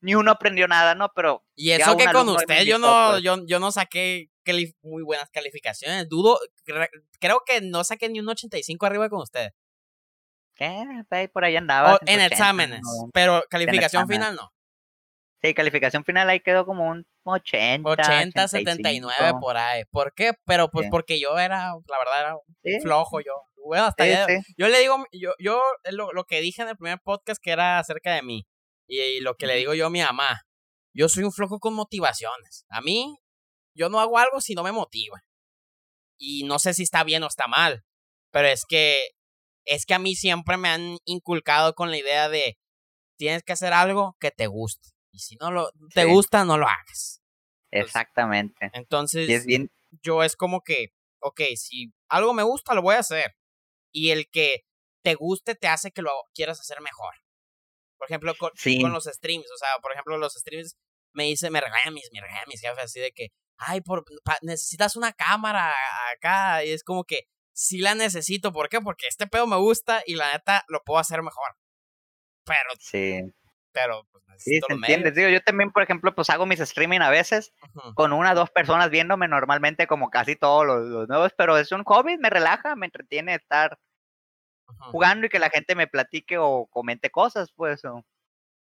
ni 0.00 0.14
uno 0.14 0.30
aprendió 0.30 0.68
nada, 0.68 0.94
¿no? 0.94 1.10
Pero. 1.14 1.44
Y 1.54 1.70
eso 1.70 1.96
que 1.96 2.06
con 2.12 2.28
usted 2.28 2.64
yo 2.64 2.78
no, 2.78 3.10
pues. 3.12 3.22
yo, 3.22 3.44
yo 3.46 3.58
no 3.58 3.72
saqué 3.72 4.30
muy 4.82 5.02
buenas 5.02 5.30
calificaciones. 5.30 6.08
Dudo, 6.08 6.38
creo 7.18 7.42
que 7.44 7.60
no 7.60 7.84
saqué 7.84 8.08
ni 8.08 8.20
un 8.20 8.28
85 8.28 8.86
arriba 8.86 9.08
con 9.08 9.22
usted. 9.22 9.50
¿Qué? 10.54 11.28
Por 11.32 11.44
ahí 11.44 11.56
andaba. 11.56 11.98
en 12.06 12.20
exámenes, 12.20 12.80
pero 13.12 13.44
calificación 13.50 14.08
final 14.08 14.36
no. 14.36 14.52
Sí, 15.46 15.54
calificación 15.54 16.04
final 16.04 16.28
ahí 16.28 16.40
quedó 16.40 16.66
como 16.66 16.88
un 16.88 17.06
80. 17.24 17.88
80, 17.88 18.48
79 18.48 19.38
por 19.40 19.56
ahí. 19.56 19.84
¿Por 19.90 20.12
qué? 20.14 20.32
Pero 20.44 20.70
pues 20.70 20.88
porque 20.90 21.20
yo 21.20 21.38
era, 21.38 21.74
la 21.86 21.98
verdad, 21.98 22.20
era 22.62 22.80
flojo 22.80 23.20
yo. 23.20 23.32
Bueno, 23.64 23.84
hasta 23.84 24.06
yo 24.56 24.68
le 24.68 24.78
digo, 24.78 25.04
yo, 25.12 25.32
yo 25.38 25.60
lo, 25.90 26.12
lo, 26.12 26.24
que 26.24 26.40
dije 26.40 26.62
en 26.62 26.68
el 26.68 26.76
primer 26.76 27.00
podcast 27.00 27.42
que 27.42 27.50
era 27.50 27.78
acerca 27.78 28.14
de 28.14 28.22
mí. 28.22 28.46
Y, 28.88 29.20
lo 29.20 29.34
que 29.34 29.46
le 29.46 29.56
digo 29.56 29.74
yo 29.74 29.86
a 29.86 29.90
mi 29.90 30.00
mamá, 30.00 30.42
yo 30.94 31.08
soy 31.08 31.24
un 31.24 31.32
flojo 31.32 31.58
con 31.58 31.74
motivaciones. 31.74 32.64
A 32.68 32.80
mí, 32.80 33.16
yo 33.74 33.88
no 33.88 34.00
hago 34.00 34.18
algo 34.18 34.40
si 34.40 34.54
no 34.54 34.62
me 34.62 34.72
motiva. 34.72 35.20
Y 36.18 36.44
no 36.44 36.58
sé 36.58 36.74
si 36.74 36.84
está 36.84 37.04
bien 37.04 37.22
o 37.24 37.26
está 37.26 37.46
mal, 37.46 37.84
pero 38.30 38.48
es 38.48 38.64
que 38.66 39.10
es 39.64 39.84
que 39.84 39.94
a 39.94 39.98
mí 39.98 40.14
siempre 40.14 40.56
me 40.56 40.68
han 40.68 40.98
inculcado 41.04 41.74
con 41.74 41.90
la 41.90 41.98
idea 41.98 42.28
de 42.28 42.56
tienes 43.18 43.42
que 43.42 43.52
hacer 43.52 43.72
algo 43.72 44.16
que 44.20 44.30
te 44.30 44.46
guste. 44.46 44.95
Y 45.16 45.18
si 45.18 45.36
no 45.36 45.50
lo 45.50 45.70
te 45.94 46.04
gusta, 46.04 46.44
no 46.44 46.58
lo 46.58 46.66
hagas. 46.68 47.22
Exactamente. 47.70 48.70
Entonces, 48.74 49.46
yo 50.02 50.22
es 50.22 50.36
como 50.36 50.60
que, 50.60 50.88
ok, 51.20 51.40
si 51.56 51.94
algo 52.10 52.34
me 52.34 52.42
gusta, 52.42 52.74
lo 52.74 52.82
voy 52.82 52.96
a 52.96 52.98
hacer. 52.98 53.34
Y 53.92 54.10
el 54.10 54.28
que 54.30 54.66
te 55.02 55.14
guste 55.14 55.54
te 55.54 55.68
hace 55.68 55.90
que 55.90 56.02
lo 56.02 56.10
quieras 56.34 56.60
hacer 56.60 56.82
mejor. 56.82 57.14
Por 57.96 58.10
ejemplo, 58.10 58.34
con, 58.38 58.50
con, 58.82 58.92
los 58.92 59.04
streams, 59.04 59.50
o 59.50 59.56
sea, 59.56 59.78
por 59.80 59.92
ejemplo, 59.92 60.18
los 60.18 60.34
streams 60.34 60.76
me 61.14 61.24
dice, 61.24 61.48
me 61.48 61.62
regañan 61.62 61.94
mis, 61.94 62.10
me 62.12 62.20
regañan 62.20 62.44
mis 62.46 62.60
jefes 62.60 62.84
así 62.84 63.00
de 63.00 63.12
que, 63.12 63.28
ay, 63.56 63.80
por, 63.80 64.04
necesitas 64.42 64.96
una 64.96 65.14
cámara 65.14 65.72
acá, 66.14 66.62
y 66.62 66.72
es 66.72 66.84
como 66.84 67.04
que, 67.04 67.20
sí 67.54 67.78
la 67.78 67.94
necesito, 67.94 68.52
¿por 68.52 68.68
qué? 68.68 68.82
Porque 68.82 69.06
este 69.06 69.26
pedo 69.26 69.46
me 69.46 69.56
gusta 69.56 70.02
y 70.04 70.16
la 70.16 70.30
neta 70.30 70.62
lo 70.68 70.82
puedo 70.84 71.00
hacer 71.00 71.22
mejor. 71.22 71.56
Pero, 72.44 72.68
sí. 72.78 73.22
Pero, 73.76 74.06
pues 74.10 74.24
Sí, 74.38 74.60
se 74.66 74.72
entiende. 74.72 75.10
Digo, 75.12 75.28
yo 75.28 75.42
también, 75.42 75.70
por 75.70 75.82
ejemplo, 75.82 76.14
pues 76.14 76.30
hago 76.30 76.46
mis 76.46 76.60
streaming 76.60 77.00
a 77.00 77.10
veces 77.10 77.52
con 77.94 78.12
una 78.12 78.32
o 78.32 78.34
dos 78.34 78.50
personas 78.50 78.90
viéndome 78.90 79.28
normalmente 79.28 79.86
como 79.86 80.10
casi 80.10 80.36
todos 80.36 80.66
los, 80.66 80.86
los, 80.86 81.08
nuevos, 81.08 81.32
pero 81.36 81.56
es 81.58 81.72
un 81.72 81.84
hobby, 81.84 82.16
me 82.18 82.30
relaja, 82.30 82.74
me 82.76 82.86
entretiene 82.86 83.34
estar 83.34 83.78
jugando 84.90 85.26
y 85.26 85.28
que 85.28 85.38
la 85.38 85.50
gente 85.50 85.74
me 85.74 85.86
platique 85.86 86.38
o 86.38 86.66
comente 86.66 87.10
cosas, 87.10 87.52
pues. 87.54 87.84
O... 87.84 88.02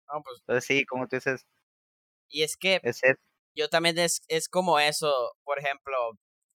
pues 0.07 0.39
Entonces 0.41 0.65
sí, 0.65 0.85
como 0.87 1.09
tú 1.09 1.17
dices. 1.17 1.47
Y 2.29 2.43
es 2.43 2.57
que 2.57 2.81
yo 3.55 3.69
también 3.69 3.99
es, 3.99 4.23
es 4.29 4.49
como 4.49 4.79
eso, 4.79 5.13
por 5.43 5.59
ejemplo, 5.59 5.97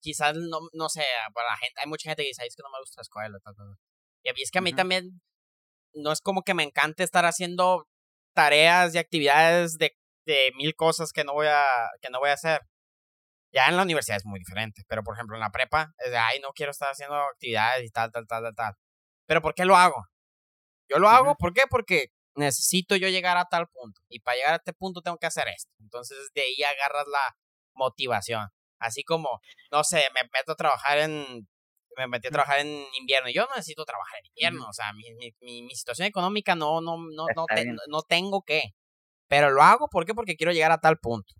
quizás 0.00 0.34
no, 0.34 0.60
no 0.72 0.88
sé, 0.88 1.04
para 1.34 1.50
la 1.50 1.56
gente, 1.58 1.80
hay 1.82 1.88
mucha 1.88 2.08
gente 2.08 2.22
que 2.22 2.28
dice, 2.28 2.46
es 2.46 2.56
que 2.56 2.62
no 2.62 2.70
me 2.70 2.80
gusta 2.80 3.00
la 3.00 3.02
escuela, 3.02 3.38
Y 4.22 4.42
es 4.42 4.50
que 4.50 4.58
a 4.58 4.62
mí 4.62 4.72
también 4.72 5.20
no 5.94 6.12
es 6.12 6.20
como 6.20 6.42
que 6.42 6.54
me 6.54 6.62
encante 6.62 7.02
estar 7.02 7.26
haciendo 7.26 7.86
tareas 8.36 8.94
y 8.94 8.98
actividades 8.98 9.78
de, 9.78 9.96
de 10.26 10.52
mil 10.56 10.76
cosas 10.76 11.12
que 11.12 11.24
no 11.24 11.32
voy 11.32 11.46
a, 11.48 11.64
que 12.02 12.10
no 12.10 12.20
voy 12.20 12.30
a 12.30 12.34
hacer. 12.34 12.60
Ya 13.52 13.66
en 13.68 13.76
la 13.76 13.82
universidad 13.82 14.18
es 14.18 14.26
muy 14.26 14.38
diferente, 14.38 14.82
pero 14.86 15.02
por 15.02 15.14
ejemplo 15.14 15.36
en 15.36 15.40
la 15.40 15.50
prepa 15.50 15.94
es 15.98 16.10
de, 16.10 16.18
ay, 16.18 16.40
no 16.40 16.50
quiero 16.52 16.72
estar 16.72 16.90
haciendo 16.90 17.16
actividades 17.16 17.84
y 17.86 17.90
tal, 17.90 18.12
tal, 18.12 18.26
tal, 18.26 18.42
tal, 18.42 18.54
tal. 18.54 18.74
Pero 19.26 19.40
¿por 19.42 19.54
qué 19.54 19.64
lo 19.64 19.76
hago? 19.76 20.04
Yo 20.88 20.98
lo 20.98 21.08
hago, 21.08 21.36
¿por 21.36 21.54
qué? 21.54 21.62
Porque 21.70 22.08
necesito 22.36 22.96
yo 22.96 23.08
llegar 23.08 23.38
a 23.38 23.46
tal 23.46 23.66
punto. 23.68 24.00
Y 24.08 24.20
para 24.20 24.36
llegar 24.36 24.52
a 24.54 24.56
este 24.56 24.74
punto 24.74 25.00
tengo 25.00 25.16
que 25.18 25.26
hacer 25.26 25.48
esto. 25.48 25.72
Entonces 25.80 26.18
de 26.34 26.42
ahí 26.42 26.62
agarras 26.62 27.06
la 27.08 27.36
motivación. 27.74 28.48
Así 28.78 29.02
como, 29.04 29.40
no 29.72 29.84
sé, 29.84 30.04
me 30.14 30.28
meto 30.32 30.52
a 30.52 30.56
trabajar 30.56 30.98
en... 30.98 31.48
Me 31.96 32.06
metí 32.06 32.28
a 32.28 32.30
trabajar 32.30 32.60
en 32.60 32.84
invierno. 32.98 33.30
Yo 33.30 33.42
no 33.42 33.54
necesito 33.56 33.84
trabajar 33.84 34.20
en 34.20 34.26
invierno. 34.26 34.68
O 34.68 34.72
sea, 34.72 34.92
mi, 34.92 35.04
mi, 35.14 35.62
mi, 35.62 35.74
situación 35.74 36.06
económica 36.06 36.54
no, 36.54 36.80
no, 36.80 36.96
no, 36.98 37.26
no, 37.34 37.46
no 37.88 38.02
tengo 38.02 38.42
que. 38.42 38.74
Pero 39.28 39.50
lo 39.50 39.62
hago, 39.62 39.88
¿por 39.88 40.04
qué? 40.06 40.14
Porque 40.14 40.36
quiero 40.36 40.52
llegar 40.52 40.72
a 40.72 40.78
tal 40.78 40.98
punto. 40.98 41.34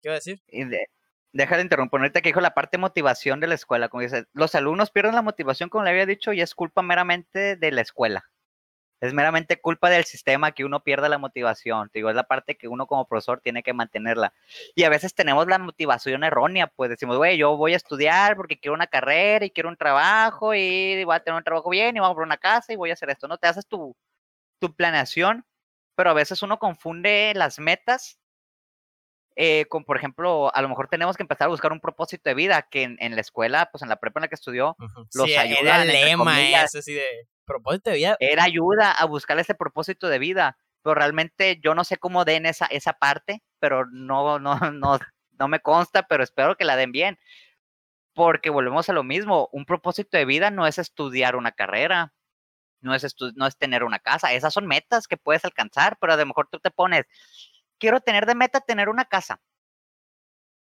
Quiero 0.00 0.14
decir. 0.14 0.42
Y 0.48 0.64
de, 0.64 0.86
deja 1.32 1.56
de 1.56 1.62
interrumpir, 1.62 2.00
ahorita 2.00 2.22
que 2.22 2.30
dijo 2.30 2.40
la 2.40 2.54
parte 2.54 2.78
motivación 2.78 3.40
de 3.40 3.46
la 3.46 3.54
escuela, 3.54 3.88
como 3.88 4.02
dice, 4.02 4.24
los 4.32 4.54
alumnos 4.54 4.90
pierden 4.90 5.14
la 5.14 5.22
motivación, 5.22 5.68
como 5.68 5.84
le 5.84 5.90
había 5.90 6.06
dicho, 6.06 6.32
y 6.32 6.40
es 6.40 6.54
culpa 6.54 6.82
meramente 6.82 7.56
de 7.56 7.70
la 7.70 7.82
escuela. 7.82 8.24
Es 9.00 9.12
meramente 9.12 9.60
culpa 9.60 9.90
del 9.90 10.04
sistema 10.04 10.52
que 10.52 10.64
uno 10.64 10.82
pierda 10.82 11.08
la 11.08 11.18
motivación. 11.18 11.90
Digo, 11.92 12.08
es 12.08 12.16
la 12.16 12.24
parte 12.24 12.56
que 12.56 12.68
uno 12.68 12.86
como 12.86 13.06
profesor 13.06 13.40
tiene 13.40 13.62
que 13.62 13.74
mantenerla. 13.74 14.32
Y 14.74 14.84
a 14.84 14.88
veces 14.88 15.14
tenemos 15.14 15.46
la 15.46 15.58
motivación 15.58 16.24
errónea, 16.24 16.66
pues 16.68 16.90
decimos, 16.90 17.16
güey, 17.16 17.36
yo 17.36 17.56
voy 17.56 17.74
a 17.74 17.76
estudiar 17.76 18.36
porque 18.36 18.58
quiero 18.58 18.74
una 18.74 18.86
carrera 18.86 19.44
y 19.44 19.50
quiero 19.50 19.68
un 19.68 19.76
trabajo 19.76 20.54
y 20.54 21.04
voy 21.04 21.14
a 21.14 21.20
tener 21.20 21.36
un 21.36 21.44
trabajo 21.44 21.68
bien 21.70 21.96
y 21.96 22.00
vamos 22.00 22.14
por 22.14 22.24
una 22.24 22.38
casa 22.38 22.72
y 22.72 22.76
voy 22.76 22.90
a 22.90 22.94
hacer 22.94 23.10
esto. 23.10 23.28
No 23.28 23.38
te 23.38 23.48
haces 23.48 23.66
tu, 23.66 23.94
tu 24.58 24.74
planeación, 24.74 25.44
pero 25.94 26.10
a 26.10 26.14
veces 26.14 26.42
uno 26.42 26.58
confunde 26.58 27.32
las 27.34 27.58
metas 27.58 28.18
eh, 29.38 29.66
con, 29.68 29.84
por 29.84 29.98
ejemplo, 29.98 30.50
a 30.54 30.62
lo 30.62 30.68
mejor 30.70 30.88
tenemos 30.88 31.14
que 31.14 31.22
empezar 31.22 31.44
a 31.46 31.50
buscar 31.50 31.70
un 31.70 31.80
propósito 31.80 32.30
de 32.30 32.34
vida 32.34 32.62
que 32.70 32.96
en, 32.98 33.14
la 33.14 33.20
escuela, 33.20 33.68
pues 33.70 33.82
en 33.82 33.90
la 33.90 33.96
prepa 33.96 34.18
en 34.18 34.22
la 34.22 34.28
que 34.28 34.34
estudió, 34.34 34.74
los 35.12 35.36
ayuda. 35.36 35.60
Era 35.60 35.82
el 35.82 35.88
lema 35.88 36.40
ese, 36.40 36.78
así 36.78 36.94
de 36.94 37.28
propósito 37.46 37.90
de 37.90 37.96
vida. 37.96 38.16
Era 38.20 38.44
ayuda 38.44 38.92
a 38.92 39.04
buscar 39.06 39.38
ese 39.38 39.54
propósito 39.54 40.08
de 40.08 40.18
vida, 40.18 40.58
pero 40.82 40.94
realmente 40.94 41.58
yo 41.62 41.74
no 41.74 41.84
sé 41.84 41.96
cómo 41.96 42.24
den 42.24 42.46
esa, 42.46 42.66
esa 42.66 42.92
parte, 42.94 43.42
pero 43.58 43.86
no, 43.86 44.38
no, 44.38 44.58
no, 44.72 44.98
no 45.38 45.48
me 45.48 45.60
consta, 45.60 46.04
pero 46.04 46.22
espero 46.22 46.56
que 46.56 46.64
la 46.64 46.76
den 46.76 46.92
bien. 46.92 47.18
Porque 48.14 48.50
volvemos 48.50 48.88
a 48.88 48.92
lo 48.92 49.04
mismo, 49.04 49.48
un 49.52 49.66
propósito 49.66 50.16
de 50.16 50.24
vida 50.24 50.50
no 50.50 50.66
es 50.66 50.78
estudiar 50.78 51.36
una 51.36 51.52
carrera, 51.52 52.14
no 52.80 52.94
es, 52.94 53.14
no 53.34 53.46
es 53.46 53.58
tener 53.58 53.84
una 53.84 53.98
casa, 53.98 54.32
esas 54.32 54.54
son 54.54 54.66
metas 54.66 55.06
que 55.08 55.16
puedes 55.16 55.44
alcanzar, 55.44 55.98
pero 56.00 56.14
a 56.14 56.16
lo 56.16 56.26
mejor 56.26 56.48
tú 56.50 56.58
te 56.60 56.70
pones, 56.70 57.04
quiero 57.78 58.00
tener 58.00 58.26
de 58.26 58.34
meta 58.34 58.60
tener 58.60 58.88
una 58.88 59.04
casa. 59.04 59.40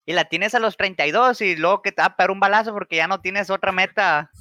Y 0.06 0.14
la 0.14 0.26
tienes 0.26 0.56
a 0.56 0.60
los 0.60 0.78
32 0.78 1.42
y 1.42 1.56
luego 1.56 1.82
que 1.82 1.92
te 1.92 2.02
va 2.02 2.08
a 2.08 2.16
pegar 2.16 2.32
un 2.32 2.40
balazo 2.40 2.74
porque 2.74 2.96
ya 2.96 3.08
no 3.08 3.22
tienes 3.22 3.50
otra 3.50 3.72
meta 3.72 4.32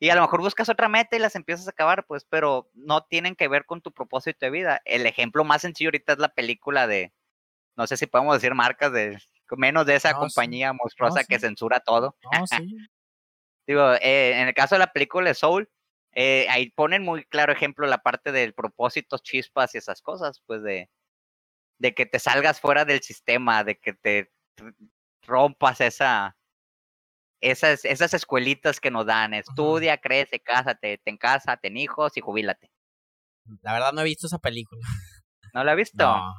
y 0.00 0.10
a 0.10 0.14
lo 0.14 0.22
mejor 0.22 0.40
buscas 0.40 0.68
otra 0.68 0.88
meta 0.88 1.16
y 1.16 1.18
las 1.18 1.34
empiezas 1.34 1.66
a 1.66 1.70
acabar, 1.70 2.06
pues, 2.06 2.24
pero 2.24 2.70
no 2.74 3.02
tienen 3.04 3.34
que 3.34 3.48
ver 3.48 3.64
con 3.64 3.80
tu 3.80 3.92
propósito 3.92 4.46
de 4.46 4.50
vida. 4.50 4.80
El 4.84 5.06
ejemplo 5.06 5.44
más 5.44 5.62
sencillo 5.62 5.88
ahorita 5.88 6.12
es 6.12 6.18
la 6.18 6.28
película 6.28 6.86
de, 6.86 7.12
no 7.76 7.86
sé 7.86 7.96
si 7.96 8.06
podemos 8.06 8.34
decir 8.36 8.54
marcas 8.54 8.92
de, 8.92 9.18
menos 9.56 9.86
de 9.86 9.96
esa 9.96 10.14
compañía 10.14 10.72
monstruosa 10.72 11.24
que 11.24 11.40
censura 11.40 11.80
todo. 11.80 12.16
Digo, 13.66 13.92
eh, 13.94 14.40
en 14.40 14.48
el 14.48 14.54
caso 14.54 14.76
de 14.76 14.80
la 14.80 14.92
película 14.92 15.28
de 15.28 15.34
Soul, 15.34 15.68
eh, 16.12 16.46
ahí 16.48 16.70
ponen 16.70 17.02
muy 17.02 17.24
claro 17.24 17.52
ejemplo 17.52 17.86
la 17.86 17.98
parte 17.98 18.32
del 18.32 18.54
propósito, 18.54 19.18
chispas 19.18 19.74
y 19.74 19.78
esas 19.78 20.00
cosas, 20.00 20.42
pues 20.46 20.62
de, 20.62 20.88
de 21.78 21.94
que 21.94 22.06
te 22.06 22.18
salgas 22.18 22.60
fuera 22.60 22.84
del 22.84 23.02
sistema, 23.02 23.64
de 23.64 23.78
que 23.78 23.92
te 23.92 24.32
rompas 25.22 25.80
esa, 25.80 26.37
esas, 27.40 27.84
esas 27.84 28.14
escuelitas 28.14 28.80
que 28.80 28.90
nos 28.90 29.06
dan, 29.06 29.34
estudia, 29.34 29.98
crece, 29.98 30.40
cásate, 30.40 30.98
ten 30.98 31.16
casa, 31.16 31.56
ten 31.56 31.76
hijos 31.76 32.16
y 32.16 32.20
jubílate. 32.20 32.70
La 33.62 33.72
verdad 33.72 33.92
no 33.92 34.00
he 34.00 34.04
visto 34.04 34.26
esa 34.26 34.38
película. 34.38 34.80
¿No 35.54 35.64
la 35.64 35.72
he 35.72 35.76
visto? 35.76 36.04
No. 36.04 36.34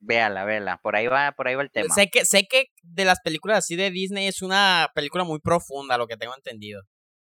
Véala, 0.00 0.44
véala, 0.44 0.78
por 0.82 0.96
ahí 0.96 1.06
va, 1.06 1.32
por 1.32 1.48
ahí 1.48 1.54
va 1.54 1.62
el 1.62 1.70
tema. 1.70 1.94
Sé 1.94 2.10
que, 2.10 2.26
sé 2.26 2.46
que 2.46 2.66
de 2.82 3.06
las 3.06 3.20
películas 3.20 3.58
así 3.58 3.74
de 3.74 3.90
Disney 3.90 4.26
es 4.26 4.42
una 4.42 4.90
película 4.94 5.24
muy 5.24 5.40
profunda, 5.40 5.96
lo 5.96 6.06
que 6.06 6.18
tengo 6.18 6.34
entendido. 6.36 6.82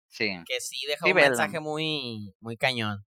Sí. 0.08 0.36
Que 0.46 0.60
sí 0.60 0.84
deja 0.88 1.06
un 1.06 1.14
mensaje 1.14 1.60
muy, 1.60 2.34
muy 2.40 2.56
cañón. 2.56 3.04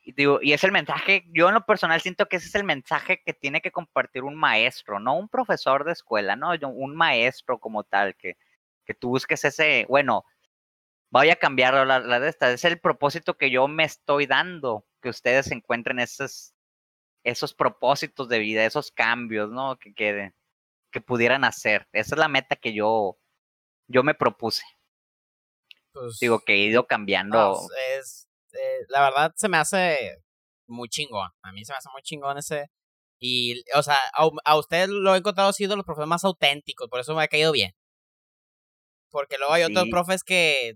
Y, 0.00 0.12
digo, 0.12 0.38
y 0.40 0.52
es 0.52 0.64
el 0.64 0.72
mensaje, 0.72 1.24
yo 1.34 1.48
en 1.48 1.54
lo 1.54 1.66
personal 1.66 2.00
siento 2.00 2.26
que 2.26 2.36
ese 2.36 2.48
es 2.48 2.54
el 2.54 2.64
mensaje 2.64 3.22
que 3.24 3.34
tiene 3.34 3.60
que 3.60 3.72
compartir 3.72 4.22
un 4.22 4.36
maestro, 4.36 5.00
no 5.00 5.16
un 5.18 5.28
profesor 5.28 5.84
de 5.84 5.92
escuela, 5.92 6.36
no, 6.36 6.52
un 6.62 6.94
maestro 6.94 7.58
como 7.58 7.84
tal, 7.84 8.14
que, 8.16 8.36
que 8.84 8.94
tú 8.94 9.10
busques 9.10 9.44
ese, 9.44 9.86
bueno, 9.88 10.24
voy 11.10 11.30
a 11.30 11.36
cambiar 11.36 11.86
la, 11.86 12.00
la, 12.00 12.20
de 12.20 12.28
esta, 12.28 12.50
es 12.52 12.64
el 12.64 12.80
propósito 12.80 13.36
que 13.36 13.50
yo 13.50 13.68
me 13.68 13.84
estoy 13.84 14.26
dando, 14.26 14.86
que 15.00 15.08
ustedes 15.08 15.50
encuentren 15.52 15.98
esos, 16.00 16.54
esos 17.24 17.54
propósitos 17.54 18.28
de 18.28 18.38
vida, 18.38 18.64
esos 18.64 18.90
cambios, 18.90 19.50
¿no? 19.50 19.78
Que, 19.78 19.94
que, 19.94 20.32
que 20.90 21.00
pudieran 21.00 21.44
hacer. 21.44 21.88
Esa 21.92 22.14
es 22.14 22.18
la 22.18 22.28
meta 22.28 22.56
que 22.56 22.74
yo, 22.74 23.18
yo 23.88 24.02
me 24.02 24.14
propuse. 24.14 24.64
Pues, 25.92 26.18
Digo 26.20 26.40
que 26.40 26.54
he 26.54 26.66
ido 26.66 26.86
cambiando. 26.86 27.60
es, 27.96 28.28
eh, 28.52 28.84
la 28.88 29.02
verdad 29.02 29.32
se 29.36 29.48
me 29.48 29.56
hace 29.56 30.22
muy 30.66 30.88
chingón. 30.88 31.30
A 31.42 31.52
mí 31.52 31.64
se 31.64 31.72
me 31.72 31.76
hace 31.78 31.88
muy 31.92 32.02
chingón 32.02 32.38
ese. 32.38 32.70
Y, 33.20 33.62
o 33.74 33.82
sea, 33.82 33.96
a, 34.14 34.28
a 34.44 34.58
usted 34.58 34.88
lo 34.88 35.14
he 35.14 35.18
encontrado 35.18 35.52
siendo 35.52 35.76
los 35.76 35.84
profesores 35.84 36.08
más 36.08 36.24
auténticos, 36.24 36.88
por 36.88 37.00
eso 37.00 37.14
me 37.14 37.22
ha 37.22 37.28
caído 37.28 37.52
bien. 37.52 37.72
Porque 39.14 39.38
luego 39.38 39.52
hay 39.52 39.62
otros 39.62 39.86
profes 39.92 40.24
que 40.24 40.74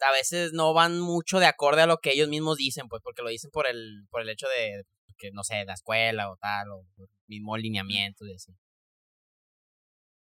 a 0.00 0.10
veces 0.10 0.52
no 0.52 0.74
van 0.74 0.98
mucho 0.98 1.38
de 1.38 1.46
acorde 1.46 1.82
a 1.82 1.86
lo 1.86 1.98
que 1.98 2.10
ellos 2.10 2.28
mismos 2.28 2.56
dicen, 2.56 2.88
pues 2.88 3.00
porque 3.00 3.22
lo 3.22 3.28
dicen 3.28 3.52
por 3.52 3.68
el, 3.68 4.08
por 4.10 4.22
el 4.22 4.28
hecho 4.28 4.48
de 4.48 4.82
que, 5.16 5.30
no 5.30 5.44
sé, 5.44 5.64
la 5.64 5.74
escuela 5.74 6.32
o 6.32 6.36
tal, 6.38 6.68
o 6.72 6.84
mismo 7.28 7.56
lineamiento 7.56 8.26
y 8.26 8.34
así. 8.34 8.50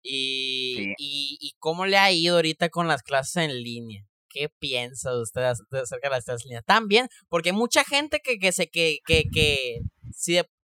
Y, 0.03 0.93
y, 0.99 1.37
y, 1.41 1.53
cómo 1.57 1.87
le 1.87 1.97
ha 1.97 2.11
ido 2.11 2.35
ahorita 2.35 2.69
con 2.69 2.87
las 2.87 3.01
clases 3.01 3.37
en 3.37 3.63
línea. 3.63 4.05
¿Qué 4.29 4.49
piensa 4.59 5.19
usted 5.19 5.41
acerca 5.41 6.07
de 6.07 6.15
las 6.15 6.25
clases 6.25 6.45
en 6.45 6.49
línea? 6.49 6.61
También, 6.61 7.07
porque 7.29 7.49
hay 7.49 7.55
mucha 7.55 7.83
gente 7.83 8.19
que, 8.23 8.37
que 8.37 8.51
se, 8.51 8.69
que, 8.69 8.99
que, 9.07 9.23
que, 9.33 9.79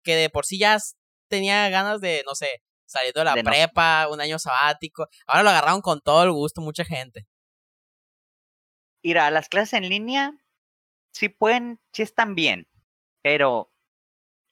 que 0.04 0.16
de 0.16 0.30
por 0.30 0.46
sí 0.46 0.60
ya 0.60 0.78
tenía 1.30 1.68
ganas 1.70 2.00
de, 2.00 2.22
no 2.28 2.36
sé, 2.36 2.62
saliendo 2.88 3.20
de 3.20 3.26
la 3.26 3.36
prepa, 3.36 4.08
un 4.10 4.20
año 4.20 4.40
sabático. 4.40 5.08
Ahora 5.28 5.44
lo 5.44 5.50
agarraron 5.50 5.82
con 5.82 6.02
todo 6.02 6.24
el 6.24 6.32
gusto 6.32 6.62
mucha 6.62 6.84
gente. 6.84 7.28
Mira, 9.04 9.30
las 9.30 9.50
clases 9.50 9.74
en 9.74 9.90
línea 9.90 10.34
sí 11.14 11.30
pueden, 11.30 11.80
sí 11.94 12.02
están 12.02 12.36
bien, 12.36 12.68
pero 13.22 13.72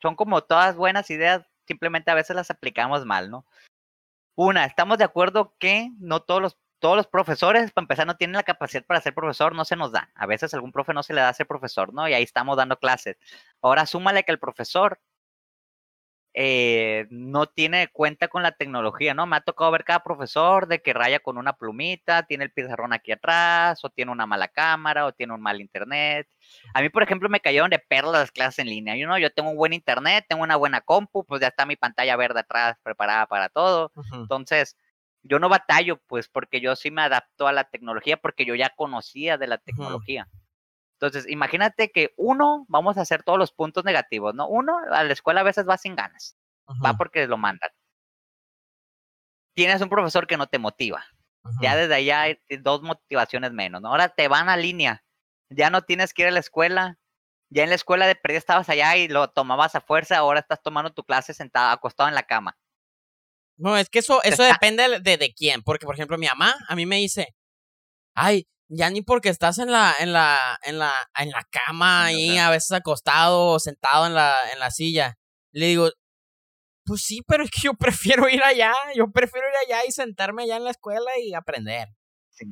son 0.01 0.15
como 0.15 0.43
todas 0.43 0.75
buenas 0.75 1.09
ideas, 1.09 1.45
simplemente 1.67 2.11
a 2.11 2.15
veces 2.15 2.35
las 2.35 2.51
aplicamos 2.51 3.05
mal, 3.05 3.29
¿no? 3.29 3.45
Una, 4.35 4.65
estamos 4.65 4.97
de 4.97 5.05
acuerdo 5.05 5.55
que 5.59 5.89
no 5.97 6.21
todos 6.21 6.41
los, 6.41 6.57
todos 6.79 6.97
los 6.97 7.07
profesores, 7.07 7.71
para 7.71 7.83
empezar, 7.83 8.05
no 8.05 8.17
tienen 8.17 8.35
la 8.35 8.43
capacidad 8.43 8.85
para 8.85 9.01
ser 9.01 9.15
profesor, 9.15 9.55
no 9.55 9.65
se 9.65 9.75
nos 9.75 9.91
da. 9.91 10.11
A 10.13 10.25
veces 10.25 10.53
algún 10.53 10.71
profe 10.71 10.93
no 10.93 11.03
se 11.03 11.13
le 11.13 11.21
da 11.21 11.29
a 11.29 11.33
ser 11.33 11.47
profesor, 11.47 11.93
¿no? 11.93 12.07
Y 12.07 12.13
ahí 12.13 12.23
estamos 12.23 12.57
dando 12.57 12.77
clases. 12.77 13.17
Ahora 13.61 13.85
súmale 13.85 14.23
que 14.23 14.31
el 14.31 14.39
profesor 14.39 14.99
eh, 16.37 17.07
no 17.11 17.45
tiene 17.45 17.87
cuenta 17.87 18.27
con 18.27 18.43
la 18.43 18.51
tecnología, 18.51 19.13
¿no? 19.13 19.25
Me 19.25 19.37
ha 19.37 19.41
tocado 19.41 19.71
ver 19.71 19.85
cada 19.85 20.03
profesor 20.03 20.67
de 20.67 20.81
que 20.81 20.91
raya 20.91 21.21
con 21.21 21.37
una 21.37 21.53
plumita, 21.53 22.23
tiene 22.23 22.43
el 22.43 22.51
pizarrón 22.51 22.91
aquí 22.91 23.13
atrás, 23.13 23.85
o 23.85 23.89
tiene 23.89 24.11
una 24.11 24.25
mala 24.25 24.49
cámara, 24.49 25.05
o 25.05 25.13
tiene 25.13 25.33
un 25.33 25.41
mal 25.41 25.61
internet. 25.61 26.27
A 26.73 26.81
mí, 26.81 26.89
por 26.89 27.03
ejemplo, 27.03 27.29
me 27.29 27.39
cayeron 27.39 27.69
de 27.69 27.79
perlas 27.79 28.19
las 28.19 28.31
clases 28.31 28.59
en 28.59 28.67
línea. 28.67 28.97
Yo, 28.97 29.07
¿no? 29.07 29.17
yo 29.17 29.31
tengo 29.31 29.49
un 29.49 29.55
buen 29.55 29.71
internet, 29.71 30.25
tengo 30.27 30.43
una 30.43 30.57
buena 30.57 30.81
compu, 30.81 31.23
pues 31.23 31.39
ya 31.39 31.47
está 31.47 31.65
mi 31.65 31.77
pantalla 31.77 32.17
verde 32.17 32.41
atrás 32.41 32.75
preparada 32.83 33.27
para 33.27 33.47
todo. 33.47 33.93
Entonces, 34.11 34.75
yo 35.23 35.39
no 35.39 35.47
batallo, 35.47 36.01
pues, 36.05 36.27
porque 36.27 36.59
yo 36.59 36.75
sí 36.75 36.91
me 36.91 37.03
adapto 37.03 37.47
a 37.47 37.53
la 37.53 37.63
tecnología, 37.63 38.17
porque 38.17 38.43
yo 38.43 38.55
ya 38.55 38.73
conocía 38.75 39.37
de 39.37 39.47
la 39.47 39.57
tecnología. 39.57 40.27
Entonces, 40.99 41.29
imagínate 41.29 41.91
que 41.91 42.13
uno, 42.15 42.65
vamos 42.69 42.97
a 42.97 43.01
hacer 43.01 43.23
todos 43.23 43.37
los 43.37 43.51
puntos 43.51 43.83
negativos, 43.83 44.33
¿no? 44.33 44.47
Uno, 44.47 44.79
a 44.91 45.03
la 45.03 45.13
escuela 45.13 45.41
a 45.41 45.43
veces 45.43 45.67
va 45.67 45.77
sin 45.77 45.95
ganas, 45.95 46.37
va 46.83 46.93
porque 46.93 47.27
lo 47.27 47.37
mandan. 47.37 47.69
Tienes 49.53 49.81
un 49.81 49.89
profesor 49.89 50.25
que 50.25 50.37
no 50.37 50.47
te 50.47 50.59
motiva. 50.59 51.05
Ya 51.61 51.75
desde 51.75 51.93
allá 51.95 52.21
hay 52.21 52.39
dos 52.61 52.81
motivaciones 52.81 53.51
menos, 53.51 53.81
¿no? 53.81 53.89
Ahora 53.89 54.09
te 54.09 54.27
van 54.27 54.49
a 54.49 54.57
línea, 54.57 55.03
ya 55.49 55.69
no 55.69 55.83
tienes 55.83 56.13
que 56.13 56.23
ir 56.23 56.29
a 56.29 56.31
la 56.31 56.39
escuela, 56.39 56.97
ya 57.49 57.63
en 57.63 57.69
la 57.69 57.75
escuela 57.75 58.07
de 58.07 58.15
perdida 58.15 58.39
estabas 58.39 58.67
allá 58.69 58.97
y 58.97 59.07
lo 59.07 59.29
tomabas 59.29 59.75
a 59.75 59.81
fuerza, 59.81 60.17
ahora 60.17 60.39
estás 60.39 60.63
tomando 60.63 60.91
tu 60.93 61.03
clase 61.03 61.33
sentado, 61.33 61.71
acostado 61.71 62.09
en 62.09 62.15
la 62.15 62.23
cama. 62.23 62.57
No, 63.57 63.77
es 63.77 63.89
que 63.89 63.99
eso, 63.99 64.23
eso 64.23 64.43
depende 64.43 64.99
de, 64.99 65.17
de 65.17 65.33
quién, 65.33 65.61
porque 65.61 65.85
por 65.85 65.95
ejemplo 65.95 66.17
mi 66.17 66.25
mamá 66.25 66.55
a 66.67 66.75
mí 66.75 66.85
me 66.85 66.97
dice, 66.97 67.35
ay, 68.15 68.47
ya 68.67 68.89
ni 68.89 69.01
porque 69.01 69.29
estás 69.29 69.59
en 69.59 69.71
la, 69.71 69.93
en 69.99 70.13
la, 70.13 70.59
en 70.63 70.79
la, 70.79 70.93
en 71.17 71.29
la 71.29 71.43
cama 71.51 72.05
ahí, 72.05 72.37
a 72.37 72.49
veces 72.49 72.71
acostado 72.71 73.47
o 73.47 73.59
sentado 73.59 74.07
en 74.07 74.13
la, 74.13 74.51
en 74.51 74.59
la 74.59 74.71
silla. 74.71 75.17
Le 75.51 75.67
digo, 75.67 75.89
pues 76.85 77.01
sí, 77.01 77.21
pero 77.27 77.43
es 77.43 77.51
que 77.51 77.61
yo 77.63 77.73
prefiero 77.73 78.29
ir 78.29 78.43
allá, 78.43 78.73
yo 78.95 79.11
prefiero 79.11 79.47
ir 79.47 79.55
allá 79.65 79.85
y 79.87 79.91
sentarme 79.91 80.43
allá 80.43 80.57
en 80.57 80.63
la 80.63 80.71
escuela 80.71 81.11
y 81.19 81.33
aprender. 81.33 81.89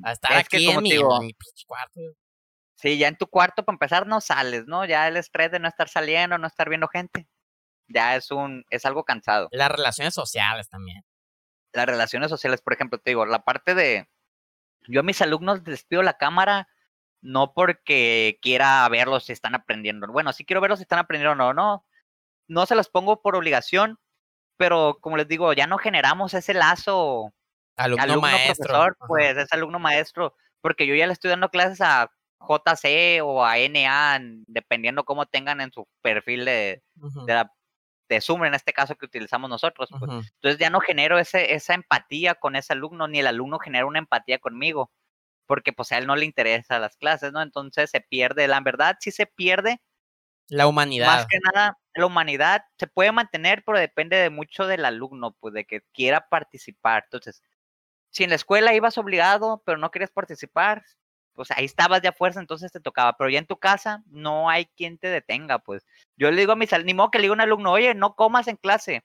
A 0.04 0.14
estar 0.14 0.34
aquí 0.38 0.70
en, 0.70 0.82
mi, 0.82 0.98
cuarto. 1.68 2.00
Sí, 2.76 2.98
ya 2.98 3.10
en 3.10 3.18
tu 3.18 3.28
cuarto 3.28 3.66
para 3.66 3.76
empezar 3.76 4.08
no 4.08 4.22
sales, 4.22 4.64
¿no? 4.66 4.86
Ya 4.86 5.08
el 5.10 5.18
estrés 5.18 5.52
de 5.52 5.60
no 5.60 5.68
estar 5.68 5.90
saliendo, 5.90 6.38
no 6.38 6.48
estar 6.48 6.70
viendo 6.70 6.88
gente, 6.88 7.28
ya 7.88 8.16
es 8.16 8.32
un, 8.32 8.64
es 8.70 8.86
algo 8.86 9.04
cansado. 9.04 9.50
Las 9.52 9.70
relaciones 9.70 10.14
sociales 10.14 10.70
también. 10.70 11.04
Las 11.74 11.86
relaciones 11.86 12.30
sociales, 12.30 12.62
por 12.62 12.74
ejemplo, 12.74 13.00
te 13.00 13.12
digo, 13.12 13.26
la 13.26 13.44
parte 13.44 13.76
de, 13.76 14.08
yo 14.88 15.00
a 15.00 15.04
mis 15.04 15.22
alumnos 15.22 15.62
les 15.66 15.84
pido 15.84 16.04
la 16.04 16.18
cámara 16.18 16.68
no 17.22 17.54
porque 17.54 18.38
quiera 18.42 18.88
verlos 18.90 19.26
si 19.26 19.34
están 19.34 19.56
aprendiendo. 19.56 20.08
Bueno, 20.08 20.34
sí 20.34 20.46
quiero 20.46 20.62
verlos 20.62 20.80
si 20.80 20.84
están 20.84 21.00
aprendiendo 21.00 21.32
o 21.32 21.36
no, 21.36 21.54
no. 21.54 21.86
No 22.48 22.66
se 22.66 22.76
los 22.76 22.90
pongo 22.90 23.22
por 23.22 23.36
obligación, 23.36 23.98
pero 24.58 24.98
como 25.00 25.18
les 25.18 25.28
digo, 25.28 25.54
ya 25.54 25.66
no 25.66 25.78
generamos 25.78 26.34
ese 26.34 26.54
lazo 26.54 27.34
alumno, 27.78 28.22
maestro. 28.22 28.66
profesor, 28.66 28.98
pues 29.08 29.38
es 29.38 29.52
alumno 29.54 29.80
maestro, 29.80 30.36
porque 30.62 30.86
yo 30.86 30.96
ya 30.96 31.08
le 31.08 31.14
estoy 31.14 31.30
dando 31.30 31.50
clases 31.50 31.80
a 31.82 32.12
JC 32.42 33.22
o 33.24 33.46
a 33.46 33.58
NA, 33.58 34.20
dependiendo 34.48 35.06
cómo 35.06 35.26
tengan 35.26 35.62
en 35.62 35.72
su 35.72 35.88
perfil 36.02 36.44
de, 36.44 36.84
de 37.26 37.34
la 37.34 37.52
de 38.14 38.22
Zoom, 38.22 38.46
en 38.46 38.54
este 38.54 38.74
caso 38.74 38.96
que 38.96 39.06
utilizamos 39.06 39.50
nosotros. 39.50 39.90
Pues. 39.98 40.12
Entonces 40.12 40.58
ya 40.58 40.70
no 40.70 40.80
genero 40.80 41.20
ese, 41.20 41.54
esa 41.54 41.74
empatía 41.74 42.36
con 42.36 42.56
ese 42.56 42.74
alumno, 42.74 43.08
ni 43.08 43.20
el 43.20 43.28
alumno 43.28 43.60
genera 43.60 43.86
una 43.86 44.00
empatía 44.00 44.40
conmigo, 44.40 44.92
porque 45.46 45.74
pues 45.74 45.92
a 45.92 45.98
él 45.98 46.08
no 46.08 46.16
le 46.16 46.26
interesa 46.26 46.80
las 46.80 46.96
clases, 46.96 47.32
¿no? 47.32 47.42
Entonces 47.42 47.90
se 47.90 48.02
pierde, 48.02 48.48
la 48.48 48.60
verdad 48.62 48.98
sí 49.00 49.12
se 49.12 49.26
pierde. 49.26 49.82
La 50.50 50.68
humanidad. 50.68 51.08
Más 51.08 51.26
que 51.28 51.40
nada, 51.40 51.78
la 51.94 52.06
humanidad 52.06 52.66
se 52.78 52.88
puede 52.88 53.12
mantener, 53.12 53.64
pero 53.66 53.80
depende 53.80 54.18
de 54.18 54.30
mucho 54.30 54.68
del 54.68 54.86
alumno, 54.86 55.36
pues 55.40 55.54
de 55.54 55.66
que 55.66 55.82
quiera 55.94 56.28
participar. 56.28 57.04
Entonces, 57.06 57.42
si 58.10 58.24
en 58.24 58.30
la 58.30 58.36
escuela 58.36 58.74
ibas 58.74 58.98
obligado, 58.98 59.64
pero 59.66 59.78
no 59.78 59.90
querías 59.90 60.12
participar, 60.12 60.84
pues 61.34 61.52
ahí 61.52 61.66
estabas 61.66 62.02
de 62.02 62.08
a 62.08 62.14
fuerza, 62.14 62.40
entonces 62.40 62.72
te 62.72 62.80
tocaba, 62.80 63.16
pero 63.18 63.30
ya 63.30 63.40
en 63.40 63.48
tu 63.48 63.58
casa 63.58 64.04
no 64.08 64.50
hay 64.50 64.66
quien 64.78 64.98
te 64.98 65.08
detenga, 65.08 65.60
pues. 65.60 65.86
Yo 66.18 66.32
le 66.32 66.40
digo 66.40 66.54
a 66.54 66.56
mis 66.56 66.72
alumnos, 66.74 66.86
ni 66.86 66.94
modo 66.94 67.12
que 67.12 67.18
le 67.20 67.24
digo 67.24 67.34
a 67.34 67.36
un 67.36 67.42
alumno, 67.42 67.72
oye, 67.72 67.96
no 67.96 68.16
comas 68.16 68.48
en 68.48 68.58
clase. 68.58 69.04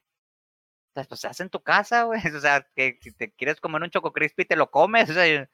pues, 0.95 1.07
pues 1.07 1.25
haz 1.25 1.41
en 1.41 1.51
tu 1.51 1.63
casa, 1.63 2.05
güey. 2.05 2.21
O 2.37 2.41
sea, 2.41 2.67
que 2.75 2.99
si 3.03 3.13
te 3.13 3.33
quieres 3.33 3.61
comer 3.61 3.83
un 3.83 3.91
choco 3.91 4.13
crispy, 4.13 4.45
te 4.45 4.57
lo 4.57 4.71
comes. 4.71 5.11
O 5.11 5.15
sea, 5.15 5.49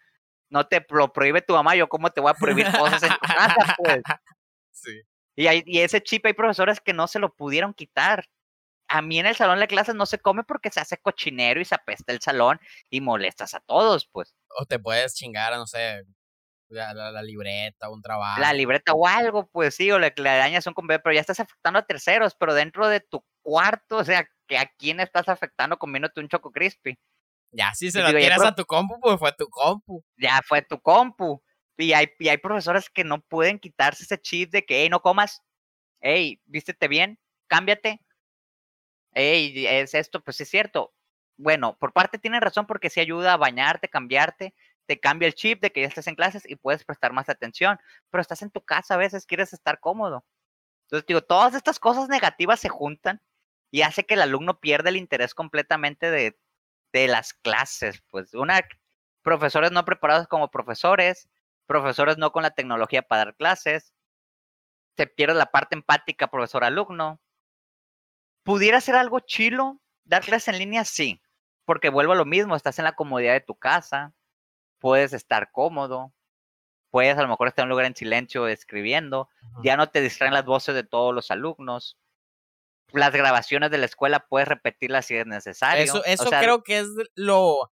no 0.50 0.66
te 0.66 0.84
lo 0.90 1.12
prohíbe 1.12 1.42
tu 1.42 1.54
mamá, 1.54 1.74
yo 1.76 1.88
cómo 1.88 2.10
te 2.10 2.20
voy 2.20 2.30
a 2.30 2.34
prohibir 2.34 2.70
cosas 2.72 3.02
en 3.02 3.10
tu 3.10 3.20
casa, 3.20 3.76
pues. 3.78 4.02
Sí. 4.76 5.02
Y, 5.36 5.46
hay, 5.46 5.62
y 5.66 5.80
ese 5.80 6.02
chip 6.02 6.26
hay 6.26 6.32
profesores 6.32 6.80
que 6.80 6.92
no 6.92 7.06
se 7.06 7.20
lo 7.20 7.34
pudieron 7.34 7.74
quitar. 7.74 8.28
A 8.88 9.02
mí 9.02 9.18
en 9.18 9.26
el 9.26 9.36
salón 9.36 9.60
de 9.60 9.68
clases 9.68 9.94
no 9.94 10.04
se 10.04 10.18
come 10.18 10.42
porque 10.44 10.70
se 10.70 10.80
hace 10.80 10.98
cochinero 10.98 11.60
y 11.60 11.64
se 11.64 11.76
apesta 11.76 12.12
el 12.12 12.20
salón 12.20 12.60
y 12.90 13.00
molestas 13.00 13.54
a 13.54 13.60
todos, 13.60 14.06
pues. 14.06 14.34
O 14.58 14.66
te 14.66 14.78
puedes 14.78 15.14
chingar, 15.14 15.54
no 15.54 15.66
sé, 15.66 16.04
la, 16.68 16.94
la, 16.94 17.22
libreta, 17.22 17.90
un 17.90 18.02
trabajo. 18.02 18.40
La 18.40 18.52
libreta 18.52 18.92
o 18.92 19.06
algo, 19.06 19.48
pues 19.48 19.74
sí, 19.74 19.90
o 19.90 19.98
le, 19.98 20.12
le 20.16 20.30
dañas 20.36 20.66
un 20.66 20.74
pero 20.74 21.12
ya 21.12 21.20
estás 21.20 21.40
afectando 21.40 21.78
a 21.78 21.86
terceros, 21.86 22.34
pero 22.34 22.54
dentro 22.54 22.88
de 22.88 23.00
tu 23.00 23.24
cuarto, 23.42 23.98
o 23.98 24.04
sea, 24.04 24.28
que 24.46 24.58
a 24.58 24.66
quién 24.78 25.00
estás 25.00 25.28
afectando 25.28 25.78
comiéndote 25.78 26.20
un 26.20 26.28
choco 26.28 26.50
crispy. 26.50 26.98
Ya, 27.52 27.72
si 27.72 27.90
se 27.90 28.02
lo 28.02 28.10
tiras 28.10 28.42
a 28.42 28.54
tu 28.54 28.64
compu, 28.64 28.98
pues 29.00 29.18
fue 29.18 29.32
tu 29.32 29.48
compu. 29.48 30.04
Ya 30.16 30.40
fue 30.44 30.62
tu 30.62 30.80
compu. 30.80 31.42
Y 31.76 31.92
hay, 31.92 32.08
y 32.18 32.28
hay 32.28 32.38
profesores 32.38 32.90
que 32.90 33.04
no 33.04 33.20
pueden 33.20 33.58
quitarse 33.58 34.04
ese 34.04 34.20
chip 34.20 34.50
de 34.50 34.64
que, 34.64 34.82
hey, 34.82 34.88
no 34.88 35.00
comas. 35.00 35.42
Hey, 36.00 36.40
vístete 36.46 36.88
bien, 36.88 37.18
cámbiate. 37.46 38.00
Hey, 39.12 39.66
es 39.66 39.94
esto, 39.94 40.22
pues 40.22 40.40
es 40.40 40.48
cierto. 40.48 40.92
Bueno, 41.36 41.76
por 41.78 41.92
parte 41.92 42.18
tienen 42.18 42.40
razón 42.40 42.66
porque 42.66 42.90
sí 42.90 43.00
ayuda 43.00 43.32
a 43.32 43.36
bañarte, 43.36 43.88
cambiarte, 43.88 44.54
te 44.86 45.00
cambia 45.00 45.26
el 45.26 45.34
chip 45.34 45.60
de 45.60 45.72
que 45.72 45.82
ya 45.82 45.88
estás 45.88 46.06
en 46.06 46.14
clases 46.14 46.48
y 46.48 46.56
puedes 46.56 46.84
prestar 46.84 47.12
más 47.12 47.28
atención, 47.28 47.78
pero 48.10 48.20
estás 48.20 48.42
en 48.42 48.50
tu 48.50 48.60
casa 48.62 48.94
a 48.94 48.98
veces, 48.98 49.26
quieres 49.26 49.52
estar 49.52 49.80
cómodo. 49.80 50.24
Entonces, 50.84 51.06
digo, 51.06 51.22
todas 51.22 51.54
estas 51.54 51.78
cosas 51.78 52.08
negativas 52.08 52.60
se 52.60 52.68
juntan 52.68 53.22
y 53.70 53.82
hace 53.82 54.04
que 54.04 54.14
el 54.14 54.22
alumno 54.22 54.60
pierda 54.60 54.90
el 54.90 54.96
interés 54.96 55.34
completamente 55.34 56.10
de, 56.10 56.38
de 56.92 57.08
las 57.08 57.32
clases. 57.32 58.02
Pues 58.10 58.34
una, 58.34 58.60
profesores 59.22 59.72
no 59.72 59.84
preparados 59.84 60.28
como 60.28 60.50
profesores, 60.50 61.28
profesores 61.66 62.18
no 62.18 62.32
con 62.32 62.42
la 62.42 62.52
tecnología 62.52 63.02
para 63.02 63.26
dar 63.26 63.36
clases, 63.36 63.94
se 64.96 65.06
pierde 65.06 65.34
la 65.34 65.50
parte 65.50 65.74
empática 65.74 66.28
profesor-alumno. 66.28 67.20
¿Pudiera 68.44 68.80
ser 68.80 68.94
algo 68.94 69.20
chilo? 69.20 69.80
Dar 70.04 70.22
clases 70.22 70.48
en 70.48 70.58
línea, 70.58 70.84
sí, 70.84 71.22
porque 71.64 71.88
vuelvo 71.88 72.12
a 72.12 72.16
lo 72.16 72.26
mismo, 72.26 72.54
estás 72.54 72.78
en 72.78 72.84
la 72.84 72.94
comodidad 72.94 73.32
de 73.32 73.40
tu 73.40 73.56
casa, 73.56 74.12
puedes 74.84 75.14
estar 75.14 75.50
cómodo, 75.50 76.12
puedes 76.90 77.16
a 77.16 77.22
lo 77.22 77.28
mejor 77.28 77.48
estar 77.48 77.62
en 77.62 77.68
un 77.68 77.70
lugar 77.70 77.86
en 77.86 77.96
silencio 77.96 78.48
escribiendo, 78.48 79.30
ya 79.62 79.78
no 79.78 79.88
te 79.88 80.02
distraen 80.02 80.34
las 80.34 80.44
voces 80.44 80.74
de 80.74 80.84
todos 80.84 81.14
los 81.14 81.30
alumnos. 81.30 81.98
Las 82.92 83.14
grabaciones 83.14 83.70
de 83.70 83.78
la 83.78 83.86
escuela 83.86 84.26
puedes 84.28 84.46
repetirlas 84.46 85.06
si 85.06 85.16
es 85.16 85.24
necesario. 85.24 85.84
Eso, 85.84 86.04
eso 86.04 86.28
creo 86.28 86.62
que 86.62 86.80
es 86.80 86.88
lo, 87.14 87.72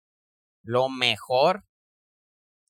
lo 0.62 0.90
mejor 0.90 1.64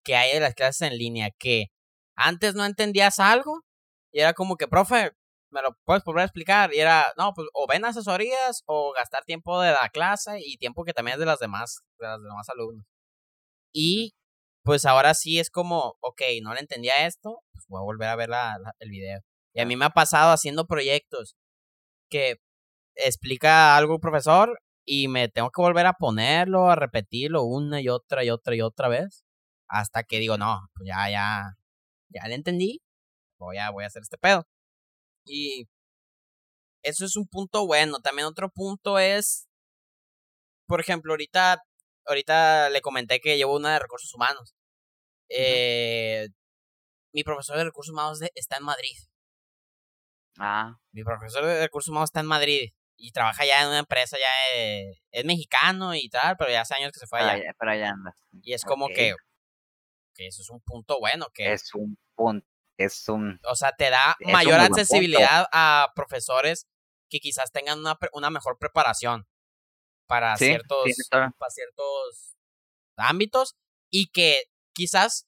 que 0.05 0.15
hay 0.15 0.35
de 0.35 0.39
las 0.39 0.55
clases 0.55 0.83
en 0.83 0.99
línea, 0.99 1.33
que 1.37 1.73
antes 2.15 2.55
no 2.55 2.65
entendías 2.65 3.19
algo 3.19 3.65
y 4.13 4.21
era 4.21 4.35
como 4.35 4.57
que, 4.57 4.69
profe, 4.69 5.17
me 5.51 5.63
lo 5.63 5.77
puedes 5.85 6.05
volver 6.05 6.23
a 6.23 6.27
explicar. 6.27 6.73
Y 6.73 6.79
era, 6.79 7.13
no, 7.17 7.35
pues 7.35 7.49
o 7.55 7.67
ven 7.67 7.85
asesorías 7.85 8.63
o 8.67 8.93
gastar 8.93 9.25
tiempo 9.25 9.61
de 9.61 9.73
la 9.73 9.89
clase 9.89 10.39
y 10.39 10.59
tiempo 10.59 10.85
que 10.85 10.93
también 10.93 11.15
es 11.15 11.19
de 11.19 11.27
las 11.27 11.41
demás, 11.41 11.83
de 11.99 12.07
las 12.07 12.23
demás 12.23 12.49
alumnos. 12.51 12.87
Y 13.75 14.15
pues 14.69 14.85
ahora 14.85 15.15
sí 15.15 15.39
es 15.39 15.49
como, 15.49 15.97
ok, 16.01 16.21
no 16.43 16.53
le 16.53 16.61
entendía 16.61 17.07
esto, 17.07 17.41
pues 17.55 17.65
voy 17.69 17.81
a 17.81 17.85
volver 17.85 18.09
a 18.09 18.17
ver 18.17 18.29
la, 18.29 18.55
el 18.81 18.91
video. 18.91 19.21
Y 19.55 19.61
a 19.61 19.65
mí 19.65 19.77
me 19.77 19.87
ha 19.87 19.91
pasado 19.91 20.31
haciendo 20.31 20.67
proyectos 20.67 21.37
que 22.11 22.37
explica 22.97 23.79
algo 23.79 23.95
el 23.95 24.01
profesor 24.01 24.61
y 24.85 25.09
me 25.09 25.29
tengo 25.31 25.51
que 25.51 25.63
volver 25.63 25.87
a 25.87 25.95
ponerlo, 25.95 26.71
a 26.71 26.77
repetirlo 26.77 27.45
una 27.45 27.81
y 27.81 27.89
otra 27.89 28.25
y 28.25 28.31
otra 28.31 28.57
y 28.57 28.61
otra 28.61 28.89
vez, 28.89 29.25
hasta 29.69 30.03
que 30.05 30.19
digo, 30.19 30.37
no, 30.37 30.61
pues 30.75 30.87
ya, 30.87 31.11
ya, 31.11 31.55
ya 32.11 32.29
le 32.29 32.35
entendí, 32.35 32.83
voy 33.39 33.57
a, 33.57 33.71
voy 33.71 33.85
a 33.85 33.87
hacer 33.87 34.03
este 34.03 34.19
pedo. 34.19 34.47
Y 35.25 35.67
eso 36.83 37.07
es 37.07 37.17
un 37.17 37.27
punto 37.27 37.67
bueno. 37.67 38.01
También 38.01 38.29
otro 38.29 38.51
punto 38.51 38.99
es, 38.99 39.49
por 40.67 40.81
ejemplo, 40.83 41.15
ahorita, 41.15 41.63
ahorita 42.07 42.69
le 42.71 42.83
comenté 42.83 43.21
que 43.21 43.39
llevo 43.39 43.57
una 43.57 43.73
de 43.73 43.79
recursos 43.79 44.13
humanos. 44.15 44.58
Eh, 45.29 46.29
mi 47.13 47.25
profesor 47.25 47.57
de 47.57 47.65
recursos 47.65 47.93
humanos 47.93 48.21
está 48.35 48.57
en 48.57 48.65
Madrid. 48.65 48.97
Ah. 50.39 50.77
Mi 50.93 51.03
profesor 51.03 51.45
de 51.45 51.61
recursos 51.61 51.91
humanos 51.91 52.09
está 52.09 52.21
en 52.21 52.27
Madrid 52.27 52.71
y 52.97 53.13
trabaja 53.13 53.45
ya 53.45 53.63
en 53.63 53.69
una 53.69 53.79
empresa, 53.79 54.17
ya 54.19 54.59
es 55.11 55.25
mexicano 55.25 55.95
y 55.95 56.09
tal, 56.09 56.37
pero 56.37 56.51
ya 56.51 56.63
hace 56.63 56.75
años 56.75 56.93
que 56.93 57.01
se 57.01 57.07
fue 57.07 57.21
allá. 57.21 57.55
pero 57.59 57.71
allá 57.71 57.91
anda. 57.91 58.15
Y 58.43 58.53
es 58.53 58.65
como 58.65 58.89
que, 58.89 59.15
que 60.15 60.27
eso 60.27 60.43
es 60.43 60.51
un 60.51 60.61
punto 60.61 60.99
bueno. 60.99 61.27
que 61.33 61.53
Es 61.53 61.75
un 61.75 61.97
punto, 62.15 62.47
es 62.77 63.09
un... 63.09 63.39
O 63.45 63.55
sea, 63.55 63.73
te 63.73 63.91
da 63.91 64.17
mayor 64.33 64.61
accesibilidad 64.61 65.47
a 65.53 65.93
profesores 65.95 66.67
que 67.09 67.21
quizás 67.21 67.51
tengan 67.53 67.79
una, 67.79 67.97
una 68.13 68.31
mejor 68.31 68.59
preparación 68.59 69.27
para, 70.07 70.37
ciertos, 70.37 70.85
para 71.11 71.51
ciertos 71.51 72.37
ámbitos 72.97 73.57
y 73.91 74.09
que 74.09 74.43
quizás 74.79 75.27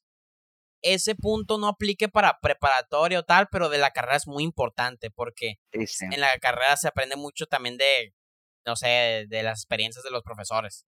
ese 0.83 1.15
punto 1.15 1.59
no 1.59 1.67
aplique 1.69 2.09
para 2.09 2.39
preparatoria 2.41 3.19
o 3.19 3.23
tal, 3.25 3.49
pero 3.51 3.69
de 3.69 3.79
la 3.79 3.91
carrera 3.91 4.17
es 4.17 4.27
muy 4.27 4.45
importante 4.45 5.11
porque 5.11 5.57
en 5.73 6.21
la 6.21 6.39
carrera 6.39 6.77
se 6.77 6.89
aprende 6.89 7.17
mucho 7.17 7.47
también 7.47 7.77
de, 7.77 8.15
no 8.65 8.77
sé, 8.77 9.27
de 9.29 9.43
las 9.43 9.61
experiencias 9.61 10.05
de 10.05 10.11
los 10.11 10.23
profesores. 10.23 10.87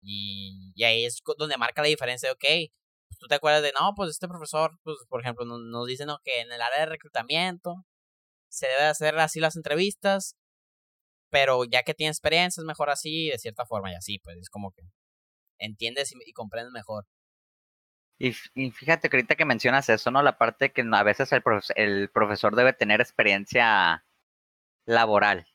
Y, 0.00 0.72
y 0.74 0.84
ahí 0.84 1.04
es 1.04 1.22
donde 1.38 1.56
marca 1.56 1.82
la 1.82 1.88
diferencia 1.88 2.28
de, 2.28 2.32
ok, 2.34 2.70
pues 3.08 3.18
tú 3.18 3.26
te 3.26 3.34
acuerdas 3.34 3.62
de, 3.62 3.72
no, 3.78 3.92
pues 3.96 4.10
este 4.10 4.28
profesor, 4.28 4.78
pues 4.82 4.96
por 5.08 5.20
ejemplo, 5.20 5.44
nos, 5.44 5.60
nos 5.60 5.86
dicen 5.86 6.08
que 6.22 6.40
en 6.40 6.52
el 6.52 6.62
área 6.62 6.80
de 6.80 6.86
reclutamiento 6.86 7.84
se 8.50 8.68
debe 8.68 8.84
hacer 8.84 9.18
así 9.18 9.40
las 9.40 9.56
entrevistas, 9.56 10.36
pero 11.30 11.64
ya 11.64 11.82
que 11.82 11.94
tiene 11.94 12.10
experiencia 12.10 12.60
es 12.60 12.64
mejor 12.64 12.90
así, 12.90 13.28
de 13.28 13.38
cierta 13.38 13.66
forma, 13.66 13.90
y 13.92 13.94
así, 13.96 14.20
pues 14.20 14.38
es 14.38 14.48
como 14.48 14.70
que 14.70 14.82
entiendes 15.58 16.12
y 16.12 16.32
comprendes 16.32 16.72
mejor. 16.72 17.06
Y, 18.18 18.32
fíjate 18.32 19.10
que 19.10 19.16
ahorita 19.16 19.34
que 19.34 19.44
mencionas 19.44 19.88
eso, 19.88 20.10
¿no? 20.10 20.22
La 20.22 20.38
parte 20.38 20.72
que 20.72 20.84
a 20.92 21.02
veces 21.02 21.32
el, 21.32 21.42
el 21.76 22.10
profesor 22.10 22.54
debe 22.54 22.72
tener 22.72 23.00
experiencia 23.00 24.04
laboral. 24.86 25.46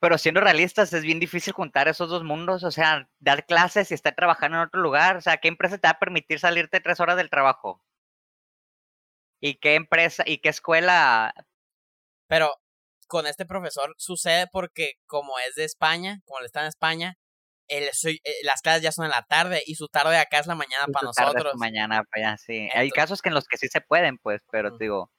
Pero 0.00 0.16
siendo 0.18 0.40
realistas, 0.40 0.92
es 0.92 1.02
bien 1.02 1.20
difícil 1.20 1.52
juntar 1.52 1.88
esos 1.88 2.08
dos 2.08 2.24
mundos, 2.24 2.64
o 2.64 2.70
sea, 2.70 3.08
dar 3.18 3.44
clases 3.46 3.90
y 3.90 3.94
estar 3.94 4.14
trabajando 4.14 4.56
en 4.58 4.64
otro 4.64 4.80
lugar, 4.80 5.16
o 5.16 5.20
sea, 5.20 5.36
¿qué 5.38 5.48
empresa 5.48 5.78
te 5.78 5.88
va 5.88 5.92
a 5.92 5.98
permitir 5.98 6.38
salirte 6.38 6.80
tres 6.80 7.00
horas 7.00 7.16
del 7.18 7.28
trabajo? 7.28 7.82
¿Y 9.40 9.56
qué 9.56 9.74
empresa 9.74 10.22
y 10.26 10.38
qué 10.38 10.48
escuela? 10.50 11.34
Pero 12.28 12.50
con 13.08 13.26
este 13.26 13.44
profesor 13.46 13.94
sucede 13.98 14.46
porque 14.52 14.94
como 15.06 15.38
es 15.40 15.54
de 15.56 15.64
España, 15.64 16.20
como 16.24 16.40
él 16.40 16.46
está 16.46 16.60
en 16.60 16.68
España, 16.68 17.18
el, 17.70 17.88
soy, 17.92 18.20
eh, 18.24 18.32
las 18.42 18.60
clases 18.60 18.82
ya 18.82 18.92
son 18.92 19.04
en 19.04 19.12
la 19.12 19.22
tarde 19.22 19.62
y 19.64 19.76
su 19.76 19.88
tarde 19.88 20.18
acá 20.18 20.40
es 20.40 20.46
la 20.46 20.56
mañana 20.56 20.86
para 20.92 21.06
nosotros. 21.06 21.54
mañana 21.56 22.02
para 22.04 22.30
allá, 22.30 22.36
sí. 22.36 22.68
Hay 22.74 22.90
casos 22.90 23.22
que 23.22 23.28
en 23.28 23.34
los 23.34 23.46
que 23.46 23.56
sí 23.56 23.68
se 23.68 23.80
pueden, 23.80 24.18
pues, 24.18 24.42
pero 24.50 24.76
digo, 24.76 25.10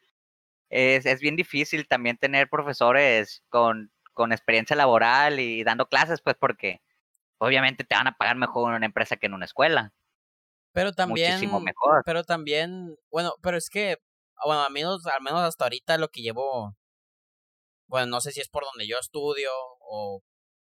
es, 0.70 1.06
es 1.06 1.22
bien 1.22 1.38
difícil 1.38 1.88
también 1.88 2.18
tener 2.18 2.50
profesores 2.50 3.44
con, 3.50 3.92
con 4.14 4.34
experiencia 4.34 4.76
laboral 4.76 5.40
y 5.40 5.64
dando 5.64 5.88
clases, 5.88 6.22
pues, 6.22 6.36
porque 6.38 6.82
obviamente 7.38 7.86
te 7.86 7.96
van 7.96 8.08
a 8.08 8.18
pagar 8.18 8.36
mejor 8.36 8.70
en 8.70 8.78
una 8.78 8.86
empresa 8.86 9.16
que 9.16 9.28
en 9.28 9.34
una 9.34 9.46
escuela. 9.46 9.94
Pero 10.74 10.92
también, 10.92 11.34
Muchísimo 11.34 11.60
mejor. 11.62 12.04
Pero 12.06 12.24
también, 12.24 12.98
bueno, 13.10 13.34
pero 13.42 13.58
es 13.58 13.70
que, 13.70 13.98
bueno, 14.46 14.64
al 14.64 14.72
menos, 14.72 15.06
al 15.08 15.22
menos 15.22 15.42
hasta 15.42 15.66
ahorita 15.66 15.98
lo 15.98 16.10
que 16.10 16.22
llevo, 16.22 16.76
bueno, 17.88 18.08
no 18.08 18.22
sé 18.22 18.32
si 18.32 18.42
es 18.42 18.50
por 18.50 18.64
donde 18.66 18.88
yo 18.88 18.98
estudio 19.00 19.50
o 19.80 20.22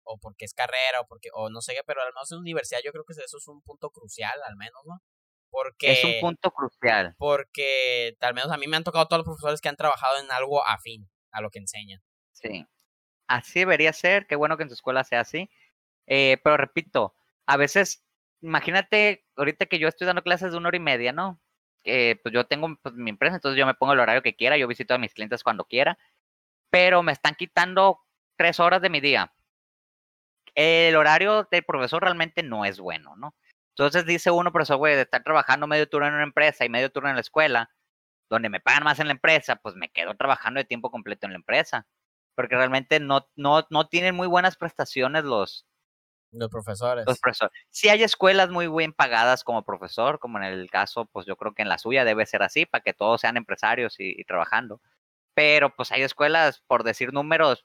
o 0.04 0.18
porque 0.18 0.44
es 0.44 0.54
carrera, 0.54 1.00
o 1.00 1.06
porque, 1.06 1.30
o 1.32 1.50
no 1.50 1.60
sé 1.60 1.74
qué, 1.74 1.80
pero 1.86 2.02
al 2.02 2.12
menos 2.14 2.30
en 2.32 2.38
universidad 2.38 2.80
yo 2.84 2.92
creo 2.92 3.04
que 3.04 3.12
eso 3.12 3.36
es 3.36 3.48
un 3.48 3.62
punto 3.62 3.90
crucial, 3.90 4.38
al 4.46 4.56
menos, 4.56 4.80
¿no? 4.86 5.02
Porque, 5.50 5.92
es 5.92 6.04
un 6.04 6.20
punto 6.20 6.50
crucial. 6.50 7.14
Porque 7.16 8.16
al 8.20 8.34
menos 8.34 8.50
a 8.50 8.56
mí 8.56 8.66
me 8.66 8.76
han 8.76 8.84
tocado 8.84 9.06
todos 9.06 9.20
los 9.20 9.26
profesores 9.26 9.60
que 9.60 9.68
han 9.68 9.76
trabajado 9.76 10.18
en 10.18 10.30
algo 10.32 10.66
afín 10.66 11.08
a 11.30 11.40
lo 11.40 11.50
que 11.50 11.60
enseñan. 11.60 12.02
Sí. 12.32 12.66
Así 13.28 13.60
debería 13.60 13.92
ser, 13.92 14.26
qué 14.26 14.36
bueno 14.36 14.56
que 14.56 14.64
en 14.64 14.68
tu 14.68 14.74
escuela 14.74 15.04
sea 15.04 15.20
así. 15.20 15.48
Eh, 16.06 16.38
pero 16.42 16.56
repito, 16.56 17.14
a 17.46 17.56
veces, 17.56 18.04
imagínate, 18.40 19.26
ahorita 19.36 19.66
que 19.66 19.78
yo 19.78 19.88
estoy 19.88 20.06
dando 20.06 20.22
clases 20.22 20.50
de 20.50 20.58
una 20.58 20.68
hora 20.68 20.76
y 20.76 20.80
media, 20.80 21.12
¿no? 21.12 21.40
Eh, 21.84 22.18
pues 22.22 22.32
yo 22.34 22.46
tengo 22.46 22.76
pues, 22.82 22.94
mi 22.94 23.10
empresa, 23.10 23.36
entonces 23.36 23.58
yo 23.58 23.66
me 23.66 23.74
pongo 23.74 23.92
el 23.92 24.00
horario 24.00 24.22
que 24.22 24.34
quiera, 24.34 24.56
yo 24.56 24.66
visito 24.66 24.94
a 24.94 24.98
mis 24.98 25.14
clientes 25.14 25.44
cuando 25.44 25.66
quiera, 25.66 25.98
pero 26.70 27.02
me 27.02 27.12
están 27.12 27.34
quitando 27.36 28.00
tres 28.36 28.58
horas 28.58 28.82
de 28.82 28.90
mi 28.90 29.00
día 29.00 29.32
el 30.54 30.96
horario 30.96 31.48
del 31.50 31.64
profesor 31.64 32.02
realmente 32.02 32.42
no 32.42 32.64
es 32.64 32.78
bueno, 32.78 33.16
¿no? 33.16 33.34
Entonces 33.76 34.06
dice 34.06 34.30
uno, 34.30 34.52
profesor, 34.52 34.76
güey, 34.76 34.94
de 34.94 35.02
estar 35.02 35.22
trabajando 35.22 35.66
medio 35.66 35.88
turno 35.88 36.06
en 36.08 36.14
una 36.14 36.22
empresa 36.22 36.64
y 36.64 36.68
medio 36.68 36.90
turno 36.90 37.08
en 37.08 37.16
la 37.16 37.20
escuela, 37.20 37.70
donde 38.30 38.48
me 38.48 38.60
pagan 38.60 38.84
más 38.84 39.00
en 39.00 39.08
la 39.08 39.12
empresa, 39.12 39.56
pues 39.56 39.74
me 39.74 39.90
quedo 39.90 40.14
trabajando 40.16 40.58
de 40.58 40.64
tiempo 40.64 40.90
completo 40.90 41.26
en 41.26 41.32
la 41.32 41.38
empresa. 41.38 41.86
porque 42.36 42.56
realmente 42.56 43.00
no, 43.00 43.28
no, 43.36 43.66
no 43.70 43.88
tienen 43.88 44.14
muy 44.16 44.26
buenas 44.26 44.56
prestaciones 44.56 45.24
los, 45.24 45.66
los 46.34 46.50
profesores. 46.50 47.04
Los 47.06 47.18
profesores. 47.20 47.52
Sí 47.70 47.88
hay 47.88 48.02
escuelas 48.02 48.50
muy 48.50 48.66
bien 48.68 48.92
pagadas 48.92 49.44
como 49.44 49.64
profesor, 49.64 50.18
como 50.18 50.38
en 50.38 50.44
el 50.44 50.68
caso, 50.70 51.06
pues 51.06 51.26
yo 51.26 51.36
creo 51.36 51.54
que 51.54 51.62
en 51.62 51.68
la 51.68 51.78
suya 51.78 52.04
debe 52.04 52.26
ser 52.26 52.42
así, 52.42 52.66
para 52.66 52.82
que 52.82 52.92
todos 52.92 53.20
sean 53.20 53.36
empresarios 53.36 53.96
y, 53.98 54.24
trabajando. 54.24 54.80
Pero 55.34 55.74
pues 55.74 55.92
hay 55.92 56.02
escuelas, 56.02 56.62
por 56.66 56.82
decir 56.82 57.12
números, 57.12 57.64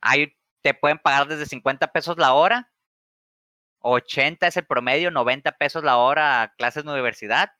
hay, 0.00 0.36
te 0.64 0.72
pueden 0.72 0.98
pagar 0.98 1.28
desde 1.28 1.44
50 1.44 1.88
pesos 1.92 2.16
la 2.16 2.32
hora, 2.32 2.72
80 3.80 4.46
es 4.46 4.56
el 4.56 4.66
promedio, 4.66 5.10
90 5.10 5.52
pesos 5.58 5.84
la 5.84 5.98
hora 5.98 6.54
clases 6.56 6.84
de 6.84 6.90
universidad, 6.90 7.52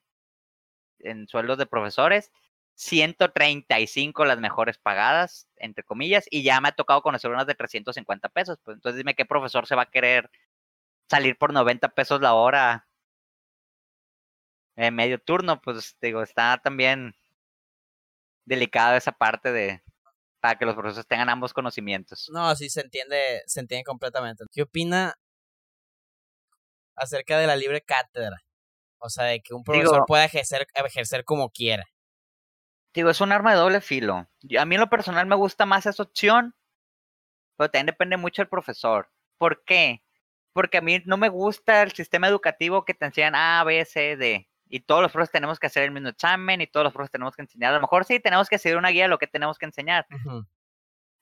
en 0.99 1.27
sueldos 1.27 1.59
de 1.59 1.67
profesores, 1.67 2.31
135 2.73 4.25
las 4.25 4.39
mejores 4.39 4.79
pagadas, 4.79 5.47
entre 5.57 5.83
comillas, 5.83 6.25
y 6.31 6.41
ya 6.41 6.59
me 6.61 6.69
ha 6.69 6.71
tocado 6.71 7.03
conocer 7.03 7.29
unas 7.29 7.45
de 7.45 7.53
350 7.53 8.27
pesos. 8.29 8.57
Pues 8.63 8.75
entonces 8.75 8.97
dime 8.97 9.13
qué 9.13 9.25
profesor 9.25 9.67
se 9.67 9.75
va 9.75 9.83
a 9.83 9.91
querer 9.91 10.31
salir 11.07 11.37
por 11.37 11.53
90 11.53 11.89
pesos 11.89 12.21
la 12.21 12.33
hora 12.33 12.87
en 14.77 14.95
medio 14.95 15.19
turno, 15.19 15.61
pues 15.61 15.95
digo, 16.01 16.23
está 16.23 16.57
también 16.57 17.15
delicada 18.45 18.97
esa 18.97 19.11
parte 19.11 19.51
de 19.51 19.83
para 20.45 20.59
que 20.59 20.65
los 20.65 20.75
profesores 20.75 21.07
tengan 21.07 21.29
ambos 21.29 21.53
conocimientos. 21.53 22.29
No, 22.31 22.55
sí 22.55 22.69
se 22.69 22.81
entiende, 22.81 23.41
se 23.47 23.61
entiende 23.61 23.83
completamente. 23.83 24.43
¿Qué 24.51 24.61
opina 24.61 25.15
acerca 26.95 27.39
de 27.39 27.47
la 27.47 27.55
libre 27.55 27.81
cátedra? 27.81 28.37
O 28.99 29.09
sea, 29.09 29.23
de 29.23 29.41
que 29.41 29.55
un 29.55 29.63
profesor 29.63 30.03
pueda 30.05 30.25
ejercer, 30.25 30.67
ejercer 30.75 31.25
como 31.25 31.49
quiera 31.49 31.85
digo, 32.93 33.09
es 33.09 33.21
un 33.21 33.31
arma 33.31 33.51
de 33.51 33.57
doble 33.57 33.81
filo. 33.81 34.29
A 34.57 34.65
mí 34.65 34.75
en 34.75 34.81
lo 34.81 34.89
personal 34.89 35.25
me 35.25 35.35
gusta 35.35 35.65
más 35.65 35.85
esa 35.85 36.03
opción, 36.03 36.55
pero 37.57 37.69
también 37.69 37.87
depende 37.87 38.15
mucho 38.15 38.41
del 38.41 38.47
profesor. 38.47 39.09
¿Por 39.37 39.63
qué? 39.65 40.03
Porque 40.53 40.77
a 40.77 40.81
mí 40.81 41.01
no 41.05 41.17
me 41.17 41.29
gusta 41.29 41.81
el 41.81 41.91
sistema 41.91 42.27
educativo 42.27 42.85
que 42.85 42.93
te 42.93 43.05
enseñan 43.05 43.35
A, 43.35 43.63
B, 43.65 43.83
C, 43.83 44.15
D. 44.15 44.47
Y 44.67 44.81
todos 44.81 45.01
los 45.01 45.11
profesores 45.11 45.31
tenemos 45.31 45.59
que 45.59 45.67
hacer 45.67 45.83
el 45.83 45.91
mismo 45.91 46.09
examen 46.09 46.61
y 46.61 46.67
todos 46.67 46.83
los 46.83 46.93
profesores 46.93 47.11
tenemos 47.11 47.35
que 47.35 47.43
enseñar. 47.43 47.71
A 47.71 47.75
lo 47.75 47.81
mejor 47.81 48.05
sí 48.05 48.19
tenemos 48.19 48.49
que 48.49 48.57
seguir 48.57 48.77
una 48.77 48.89
guía 48.89 49.03
de 49.03 49.09
lo 49.09 49.19
que 49.19 49.27
tenemos 49.27 49.57
que 49.57 49.65
enseñar. 49.65 50.07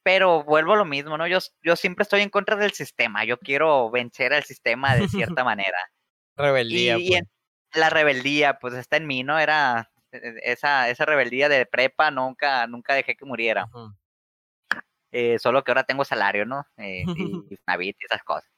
Pero 0.03 0.43
vuelvo 0.43 0.73
a 0.73 0.77
lo 0.77 0.85
mismo, 0.85 1.17
¿no? 1.17 1.27
Yo, 1.27 1.39
yo 1.61 1.75
siempre 1.75 2.03
estoy 2.03 2.21
en 2.21 2.29
contra 2.29 2.55
del 2.55 2.71
sistema. 2.71 3.25
Yo 3.25 3.37
quiero 3.37 3.89
vencer 3.89 4.33
al 4.33 4.43
sistema 4.43 4.95
de 4.95 5.07
cierta 5.07 5.43
manera. 5.45 5.77
Rebeldía. 6.35 6.97
Y, 6.97 7.09
pues. 7.09 7.23
la 7.73 7.89
rebeldía, 7.89 8.59
pues 8.59 8.73
está 8.73 8.97
en 8.97 9.07
mí, 9.07 9.23
¿no? 9.23 9.39
Era 9.39 9.91
e, 10.11 10.35
esa, 10.43 10.89
esa 10.89 11.05
rebeldía 11.05 11.49
de 11.49 11.65
prepa 11.65 12.11
nunca, 12.11 12.67
nunca 12.67 12.93
dejé 12.93 13.15
que 13.15 13.25
muriera. 13.25 13.67
Eh, 15.11 15.37
solo 15.39 15.63
que 15.63 15.71
ahora 15.71 15.83
tengo 15.83 16.03
salario, 16.03 16.45
¿no? 16.45 16.65
Eh, 16.77 17.03
y, 17.05 17.49
y 17.81 17.95
esas 17.99 18.23
cosas. 18.23 18.49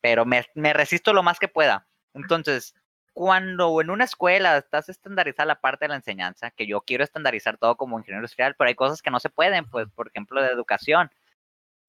Pero 0.00 0.24
me, 0.24 0.44
me, 0.54 0.72
resisto 0.72 1.12
lo 1.12 1.22
más 1.22 1.38
que 1.38 1.48
pueda. 1.48 1.86
Entonces, 2.14 2.74
cuando 3.18 3.80
en 3.80 3.90
una 3.90 4.04
escuela 4.04 4.58
estás 4.58 4.88
estandarizada 4.88 5.44
la 5.44 5.60
parte 5.60 5.86
de 5.86 5.88
la 5.88 5.96
enseñanza, 5.96 6.52
que 6.52 6.68
yo 6.68 6.82
quiero 6.82 7.02
estandarizar 7.02 7.58
todo 7.58 7.76
como 7.76 7.98
ingeniero 7.98 8.20
industrial, 8.20 8.54
pero 8.56 8.68
hay 8.68 8.76
cosas 8.76 9.02
que 9.02 9.10
no 9.10 9.18
se 9.18 9.28
pueden, 9.28 9.64
pues, 9.64 9.88
por 9.90 10.06
ejemplo, 10.06 10.40
de 10.40 10.46
educación. 10.50 11.10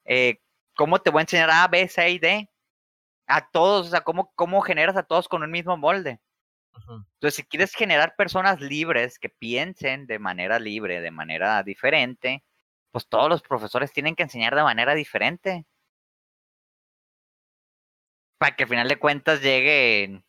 Eh, 0.05 0.41
¿Cómo 0.75 0.97
te 0.97 1.11
voy 1.11 1.19
a 1.19 1.21
enseñar 1.21 1.51
A, 1.51 1.67
B, 1.67 1.87
C 1.87 2.09
y 2.09 2.17
D? 2.17 2.49
A 3.27 3.47
todos, 3.51 3.85
o 3.85 3.89
sea, 3.91 4.01
¿cómo, 4.01 4.31
cómo 4.33 4.61
generas 4.61 4.97
a 4.97 5.03
todos 5.03 5.27
con 5.27 5.43
un 5.43 5.51
mismo 5.51 5.77
molde? 5.77 6.19
Entonces, 6.73 7.35
si 7.35 7.43
quieres 7.43 7.75
generar 7.75 8.15
personas 8.15 8.59
libres 8.59 9.19
que 9.19 9.29
piensen 9.29 10.07
de 10.07 10.17
manera 10.17 10.57
libre, 10.57 10.99
de 10.99 11.11
manera 11.11 11.61
diferente, 11.61 12.43
pues 12.91 13.07
todos 13.07 13.29
los 13.29 13.43
profesores 13.43 13.93
tienen 13.93 14.15
que 14.15 14.23
enseñar 14.23 14.55
de 14.55 14.63
manera 14.63 14.95
diferente. 14.95 15.67
Para 18.39 18.55
que 18.55 18.63
al 18.63 18.69
final 18.69 18.87
de 18.87 18.97
cuentas 18.97 19.41
lleguen. 19.43 20.25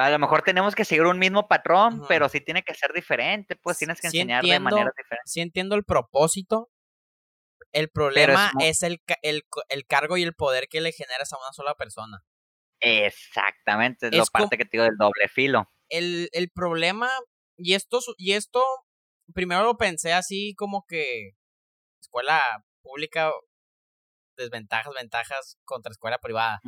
A 0.00 0.10
lo 0.10 0.18
mejor 0.18 0.42
tenemos 0.42 0.74
que 0.74 0.86
seguir 0.86 1.04
un 1.04 1.18
mismo 1.18 1.46
patrón, 1.46 2.02
pero 2.08 2.28
sí 2.30 2.40
tiene 2.40 2.62
que 2.62 2.74
ser 2.74 2.92
diferente, 2.94 3.54
pues 3.56 3.76
tienes 3.76 4.00
que 4.00 4.06
enseñar 4.06 4.42
de 4.42 4.58
manera 4.58 4.90
diferente. 4.96 5.22
Sí 5.26 5.40
entiendo 5.40 5.74
el 5.74 5.84
propósito. 5.84 6.70
El 7.72 7.90
problema 7.90 8.50
es, 8.60 8.82
el, 8.82 9.02
el, 9.22 9.42
el 9.68 9.86
cargo 9.86 10.16
y 10.16 10.22
el 10.22 10.34
poder 10.34 10.68
que 10.68 10.80
le 10.80 10.92
generas 10.92 11.32
a 11.32 11.36
una 11.36 11.52
sola 11.52 11.74
persona. 11.74 12.24
Exactamente, 12.80 14.06
es, 14.06 14.16
lo 14.16 14.24
parte 14.24 14.56
que 14.56 14.64
te 14.64 14.70
digo 14.72 14.84
del 14.84 14.96
doble 14.96 15.28
filo. 15.28 15.70
El, 15.90 16.30
el 16.32 16.50
problema, 16.50 17.10
y 17.58 17.74
esto, 17.74 18.00
y 18.16 18.32
esto, 18.32 18.64
primero 19.34 19.62
lo 19.64 19.76
pensé 19.76 20.14
así 20.14 20.54
como 20.56 20.86
que 20.88 21.32
escuela 22.00 22.40
pública, 22.82 23.30
desventajas, 24.36 24.94
ventajas 24.94 25.58
contra 25.64 25.92
escuela 25.92 26.18
privada. 26.18 26.60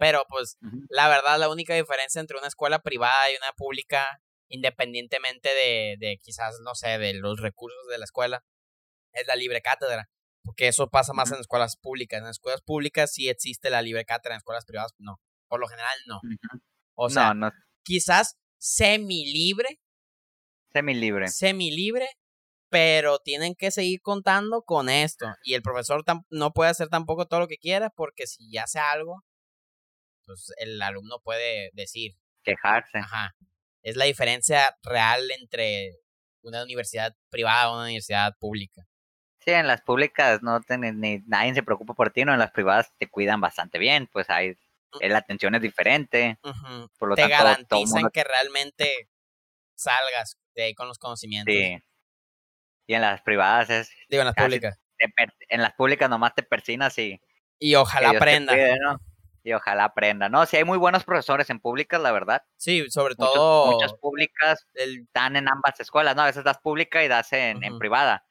Pero 0.00 0.24
pues 0.28 0.56
la 0.88 1.08
verdad 1.08 1.38
la 1.38 1.48
única 1.48 1.74
diferencia 1.74 2.20
entre 2.20 2.36
una 2.36 2.48
escuela 2.48 2.80
privada 2.80 3.30
y 3.30 3.36
una 3.36 3.52
pública, 3.52 4.20
independientemente 4.48 5.48
de, 5.50 5.94
de 6.00 6.18
quizás, 6.20 6.58
no 6.64 6.74
sé, 6.74 6.98
de 6.98 7.14
los 7.14 7.38
recursos 7.38 7.86
de 7.88 7.98
la 7.98 8.04
escuela, 8.04 8.42
es 9.12 9.28
la 9.28 9.36
libre 9.36 9.62
cátedra. 9.62 10.10
Porque 10.42 10.66
eso 10.66 10.88
pasa 10.88 11.12
más 11.12 11.30
en 11.30 11.38
escuelas 11.38 11.76
públicas. 11.76 12.20
En 12.20 12.26
escuelas 12.26 12.62
públicas 12.62 13.12
sí 13.12 13.28
existe 13.28 13.70
la 13.70 13.82
libre 13.82 14.04
cátedra, 14.04 14.34
en 14.34 14.38
escuelas 14.38 14.64
privadas 14.64 14.94
no 14.98 15.20
por 15.50 15.60
lo 15.60 15.68
general 15.68 15.98
no. 16.06 16.20
O 16.94 17.10
sea, 17.10 17.34
quizás 17.82 18.38
semi-libre. 18.58 19.80
Semi-libre. 20.72 21.28
Semi-libre, 21.28 22.08
pero 22.70 23.18
tienen 23.18 23.54
que 23.56 23.70
seguir 23.70 24.00
contando 24.00 24.62
con 24.62 24.88
esto. 24.88 25.26
Y 25.42 25.54
el 25.54 25.62
profesor 25.62 26.04
no 26.30 26.52
puede 26.52 26.70
hacer 26.70 26.88
tampoco 26.88 27.26
todo 27.26 27.40
lo 27.40 27.48
que 27.48 27.58
quiera, 27.58 27.90
porque 27.90 28.26
si 28.26 28.56
hace 28.56 28.78
algo, 28.78 29.24
pues 30.30 30.52
el 30.58 30.80
alumno 30.80 31.20
puede 31.20 31.70
decir. 31.72 32.16
Quejarse. 32.42 32.98
Ajá. 32.98 33.34
Es 33.82 33.96
la 33.96 34.04
diferencia 34.04 34.76
real 34.82 35.30
entre 35.38 35.98
una 36.42 36.62
universidad 36.62 37.14
privada 37.30 37.70
y 37.70 37.72
una 37.72 37.84
universidad 37.84 38.36
pública. 38.38 38.86
Sí, 39.40 39.52
en 39.52 39.66
las 39.66 39.80
públicas 39.80 40.42
no 40.42 40.60
tienen 40.60 41.00
ni 41.00 41.20
nadie 41.26 41.54
se 41.54 41.62
preocupa 41.62 41.94
por 41.94 42.10
ti, 42.10 42.24
no 42.24 42.32
en 42.32 42.38
las 42.38 42.50
privadas 42.50 42.92
te 42.98 43.08
cuidan 43.08 43.40
bastante 43.40 43.78
bien, 43.78 44.06
pues 44.06 44.28
hay 44.28 44.56
la 45.00 45.18
atención 45.18 45.54
es 45.54 45.62
diferente. 45.62 46.38
por 46.98 47.08
lo 47.08 47.14
Te 47.14 47.28
garantizan 47.28 48.10
que 48.12 48.24
realmente 48.24 49.08
salgas 49.76 50.36
de 50.54 50.64
ahí 50.64 50.74
con 50.74 50.88
los 50.88 50.98
conocimientos. 50.98 51.54
Sí. 51.54 51.78
Y 52.86 52.94
en 52.94 53.02
las 53.02 53.22
privadas 53.22 53.70
es. 53.70 53.90
Digo, 54.08 54.22
en 54.22 54.26
las 54.26 54.34
públicas. 54.34 54.80
en 55.48 55.62
las 55.62 55.72
públicas 55.74 56.10
nomás 56.10 56.34
te 56.34 56.42
persinas 56.42 56.98
y. 56.98 57.20
Y 57.58 57.74
ojalá 57.74 58.10
aprenda. 58.10 58.54
Y 59.42 59.52
ojalá 59.52 59.84
aprenda. 59.84 60.28
No, 60.28 60.44
sí 60.46 60.56
hay 60.56 60.64
muy 60.64 60.78
buenos 60.78 61.04
profesores 61.04 61.48
en 61.50 61.60
públicas, 61.60 62.00
la 62.00 62.12
verdad. 62.12 62.42
Sí, 62.56 62.88
sobre 62.90 63.14
todo. 63.14 63.72
Muchas 63.72 63.94
públicas 63.94 64.66
están 64.74 65.36
en 65.36 65.48
ambas 65.48 65.80
escuelas, 65.80 66.14
¿no? 66.14 66.22
A 66.22 66.26
veces 66.26 66.44
das 66.44 66.58
pública 66.58 67.02
y 67.02 67.08
das 67.08 67.32
en, 67.32 67.64
en 67.64 67.78
privada. 67.78 68.26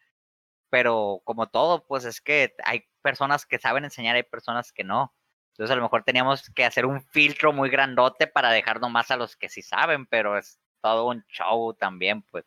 Pero 0.70 1.22
como 1.24 1.48
todo, 1.48 1.86
pues 1.88 2.06
es 2.06 2.22
que 2.22 2.54
hay 2.64 2.84
personas 3.02 3.46
que 3.46 3.58
saben 3.58 3.86
enseñar, 3.86 4.16
hay 4.16 4.24
personas 4.24 4.72
que 4.72 4.84
no. 4.84 5.16
Entonces 5.54 5.74
a 5.74 5.76
lo 5.76 5.82
mejor 5.82 6.04
teníamos 6.04 6.50
que 6.56 6.64
hacer 6.64 6.86
un 6.86 7.02
filtro 7.02 7.52
muy 7.52 7.70
grandote 7.70 8.28
para 8.28 8.52
dejar 8.52 8.80
nomás 8.80 9.12
a 9.12 9.18
los 9.18 9.36
que 9.36 9.50
sí 9.50 9.62
saben, 9.62 10.06
pero 10.06 10.38
es 10.38 10.60
todo 10.82 11.08
un 11.08 11.26
show 11.28 11.74
también, 11.74 12.22
pues. 12.22 12.46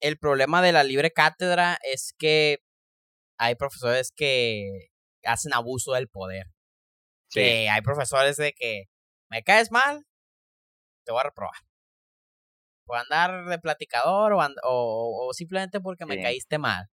El 0.00 0.18
problema 0.18 0.60
de 0.60 0.72
la 0.72 0.84
libre 0.84 1.10
cátedra 1.10 1.78
es 1.82 2.14
que 2.18 2.62
hay 3.38 3.54
profesores 3.54 4.12
que 4.14 4.90
hacen 5.24 5.54
abuso 5.54 5.92
del 5.92 6.08
poder. 6.08 6.53
Sí. 7.34 7.40
Que 7.40 7.68
hay 7.68 7.80
profesores 7.82 8.36
de 8.36 8.52
que 8.52 8.84
me 9.28 9.42
caes 9.42 9.72
mal, 9.72 10.06
te 11.04 11.10
voy 11.10 11.20
a 11.20 11.24
reprobar. 11.24 11.56
Puedo 12.86 13.00
andar 13.00 13.46
de 13.46 13.58
platicador 13.58 14.34
o, 14.34 14.38
o, 14.62 15.32
simplemente 15.32 15.80
porque 15.80 16.06
me 16.06 16.22
caíste 16.22 16.58
mal. 16.58 16.88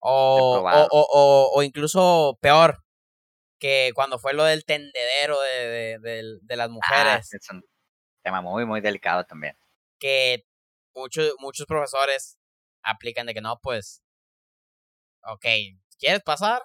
O, 0.00 0.62
o, 0.90 1.50
o, 1.54 1.62
incluso 1.62 2.36
peor, 2.42 2.84
que 3.58 3.92
cuando 3.94 4.18
fue 4.18 4.34
lo 4.34 4.44
del 4.44 4.66
tendedero 4.66 5.40
de, 5.40 5.98
de, 6.42 6.56
las 6.56 6.68
ah, 6.68 6.72
mujeres. 6.72 7.32
es 7.32 7.48
un 7.50 7.62
tema 8.22 8.42
muy, 8.42 8.66
muy 8.66 8.82
delicado 8.82 9.24
también. 9.24 9.56
Que 9.98 10.44
muchos, 10.94 11.32
muchos 11.38 11.66
profesores 11.66 12.36
aplican 12.82 13.24
de 13.24 13.32
que 13.32 13.40
no, 13.40 13.58
pues, 13.62 14.02
ok, 15.22 15.46
¿quieres 15.98 16.22
pasar? 16.22 16.62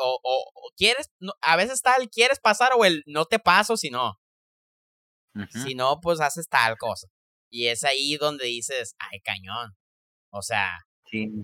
O, 0.00 0.20
o, 0.22 0.70
quieres, 0.76 1.10
a 1.40 1.56
veces 1.56 1.74
está 1.74 1.94
el 1.94 2.08
quieres 2.08 2.40
pasar 2.40 2.72
o 2.76 2.84
el 2.84 3.02
no 3.06 3.26
te 3.26 3.38
paso 3.38 3.76
si 3.76 3.90
no. 3.90 4.18
Si 5.50 5.76
no, 5.76 6.00
pues 6.00 6.20
haces 6.20 6.48
tal 6.48 6.76
cosa. 6.78 7.06
Y 7.48 7.68
es 7.68 7.84
ahí 7.84 8.16
donde 8.16 8.46
dices, 8.46 8.96
ay, 8.98 9.20
cañón. 9.20 9.76
O 10.30 10.42
sea, 10.42 10.78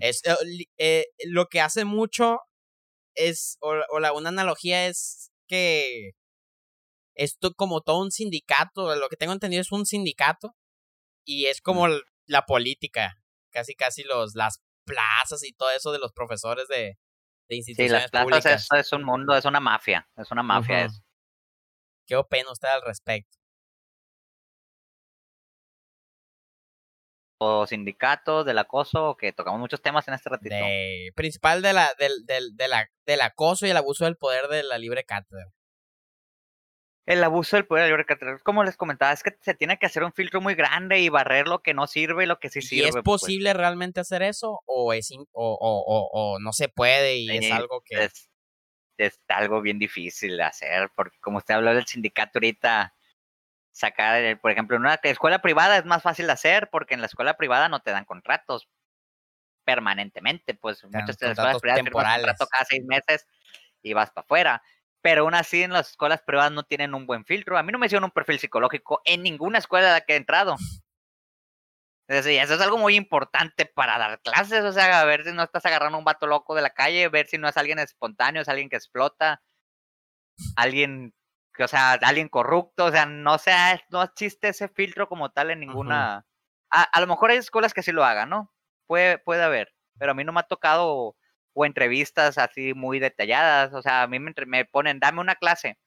es, 0.01 0.23
eh, 0.25 0.67
eh, 0.79 1.05
lo 1.27 1.47
que 1.47 1.61
hace 1.61 1.85
mucho 1.85 2.39
es, 3.15 3.57
o, 3.61 4.01
la, 4.01 4.13
una 4.13 4.31
analogía 4.31 4.87
es 4.89 5.31
que 5.47 6.11
esto 7.15 7.53
como 7.55 7.83
todo 7.83 8.01
un 8.01 8.11
sindicato, 8.11 8.97
lo 8.97 9.09
que 9.09 9.17
tengo 9.17 9.33
entendido 9.33 9.61
es 9.61 9.71
un 9.71 9.87
sindicato 9.87 10.57
y 11.25 11.47
es 11.47 11.61
como 11.61 11.87
la 12.27 12.43
política, 12.47 13.17
casi 13.53 13.75
casi 13.75 14.03
los, 14.03 14.35
las, 14.35 14.61
plazas 14.85 15.43
y 15.45 15.53
todo 15.53 15.71
eso 15.71 15.93
de 15.93 15.99
los 15.99 16.13
profesores 16.13 16.69
de, 16.69 16.99
de 17.49 17.57
instituciones 17.57 18.03
sí, 18.05 18.09
las 18.13 18.27
plazas 18.27 18.69
Es, 18.73 18.93
un 18.93 19.05
mundo, 19.05 19.37
es 19.37 19.45
una 19.45 19.61
mafia, 19.61 20.09
es 20.17 20.31
una 20.31 20.43
mafia 20.43 20.85
eso. 20.85 21.03
¿Qué 22.07 22.17
opina 22.17 22.51
usted 22.51 22.69
al 22.69 22.83
respecto? 22.83 23.39
O 27.39 27.67
sindicatos, 27.67 28.47
del 28.47 28.59
acoso, 28.59 29.17
que 29.17 29.33
tocamos 29.33 29.61
muchos 29.61 29.83
temas 29.83 30.07
en 30.09 30.15
este 30.15 30.31
ratito. 30.31 30.55
principal 31.15 31.63
de 31.63 31.73
la, 31.73 31.91
del, 31.99 32.25
del, 32.27 32.57
de 32.57 32.69
la, 32.69 32.89
del 33.07 33.21
acoso 33.21 33.67
y 33.67 33.71
el 33.71 33.77
abuso 33.77 34.05
del 34.05 34.17
poder 34.17 34.49
de 34.49 34.63
la 34.63 34.79
libre 34.79 35.05
cátedra. 35.05 35.51
El 37.07 37.23
abuso 37.23 37.57
del 37.57 37.67
poder 37.67 38.05
como 38.43 38.65
les 38.65 38.77
comentaba, 38.77 39.13
es 39.13 39.23
que 39.23 39.37
se 39.43 39.53
tiene 39.53 39.79
que 39.79 39.85
hacer 39.85 40.05
un 40.05 40.13
filtro 40.13 40.41
muy 40.41 40.55
grande 40.55 41.01
y 41.01 41.11
barrer 41.11 41.47
lo 41.47 41.61
que 41.63 41.75
no 41.75 41.87
sirve 41.87 42.25
y 42.25 42.27
lo 42.27 42.39
que 42.39 42.49
sí 42.49 42.63
sirve. 42.63 42.85
¿Y 42.85 42.89
es 42.89 42.95
pues. 42.95 43.05
posible 43.05 43.53
realmente 43.53 44.01
hacer 44.01 44.23
eso 44.23 44.63
o 44.65 44.93
es 44.95 45.11
o, 45.13 45.27
o, 45.33 46.09
o, 46.13 46.39
no 46.39 46.53
se 46.55 46.69
puede 46.69 47.17
y 47.19 47.37
es 47.37 47.53
algo 47.53 47.83
que 47.85 48.05
es, 48.05 48.31
es, 48.97 49.21
algo 49.29 49.61
bien 49.61 49.79
difícil 49.79 50.39
de 50.39 50.45
hacer 50.45 50.91
porque 50.97 51.19
como 51.21 51.39
usted 51.39 51.55
habló 51.55 51.75
del 51.75 51.87
sindicato 51.87 52.39
ahorita 52.39 52.95
sacar, 53.71 54.41
por 54.41 54.53
ejemplo, 54.53 54.77
en 54.77 54.83
una 54.83 54.95
escuela 55.03 55.43
privada 55.43 55.77
es 55.77 55.85
más 55.85 56.03
fácil 56.03 56.27
de 56.27 56.33
hacer 56.33 56.71
porque 56.71 56.95
en 56.95 57.01
la 57.01 57.07
escuela 57.07 57.37
privada 57.37 57.69
no 57.69 57.81
te 57.81 57.91
dan 57.91 58.07
contratos 58.07 58.69
permanentemente, 59.65 60.55
pues 60.55 60.83
muchas 60.85 61.21
escuelas 61.21 61.61
privadas 61.61 61.83
un 61.83 61.91
contrato 61.91 62.47
cada 62.47 62.65
seis 62.65 62.85
meses 62.85 63.27
y 63.83 63.93
vas 63.93 64.11
para 64.11 64.25
afuera 64.25 64.63
pero 65.05 65.21
aún 65.21 65.35
así 65.35 65.63
en 65.63 65.75
las 65.75 65.91
escuelas 65.91 66.23
privadas 66.23 66.51
no 66.51 66.63
tienen 66.63 66.95
un 66.95 67.07
buen 67.07 67.27
filtro. 67.27 67.59
A 67.59 67.63
mí 67.63 67.71
no 67.71 67.79
me 67.79 67.85
hicieron 67.85 68.05
un 68.05 68.11
perfil 68.11 68.39
psicológico 68.39 69.03
en 69.05 69.23
ninguna 69.23 69.59
escuela 69.59 69.91
a 69.91 69.93
la 69.93 70.01
que 70.01 70.15
he 70.15 70.17
entrado. 70.17 70.57
eso 72.09 72.31
es 72.31 72.61
algo 72.63 72.79
muy 72.79 72.97
importante 72.97 73.67
para 73.67 73.99
dar 73.99 74.19
clases, 74.23 74.65
o 74.65 74.73
sea, 74.73 75.03
a 75.03 75.05
ver 75.05 75.25
si 75.25 75.33
no 75.33 75.43
estás 75.43 75.67
agarrando 75.67 75.99
un 75.99 76.05
vato 76.05 76.27
loco 76.27 76.55
de 76.55 76.63
la 76.63 76.71
calle, 76.71 77.07
ver 77.11 77.27
si 77.27 77.37
no 77.37 77.47
es 77.47 77.59
alguien 77.59 77.79
espontáneo, 77.81 78.41
es 78.41 78.49
alguien 78.49 78.71
que 78.71 78.77
explota, 78.77 79.43
alguien 80.57 81.15
o 81.59 81.69
sea, 81.69 81.93
alguien 81.93 82.31
corrupto, 82.31 82.87
o 82.87 82.91
sea, 82.91 83.05
no 83.05 83.37
sea, 83.37 83.79
no 83.91 84.03
existe 84.03 84.49
ese 84.49 84.69
filtro 84.69 85.07
como 85.07 85.33
tal 85.33 85.51
en 85.51 85.61
ninguna. 85.61 86.25
a, 86.71 86.83
a, 86.83 87.01
lo 87.03 87.07
mejor 87.07 87.31
hay 87.31 87.37
escuelas 87.37 87.75
que 87.75 87.83
sí 87.83 87.93
lo 87.93 88.05
hagan, 88.05 88.31
¿no? 88.31 88.55
Puede, 88.87 89.19
puede 89.19 89.43
haber, 89.43 89.75
pero 89.99 90.13
a 90.13 90.15
mí 90.15 90.25
no 90.25 90.33
me 90.33 90.41
ha 90.41 90.45
tocado 90.45 91.15
o 91.55 91.65
entrevistas 91.65 92.39
así 92.39 92.75
muy 92.75 92.99
detalladas. 92.99 93.73
O 93.75 93.83
sea, 93.83 94.03
a 94.03 94.07
mí 94.07 94.19
me, 94.19 94.35
me, 94.47 94.65
ponen, 94.67 95.01
dame 95.01 95.21
una 95.21 95.37
clase. 95.37 95.79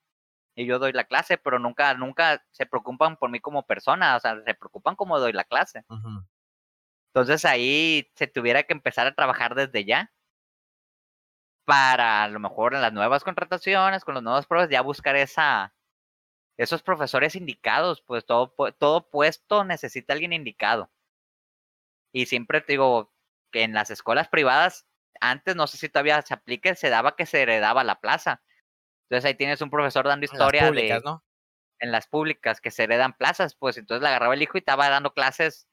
Y 0.55 0.65
yo 0.65 0.79
doy 0.79 0.93
la 0.93 1.03
clase, 1.05 1.37
pero 1.37 1.59
nunca, 1.59 1.93
nunca 1.93 2.43
se 2.51 2.65
preocupan 2.65 3.17
por 3.17 3.29
mí 3.29 3.39
como 3.39 3.67
persona. 3.67 4.15
O 4.15 4.19
sea, 4.19 4.41
se 4.43 4.55
preocupan 4.55 4.95
como 4.95 5.19
doy 5.19 5.33
la 5.33 5.43
clase. 5.43 5.85
Entonces 7.13 7.45
ahí 7.45 8.11
se 8.15 8.27
tuviera 8.27 8.63
que 8.63 8.73
empezar 8.73 9.07
a 9.07 9.15
trabajar 9.15 9.55
desde 9.55 9.85
ya. 9.85 10.11
Para 11.65 12.23
a 12.23 12.29
lo 12.29 12.39
mejor 12.39 12.73
en 12.73 12.81
las 12.81 12.93
nuevas 12.93 13.23
contrataciones, 13.23 14.05
con 14.05 14.13
los 14.13 14.23
nuevos 14.23 14.47
profes, 14.47 14.69
ya 14.69 14.81
buscar 14.81 15.17
esa, 15.17 15.75
esos 16.57 16.81
profesores 16.81 17.35
indicados, 17.35 18.01
pues 18.01 18.25
todo, 18.25 18.53
todo 18.79 19.09
puesto 19.09 19.63
necesita 19.65 20.13
alguien 20.13 20.33
indicado. 20.33 20.89
Y 22.13 22.25
siempre 22.25 22.61
te 22.61 22.73
digo 22.73 23.13
que 23.51 23.63
en 23.63 23.73
las 23.73 23.91
escuelas 23.91 24.27
privadas 24.29 24.87
antes, 25.21 25.55
no 25.55 25.67
sé 25.67 25.77
si 25.77 25.89
todavía 25.89 26.21
se 26.21 26.33
aplique, 26.33 26.75
se 26.75 26.89
daba 26.89 27.15
que 27.15 27.25
se 27.25 27.41
heredaba 27.41 27.83
la 27.83 27.99
plaza. 27.99 28.41
Entonces 29.09 29.27
ahí 29.27 29.35
tienes 29.35 29.61
un 29.61 29.69
profesor 29.69 30.05
dando 30.05 30.25
historia 30.25 30.61
en 30.61 30.65
las 30.65 30.73
públicas, 30.73 31.03
¿no? 31.03 31.23
En 31.79 31.91
las 31.91 32.07
públicas, 32.07 32.61
que 32.61 32.71
se 32.71 32.83
heredan 32.83 33.13
plazas, 33.13 33.55
pues 33.55 33.77
entonces 33.77 34.01
le 34.01 34.09
agarraba 34.09 34.33
el 34.33 34.41
hijo 34.41 34.57
y 34.57 34.59
estaba 34.59 34.89
dando 34.89 35.13
clases 35.13 35.67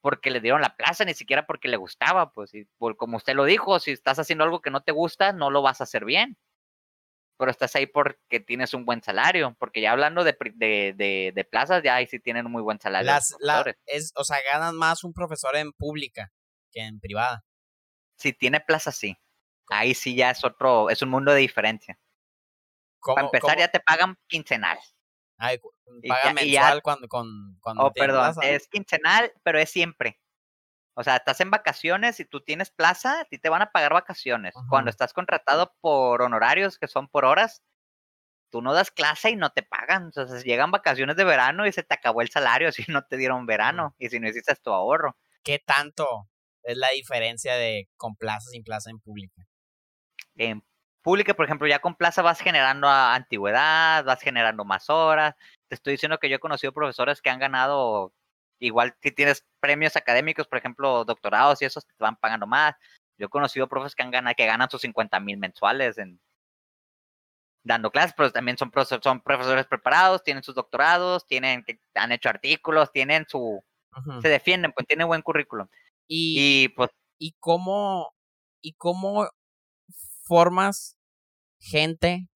porque 0.00 0.30
le 0.30 0.40
dieron 0.40 0.60
la 0.60 0.76
plaza, 0.76 1.04
ni 1.04 1.14
siquiera 1.14 1.46
porque 1.46 1.68
le 1.68 1.76
gustaba, 1.76 2.32
pues, 2.32 2.52
y 2.54 2.66
como 2.96 3.16
usted 3.16 3.34
lo 3.34 3.44
dijo, 3.44 3.78
si 3.78 3.92
estás 3.92 4.18
haciendo 4.18 4.42
algo 4.42 4.60
que 4.60 4.70
no 4.70 4.82
te 4.82 4.90
gusta, 4.90 5.32
no 5.32 5.50
lo 5.50 5.62
vas 5.62 5.80
a 5.80 5.84
hacer 5.84 6.04
bien. 6.04 6.36
Pero 7.38 7.50
estás 7.50 7.74
ahí 7.76 7.86
porque 7.86 8.40
tienes 8.40 8.74
un 8.74 8.84
buen 8.84 9.02
salario, 9.02 9.56
porque 9.58 9.80
ya 9.80 9.92
hablando 9.92 10.24
de, 10.24 10.36
de, 10.54 11.32
de, 11.34 11.44
plazas, 11.44 11.82
ya 11.82 11.96
ahí 11.96 12.06
sí 12.06 12.18
tienen 12.20 12.46
un 12.46 12.52
muy 12.52 12.62
buen 12.62 12.80
salario. 12.80 13.12
Las, 13.12 13.36
es, 13.86 14.12
o 14.16 14.24
sea, 14.24 14.38
ganan 14.52 14.76
más 14.76 15.04
un 15.04 15.12
profesor 15.12 15.56
en 15.56 15.72
pública 15.72 16.32
que 16.72 16.80
en 16.80 17.00
privada 17.00 17.44
si 18.22 18.32
tiene 18.32 18.60
plaza, 18.60 18.92
sí. 18.92 19.18
Ahí 19.68 19.94
sí 19.94 20.14
ya 20.14 20.30
es 20.30 20.44
otro, 20.44 20.90
es 20.90 21.02
un 21.02 21.10
mundo 21.10 21.32
de 21.32 21.40
diferencia. 21.40 21.98
Para 23.04 23.22
empezar, 23.22 23.58
ya 23.58 23.68
te 23.68 23.80
pagan 23.80 24.16
quincenal. 24.26 24.78
Ay, 25.38 25.58
pagan 26.08 26.34
mensual 26.34 26.82
cuando, 26.82 27.08
con, 27.08 27.58
cuando 27.60 27.84
Oh, 27.84 27.92
perdón, 27.92 28.34
es 28.42 28.68
quincenal, 28.68 29.32
pero 29.42 29.58
es 29.58 29.70
siempre. 29.70 30.20
O 30.94 31.02
sea, 31.02 31.16
estás 31.16 31.40
en 31.40 31.50
vacaciones 31.50 32.20
y 32.20 32.24
tú 32.24 32.42
tienes 32.42 32.70
plaza, 32.70 33.20
a 33.20 33.24
ti 33.24 33.38
te 33.38 33.48
van 33.48 33.62
a 33.62 33.72
pagar 33.72 33.94
vacaciones. 33.94 34.54
Cuando 34.68 34.90
estás 34.90 35.12
contratado 35.12 35.74
por 35.80 36.20
honorarios, 36.20 36.78
que 36.78 36.86
son 36.86 37.08
por 37.08 37.24
horas, 37.24 37.62
tú 38.50 38.60
no 38.60 38.74
das 38.74 38.90
clase 38.90 39.30
y 39.30 39.36
no 39.36 39.50
te 39.50 39.62
pagan. 39.62 40.04
Entonces 40.04 40.44
llegan 40.44 40.70
vacaciones 40.70 41.16
de 41.16 41.24
verano 41.24 41.66
y 41.66 41.72
se 41.72 41.82
te 41.82 41.94
acabó 41.94 42.20
el 42.20 42.28
salario 42.28 42.70
si 42.72 42.84
no 42.88 43.04
te 43.04 43.16
dieron 43.16 43.46
verano 43.46 43.94
y 43.98 44.10
si 44.10 44.20
no 44.20 44.28
hiciste 44.28 44.54
tu 44.56 44.70
ahorro. 44.70 45.16
¿Qué 45.42 45.58
tanto 45.58 46.28
es 46.62 46.76
la 46.76 46.90
diferencia 46.90 47.54
de 47.56 47.88
con 47.96 48.16
plaza 48.16 48.50
sin 48.50 48.64
plaza 48.64 48.90
en 48.90 49.00
pública. 49.00 49.46
En 50.36 50.62
pública, 51.02 51.34
por 51.34 51.46
ejemplo, 51.46 51.66
ya 51.68 51.80
con 51.80 51.94
plaza 51.96 52.22
vas 52.22 52.40
generando 52.40 52.88
antigüedad, 52.88 54.04
vas 54.04 54.20
generando 54.20 54.64
más 54.64 54.88
horas. 54.90 55.34
Te 55.68 55.74
estoy 55.74 55.92
diciendo 55.92 56.18
que 56.18 56.28
yo 56.28 56.36
he 56.36 56.40
conocido 56.40 56.72
profesores 56.72 57.20
que 57.20 57.30
han 57.30 57.40
ganado, 57.40 58.12
igual 58.58 58.96
si 59.02 59.10
tienes 59.12 59.44
premios 59.60 59.96
académicos, 59.96 60.46
por 60.48 60.58
ejemplo, 60.58 61.04
doctorados 61.04 61.62
y 61.62 61.64
esos 61.66 61.86
te 61.86 61.94
van 61.98 62.16
pagando 62.16 62.46
más. 62.46 62.74
Yo 63.18 63.26
he 63.26 63.30
conocido 63.30 63.68
profesores 63.68 63.94
que, 63.94 64.02
han 64.02 64.10
ganado, 64.10 64.34
que 64.36 64.46
ganan 64.46 64.70
sus 64.70 64.82
50 64.82 65.20
mil 65.20 65.38
mensuales 65.38 65.98
en, 65.98 66.20
dando 67.64 67.90
clases, 67.90 68.14
pero 68.16 68.32
también 68.32 68.58
son 68.58 68.70
profesores, 68.70 69.04
son 69.04 69.20
profesores 69.20 69.66
preparados, 69.66 70.22
tienen 70.22 70.42
sus 70.42 70.54
doctorados, 70.54 71.26
tienen, 71.26 71.64
han 71.94 72.12
hecho 72.12 72.28
artículos, 72.28 72.92
tienen 72.92 73.26
su, 73.28 73.62
se 74.20 74.28
defienden, 74.28 74.72
pues 74.72 74.86
tienen 74.86 75.06
buen 75.06 75.22
currículum. 75.22 75.68
Y, 76.08 76.68
pues, 76.70 76.90
y 77.18 77.34
cómo, 77.38 78.12
y 78.60 78.74
cómo 78.74 79.28
formas 80.24 80.96
gente 81.60 82.28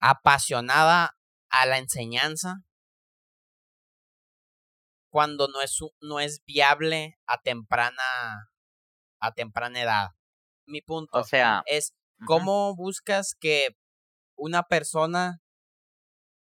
apasionada 0.00 1.16
a 1.50 1.66
la 1.66 1.78
enseñanza 1.78 2.62
cuando 5.10 5.48
no 5.48 5.60
es, 5.60 5.76
no 6.00 6.20
es 6.20 6.42
viable 6.46 7.18
a 7.26 7.38
temprana, 7.38 8.50
a 9.20 9.32
temprana 9.32 9.82
edad. 9.82 10.08
Mi 10.66 10.80
punto 10.82 11.18
o 11.18 11.24
sea, 11.24 11.62
es 11.66 11.92
cómo 12.26 12.76
buscas 12.76 13.34
que 13.38 13.70
una 14.36 14.62
persona 14.62 15.40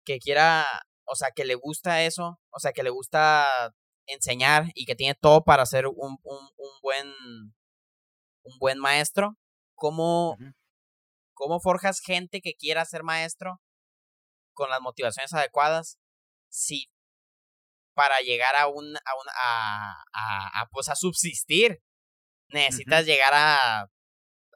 que 0.05 0.19
quiera, 0.19 0.67
o 1.05 1.15
sea, 1.15 1.31
que 1.35 1.45
le 1.45 1.55
gusta 1.55 2.03
eso, 2.03 2.39
o 2.51 2.61
sea, 2.61 2.73
que 2.73 2.83
le 2.83 2.91
gusta 2.91 3.73
enseñar 4.15 4.67
y 4.75 4.85
que 4.87 4.95
tiene 4.95 5.15
todo 5.15 5.43
para 5.43 5.67
ser 5.67 5.87
un, 5.87 6.19
un, 6.23 6.51
un 6.57 6.81
buen 6.83 7.07
un 8.43 8.59
buen 8.59 8.79
maestro, 8.79 9.37
¿cómo, 9.75 10.37
¿cómo 11.35 11.61
forjas 11.61 12.01
gente 12.01 12.41
que 12.41 12.55
quiera 12.55 12.85
ser 12.85 13.03
maestro 13.03 13.61
con 14.53 14.71
las 14.71 14.81
motivaciones 14.81 15.33
adecuadas? 15.33 15.99
Si 16.49 16.91
para 17.95 18.21
llegar 18.21 18.57
a 18.57 18.67
un, 18.67 18.97
a, 18.97 19.15
un, 19.15 19.27
a, 19.35 20.03
a, 20.13 20.67
pues 20.71 20.89
a 20.89 20.97
subsistir 20.97 21.83
necesitas 22.49 23.05
llegar 23.05 23.33
a, 23.35 23.89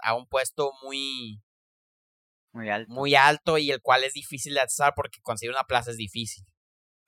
a 0.03 0.15
un 0.15 0.27
puesto 0.27 0.73
muy 0.83 1.43
muy 2.53 2.71
alto. 2.71 2.93
muy 2.93 3.15
alto 3.15 3.59
y 3.59 3.71
el 3.71 3.83
cual 3.83 4.05
es 4.05 4.15
difícil 4.15 4.55
de 4.55 4.61
acceder 4.61 4.93
porque 4.95 5.21
conseguir 5.21 5.51
una 5.53 5.65
plaza 5.65 5.91
es 5.91 5.97
difícil. 5.97 6.45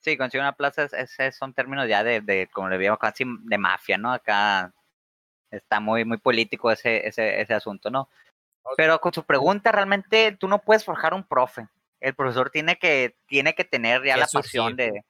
Sí, 0.07 0.16
conseguir 0.16 0.43
una 0.43 0.53
plaza 0.53 0.85
es, 0.85 1.37
son 1.37 1.53
términos 1.53 1.89
ya 1.89 2.05
de, 2.05 2.20
de, 2.20 2.49
como 2.53 2.69
le 2.69 2.78
vimos 2.78 2.97
casi 2.97 3.24
de 3.27 3.59
mafia, 3.59 3.99
¿no? 3.99 4.12
Acá 4.12 4.73
está 5.51 5.81
muy, 5.81 6.05
muy 6.05 6.19
político 6.19 6.70
ese, 6.70 7.09
ese, 7.09 7.41
ese 7.41 7.55
asunto, 7.55 7.91
¿no? 7.91 8.09
Pero 8.77 9.01
con 9.01 9.12
su 9.12 9.24
pregunta, 9.24 9.73
realmente 9.73 10.37
tú 10.39 10.47
no 10.47 10.61
puedes 10.61 10.85
forjar 10.85 11.12
un 11.12 11.27
profe. 11.27 11.66
El 11.99 12.15
profesor 12.15 12.51
tiene 12.51 12.77
que, 12.77 13.16
tiene 13.27 13.57
que 13.57 13.65
tener 13.65 14.05
ya 14.05 14.16
la 14.16 14.28
pasión 14.28 14.77
de, 14.77 15.05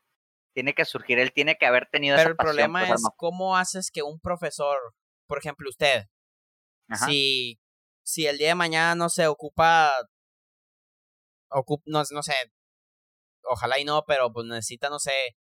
tiene 0.54 0.72
que 0.72 0.86
surgir, 0.86 1.18
él 1.18 1.34
tiene 1.34 1.58
que 1.58 1.66
haber 1.66 1.90
tenido 1.90 2.16
Pero 2.16 2.30
esa 2.30 2.36
pasión. 2.36 2.56
Pero 2.56 2.64
el 2.64 2.70
problema 2.72 2.88
pues, 2.88 3.02
es 3.02 3.10
cómo 3.18 3.54
haces 3.54 3.90
que 3.90 4.02
un 4.02 4.18
profesor, 4.18 4.78
por 5.26 5.36
ejemplo, 5.36 5.68
usted, 5.68 6.06
si, 7.06 7.60
si 8.02 8.26
el 8.26 8.38
día 8.38 8.48
de 8.48 8.54
mañana 8.54 8.94
no 8.94 9.10
se 9.10 9.26
ocupa, 9.26 9.92
ocupa 11.50 11.82
no, 11.84 12.02
no 12.10 12.22
sé, 12.22 12.32
ojalá 13.48 13.78
y 13.78 13.84
no, 13.84 14.04
pero 14.06 14.32
pues 14.32 14.46
necesita, 14.46 14.90
no 14.90 14.98
sé, 14.98 15.36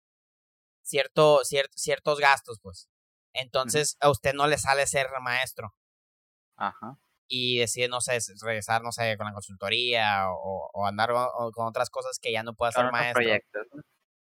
cierto, 0.82 1.40
ciertos 1.44 2.18
gastos, 2.18 2.58
pues. 2.62 2.88
Entonces 3.34 3.96
a 4.00 4.10
usted 4.10 4.34
no 4.34 4.46
le 4.46 4.58
sale 4.58 4.86
ser 4.86 5.08
maestro. 5.22 5.74
Ajá. 6.56 6.98
Y 7.28 7.58
decide, 7.58 7.88
no 7.88 8.00
sé, 8.00 8.18
regresar, 8.42 8.82
no 8.82 8.92
sé, 8.92 9.16
con 9.16 9.26
la 9.26 9.32
consultoría 9.32 10.28
o, 10.30 10.70
o 10.74 10.86
andar 10.86 11.12
con, 11.54 11.66
otras 11.66 11.88
cosas 11.88 12.18
que 12.20 12.30
ya 12.30 12.42
no 12.42 12.54
pueda 12.54 12.72
ser 12.72 12.90
maestro. 12.92 13.24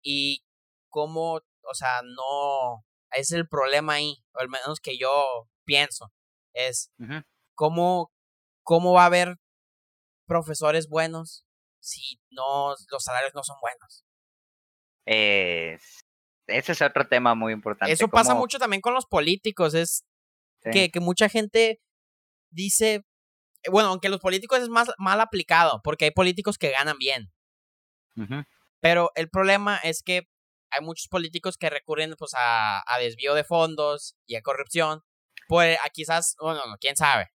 Y 0.02 0.46
cómo, 0.90 1.34
o 1.34 1.74
sea, 1.74 2.02
no, 2.04 2.86
es 3.12 3.32
el 3.32 3.48
problema 3.48 3.94
ahí, 3.94 4.24
o 4.34 4.40
al 4.40 4.48
menos 4.48 4.80
que 4.80 4.98
yo, 4.98 5.50
pienso 5.66 6.12
es 6.54 6.92
cómo, 7.56 8.12
cómo 8.64 8.94
va 8.94 9.04
a 9.04 9.08
haber 9.08 9.38
profesores 10.28 10.88
buenos 10.88 11.46
si 11.84 12.22
no 12.32 12.74
los 12.90 13.04
salarios 13.04 13.36
no 13.36 13.44
son 13.44 13.58
buenos. 13.62 14.06
ese 15.06 16.72
es 16.72 16.82
otro 16.82 17.08
tema 17.08 17.36
muy 17.36 17.52
importante. 17.52 17.92
Eso 17.92 18.08
pasa 18.08 18.34
mucho 18.34 18.58
también 18.58 18.82
con 18.82 18.94
los 18.94 19.06
políticos, 19.06 19.74
es 19.74 20.06
que, 20.72 20.90
que 20.90 21.00
mucha 21.02 21.28
gente 21.28 21.82
dice, 22.52 23.06
bueno, 23.70 23.90
aunque 23.90 24.10
los 24.10 24.22
políticos 24.22 24.60
es 24.60 24.70
más 24.70 24.92
mal 24.98 25.20
aplicado, 25.20 25.82
porque 25.84 26.06
hay 26.06 26.12
políticos 26.12 26.58
que 26.58 26.72
ganan 26.72 26.98
bien. 26.98 27.34
Pero 28.80 29.12
el 29.16 29.30
problema 29.30 29.78
es 29.78 30.04
que 30.04 30.30
hay 30.70 30.86
muchos 30.86 31.08
políticos 31.08 31.58
que 31.58 31.70
recurren 31.70 32.16
pues 32.18 32.34
a, 32.36 32.82
a 32.86 33.00
desvío 33.00 33.34
de 33.34 33.44
fondos 33.44 34.16
y 34.26 34.36
a 34.36 34.42
corrupción. 34.42 35.04
Pues 35.50 35.78
a 35.84 35.90
quizás, 35.90 36.36
bueno, 36.40 36.62
quién 36.80 36.96
sabe. 36.96 37.33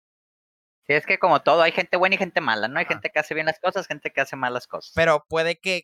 Sí, 0.88 0.94
es 0.94 1.04
que 1.04 1.18
como 1.18 1.42
todo, 1.42 1.60
hay 1.60 1.72
gente 1.72 1.98
buena 1.98 2.14
y 2.14 2.18
gente 2.18 2.40
mala, 2.40 2.66
¿no? 2.66 2.78
Hay 2.78 2.86
gente 2.86 3.10
que 3.10 3.18
hace 3.18 3.34
bien 3.34 3.44
las 3.44 3.60
cosas, 3.60 3.86
gente 3.86 4.10
que 4.10 4.22
hace 4.22 4.36
malas 4.36 4.66
cosas. 4.66 4.92
Pero 4.94 5.26
puede 5.28 5.58
que 5.60 5.82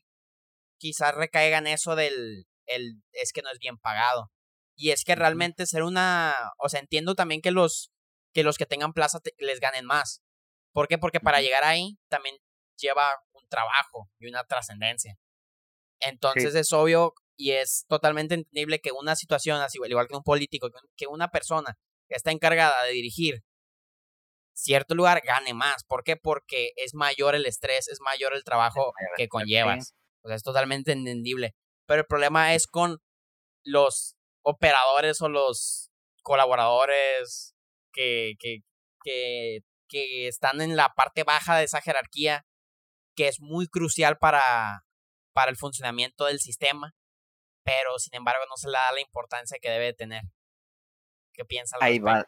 quizás 0.78 1.14
recaiga 1.14 1.58
en 1.58 1.66
eso 1.66 1.94
del, 1.94 2.46
el, 2.64 3.02
es 3.12 3.34
que 3.34 3.42
no 3.42 3.50
es 3.50 3.58
bien 3.58 3.76
pagado. 3.76 4.30
Y 4.74 4.92
es 4.92 5.04
que 5.04 5.14
realmente 5.14 5.66
ser 5.66 5.82
una, 5.82 6.34
o 6.58 6.70
sea, 6.70 6.80
entiendo 6.80 7.14
también 7.14 7.42
que 7.42 7.50
los 7.50 7.90
que 8.32 8.42
los 8.42 8.56
que 8.56 8.64
tengan 8.66 8.94
plaza 8.94 9.20
les 9.36 9.60
ganen 9.60 9.84
más. 9.84 10.22
¿Por 10.72 10.88
qué? 10.88 10.96
Porque 10.96 11.20
para 11.20 11.42
llegar 11.42 11.64
ahí 11.64 11.98
también 12.08 12.36
lleva 12.80 13.08
un 13.32 13.46
trabajo 13.48 14.10
y 14.18 14.26
una 14.26 14.42
trascendencia. 14.44 15.16
Entonces 16.00 16.54
es 16.54 16.72
obvio 16.72 17.12
y 17.36 17.52
es 17.52 17.84
totalmente 17.88 18.34
entendible 18.34 18.80
que 18.80 18.90
una 18.90 19.16
situación 19.16 19.60
así, 19.60 19.78
igual 19.84 20.08
que 20.08 20.16
un 20.16 20.24
político, 20.24 20.70
que 20.96 21.06
una 21.06 21.28
persona 21.28 21.78
que 22.08 22.16
está 22.16 22.32
encargada 22.32 22.84
de 22.84 22.92
dirigir 22.92 23.44
cierto 24.54 24.94
lugar 24.94 25.20
gane 25.24 25.52
más. 25.52 25.84
¿Por 25.84 26.02
qué? 26.04 26.16
Porque 26.16 26.70
es 26.76 26.94
mayor 26.94 27.34
el 27.34 27.46
estrés, 27.46 27.88
es 27.88 28.00
mayor 28.00 28.34
el 28.34 28.44
trabajo 28.44 28.92
que 29.16 29.28
conllevas. 29.28 29.94
O 30.22 30.28
sea, 30.28 30.36
es 30.36 30.42
totalmente 30.42 30.92
entendible. 30.92 31.54
Pero 31.86 32.00
el 32.00 32.06
problema 32.06 32.54
es 32.54 32.66
con 32.66 32.98
los 33.62 34.16
operadores 34.42 35.20
o 35.20 35.28
los 35.28 35.90
colaboradores 36.22 37.54
que, 37.92 38.34
que, 38.38 38.60
que, 39.02 39.60
que 39.88 40.28
están 40.28 40.60
en 40.60 40.76
la 40.76 40.90
parte 40.96 41.24
baja 41.24 41.58
de 41.58 41.64
esa 41.64 41.80
jerarquía, 41.80 42.46
que 43.14 43.28
es 43.28 43.40
muy 43.40 43.68
crucial 43.68 44.16
para, 44.18 44.84
para 45.34 45.50
el 45.50 45.56
funcionamiento 45.56 46.24
del 46.24 46.40
sistema, 46.40 46.94
pero 47.64 47.98
sin 47.98 48.14
embargo 48.14 48.44
no 48.48 48.56
se 48.56 48.68
le 48.68 48.74
da 48.74 48.92
la 48.92 49.00
importancia 49.00 49.58
que 49.60 49.70
debe 49.70 49.92
tener. 49.92 50.22
¿Qué 51.34 51.44
piensa? 51.44 51.76
Ahí 51.80 51.98
va. 51.98 52.24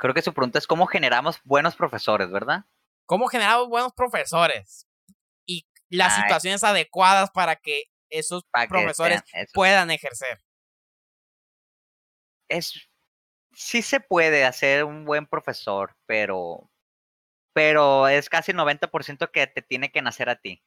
Creo 0.00 0.14
que 0.14 0.22
su 0.22 0.32
pregunta 0.34 0.58
es 0.58 0.66
cómo 0.66 0.86
generamos 0.86 1.40
buenos 1.44 1.76
profesores, 1.76 2.30
¿verdad? 2.30 2.64
¿Cómo 3.06 3.28
generamos 3.28 3.68
buenos 3.68 3.92
profesores? 3.92 4.88
Y 5.46 5.68
las 5.88 6.16
situaciones 6.16 6.64
adecuadas 6.64 7.30
para 7.30 7.56
que 7.56 7.84
esos 8.08 8.44
profesores 8.68 9.22
puedan 9.52 9.90
ejercer. 9.90 10.42
Es, 12.48 12.88
sí 13.52 13.82
se 13.82 14.00
puede 14.00 14.44
hacer 14.44 14.84
un 14.84 15.04
buen 15.04 15.26
profesor, 15.26 15.96
pero, 16.06 16.70
pero 17.52 18.08
es 18.08 18.28
casi 18.28 18.52
90% 18.52 19.30
que 19.30 19.46
te 19.46 19.62
tiene 19.62 19.92
que 19.92 20.02
nacer 20.02 20.28
a 20.28 20.36
ti 20.40 20.64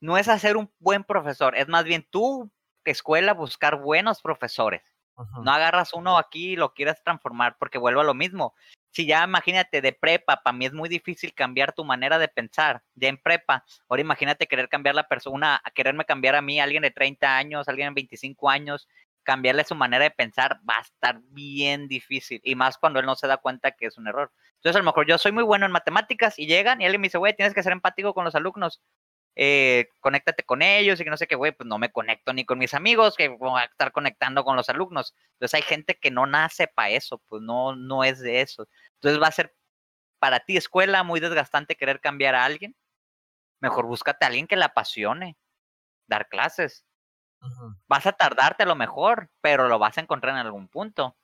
no 0.00 0.16
es 0.16 0.28
hacer 0.28 0.56
un 0.56 0.72
buen 0.78 1.04
profesor, 1.04 1.56
es 1.56 1.68
más 1.68 1.84
bien 1.84 2.06
tú, 2.10 2.50
escuela, 2.84 3.34
buscar 3.34 3.80
buenos 3.80 4.22
profesores. 4.22 4.82
No 5.16 5.50
agarras 5.50 5.92
uno 5.92 6.18
aquí 6.18 6.52
y 6.52 6.56
lo 6.56 6.72
quieras 6.72 7.02
transformar 7.04 7.56
porque 7.58 7.78
vuelvo 7.78 8.00
a 8.00 8.04
lo 8.04 8.14
mismo. 8.14 8.54
Si 8.90 9.06
ya 9.06 9.24
imagínate 9.24 9.80
de 9.80 9.92
prepa, 9.92 10.42
para 10.42 10.56
mí 10.56 10.66
es 10.66 10.72
muy 10.72 10.88
difícil 10.88 11.32
cambiar 11.34 11.72
tu 11.72 11.84
manera 11.84 12.18
de 12.18 12.28
pensar. 12.28 12.82
Ya 12.94 13.08
en 13.08 13.18
prepa, 13.18 13.64
ahora 13.88 14.02
imagínate 14.02 14.46
querer 14.46 14.68
cambiar 14.68 14.94
la 14.94 15.06
persona, 15.06 15.62
quererme 15.74 16.04
cambiar 16.04 16.34
a 16.34 16.42
mí, 16.42 16.60
alguien 16.60 16.82
de 16.82 16.90
30 16.90 17.36
años, 17.36 17.68
alguien 17.68 17.90
de 17.90 17.94
25 17.94 18.50
años, 18.50 18.88
cambiarle 19.22 19.64
su 19.64 19.74
manera 19.74 20.04
de 20.04 20.10
pensar 20.10 20.60
va 20.68 20.78
a 20.78 20.80
estar 20.80 21.20
bien 21.28 21.86
difícil. 21.86 22.40
Y 22.42 22.54
más 22.56 22.78
cuando 22.78 22.98
él 22.98 23.06
no 23.06 23.14
se 23.14 23.26
da 23.28 23.36
cuenta 23.36 23.72
que 23.72 23.86
es 23.86 23.98
un 23.98 24.08
error. 24.08 24.32
Entonces, 24.56 24.76
a 24.76 24.80
lo 24.80 24.84
mejor 24.84 25.06
yo 25.06 25.18
soy 25.18 25.32
muy 25.32 25.44
bueno 25.44 25.66
en 25.66 25.72
matemáticas 25.72 26.38
y 26.38 26.46
llegan 26.46 26.80
y 26.80 26.84
alguien 26.84 27.00
me 27.00 27.06
dice, 27.06 27.18
güey, 27.18 27.36
tienes 27.36 27.54
que 27.54 27.62
ser 27.62 27.72
empático 27.72 28.14
con 28.14 28.24
los 28.24 28.34
alumnos 28.34 28.80
eh, 29.36 29.88
conéctate 30.00 30.44
con 30.44 30.62
ellos 30.62 31.00
y 31.00 31.04
que 31.04 31.10
no 31.10 31.16
sé 31.16 31.26
qué, 31.26 31.34
güey, 31.36 31.52
pues 31.52 31.66
no 31.66 31.78
me 31.78 31.90
conecto 31.92 32.32
ni 32.32 32.44
con 32.44 32.58
mis 32.58 32.74
amigos, 32.74 33.16
que 33.16 33.28
voy 33.28 33.60
a 33.60 33.64
estar 33.64 33.92
conectando 33.92 34.44
con 34.44 34.56
los 34.56 34.68
alumnos. 34.68 35.14
Entonces 35.34 35.54
hay 35.54 35.62
gente 35.62 35.96
que 35.96 36.10
no 36.10 36.26
nace 36.26 36.68
para 36.68 36.90
eso, 36.90 37.18
pues 37.28 37.42
no, 37.42 37.76
no 37.76 38.04
es 38.04 38.20
de 38.20 38.40
eso. 38.40 38.66
Entonces 38.94 39.22
va 39.22 39.28
a 39.28 39.32
ser 39.32 39.54
para 40.18 40.40
ti, 40.40 40.56
escuela, 40.56 41.02
muy 41.02 41.20
desgastante 41.20 41.76
querer 41.76 42.00
cambiar 42.00 42.34
a 42.34 42.44
alguien. 42.44 42.76
Mejor 43.60 43.86
búscate 43.86 44.24
a 44.24 44.28
alguien 44.28 44.46
que 44.46 44.56
le 44.56 44.64
apasione 44.64 45.36
dar 46.06 46.28
clases. 46.28 46.84
Vas 47.88 48.06
a 48.06 48.12
tardarte 48.12 48.64
a 48.64 48.66
lo 48.66 48.76
mejor, 48.76 49.30
pero 49.40 49.68
lo 49.68 49.78
vas 49.78 49.96
a 49.98 50.02
encontrar 50.02 50.34
en 50.34 50.40
algún 50.40 50.68
punto. 50.68 51.16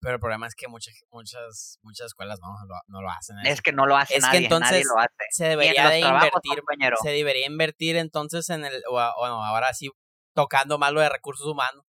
Pero 0.00 0.14
el 0.14 0.20
problema 0.20 0.46
es 0.46 0.54
que 0.54 0.68
muchas, 0.68 0.94
muchas, 1.10 1.78
muchas 1.82 2.06
escuelas 2.06 2.38
no, 2.40 2.54
no 2.86 3.02
lo 3.02 3.10
hacen. 3.10 3.36
Es 3.44 3.60
que 3.60 3.72
no 3.72 3.84
lo 3.84 3.96
hace 3.96 4.16
es 4.16 4.22
nadie, 4.22 4.38
que 4.38 4.44
entonces 4.44 4.86
lo 4.86 5.00
hace. 5.00 5.12
Se 5.30 5.48
debería 5.48 5.88
de 5.88 6.00
invertir, 6.00 6.62
se 7.02 7.10
debería 7.10 7.46
invertir 7.46 7.96
entonces 7.96 8.48
en 8.50 8.64
el, 8.64 8.82
bueno, 8.88 9.44
ahora 9.44 9.72
sí, 9.74 9.90
tocando 10.34 10.78
más 10.78 10.92
lo 10.92 11.00
de 11.00 11.08
recursos 11.08 11.46
humanos, 11.46 11.84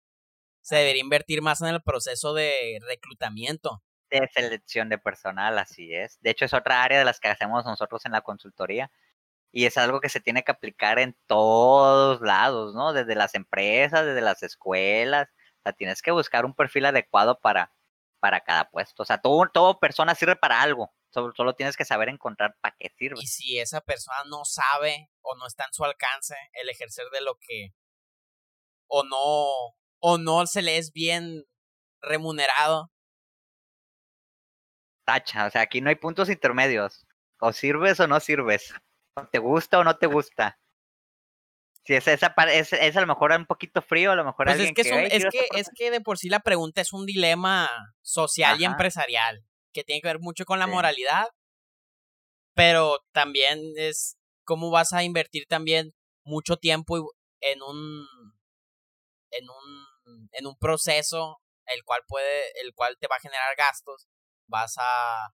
se 0.62 0.76
debería 0.76 1.02
invertir 1.02 1.42
más 1.42 1.60
en 1.60 1.68
el 1.68 1.82
proceso 1.82 2.34
de 2.34 2.78
reclutamiento. 2.86 3.82
De 4.10 4.26
selección 4.34 4.88
de 4.88 4.98
personal, 4.98 5.58
así 5.58 5.94
es. 5.94 6.18
De 6.20 6.30
hecho, 6.30 6.46
es 6.46 6.54
otra 6.54 6.82
área 6.82 6.98
de 6.98 7.04
las 7.04 7.20
que 7.20 7.28
hacemos 7.28 7.64
nosotros 7.66 8.04
en 8.06 8.12
la 8.12 8.22
consultoría. 8.22 8.90
Y 9.50 9.64
es 9.64 9.78
algo 9.78 10.00
que 10.00 10.08
se 10.10 10.20
tiene 10.20 10.44
que 10.44 10.52
aplicar 10.52 10.98
en 10.98 11.16
todos 11.26 12.20
lados, 12.20 12.74
¿no? 12.74 12.92
Desde 12.92 13.14
las 13.14 13.34
empresas, 13.34 14.04
desde 14.04 14.20
las 14.20 14.42
escuelas. 14.42 15.28
O 15.58 15.62
sea, 15.62 15.72
tienes 15.72 16.02
que 16.02 16.10
buscar 16.10 16.44
un 16.44 16.54
perfil 16.54 16.86
adecuado 16.86 17.38
para, 17.40 17.72
para 18.20 18.40
cada 18.40 18.70
puesto. 18.70 19.02
O 19.02 19.06
sea, 19.06 19.18
todo, 19.18 19.48
todo 19.52 19.78
persona 19.78 20.14
sirve 20.14 20.36
para 20.36 20.60
algo. 20.60 20.92
Solo, 21.10 21.32
solo 21.34 21.54
tienes 21.54 21.76
que 21.76 21.84
saber 21.84 22.08
encontrar 22.08 22.56
para 22.60 22.76
qué 22.78 22.90
sirve. 22.96 23.20
Y 23.20 23.26
si 23.26 23.58
esa 23.58 23.80
persona 23.80 24.18
no 24.28 24.44
sabe 24.44 25.10
o 25.22 25.36
no 25.36 25.46
está 25.46 25.64
en 25.64 25.72
su 25.72 25.84
alcance 25.84 26.34
el 26.52 26.68
ejercer 26.68 27.06
de 27.10 27.20
lo 27.22 27.36
que 27.40 27.72
o 28.88 29.04
no 29.04 29.74
o 30.00 30.18
no 30.18 30.46
se 30.46 30.62
le 30.62 30.78
es 30.78 30.92
bien 30.92 31.44
remunerado. 32.00 32.90
Tacha, 35.04 35.46
o 35.46 35.50
sea, 35.50 35.62
aquí 35.62 35.80
no 35.80 35.88
hay 35.88 35.96
puntos 35.96 36.28
intermedios. 36.28 37.06
O 37.40 37.52
sirves 37.52 37.98
o 38.00 38.06
no 38.06 38.20
sirves. 38.20 38.74
O 39.14 39.26
te 39.26 39.38
gusta 39.38 39.78
o 39.78 39.84
no 39.84 39.96
te 39.96 40.06
gusta. 40.06 40.58
Si 41.88 41.94
es, 41.94 42.06
esa, 42.06 42.34
es, 42.52 42.74
es 42.74 42.96
a 42.98 43.00
lo 43.00 43.06
mejor 43.06 43.32
un 43.32 43.46
poquito 43.46 43.80
frío, 43.80 44.12
a 44.12 44.14
lo 44.14 44.22
mejor 44.22 44.44
pues 44.44 44.60
es 44.60 44.72
que, 44.74 44.82
es, 44.82 45.24
que, 45.32 45.46
es 45.58 45.70
que 45.74 45.90
de 45.90 46.02
por 46.02 46.18
sí 46.18 46.28
la 46.28 46.40
pregunta 46.40 46.82
es 46.82 46.92
un 46.92 47.06
dilema 47.06 47.70
social 48.02 48.60
y 48.60 48.66
empresarial, 48.66 49.42
que 49.72 49.84
tiene 49.84 50.02
que 50.02 50.08
ver 50.08 50.18
mucho 50.18 50.44
con 50.44 50.58
la 50.58 50.66
moralidad, 50.66 51.28
pero 52.54 52.98
también 53.12 53.72
es 53.76 54.18
cómo 54.44 54.70
vas 54.70 54.92
a 54.92 55.02
invertir 55.02 55.46
también 55.46 55.94
mucho 56.24 56.58
tiempo 56.58 57.14
en 57.40 57.62
un 57.62 58.06
en 59.30 59.48
un 59.48 60.28
en 60.32 60.46
un 60.46 60.58
proceso 60.58 61.40
el 61.64 61.84
cual 61.84 62.02
puede 62.06 62.52
el 62.60 62.74
cual 62.74 62.98
te 63.00 63.08
va 63.08 63.16
a 63.16 63.20
generar 63.20 63.56
gastos 63.56 64.08
vas 64.46 64.74
a 64.76 65.30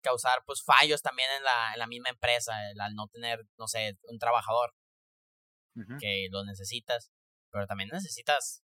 causar 0.00 0.44
pues 0.46 0.62
fallos 0.62 1.02
también 1.02 1.28
en 1.36 1.42
la, 1.42 1.72
en 1.72 1.80
la 1.80 1.88
misma 1.88 2.10
empresa 2.10 2.54
al 2.78 2.94
no 2.94 3.08
tener 3.08 3.44
no 3.58 3.66
sé 3.66 3.98
un 4.04 4.20
trabajador 4.20 4.72
que 6.00 6.28
lo 6.30 6.44
necesitas, 6.44 7.12
pero 7.50 7.66
también 7.66 7.90
necesitas 7.92 8.62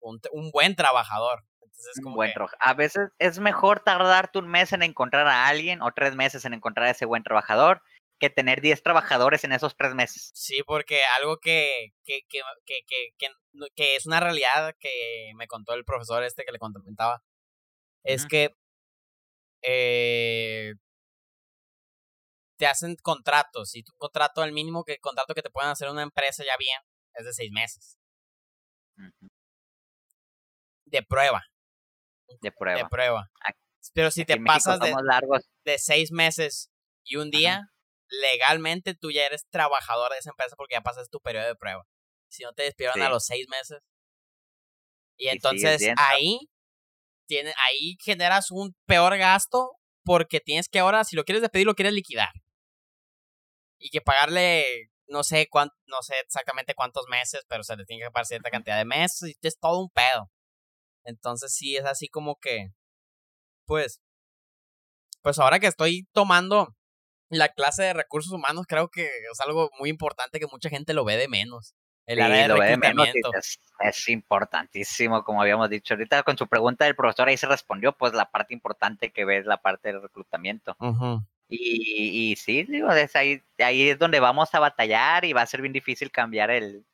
un, 0.00 0.20
un 0.32 0.50
buen 0.50 0.76
trabajador. 0.76 1.44
Entonces, 1.60 2.02
como 2.02 2.16
buen 2.16 2.32
A 2.58 2.74
veces 2.74 3.10
es 3.18 3.38
mejor 3.38 3.80
tardarte 3.80 4.38
un 4.38 4.48
mes 4.48 4.72
en 4.72 4.82
encontrar 4.82 5.26
a 5.26 5.46
alguien 5.48 5.80
o 5.80 5.92
tres 5.92 6.14
meses 6.14 6.44
en 6.44 6.54
encontrar 6.54 6.86
a 6.86 6.90
ese 6.90 7.06
buen 7.06 7.22
trabajador 7.22 7.82
que 8.22 8.30
tener 8.30 8.60
diez 8.60 8.82
trabajadores 8.84 9.42
en 9.42 9.50
esos 9.50 9.76
tres 9.76 9.94
meses. 9.96 10.30
Sí, 10.34 10.62
porque 10.64 11.00
algo 11.18 11.38
que, 11.38 11.88
que, 12.04 12.20
que, 12.28 12.40
que, 12.64 13.28
que, 13.74 13.96
es 13.96 14.06
una 14.06 14.20
realidad 14.20 14.76
que 14.78 15.32
me 15.34 15.48
contó 15.48 15.74
el 15.74 15.84
profesor 15.84 16.22
este 16.22 16.44
que 16.44 16.52
le 16.52 16.60
comentaba, 16.60 17.24
es 18.04 18.26
que 18.26 18.54
eh, 19.62 20.74
te 22.62 22.68
hacen 22.68 22.94
contratos 23.02 23.74
y 23.74 23.82
tu 23.82 23.92
contrato, 23.94 24.44
el 24.44 24.52
mínimo 24.52 24.84
que 24.84 24.96
contrato 24.98 25.34
que 25.34 25.42
te 25.42 25.50
pueden 25.50 25.72
hacer 25.72 25.88
una 25.88 26.02
empresa 26.02 26.44
ya 26.44 26.56
bien, 26.56 26.78
es 27.12 27.24
de 27.24 27.32
seis 27.32 27.50
meses. 27.50 27.98
De 30.84 31.02
prueba. 31.02 31.42
De 32.40 32.52
prueba. 32.52 32.78
De 32.78 32.88
prueba. 32.88 33.30
Pero 33.94 34.12
si 34.12 34.24
te 34.24 34.40
pasas 34.40 34.78
de, 34.78 34.94
de, 35.64 35.76
seis 35.76 36.12
meses 36.12 36.70
y 37.02 37.16
un 37.16 37.32
día, 37.32 37.66
legalmente 38.06 38.94
tú 38.94 39.10
ya 39.10 39.26
eres 39.26 39.44
trabajador 39.50 40.12
de 40.12 40.18
esa 40.18 40.30
empresa 40.30 40.54
porque 40.54 40.76
ya 40.76 40.82
pasas 40.82 41.10
tu 41.10 41.18
periodo 41.18 41.48
de 41.48 41.56
prueba. 41.56 41.82
Si 42.30 42.44
no 42.44 42.52
te 42.52 42.62
despidieron 42.62 43.02
a 43.02 43.08
los 43.08 43.24
seis 43.24 43.48
meses. 43.48 43.80
Y 45.16 45.26
entonces 45.30 45.82
ahí 45.96 46.48
tiene, 47.26 47.52
ahí 47.68 47.96
generas 48.04 48.52
un 48.52 48.76
peor 48.86 49.18
gasto 49.18 49.80
porque 50.04 50.38
tienes 50.38 50.68
que 50.68 50.78
ahora, 50.78 51.02
si 51.02 51.16
lo 51.16 51.24
quieres 51.24 51.42
despedir, 51.42 51.66
lo 51.66 51.74
quieres 51.74 51.92
liquidar. 51.92 52.30
Y 53.84 53.90
que 53.90 54.00
pagarle, 54.00 54.90
no 55.08 55.24
sé 55.24 55.48
cuánto, 55.50 55.74
no 55.86 56.02
sé 56.02 56.14
exactamente 56.20 56.74
cuántos 56.74 57.06
meses, 57.08 57.44
pero 57.48 57.64
se 57.64 57.76
le 57.76 57.84
tiene 57.84 58.04
que 58.04 58.10
pagar 58.10 58.26
cierta 58.26 58.50
cantidad 58.50 58.78
de 58.78 58.84
meses 58.84 59.30
y 59.30 59.46
es 59.46 59.58
todo 59.58 59.80
un 59.80 59.90
pedo. 59.90 60.30
Entonces 61.04 61.52
sí, 61.52 61.76
es 61.76 61.84
así 61.84 62.08
como 62.08 62.36
que, 62.36 62.68
pues, 63.66 64.00
pues 65.22 65.38
ahora 65.38 65.58
que 65.58 65.66
estoy 65.66 66.06
tomando 66.12 66.76
la 67.28 67.48
clase 67.48 67.82
de 67.82 67.94
recursos 67.94 68.32
humanos, 68.32 68.66
creo 68.68 68.88
que 68.88 69.06
es 69.06 69.40
algo 69.40 69.70
muy 69.78 69.88
importante 69.88 70.38
que 70.38 70.46
mucha 70.46 70.68
gente 70.68 70.94
lo 70.94 71.04
ve 71.04 71.16
de 71.16 71.28
menos. 71.28 71.74
El 72.06 72.20
área 72.20 72.42
de 72.42 72.48
lo 72.48 72.62
es, 73.80 74.08
importantísimo, 74.08 75.22
como 75.24 75.40
habíamos 75.40 75.70
dicho. 75.70 75.94
Ahorita 75.94 76.22
con 76.24 76.36
su 76.36 76.48
pregunta 76.48 76.84
del 76.84 76.96
profesor 76.96 77.28
ahí 77.28 77.36
se 77.36 77.46
respondió, 77.46 77.92
pues 77.92 78.12
la 78.12 78.30
parte 78.30 78.54
importante 78.54 79.12
que 79.12 79.24
ve 79.24 79.38
es 79.38 79.46
la 79.46 79.58
parte 79.58 79.88
del 79.88 80.02
reclutamiento. 80.02 80.76
Y, 81.52 82.32
y, 82.32 82.36
sí, 82.36 82.64
digo, 82.64 82.88
ahí, 82.88 83.42
ahí 83.58 83.90
es 83.90 83.98
donde 83.98 84.20
vamos 84.20 84.54
a 84.54 84.60
batallar 84.60 85.24
y 85.24 85.32
va 85.32 85.42
a 85.42 85.46
ser 85.46 85.60
bien 85.60 85.72
difícil 85.72 86.10
cambiar 86.10 86.50
el 86.50 86.84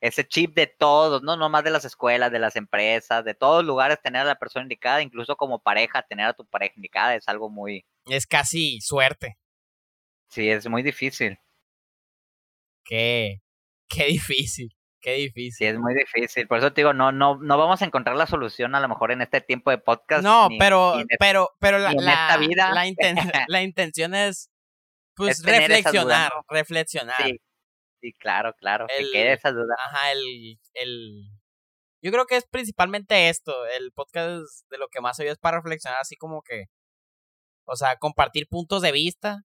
ese 0.00 0.28
chip 0.28 0.54
de 0.54 0.66
todos, 0.66 1.22
no 1.22 1.34
no 1.36 1.48
más 1.48 1.64
de 1.64 1.70
las 1.70 1.86
escuelas, 1.86 2.30
de 2.30 2.38
las 2.38 2.56
empresas, 2.56 3.24
de 3.24 3.34
todos 3.34 3.64
lugares, 3.64 4.02
tener 4.02 4.20
a 4.20 4.24
la 4.26 4.38
persona 4.38 4.64
indicada, 4.64 5.00
incluso 5.00 5.34
como 5.36 5.60
pareja, 5.60 6.02
tener 6.02 6.26
a 6.26 6.34
tu 6.34 6.44
pareja 6.44 6.74
indicada 6.76 7.14
es 7.14 7.26
algo 7.26 7.48
muy... 7.48 7.86
Es 8.06 8.26
casi 8.26 8.82
suerte. 8.82 9.38
Sí, 10.28 10.50
es 10.50 10.68
muy 10.68 10.82
difícil. 10.82 11.38
Qué, 12.84 13.40
qué 13.88 14.04
difícil, 14.06 14.73
qué 15.04 15.12
difícil. 15.12 15.52
Sí, 15.52 15.64
es 15.66 15.78
muy 15.78 15.94
difícil. 15.94 16.48
Por 16.48 16.58
eso 16.58 16.72
te 16.72 16.80
digo, 16.80 16.94
no, 16.94 17.12
no, 17.12 17.36
no 17.36 17.58
vamos 17.58 17.82
a 17.82 17.84
encontrar 17.84 18.16
la 18.16 18.26
solución 18.26 18.74
a 18.74 18.80
lo 18.80 18.88
mejor 18.88 19.12
en 19.12 19.20
este 19.20 19.42
tiempo 19.42 19.70
de 19.70 19.78
podcast. 19.78 20.24
No, 20.24 20.48
pero, 20.58 20.94
pero, 21.18 21.50
pero 21.60 21.78
la, 21.78 21.92
la, 21.92 22.36
vida. 22.38 22.72
La, 22.72 22.84
la, 23.48 23.62
intención 23.62 24.14
es, 24.14 24.50
pues, 25.14 25.44
reflexionar, 25.44 26.32
reflexionar. 26.48 27.22
Sí, 27.22 27.38
sí, 28.00 28.12
claro, 28.14 28.54
claro. 28.54 28.86
que 28.88 29.04
quede 29.12 29.34
esa 29.34 29.52
duda. 29.52 29.76
Ajá, 29.86 30.12
el, 30.12 30.58
el, 30.72 31.30
yo 32.02 32.10
creo 32.10 32.24
que 32.24 32.36
es 32.36 32.46
principalmente 32.46 33.28
esto. 33.28 33.52
El 33.78 33.92
podcast 33.92 34.68
de 34.70 34.78
lo 34.78 34.88
que 34.88 35.02
más 35.02 35.18
se 35.18 35.28
es 35.28 35.38
para 35.38 35.58
reflexionar, 35.58 36.00
así 36.00 36.16
como 36.16 36.40
que, 36.40 36.64
o 37.66 37.76
sea, 37.76 37.96
compartir 37.96 38.48
puntos 38.48 38.80
de 38.80 38.92
vista. 38.92 39.42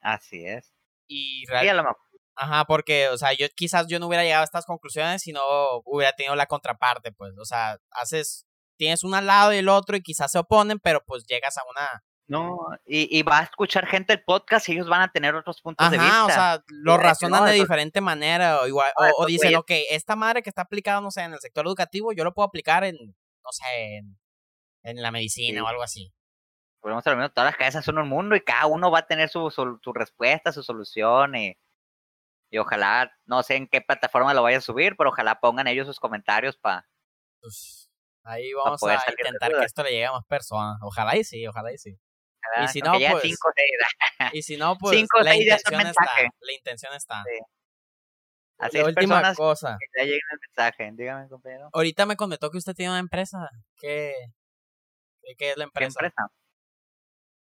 Así 0.00 0.44
es. 0.44 0.74
Y 1.06 1.46
realmente. 1.48 1.88
Ajá, 2.36 2.64
porque, 2.64 3.08
o 3.08 3.16
sea, 3.16 3.32
yo 3.32 3.46
quizás 3.54 3.86
yo 3.86 3.98
no 3.98 4.08
hubiera 4.08 4.24
llegado 4.24 4.42
a 4.42 4.44
estas 4.44 4.66
conclusiones 4.66 5.22
si 5.22 5.32
no 5.32 5.40
hubiera 5.84 6.12
tenido 6.12 6.34
la 6.34 6.46
contraparte, 6.46 7.12
pues, 7.12 7.32
o 7.38 7.44
sea, 7.44 7.78
haces, 7.92 8.46
tienes 8.76 9.04
un 9.04 9.14
al 9.14 9.26
lado 9.26 9.52
y 9.52 9.58
el 9.58 9.68
otro 9.68 9.96
y 9.96 10.02
quizás 10.02 10.32
se 10.32 10.38
oponen, 10.38 10.80
pero 10.80 11.04
pues 11.04 11.24
llegas 11.26 11.56
a 11.58 11.62
una... 11.70 12.02
No, 12.26 12.56
y, 12.86 13.18
y 13.18 13.22
va 13.22 13.40
a 13.40 13.42
escuchar 13.42 13.86
gente 13.86 14.14
el 14.14 14.24
podcast 14.24 14.66
y 14.68 14.72
ellos 14.72 14.88
van 14.88 15.02
a 15.02 15.12
tener 15.12 15.34
otros 15.34 15.60
puntos 15.60 15.90
de 15.90 15.98
vista. 15.98 16.24
o 16.24 16.30
sea, 16.30 16.64
lo 16.68 16.96
razonan 16.96 17.44
de 17.44 17.52
diferente 17.52 18.00
manera, 18.00 18.62
o 18.62 18.66
igual, 18.66 18.90
o, 19.18 19.26
dicen, 19.26 19.54
ok, 19.56 19.70
esta 19.90 20.16
madre 20.16 20.42
que 20.42 20.48
está 20.48 20.62
aplicada, 20.62 21.02
no 21.02 21.10
sé, 21.10 21.20
en 21.20 21.34
el 21.34 21.40
sector 21.40 21.66
educativo, 21.66 22.12
yo 22.12 22.24
lo 22.24 22.32
puedo 22.32 22.48
aplicar 22.48 22.82
en, 22.82 22.96
no 22.96 23.52
sé, 23.52 23.98
en, 24.84 25.02
la 25.02 25.10
medicina 25.10 25.62
o 25.62 25.66
algo 25.66 25.82
así. 25.82 26.14
Podemos 26.80 27.06
hablar, 27.06 27.30
todas 27.30 27.50
las 27.50 27.58
cabezas 27.58 27.84
son 27.84 27.98
un 27.98 28.08
mundo 28.08 28.34
y 28.36 28.40
cada 28.40 28.66
uno 28.66 28.90
va 28.90 29.00
a 29.00 29.06
tener 29.06 29.28
su, 29.28 29.50
su, 29.50 29.78
su 29.82 29.92
respuesta, 29.92 30.50
su 30.50 30.62
solución 30.62 31.36
y 31.36 31.58
y 32.54 32.58
ojalá, 32.58 33.12
no 33.24 33.42
sé 33.42 33.56
en 33.56 33.66
qué 33.66 33.80
plataforma 33.80 34.32
lo 34.32 34.44
vaya 34.44 34.58
a 34.58 34.60
subir, 34.60 34.94
pero 34.96 35.10
ojalá 35.10 35.40
pongan 35.40 35.66
ellos 35.66 35.88
sus 35.88 35.98
comentarios 35.98 36.56
para... 36.56 36.86
Pues 37.40 37.90
ahí 38.22 38.52
vamos 38.52 38.80
a 38.84 38.94
intentar 38.94 39.50
que 39.58 39.64
esto 39.64 39.82
le 39.82 39.90
llegue 39.90 40.06
a 40.06 40.12
más 40.12 40.24
personas. 40.26 40.78
Ojalá 40.80 41.16
y 41.16 41.24
sí, 41.24 41.44
ojalá 41.48 41.72
y 41.72 41.78
sí. 41.78 41.98
y 42.62 42.68
si 42.68 42.80
no, 42.80 42.92
pues... 42.92 43.22
Cinco, 43.22 43.48
y 44.32 44.42
si 44.42 44.56
no, 44.56 44.78
pues 44.78 45.04
la, 45.24 45.34
intención 45.34 45.80
está, 45.80 46.04
la 46.38 46.52
intención 46.52 46.94
está. 46.94 47.24
Así 48.58 48.78
la 48.78 48.84
última 48.84 49.34
cosa. 49.34 49.76
Que 49.80 50.00
ya 50.00 50.04
lleguen 50.04 50.20
el 50.30 50.38
mensaje. 50.38 50.90
Dígame, 50.92 51.28
compañero. 51.28 51.70
Ahorita 51.72 52.06
me 52.06 52.14
comentó 52.14 52.52
que 52.52 52.58
usted 52.58 52.74
tiene 52.74 52.92
una 52.92 53.00
empresa. 53.00 53.50
¿Qué, 53.78 54.14
qué 55.36 55.50
es 55.50 55.56
la 55.56 55.64
empresa? 55.64 55.98
¿Qué 55.98 56.06
empresa? 56.06 56.28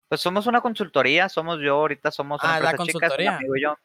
Pues 0.07 0.21
somos 0.21 0.47
una 0.47 0.61
consultoría, 0.61 1.27
somos 1.27 1.59
yo, 1.61 1.75
ahorita 1.75 2.11
somos 2.11 2.41
una 2.41 2.55
ah, 2.55 2.59
la 2.61 2.77
consultoría. 2.77 3.35
amigo 3.35 3.57
y 3.57 3.63
yo. 3.63 3.75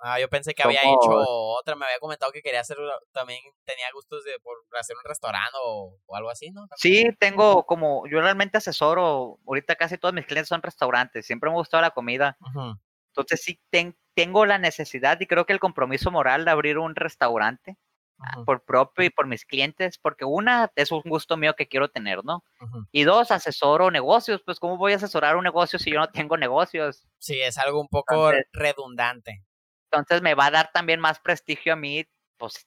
Ah, 0.00 0.20
yo 0.20 0.28
pensé 0.28 0.54
que 0.54 0.62
había 0.62 0.80
hecho 0.80 1.10
otra, 1.10 1.74
me 1.74 1.84
había 1.84 1.98
comentado 1.98 2.30
que 2.30 2.40
quería 2.40 2.60
hacer, 2.60 2.76
también 3.12 3.40
tenía 3.64 3.86
gustos 3.92 4.22
de 4.22 4.38
por 4.40 4.56
hacer 4.78 4.96
un 4.96 5.02
restaurante 5.04 5.50
o, 5.60 5.98
algo 6.12 6.30
así, 6.30 6.50
¿no? 6.50 6.68
Sí, 6.76 7.10
tengo 7.18 7.66
como, 7.66 8.06
yo 8.06 8.20
realmente 8.20 8.58
asesoro, 8.58 9.38
ahorita 9.46 9.74
casi 9.74 9.98
todos 9.98 10.14
mis 10.14 10.26
clientes 10.26 10.48
son 10.48 10.62
restaurantes, 10.62 11.26
siempre 11.26 11.50
me 11.50 11.56
ha 11.56 11.58
gustado 11.58 11.80
la 11.80 11.90
comida. 11.90 12.36
Entonces 13.08 13.42
sí 13.42 13.60
tengo 14.14 14.46
la 14.46 14.58
necesidad 14.58 15.20
y 15.20 15.26
creo 15.26 15.46
que 15.46 15.52
el 15.52 15.58
compromiso 15.58 16.12
moral 16.12 16.44
de 16.44 16.52
abrir 16.52 16.78
un 16.78 16.94
restaurante 16.94 17.76
ah, 18.20 18.44
por 18.46 18.64
propio 18.64 19.04
y 19.04 19.10
por 19.10 19.26
mis 19.26 19.44
clientes, 19.44 19.98
porque 19.98 20.24
una 20.24 20.70
es 20.76 20.92
un 20.92 21.02
gusto 21.04 21.36
mío 21.36 21.54
que 21.56 21.66
quiero 21.66 21.90
tener, 21.90 22.24
¿no? 22.24 22.44
Y 22.92 23.02
dos, 23.02 23.32
asesoro 23.32 23.90
negocios, 23.90 24.42
pues 24.44 24.60
¿cómo 24.60 24.76
voy 24.76 24.92
a 24.92 24.96
asesorar 24.96 25.34
un 25.34 25.42
negocio 25.42 25.80
si 25.80 25.90
yo 25.90 25.98
no 25.98 26.08
tengo 26.08 26.36
negocios? 26.36 27.02
Sí, 27.18 27.40
es 27.40 27.58
algo 27.58 27.80
un 27.80 27.88
poco 27.88 28.30
redundante. 28.52 29.42
Entonces 29.90 30.22
me 30.22 30.34
va 30.34 30.46
a 30.46 30.50
dar 30.50 30.70
también 30.72 31.00
más 31.00 31.18
prestigio 31.20 31.72
a 31.72 31.76
mí, 31.76 32.06
pues, 32.36 32.66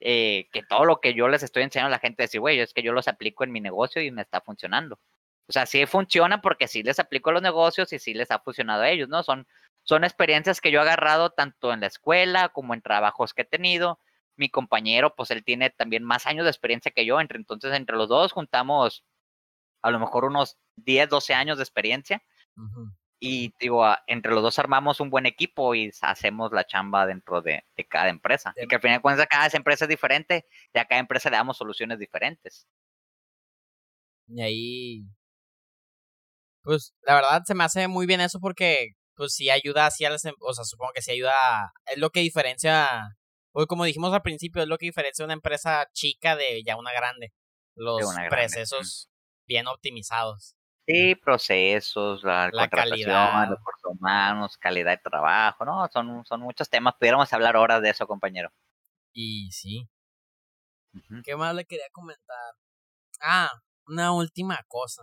eh, 0.00 0.48
que 0.52 0.62
todo 0.62 0.84
lo 0.84 1.00
que 1.00 1.14
yo 1.14 1.28
les 1.28 1.42
estoy 1.42 1.62
enseñando 1.62 1.88
a 1.88 1.96
la 1.96 1.98
gente, 1.98 2.22
decir, 2.22 2.40
güey, 2.40 2.60
es 2.60 2.72
que 2.72 2.82
yo 2.82 2.92
los 2.92 3.08
aplico 3.08 3.44
en 3.44 3.52
mi 3.52 3.60
negocio 3.60 4.02
y 4.02 4.10
me 4.10 4.22
está 4.22 4.40
funcionando. 4.40 4.98
O 5.48 5.52
sea, 5.52 5.66
sí 5.66 5.84
funciona 5.86 6.40
porque 6.40 6.68
sí 6.68 6.82
les 6.82 6.98
aplico 7.00 7.32
los 7.32 7.42
negocios 7.42 7.92
y 7.92 7.98
sí 7.98 8.14
les 8.14 8.30
ha 8.30 8.38
funcionado 8.40 8.82
a 8.82 8.90
ellos, 8.90 9.08
¿no? 9.08 9.22
Son, 9.22 9.46
son 9.82 10.04
experiencias 10.04 10.60
que 10.60 10.70
yo 10.70 10.80
he 10.80 10.82
agarrado 10.82 11.30
tanto 11.30 11.72
en 11.72 11.80
la 11.80 11.88
escuela 11.88 12.50
como 12.50 12.74
en 12.74 12.82
trabajos 12.82 13.34
que 13.34 13.42
he 13.42 13.44
tenido. 13.44 13.98
Mi 14.36 14.48
compañero, 14.48 15.14
pues 15.16 15.30
él 15.32 15.44
tiene 15.44 15.70
también 15.70 16.04
más 16.04 16.26
años 16.26 16.44
de 16.44 16.50
experiencia 16.50 16.92
que 16.92 17.04
yo, 17.04 17.20
entre, 17.20 17.38
entonces 17.38 17.74
entre 17.74 17.96
los 17.96 18.08
dos 18.08 18.32
juntamos 18.32 19.04
a 19.82 19.90
lo 19.90 19.98
mejor 19.98 20.24
unos 20.24 20.56
10, 20.76 21.08
12 21.08 21.34
años 21.34 21.58
de 21.58 21.64
experiencia 21.64 22.22
y 23.22 23.54
digo, 23.60 23.86
entre 24.06 24.32
los 24.32 24.42
dos 24.42 24.58
armamos 24.58 24.98
un 24.98 25.10
buen 25.10 25.26
equipo 25.26 25.74
y 25.74 25.90
hacemos 26.00 26.52
la 26.52 26.66
chamba 26.66 27.04
dentro 27.04 27.42
de, 27.42 27.64
cada 27.90 28.08
empresa. 28.08 28.54
Y 28.56 28.66
que 28.66 28.76
al 28.76 28.80
final 28.80 28.96
de 28.96 29.02
cuentas 29.02 29.26
cada 29.28 29.46
empresa 29.52 29.84
es 29.84 29.90
diferente 29.90 30.46
y 30.72 30.78
a 30.78 30.86
cada 30.86 31.00
empresa 31.00 31.28
le 31.28 31.36
damos 31.36 31.58
soluciones 31.58 31.98
diferentes. 31.98 32.66
Y 34.26 34.40
ahí, 34.40 35.04
pues 36.62 36.94
la 37.02 37.14
verdad 37.14 37.42
se 37.44 37.54
me 37.54 37.64
hace 37.64 37.88
muy 37.88 38.06
bien 38.06 38.22
eso 38.22 38.40
porque 38.40 38.92
pues 39.14 39.34
sí 39.34 39.50
ayuda 39.50 39.86
así 39.86 40.06
a 40.06 40.10
las, 40.10 40.24
em, 40.24 40.34
o 40.40 40.54
sea, 40.54 40.64
supongo 40.64 40.92
que 40.94 41.02
sí 41.02 41.10
ayuda, 41.10 41.34
es 41.86 41.98
lo 41.98 42.08
que 42.08 42.20
diferencia, 42.20 43.18
pues 43.52 43.66
como 43.66 43.84
dijimos 43.84 44.14
al 44.14 44.22
principio, 44.22 44.62
es 44.62 44.68
lo 44.68 44.78
que 44.78 44.86
diferencia 44.86 45.26
una 45.26 45.34
empresa 45.34 45.86
chica 45.92 46.36
de 46.36 46.62
ya 46.64 46.76
una 46.76 46.92
grande. 46.92 47.34
Los 47.74 48.02
procesos 48.30 49.10
bien 49.46 49.66
optimizados. 49.66 50.54
Sí, 50.86 51.14
procesos, 51.14 52.24
la, 52.24 52.50
calidad. 52.68 53.48
los 53.48 53.58
humanos, 53.84 54.56
calidad 54.58 54.92
de 54.92 54.98
trabajo, 54.98 55.64
¿no? 55.64 55.88
Son, 55.92 56.24
son 56.24 56.40
muchos 56.40 56.68
temas. 56.68 56.94
Pudiéramos 56.98 57.32
hablar 57.32 57.56
horas 57.56 57.80
de 57.82 57.90
eso, 57.90 58.06
compañero. 58.06 58.50
Y 59.12 59.50
sí. 59.52 59.88
¿Qué 61.24 61.36
más 61.36 61.54
le 61.54 61.64
quería 61.64 61.88
comentar? 61.92 62.54
Ah, 63.20 63.50
una 63.86 64.12
última 64.12 64.58
cosa. 64.66 65.02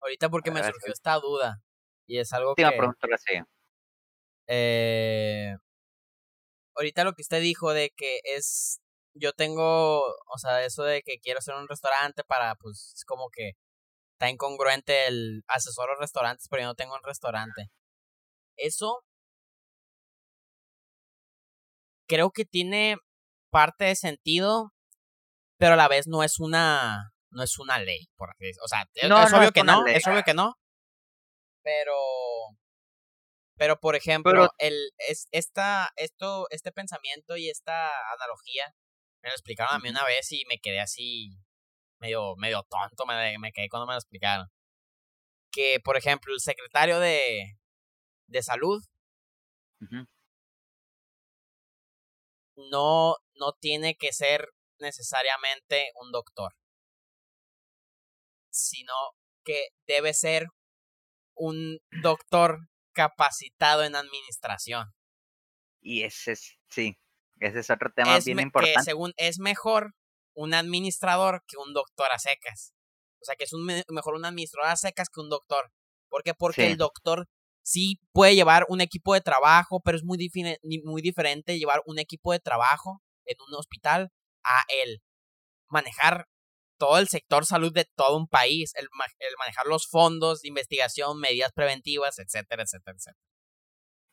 Ahorita 0.00 0.28
porque 0.28 0.50
me 0.50 0.62
surgió 0.62 0.92
esta 0.92 1.14
duda. 1.18 1.62
Y 2.06 2.18
es 2.18 2.32
algo 2.32 2.50
última 2.50 2.70
que... 2.70 2.76
pregunta 2.76 3.06
Eh, 4.48 5.56
ahorita 6.74 7.04
lo 7.04 7.12
que 7.14 7.22
usted 7.22 7.40
dijo 7.40 7.72
de 7.72 7.90
que 7.96 8.20
es... 8.24 8.80
Yo 9.14 9.32
tengo, 9.34 10.00
o 10.06 10.38
sea, 10.38 10.64
eso 10.64 10.84
de 10.84 11.02
que 11.02 11.18
quiero 11.18 11.38
hacer 11.38 11.54
un 11.54 11.68
restaurante 11.68 12.24
para, 12.24 12.54
pues, 12.54 12.94
es 12.96 13.04
como 13.04 13.28
que 13.30 13.52
está 14.22 14.30
incongruente 14.30 15.08
el 15.08 15.42
asesor 15.48 15.88
restaurantes, 15.98 16.46
pero 16.48 16.62
yo 16.62 16.68
no 16.68 16.74
tengo 16.76 16.94
un 16.94 17.02
restaurante. 17.02 17.70
Eso 18.56 19.02
creo 22.08 22.30
que 22.30 22.44
tiene 22.44 22.98
parte 23.50 23.86
de 23.86 23.96
sentido, 23.96 24.70
pero 25.58 25.74
a 25.74 25.76
la 25.76 25.88
vez 25.88 26.06
no 26.06 26.22
es 26.22 26.38
una 26.38 27.10
no 27.30 27.42
es 27.42 27.58
una 27.58 27.78
ley, 27.80 28.06
por 28.16 28.30
así 28.30 28.44
decirlo. 28.44 28.64
O 28.64 28.68
sea, 28.68 28.84
es, 28.94 29.32
obvio 29.32 29.50
que 29.50 29.64
no, 29.64 29.86
es 29.86 30.06
obvio 30.06 30.22
que 30.22 30.34
no. 30.34 30.54
Pero 31.64 31.96
pero 33.56 33.80
por 33.80 33.96
ejemplo, 33.96 34.50
el 34.58 34.90
es 34.98 35.26
esta 35.32 35.90
esto 35.96 36.46
este 36.50 36.70
pensamiento 36.70 37.36
y 37.36 37.48
esta 37.50 37.90
analogía 38.12 38.72
me 39.20 39.30
lo 39.30 39.34
explicaron 39.34 39.74
a 39.74 39.78
mí 39.80 39.88
una 39.88 40.04
vez 40.04 40.30
y 40.30 40.44
me 40.48 40.58
quedé 40.58 40.78
así 40.80 41.32
medio, 42.02 42.36
medio 42.36 42.62
tonto 42.68 43.06
me, 43.06 43.38
me 43.38 43.52
quedé 43.52 43.68
cuando 43.70 43.86
me 43.86 43.94
lo 43.94 43.98
explicaron. 43.98 44.48
Que, 45.50 45.80
por 45.84 45.96
ejemplo, 45.96 46.34
el 46.34 46.40
secretario 46.40 46.98
de, 47.00 47.56
de 48.26 48.42
salud 48.42 48.82
no, 52.70 53.16
no 53.34 53.52
tiene 53.60 53.94
que 53.96 54.12
ser 54.12 54.48
necesariamente 54.78 55.90
un 56.00 56.10
doctor. 56.12 56.52
sino 58.52 58.92
que 59.44 59.68
debe 59.86 60.14
ser 60.14 60.46
un 61.34 61.78
doctor 62.02 62.68
capacitado 62.94 63.84
en 63.84 63.96
administración. 63.96 64.92
Y 65.80 66.02
ese 66.04 66.32
es, 66.32 66.58
sí, 66.68 66.96
ese 67.40 67.60
es 67.60 67.70
otro 67.70 67.90
tema 67.94 68.18
bien 68.24 68.40
importante. 68.40 68.76
Que 68.78 68.82
según 68.84 69.12
es 69.16 69.38
mejor 69.38 69.94
un 70.34 70.54
administrador 70.54 71.42
que 71.46 71.56
un 71.56 71.72
doctor 71.74 72.08
a 72.12 72.18
secas. 72.18 72.72
O 73.20 73.24
sea, 73.24 73.36
que 73.36 73.44
es 73.44 73.52
un 73.52 73.64
mejor 73.64 74.14
un 74.14 74.24
administrador 74.24 74.70
a 74.70 74.76
secas 74.76 75.08
que 75.08 75.20
un 75.20 75.28
doctor. 75.28 75.72
¿Por 76.08 76.22
qué? 76.22 76.34
Porque 76.34 76.66
el 76.66 76.76
doctor 76.76 77.28
sí 77.62 78.00
puede 78.12 78.34
llevar 78.34 78.66
un 78.68 78.80
equipo 78.80 79.14
de 79.14 79.20
trabajo, 79.20 79.80
pero 79.84 79.96
es 79.96 80.04
muy, 80.04 80.18
muy 80.84 81.02
diferente 81.02 81.58
llevar 81.58 81.80
un 81.86 81.98
equipo 81.98 82.32
de 82.32 82.40
trabajo 82.40 83.00
en 83.24 83.36
un 83.48 83.54
hospital 83.54 84.10
a 84.44 84.62
el 84.84 85.00
manejar 85.68 86.26
todo 86.78 86.98
el 86.98 87.06
sector 87.06 87.46
salud 87.46 87.72
de 87.72 87.86
todo 87.96 88.16
un 88.16 88.26
país, 88.26 88.72
el, 88.74 88.88
el 89.20 89.34
manejar 89.38 89.66
los 89.66 89.86
fondos 89.88 90.42
de 90.42 90.48
investigación, 90.48 91.20
medidas 91.20 91.52
preventivas, 91.52 92.18
etcétera, 92.18 92.64
etcétera, 92.64 92.96
etcétera. 92.96 93.18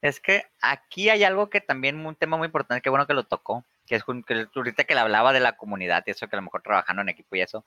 Es 0.02 0.20
que 0.20 0.44
aquí 0.62 1.10
hay 1.10 1.24
algo 1.24 1.50
que 1.50 1.62
también, 1.62 2.06
un 2.06 2.16
tema 2.16 2.38
muy 2.38 2.46
importante, 2.46 2.82
que 2.82 2.90
bueno 2.90 3.08
que 3.08 3.14
lo 3.14 3.26
tocó, 3.26 3.66
que 3.90 3.96
es 3.96 4.04
que 4.06 4.48
ahorita 4.56 4.84
que 4.84 4.94
le 4.94 5.00
hablaba 5.02 5.34
de 5.34 5.40
la 5.40 5.58
comunidad 5.58 6.04
y 6.06 6.12
eso, 6.12 6.28
que 6.28 6.36
a 6.36 6.40
lo 6.40 6.44
mejor 6.44 6.62
trabajando 6.62 7.02
en 7.02 7.10
equipo 7.10 7.36
y 7.36 7.42
eso, 7.42 7.66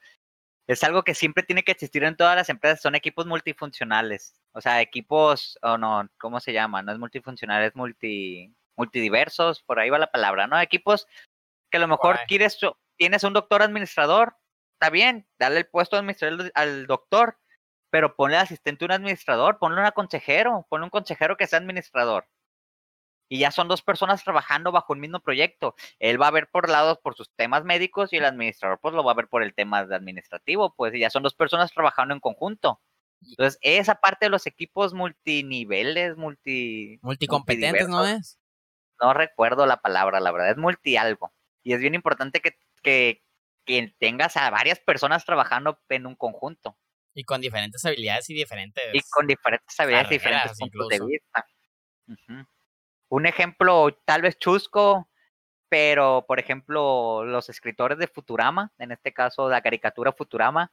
es 0.68 0.84
algo 0.84 1.02
que 1.02 1.14
siempre 1.14 1.42
tiene 1.42 1.64
que 1.64 1.72
existir 1.72 2.04
en 2.04 2.16
todas 2.16 2.36
las 2.36 2.48
empresas, 2.48 2.80
son 2.80 2.94
equipos 2.94 3.26
multifuncionales, 3.26 4.40
o 4.52 4.60
sea, 4.60 4.80
equipos, 4.80 5.58
o 5.62 5.76
no, 5.76 6.08
¿cómo 6.18 6.38
se 6.38 6.52
llama? 6.52 6.80
No 6.82 6.92
es 6.92 6.98
multifuncional, 6.98 7.64
es 7.64 7.74
multi, 7.74 8.54
multidiversos, 8.76 9.62
por 9.64 9.80
ahí 9.80 9.90
va 9.90 9.98
la 9.98 10.12
palabra, 10.12 10.46
¿no? 10.46 10.60
Equipos 10.60 11.08
que 11.70 11.78
a 11.78 11.80
lo 11.80 11.88
mejor 11.88 12.20
quieres, 12.28 12.56
tienes 12.96 13.24
un 13.24 13.32
doctor 13.32 13.62
administrador, 13.62 14.36
está 14.74 14.90
bien, 14.90 15.26
dale 15.40 15.58
el 15.58 15.66
puesto 15.66 15.96
administrador 15.96 16.52
al 16.54 16.86
doctor, 16.86 17.36
pero 17.90 18.14
ponle 18.14 18.36
asistente 18.36 18.84
a 18.84 18.86
un 18.86 18.92
administrador, 18.92 19.58
ponle 19.58 19.82
un 19.82 19.90
consejero, 19.90 20.66
ponle 20.68 20.84
un 20.84 20.90
consejero 20.90 21.36
que 21.36 21.48
sea 21.48 21.58
administrador. 21.58 22.28
Y 23.32 23.38
ya 23.38 23.50
son 23.50 23.66
dos 23.66 23.80
personas 23.80 24.22
trabajando 24.22 24.72
bajo 24.72 24.92
un 24.92 25.00
mismo 25.00 25.18
proyecto. 25.18 25.74
Él 25.98 26.20
va 26.20 26.26
a 26.26 26.30
ver 26.30 26.50
por 26.50 26.68
lados 26.68 26.98
por 27.02 27.14
sus 27.16 27.30
temas 27.34 27.64
médicos 27.64 28.12
y 28.12 28.18
el 28.18 28.26
administrador 28.26 28.78
pues 28.78 28.92
lo 28.92 29.02
va 29.02 29.12
a 29.12 29.14
ver 29.14 29.26
por 29.26 29.42
el 29.42 29.54
tema 29.54 29.78
administrativo, 29.78 30.74
pues 30.76 30.92
ya 30.92 31.08
son 31.08 31.22
dos 31.22 31.32
personas 31.32 31.72
trabajando 31.72 32.12
en 32.12 32.20
conjunto. 32.20 32.82
Entonces, 33.22 33.58
esa 33.62 33.94
parte 33.94 34.26
de 34.26 34.28
los 34.28 34.46
equipos 34.46 34.92
multiniveles, 34.92 36.18
multi... 36.18 36.98
Multicompetentes, 37.00 37.88
¿no 37.88 38.06
es? 38.06 38.38
No 39.00 39.14
recuerdo 39.14 39.64
la 39.64 39.78
palabra, 39.78 40.20
la 40.20 40.30
verdad, 40.30 40.50
es 40.50 40.58
multi 40.58 40.98
algo. 40.98 41.32
Y 41.62 41.72
es 41.72 41.80
bien 41.80 41.94
importante 41.94 42.40
que, 42.40 42.58
que, 42.82 43.24
que 43.64 43.94
tengas 43.98 44.36
a 44.36 44.50
varias 44.50 44.78
personas 44.78 45.24
trabajando 45.24 45.80
en 45.88 46.04
un 46.04 46.16
conjunto. 46.16 46.76
Y 47.14 47.24
con 47.24 47.40
diferentes 47.40 47.82
habilidades 47.82 48.28
y 48.28 48.34
diferentes. 48.34 48.84
Y 48.92 49.00
con 49.08 49.26
diferentes 49.26 49.80
habilidades 49.80 50.10
y 50.10 50.14
diferentes 50.16 50.58
puntos 50.58 50.88
de 50.88 51.00
vista. 51.00 51.46
Un 53.12 53.26
ejemplo 53.26 53.94
tal 54.06 54.22
vez 54.22 54.38
chusco, 54.38 55.06
pero 55.68 56.24
por 56.26 56.40
ejemplo, 56.40 57.24
los 57.26 57.50
escritores 57.50 57.98
de 57.98 58.08
Futurama, 58.08 58.72
en 58.78 58.90
este 58.90 59.12
caso 59.12 59.50
la 59.50 59.60
caricatura 59.60 60.14
Futurama, 60.14 60.72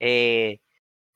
eh, 0.00 0.60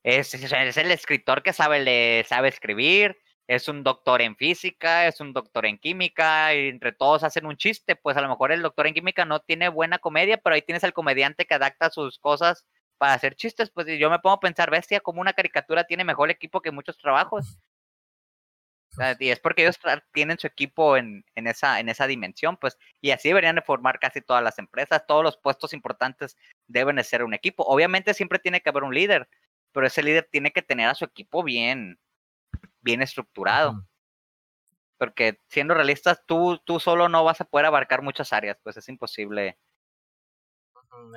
es, 0.03 0.35
es, 0.35 0.77
el 0.77 0.91
escritor 0.91 1.43
que 1.43 1.55
sabe, 1.55 1.81
le, 1.81 2.25
sabe 2.25 2.49
escribir, 2.49 3.19
es 3.47 3.67
un 3.69 3.83
doctor 3.83 4.21
en 4.21 4.37
física, 4.37 5.07
es 5.07 5.21
un 5.21 5.33
doctor 5.33 5.65
en 5.65 5.79
química, 5.79 6.55
y 6.55 6.69
entre 6.69 6.93
todos 6.93 7.25
hacen 7.25 7.47
un 7.47 7.57
chiste, 7.57 7.97
pues 7.97 8.19
a 8.19 8.21
lo 8.21 8.29
mejor 8.29 8.53
el 8.53 8.61
doctor 8.61 8.87
en 8.87 8.93
química 8.93 9.25
no 9.25 9.41
tiene 9.41 9.71
buena 9.71 10.01
comedia, 10.01 10.37
pero 10.37 10.55
ahí 10.55 10.61
tienes 10.61 10.85
al 10.85 10.93
comediante 10.93 11.47
que 11.47 11.55
adapta 11.55 11.89
sus 11.89 12.19
cosas 12.19 12.67
para 12.99 13.15
hacer 13.15 13.37
chistes, 13.37 13.71
pues 13.71 13.87
yo 13.99 14.11
me 14.11 14.19
pongo 14.19 14.37
a 14.37 14.41
pensar, 14.41 14.71
bestia, 14.71 15.01
como 15.01 15.23
una 15.23 15.33
caricatura 15.33 15.85
tiene 15.85 16.05
mejor 16.05 16.31
equipo 16.31 16.61
que 16.61 16.73
muchos 16.73 16.99
trabajos. 16.99 17.59
Y 19.19 19.31
es 19.31 19.41
porque 19.41 19.63
ellos 19.63 19.79
tienen 20.13 20.39
su 20.39 20.47
equipo 20.47 20.97
en, 20.97 21.25
en, 21.35 21.47
esa, 21.47 21.81
en 21.81 21.89
esa 21.89 22.07
dimensión, 22.07 22.57
pues, 22.57 22.79
y 23.01 23.11
así 23.11 23.29
deberían 23.29 23.57
de 23.57 23.63
formar 23.63 23.99
casi 23.99 24.21
todas 24.21 24.43
las 24.43 24.59
empresas, 24.59 25.07
todos 25.07 25.25
los 25.25 25.39
puestos 25.39 25.73
importantes 25.73 26.37
deben 26.67 26.97
de 26.97 27.05
ser 27.05 27.25
un 27.25 27.35
equipo. 27.35 27.65
Obviamente 27.65 28.15
siempre 28.15 28.39
tiene 28.39 28.61
que 28.61 28.69
haber 28.69 28.85
un 28.85 28.95
líder, 28.95 29.29
pero 29.73 29.87
ese 29.87 30.03
líder 30.03 30.29
tiene 30.31 30.53
que 30.53 30.63
tener 30.63 30.89
a 30.89 30.95
su 30.95 31.05
equipo 31.05 31.43
bien, 31.43 31.99
bien 32.81 33.03
estructurado. 33.03 33.87
Porque 34.99 35.39
siendo 35.49 35.75
realistas, 35.75 36.23
tú, 36.27 36.59
tú 36.65 36.79
solo 36.79 37.09
no 37.09 37.25
vas 37.25 37.41
a 37.41 37.45
poder 37.45 37.67
abarcar 37.67 38.03
muchas 38.03 38.33
áreas, 38.33 38.59
pues 38.63 38.77
es 38.77 38.89
imposible. 38.89 39.59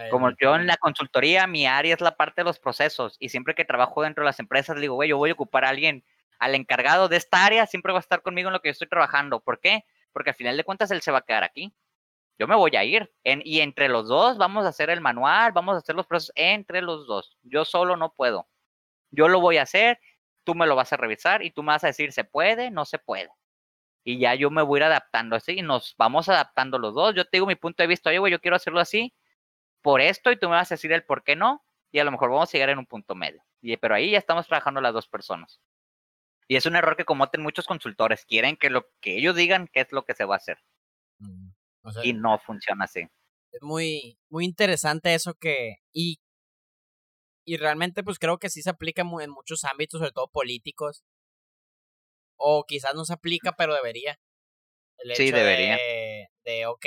Como 0.09 0.31
yo 0.41 0.55
en 0.55 0.67
la 0.67 0.77
consultoría, 0.77 1.45
mi 1.47 1.67
área 1.67 1.93
es 1.93 2.01
la 2.01 2.15
parte 2.15 2.41
de 2.41 2.45
los 2.45 2.59
procesos 2.59 3.17
y 3.19 3.29
siempre 3.29 3.55
que 3.55 3.65
trabajo 3.65 4.01
dentro 4.03 4.23
de 4.23 4.27
las 4.27 4.39
empresas, 4.39 4.79
digo, 4.79 4.95
güey, 4.95 5.09
yo 5.09 5.17
voy 5.17 5.31
a 5.31 5.33
ocupar 5.33 5.65
a 5.65 5.69
alguien, 5.69 6.03
al 6.39 6.55
encargado 6.55 7.07
de 7.07 7.17
esta 7.17 7.45
área, 7.45 7.65
siempre 7.67 7.93
va 7.93 7.99
a 7.99 8.01
estar 8.01 8.21
conmigo 8.21 8.49
en 8.49 8.53
lo 8.53 8.61
que 8.61 8.69
yo 8.69 8.73
estoy 8.73 8.87
trabajando. 8.87 9.39
¿Por 9.39 9.59
qué? 9.59 9.85
Porque 10.11 10.31
al 10.31 10.35
final 10.35 10.57
de 10.57 10.63
cuentas 10.63 10.91
él 10.91 11.01
se 11.01 11.11
va 11.11 11.19
a 11.19 11.25
quedar 11.25 11.43
aquí. 11.43 11.73
Yo 12.37 12.47
me 12.47 12.55
voy 12.55 12.75
a 12.75 12.83
ir. 12.83 13.13
Y 13.23 13.61
entre 13.61 13.89
los 13.89 14.07
dos 14.07 14.37
vamos 14.37 14.65
a 14.65 14.69
hacer 14.69 14.89
el 14.89 15.01
manual, 15.01 15.51
vamos 15.53 15.75
a 15.75 15.77
hacer 15.79 15.95
los 15.95 16.07
procesos 16.07 16.33
entre 16.35 16.81
los 16.81 17.07
dos. 17.07 17.37
Yo 17.43 17.65
solo 17.65 17.97
no 17.97 18.13
puedo. 18.13 18.47
Yo 19.11 19.27
lo 19.27 19.39
voy 19.39 19.57
a 19.57 19.63
hacer 19.63 19.99
tú 20.45 20.55
me 20.55 20.67
lo 20.67 20.77
vas 20.77 20.93
a 20.93 20.97
revisar 20.97 21.43
y 21.43 21.51
tú 21.51 21.63
me 21.63 21.73
vas 21.73 21.83
a 21.83 21.87
decir, 21.87 22.13
¿se 22.13 22.23
puede? 22.23 22.71
No 22.71 22.85
se 22.85 22.99
puede. 22.99 23.29
Y 24.05 24.19
ya 24.19 24.35
yo 24.35 24.51
me 24.51 24.61
voy 24.61 24.79
a 24.79 24.81
ir 24.81 24.83
adaptando 24.85 25.35
así 25.35 25.53
y 25.53 25.61
nos 25.63 25.95
vamos 25.97 26.29
adaptando 26.29 26.79
los 26.79 26.93
dos. 26.93 27.15
Yo 27.15 27.25
te 27.25 27.31
digo 27.33 27.47
mi 27.47 27.55
punto 27.55 27.83
de 27.83 27.87
vista, 27.87 28.11
oye, 28.11 28.19
güey, 28.19 28.31
yo 28.31 28.39
quiero 28.39 28.55
hacerlo 28.55 28.79
así 28.79 29.13
por 29.81 29.99
esto 29.99 30.31
y 30.31 30.37
tú 30.37 30.47
me 30.47 30.55
vas 30.55 30.71
a 30.71 30.75
decir 30.75 30.93
el 30.93 31.03
por 31.03 31.23
qué 31.23 31.35
no 31.35 31.65
y 31.91 31.99
a 31.99 32.03
lo 32.03 32.11
mejor 32.11 32.29
vamos 32.29 32.49
a 32.49 32.51
llegar 32.53 32.69
en 32.69 32.77
un 32.79 32.85
punto 32.85 33.15
medio. 33.15 33.43
Pero 33.81 33.95
ahí 33.95 34.11
ya 34.11 34.19
estamos 34.19 34.47
trabajando 34.47 34.79
las 34.79 34.93
dos 34.93 35.07
personas. 35.07 35.59
Y 36.47 36.55
es 36.55 36.65
un 36.65 36.75
error 36.75 36.95
que 36.95 37.05
cometen 37.05 37.41
muchos 37.41 37.65
consultores. 37.65 38.25
Quieren 38.25 38.57
que 38.57 38.69
lo 38.69 38.87
que 39.01 39.17
ellos 39.17 39.35
digan 39.35 39.67
qué 39.71 39.81
es 39.81 39.91
lo 39.91 40.05
que 40.05 40.13
se 40.13 40.25
va 40.25 40.35
a 40.35 40.37
hacer. 40.37 40.59
Mm, 41.19 41.49
y 42.03 42.13
no 42.13 42.37
funciona 42.39 42.85
así. 42.85 43.07
Es 43.51 43.61
muy, 43.61 44.19
muy 44.29 44.45
interesante 44.45 45.13
eso 45.13 45.33
que... 45.33 45.77
Y 45.91 46.19
y 47.45 47.57
realmente 47.57 48.03
pues 48.03 48.17
creo 48.17 48.39
que 48.39 48.49
sí 48.49 48.63
se 48.63 48.71
aplica 48.71 49.03
en 49.03 49.29
muchos 49.29 49.63
ámbitos, 49.63 49.99
sobre 49.99 50.11
todo 50.11 50.27
políticos. 50.27 51.05
O 52.37 52.65
quizás 52.65 52.95
no 52.95 53.05
se 53.05 53.13
aplica, 53.13 53.53
pero 53.55 53.75
debería. 53.75 54.19
sí, 55.13 55.31
debería. 55.31 55.75
De, 55.77 56.27
de, 56.43 56.65
ok, 56.65 56.85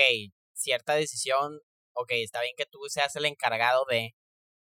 cierta 0.52 0.94
decisión, 0.94 1.60
ok, 1.94 2.10
está 2.10 2.42
bien 2.42 2.54
que 2.56 2.66
tú 2.66 2.80
seas 2.88 3.14
el 3.16 3.24
encargado 3.24 3.84
de 3.88 4.16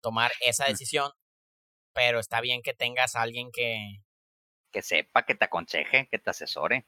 tomar 0.02 0.32
esa 0.40 0.64
decisión, 0.64 1.12
pero 1.92 2.18
está 2.18 2.40
bien 2.40 2.62
que 2.62 2.74
tengas 2.74 3.14
a 3.14 3.22
alguien 3.22 3.50
que... 3.52 3.76
Que 4.74 4.82
sepa, 4.82 5.24
que 5.24 5.36
te 5.36 5.44
aconseje, 5.44 6.08
que 6.10 6.18
te 6.18 6.30
asesore. 6.30 6.84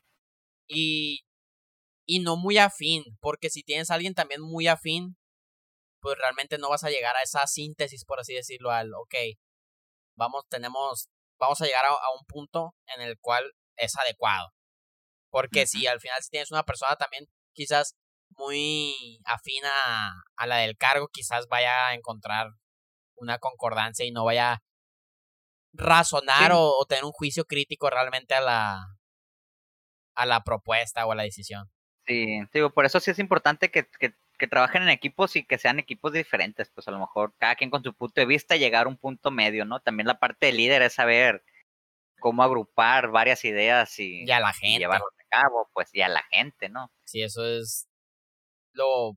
Y, 0.68 1.24
y 2.04 2.18
no 2.18 2.36
muy 2.36 2.58
afín, 2.58 3.04
porque 3.20 3.48
si 3.48 3.62
tienes 3.62 3.90
a 3.90 3.94
alguien 3.94 4.14
también 4.14 4.42
muy 4.42 4.66
afín, 4.66 5.16
pues 6.00 6.18
realmente 6.18 6.58
no 6.58 6.68
vas 6.68 6.82
a 6.82 6.90
llegar 6.90 7.14
a 7.14 7.22
esa 7.22 7.46
síntesis, 7.46 8.04
por 8.04 8.18
así 8.18 8.34
decirlo, 8.34 8.72
al, 8.72 8.92
ok, 8.92 9.14
vamos, 10.16 10.44
tenemos, 10.48 11.08
vamos 11.38 11.60
a 11.60 11.66
llegar 11.66 11.84
a, 11.84 12.10
un 12.18 12.24
punto 12.26 12.74
en 12.94 13.02
el 13.02 13.16
cual 13.20 13.44
es 13.76 13.96
adecuado. 13.96 14.48
Porque 15.30 15.66
si 15.66 15.86
al 15.86 16.00
final 16.00 16.20
si 16.22 16.30
tienes 16.30 16.50
una 16.50 16.64
persona 16.64 16.96
también 16.96 17.26
quizás 17.54 17.94
muy 18.30 19.20
afina 19.24 19.70
a, 20.36 20.46
la 20.48 20.56
del 20.58 20.76
cargo, 20.76 21.08
quizás 21.12 21.46
vaya 21.48 21.88
a 21.88 21.94
encontrar 21.94 22.48
una 23.16 23.38
concordancia 23.38 24.04
y 24.04 24.12
no 24.12 24.24
vaya 24.24 24.62
razonar 25.76 26.52
o, 26.54 26.84
tener 26.88 27.04
un 27.04 27.12
juicio 27.12 27.44
crítico 27.44 27.90
realmente 27.90 28.34
a 28.34 28.40
la 28.40 28.86
a 30.14 30.26
la 30.26 30.42
propuesta 30.42 31.06
o 31.06 31.12
a 31.12 31.14
la 31.14 31.24
decisión. 31.24 31.70
Sí, 32.06 32.40
digo, 32.52 32.70
por 32.70 32.86
eso 32.86 33.00
sí 33.00 33.10
es 33.10 33.18
importante 33.18 33.70
que, 33.70 33.86
que 33.98 34.14
que 34.36 34.46
trabajen 34.46 34.82
en 34.82 34.88
equipos 34.88 35.36
y 35.36 35.44
que 35.44 35.58
sean 35.58 35.78
equipos 35.78 36.12
diferentes, 36.12 36.70
pues 36.70 36.86
a 36.88 36.90
lo 36.90 36.98
mejor 36.98 37.34
cada 37.38 37.56
quien 37.56 37.70
con 37.70 37.82
su 37.82 37.94
punto 37.94 38.20
de 38.20 38.26
vista 38.26 38.56
llegar 38.56 38.86
a 38.86 38.88
un 38.88 38.96
punto 38.96 39.30
medio, 39.30 39.64
¿no? 39.64 39.80
También 39.80 40.06
la 40.06 40.18
parte 40.18 40.46
de 40.46 40.52
líder 40.52 40.82
es 40.82 40.94
saber 40.94 41.44
cómo 42.20 42.42
agrupar 42.42 43.10
varias 43.10 43.44
ideas 43.44 43.98
y, 43.98 44.24
y 44.24 44.30
a 44.30 44.40
la 44.40 44.52
gente. 44.52 44.78
llevarlo 44.78 45.06
a 45.06 45.28
cabo, 45.28 45.70
pues 45.72 45.90
y 45.92 46.02
a 46.02 46.08
la 46.08 46.22
gente, 46.30 46.68
¿no? 46.68 46.90
Sí, 47.04 47.22
eso 47.22 47.46
es 47.46 47.88
lo, 48.72 49.16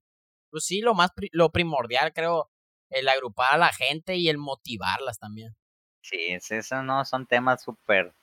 pues 0.49 0.65
sí, 0.65 0.81
lo 0.81 0.93
más, 0.93 1.11
lo 1.31 1.51
primordial, 1.51 2.13
creo, 2.13 2.49
el 2.89 3.07
agrupar 3.09 3.53
a 3.53 3.57
la 3.57 3.73
gente 3.73 4.15
y 4.15 4.29
el 4.29 4.37
motivarlas 4.37 5.19
también. 5.19 5.55
Sí, 6.01 6.37
eso 6.49 6.83
no 6.83 7.05
son 7.05 7.25
temas 7.25 7.61
súper 7.61 8.13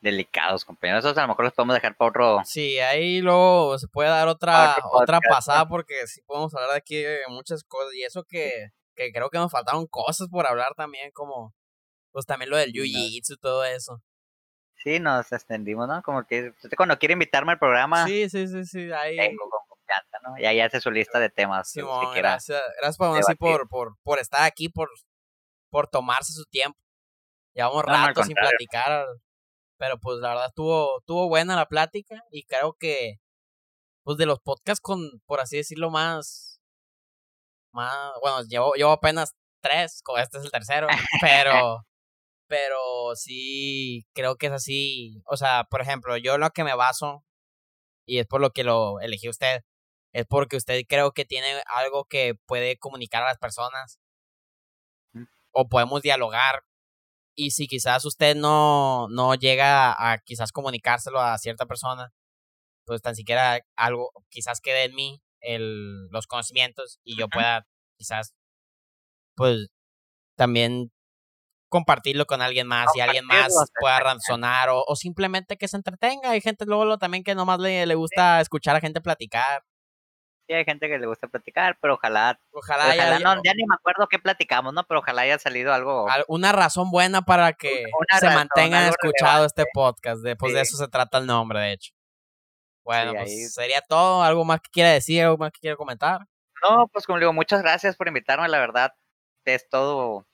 delicados, 0.00 0.64
compañeros. 0.64 1.04
Esos 1.04 1.18
a 1.18 1.22
lo 1.22 1.28
mejor 1.28 1.46
los 1.46 1.54
podemos 1.54 1.74
dejar 1.74 1.96
para 1.96 2.10
otro. 2.10 2.42
Sí, 2.44 2.78
ahí 2.78 3.20
luego 3.20 3.78
se 3.78 3.88
puede 3.88 4.08
dar 4.08 4.28
otra, 4.28 4.76
otra 4.92 5.20
pasada 5.20 5.66
porque 5.66 6.06
sí 6.06 6.20
podemos 6.22 6.54
hablar 6.54 6.70
de 6.70 6.76
aquí 6.76 6.96
de 6.96 7.20
muchas 7.28 7.64
cosas. 7.64 7.94
Y 7.94 8.04
eso 8.04 8.24
que, 8.24 8.70
que 8.94 9.12
creo 9.12 9.30
que 9.30 9.38
nos 9.38 9.50
faltaron 9.50 9.86
cosas 9.86 10.28
por 10.28 10.46
hablar 10.46 10.74
también, 10.76 11.10
como 11.12 11.54
pues 12.12 12.26
también 12.26 12.50
lo 12.50 12.56
del 12.56 12.72
jiu-jitsu 12.72 13.34
y 13.34 13.36
todo 13.38 13.64
eso. 13.64 14.02
Sí, 14.76 15.00
nos 15.00 15.32
extendimos, 15.32 15.88
¿no? 15.88 16.02
Como 16.02 16.24
que 16.26 16.52
cuando 16.76 16.98
quiere 16.98 17.14
invitarme 17.14 17.52
al 17.52 17.58
programa. 17.58 18.06
Sí, 18.06 18.28
sí, 18.28 18.46
sí, 18.46 18.64
sí. 18.64 18.92
Ahí... 18.92 19.16
Tengo 19.16 19.48
con 19.50 19.60
confianza, 19.68 20.18
¿no? 20.22 20.38
Y 20.38 20.46
ahí 20.46 20.60
hace 20.60 20.80
su 20.80 20.90
lista 20.90 21.18
de 21.18 21.28
temas. 21.28 21.70
Sí, 21.70 21.80
gracias, 22.14 22.62
gracias 22.80 22.96
por, 22.96 23.36
por, 23.38 23.68
por, 23.68 23.96
por 24.02 24.18
estar 24.18 24.42
aquí, 24.42 24.68
por 24.68 24.88
por 25.70 25.88
tomarse 25.88 26.32
su 26.32 26.44
tiempo. 26.46 26.78
Llevamos 27.56 27.84
rato 27.86 28.22
sin 28.22 28.34
platicar, 28.34 29.06
pero 29.78 29.98
pues 29.98 30.18
la 30.18 30.28
verdad 30.28 30.46
estuvo, 30.48 30.98
estuvo 30.98 31.26
buena 31.28 31.56
la 31.56 31.66
plática 31.66 32.22
y 32.30 32.44
creo 32.44 32.74
que, 32.74 33.14
pues 34.04 34.18
de 34.18 34.26
los 34.26 34.40
podcasts 34.40 34.82
con, 34.82 35.22
por 35.24 35.40
así 35.40 35.56
decirlo, 35.56 35.88
más, 35.90 36.60
más, 37.72 38.12
bueno, 38.20 38.42
llevo, 38.42 38.74
llevo 38.74 38.92
apenas 38.92 39.34
tres, 39.62 40.02
este 40.18 40.38
es 40.38 40.44
el 40.44 40.50
tercero, 40.50 40.86
pero, 41.22 41.86
pero 42.46 42.76
sí 43.14 44.06
creo 44.12 44.36
que 44.36 44.48
es 44.48 44.52
así, 44.52 45.22
o 45.24 45.38
sea, 45.38 45.64
por 45.70 45.80
ejemplo, 45.80 46.18
yo 46.18 46.36
lo 46.36 46.50
que 46.50 46.62
me 46.62 46.74
baso, 46.74 47.24
y 48.06 48.18
es 48.18 48.26
por 48.26 48.42
lo 48.42 48.50
que 48.50 48.64
lo 48.64 49.00
elegí 49.00 49.30
usted, 49.30 49.62
es 50.12 50.26
porque 50.26 50.58
usted 50.58 50.82
creo 50.86 51.12
que 51.12 51.24
tiene 51.24 51.62
algo 51.66 52.04
que 52.04 52.34
puede 52.46 52.76
comunicar 52.78 53.22
a 53.22 53.28
las 53.28 53.38
personas 53.38 53.98
o 55.52 55.68
podemos 55.70 56.02
dialogar 56.02 56.62
y 57.36 57.50
si 57.50 57.68
quizás 57.68 58.04
usted 58.04 58.34
no, 58.34 59.08
no 59.10 59.34
llega 59.34 59.92
a 59.92 60.18
quizás 60.18 60.52
comunicárselo 60.52 61.20
a 61.20 61.38
cierta 61.38 61.66
persona, 61.66 62.12
pues 62.86 63.02
tan 63.02 63.14
siquiera 63.14 63.60
algo, 63.76 64.10
quizás 64.30 64.60
quede 64.60 64.84
en 64.84 64.94
mí 64.94 65.22
el, 65.40 66.08
los 66.08 66.26
conocimientos 66.26 66.98
y 67.04 67.16
yo 67.18 67.28
pueda 67.28 67.66
quizás, 67.98 68.32
pues, 69.36 69.68
también 70.36 70.90
compartirlo 71.68 72.26
con 72.26 72.42
alguien 72.42 72.66
más 72.66 72.88
y 72.94 73.00
alguien 73.00 73.26
más 73.26 73.52
pueda 73.80 74.00
razonar 74.00 74.70
o, 74.70 74.84
o, 74.86 74.96
simplemente 74.96 75.56
que 75.56 75.68
se 75.68 75.76
entretenga. 75.76 76.30
Hay 76.30 76.40
gente 76.40 76.64
luego 76.64 76.96
también 76.98 77.24
que 77.24 77.34
nomás 77.34 77.60
le, 77.60 77.86
le 77.86 77.94
gusta 77.94 78.40
escuchar 78.40 78.76
a 78.76 78.80
gente 78.80 79.00
platicar 79.00 79.62
sí 80.46 80.54
hay 80.54 80.64
gente 80.64 80.88
que 80.88 80.98
le 80.98 81.06
gusta 81.06 81.28
platicar, 81.28 81.76
pero 81.80 81.94
ojalá, 81.94 82.38
ojalá, 82.52 82.94
ya, 82.94 83.18
no, 83.18 83.42
ya 83.42 83.54
ni 83.54 83.64
me 83.66 83.74
acuerdo 83.74 84.06
qué 84.08 84.18
platicamos, 84.18 84.72
¿no? 84.72 84.84
Pero 84.84 85.00
ojalá 85.00 85.22
haya 85.22 85.38
salido 85.38 85.72
algo. 85.72 86.06
Una 86.28 86.52
razón 86.52 86.90
buena 86.90 87.22
para 87.22 87.52
que 87.52 87.86
se 88.18 88.30
mantenga 88.30 88.88
escuchado 88.88 89.44
este 89.44 89.64
podcast. 89.72 90.22
De, 90.22 90.36
pues 90.36 90.54
de 90.54 90.60
eso 90.60 90.76
se 90.76 90.88
trata 90.88 91.18
el 91.18 91.26
nombre, 91.26 91.60
de 91.60 91.72
hecho. 91.72 91.92
Bueno, 92.84 93.14
pues 93.14 93.52
sería 93.52 93.80
todo. 93.80 94.22
¿Algo 94.22 94.44
más 94.44 94.60
que 94.60 94.70
quiera 94.70 94.90
decir? 94.90 95.22
¿Algo 95.22 95.38
más 95.38 95.50
que 95.50 95.60
quiera 95.60 95.76
comentar? 95.76 96.20
No, 96.62 96.86
pues 96.88 97.04
como 97.04 97.18
digo, 97.18 97.32
muchas 97.32 97.62
gracias 97.62 97.96
por 97.96 98.08
invitarme, 98.08 98.48
la 98.48 98.58
verdad. 98.58 98.92
Es 99.44 99.68
todo, 99.68 100.26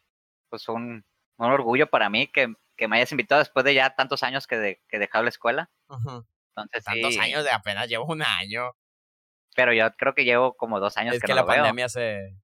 pues 0.51 0.69
un, 0.69 1.05
un 1.39 1.51
orgullo 1.51 1.89
para 1.89 2.09
mí 2.11 2.29
que, 2.29 2.55
que, 2.77 2.89
me 2.89 2.97
hayas 2.97 3.13
invitado 3.13 3.41
después 3.41 3.65
de 3.65 3.75
ya 3.75 3.95
tantos 3.95 4.23
años 4.23 4.47
que, 4.47 4.57
de, 4.57 4.83
que 4.89 4.97
he 4.97 5.01
dejado 5.01 5.25
la 5.25 5.31
escuela. 5.31 5.71
Entonces, 5.89 6.85
tantos 6.85 7.17
años 7.19 7.45
de 7.45 7.51
apenas 7.51 7.89
llevo 7.89 8.07
un 8.07 8.23
año. 8.23 8.71
Pero 9.55 9.73
yo 9.73 9.91
creo 9.97 10.15
que 10.15 10.25
llevo 10.25 10.55
como 10.55 10.81
dos 10.81 10.97
años 10.97 11.15
es 11.15 11.23
que, 11.23 11.35
la 11.35 11.45
pandemia 11.45 11.89
se... 11.89 12.37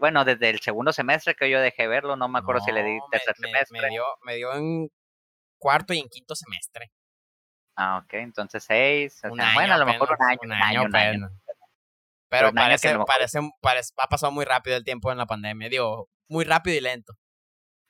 Bueno, 0.00 0.24
desde 0.24 0.50
el 0.50 0.60
segundo 0.60 0.92
semestre 0.92 1.34
que 1.34 1.48
yo 1.48 1.60
dejé 1.60 1.86
verlo, 1.86 2.16
no 2.16 2.28
me 2.28 2.40
acuerdo 2.40 2.62
si 2.64 2.72
le 2.72 2.82
di 2.82 2.98
tercer 3.10 3.36
semestre. 3.36 3.80
Me, 3.80 3.88
dio, 3.90 4.04
me 4.22 4.34
dio 4.36 4.54
en 4.54 4.90
cuarto 5.58 5.94
y 5.94 5.98
en 6.00 6.08
quinto 6.08 6.34
semestre. 6.34 6.90
Ah, 7.76 8.02
ok, 8.04 8.14
entonces 8.14 8.64
seis. 8.64 9.20
bueno, 9.22 9.74
a 9.74 9.78
lo 9.78 9.86
mejor 9.86 10.16
un 10.18 10.26
año. 10.26 10.38
Un 10.42 10.52
año, 10.52 10.82
un 10.82 10.96
año, 10.96 11.28
Pero, 12.28 12.52
parece, 12.52 12.96
parece, 13.06 13.40
parece, 13.60 13.92
ha 13.98 14.08
pasado 14.08 14.32
muy 14.32 14.44
rápido 14.44 14.76
el 14.76 14.84
tiempo 14.84 15.12
en 15.12 15.18
la 15.18 15.26
pandemia, 15.26 15.68
digo, 15.68 16.08
muy 16.28 16.44
rápido 16.44 16.76
y 16.76 16.80
lento. 16.80 17.14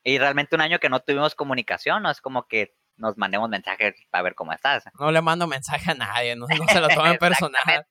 Y 0.03 0.19
realmente 0.19 0.55
un 0.55 0.61
año 0.61 0.79
que 0.79 0.89
no 0.89 0.99
tuvimos 0.99 1.33
comunicación, 1.33 2.03
no 2.03 2.11
es 2.11 2.21
como 2.21 2.47
que 2.47 2.75
nos 2.97 3.17
mandemos 3.17 3.49
mensajes 3.49 3.95
para 4.09 4.23
ver 4.23 4.35
cómo 4.35 4.53
estás. 4.53 4.85
No 4.99 5.11
le 5.11 5.21
mando 5.21 5.47
mensaje 5.47 5.91
a 5.91 5.95
nadie, 5.95 6.35
no, 6.35 6.47
se 6.47 6.79
lo 6.79 6.87
tomen 6.89 7.17
personal. 7.17 7.85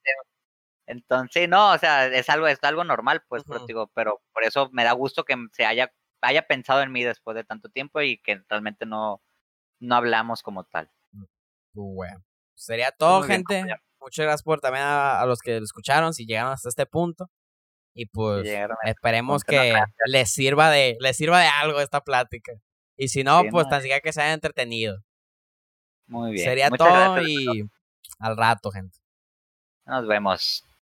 Entonces, 0.86 1.48
no, 1.48 1.72
o 1.72 1.78
sea, 1.78 2.06
es 2.06 2.28
algo, 2.28 2.46
es 2.46 2.62
algo 2.62 2.84
normal, 2.84 3.22
pues, 3.28 3.42
pero, 3.46 3.66
digo, 3.66 3.90
pero 3.94 4.20
por 4.32 4.44
eso 4.44 4.68
me 4.72 4.84
da 4.84 4.92
gusto 4.92 5.24
que 5.24 5.34
se 5.52 5.64
haya, 5.64 5.92
haya 6.20 6.46
pensado 6.46 6.82
en 6.82 6.92
mí 6.92 7.02
después 7.02 7.34
de 7.34 7.44
tanto 7.44 7.70
tiempo 7.70 8.02
y 8.02 8.18
que 8.18 8.42
realmente 8.48 8.84
no, 8.84 9.22
no 9.80 9.96
hablamos 9.96 10.42
como 10.42 10.64
tal. 10.64 10.90
Mm, 11.12 11.24
bueno, 11.72 12.24
sería 12.54 12.90
todo, 12.90 13.22
gente. 13.22 13.64
Muchas 14.00 14.24
gracias 14.24 14.42
por 14.42 14.60
también 14.60 14.84
a, 14.86 15.24
los 15.24 15.40
que 15.40 15.58
lo 15.58 15.64
escucharon, 15.64 16.12
si 16.12 16.26
llegaron 16.26 16.52
hasta 16.52 16.68
este 16.68 16.84
punto. 16.84 17.30
Y 17.94 18.06
pues 18.06 18.46
esperemos 18.82 19.44
que 19.44 19.80
les 20.06 20.30
sirva 20.30 20.68
de, 20.68 20.96
les 21.00 21.16
sirva 21.16 21.40
de 21.40 21.46
algo 21.46 21.80
esta 21.80 22.02
plática. 22.02 22.52
Y 22.96 23.08
si 23.08 23.24
no, 23.24 23.42
pues 23.50 23.68
tan 23.68 23.80
siquiera 23.80 24.00
que 24.00 24.12
se 24.12 24.22
haya 24.22 24.34
entretenido. 24.34 25.02
Muy 26.06 26.32
bien. 26.32 26.44
Sería 26.44 26.70
todo 26.70 27.22
y 27.22 27.68
al 28.18 28.36
rato, 28.36 28.70
gente. 28.70 28.98
Nos 29.86 30.06
vemos. 30.06 30.64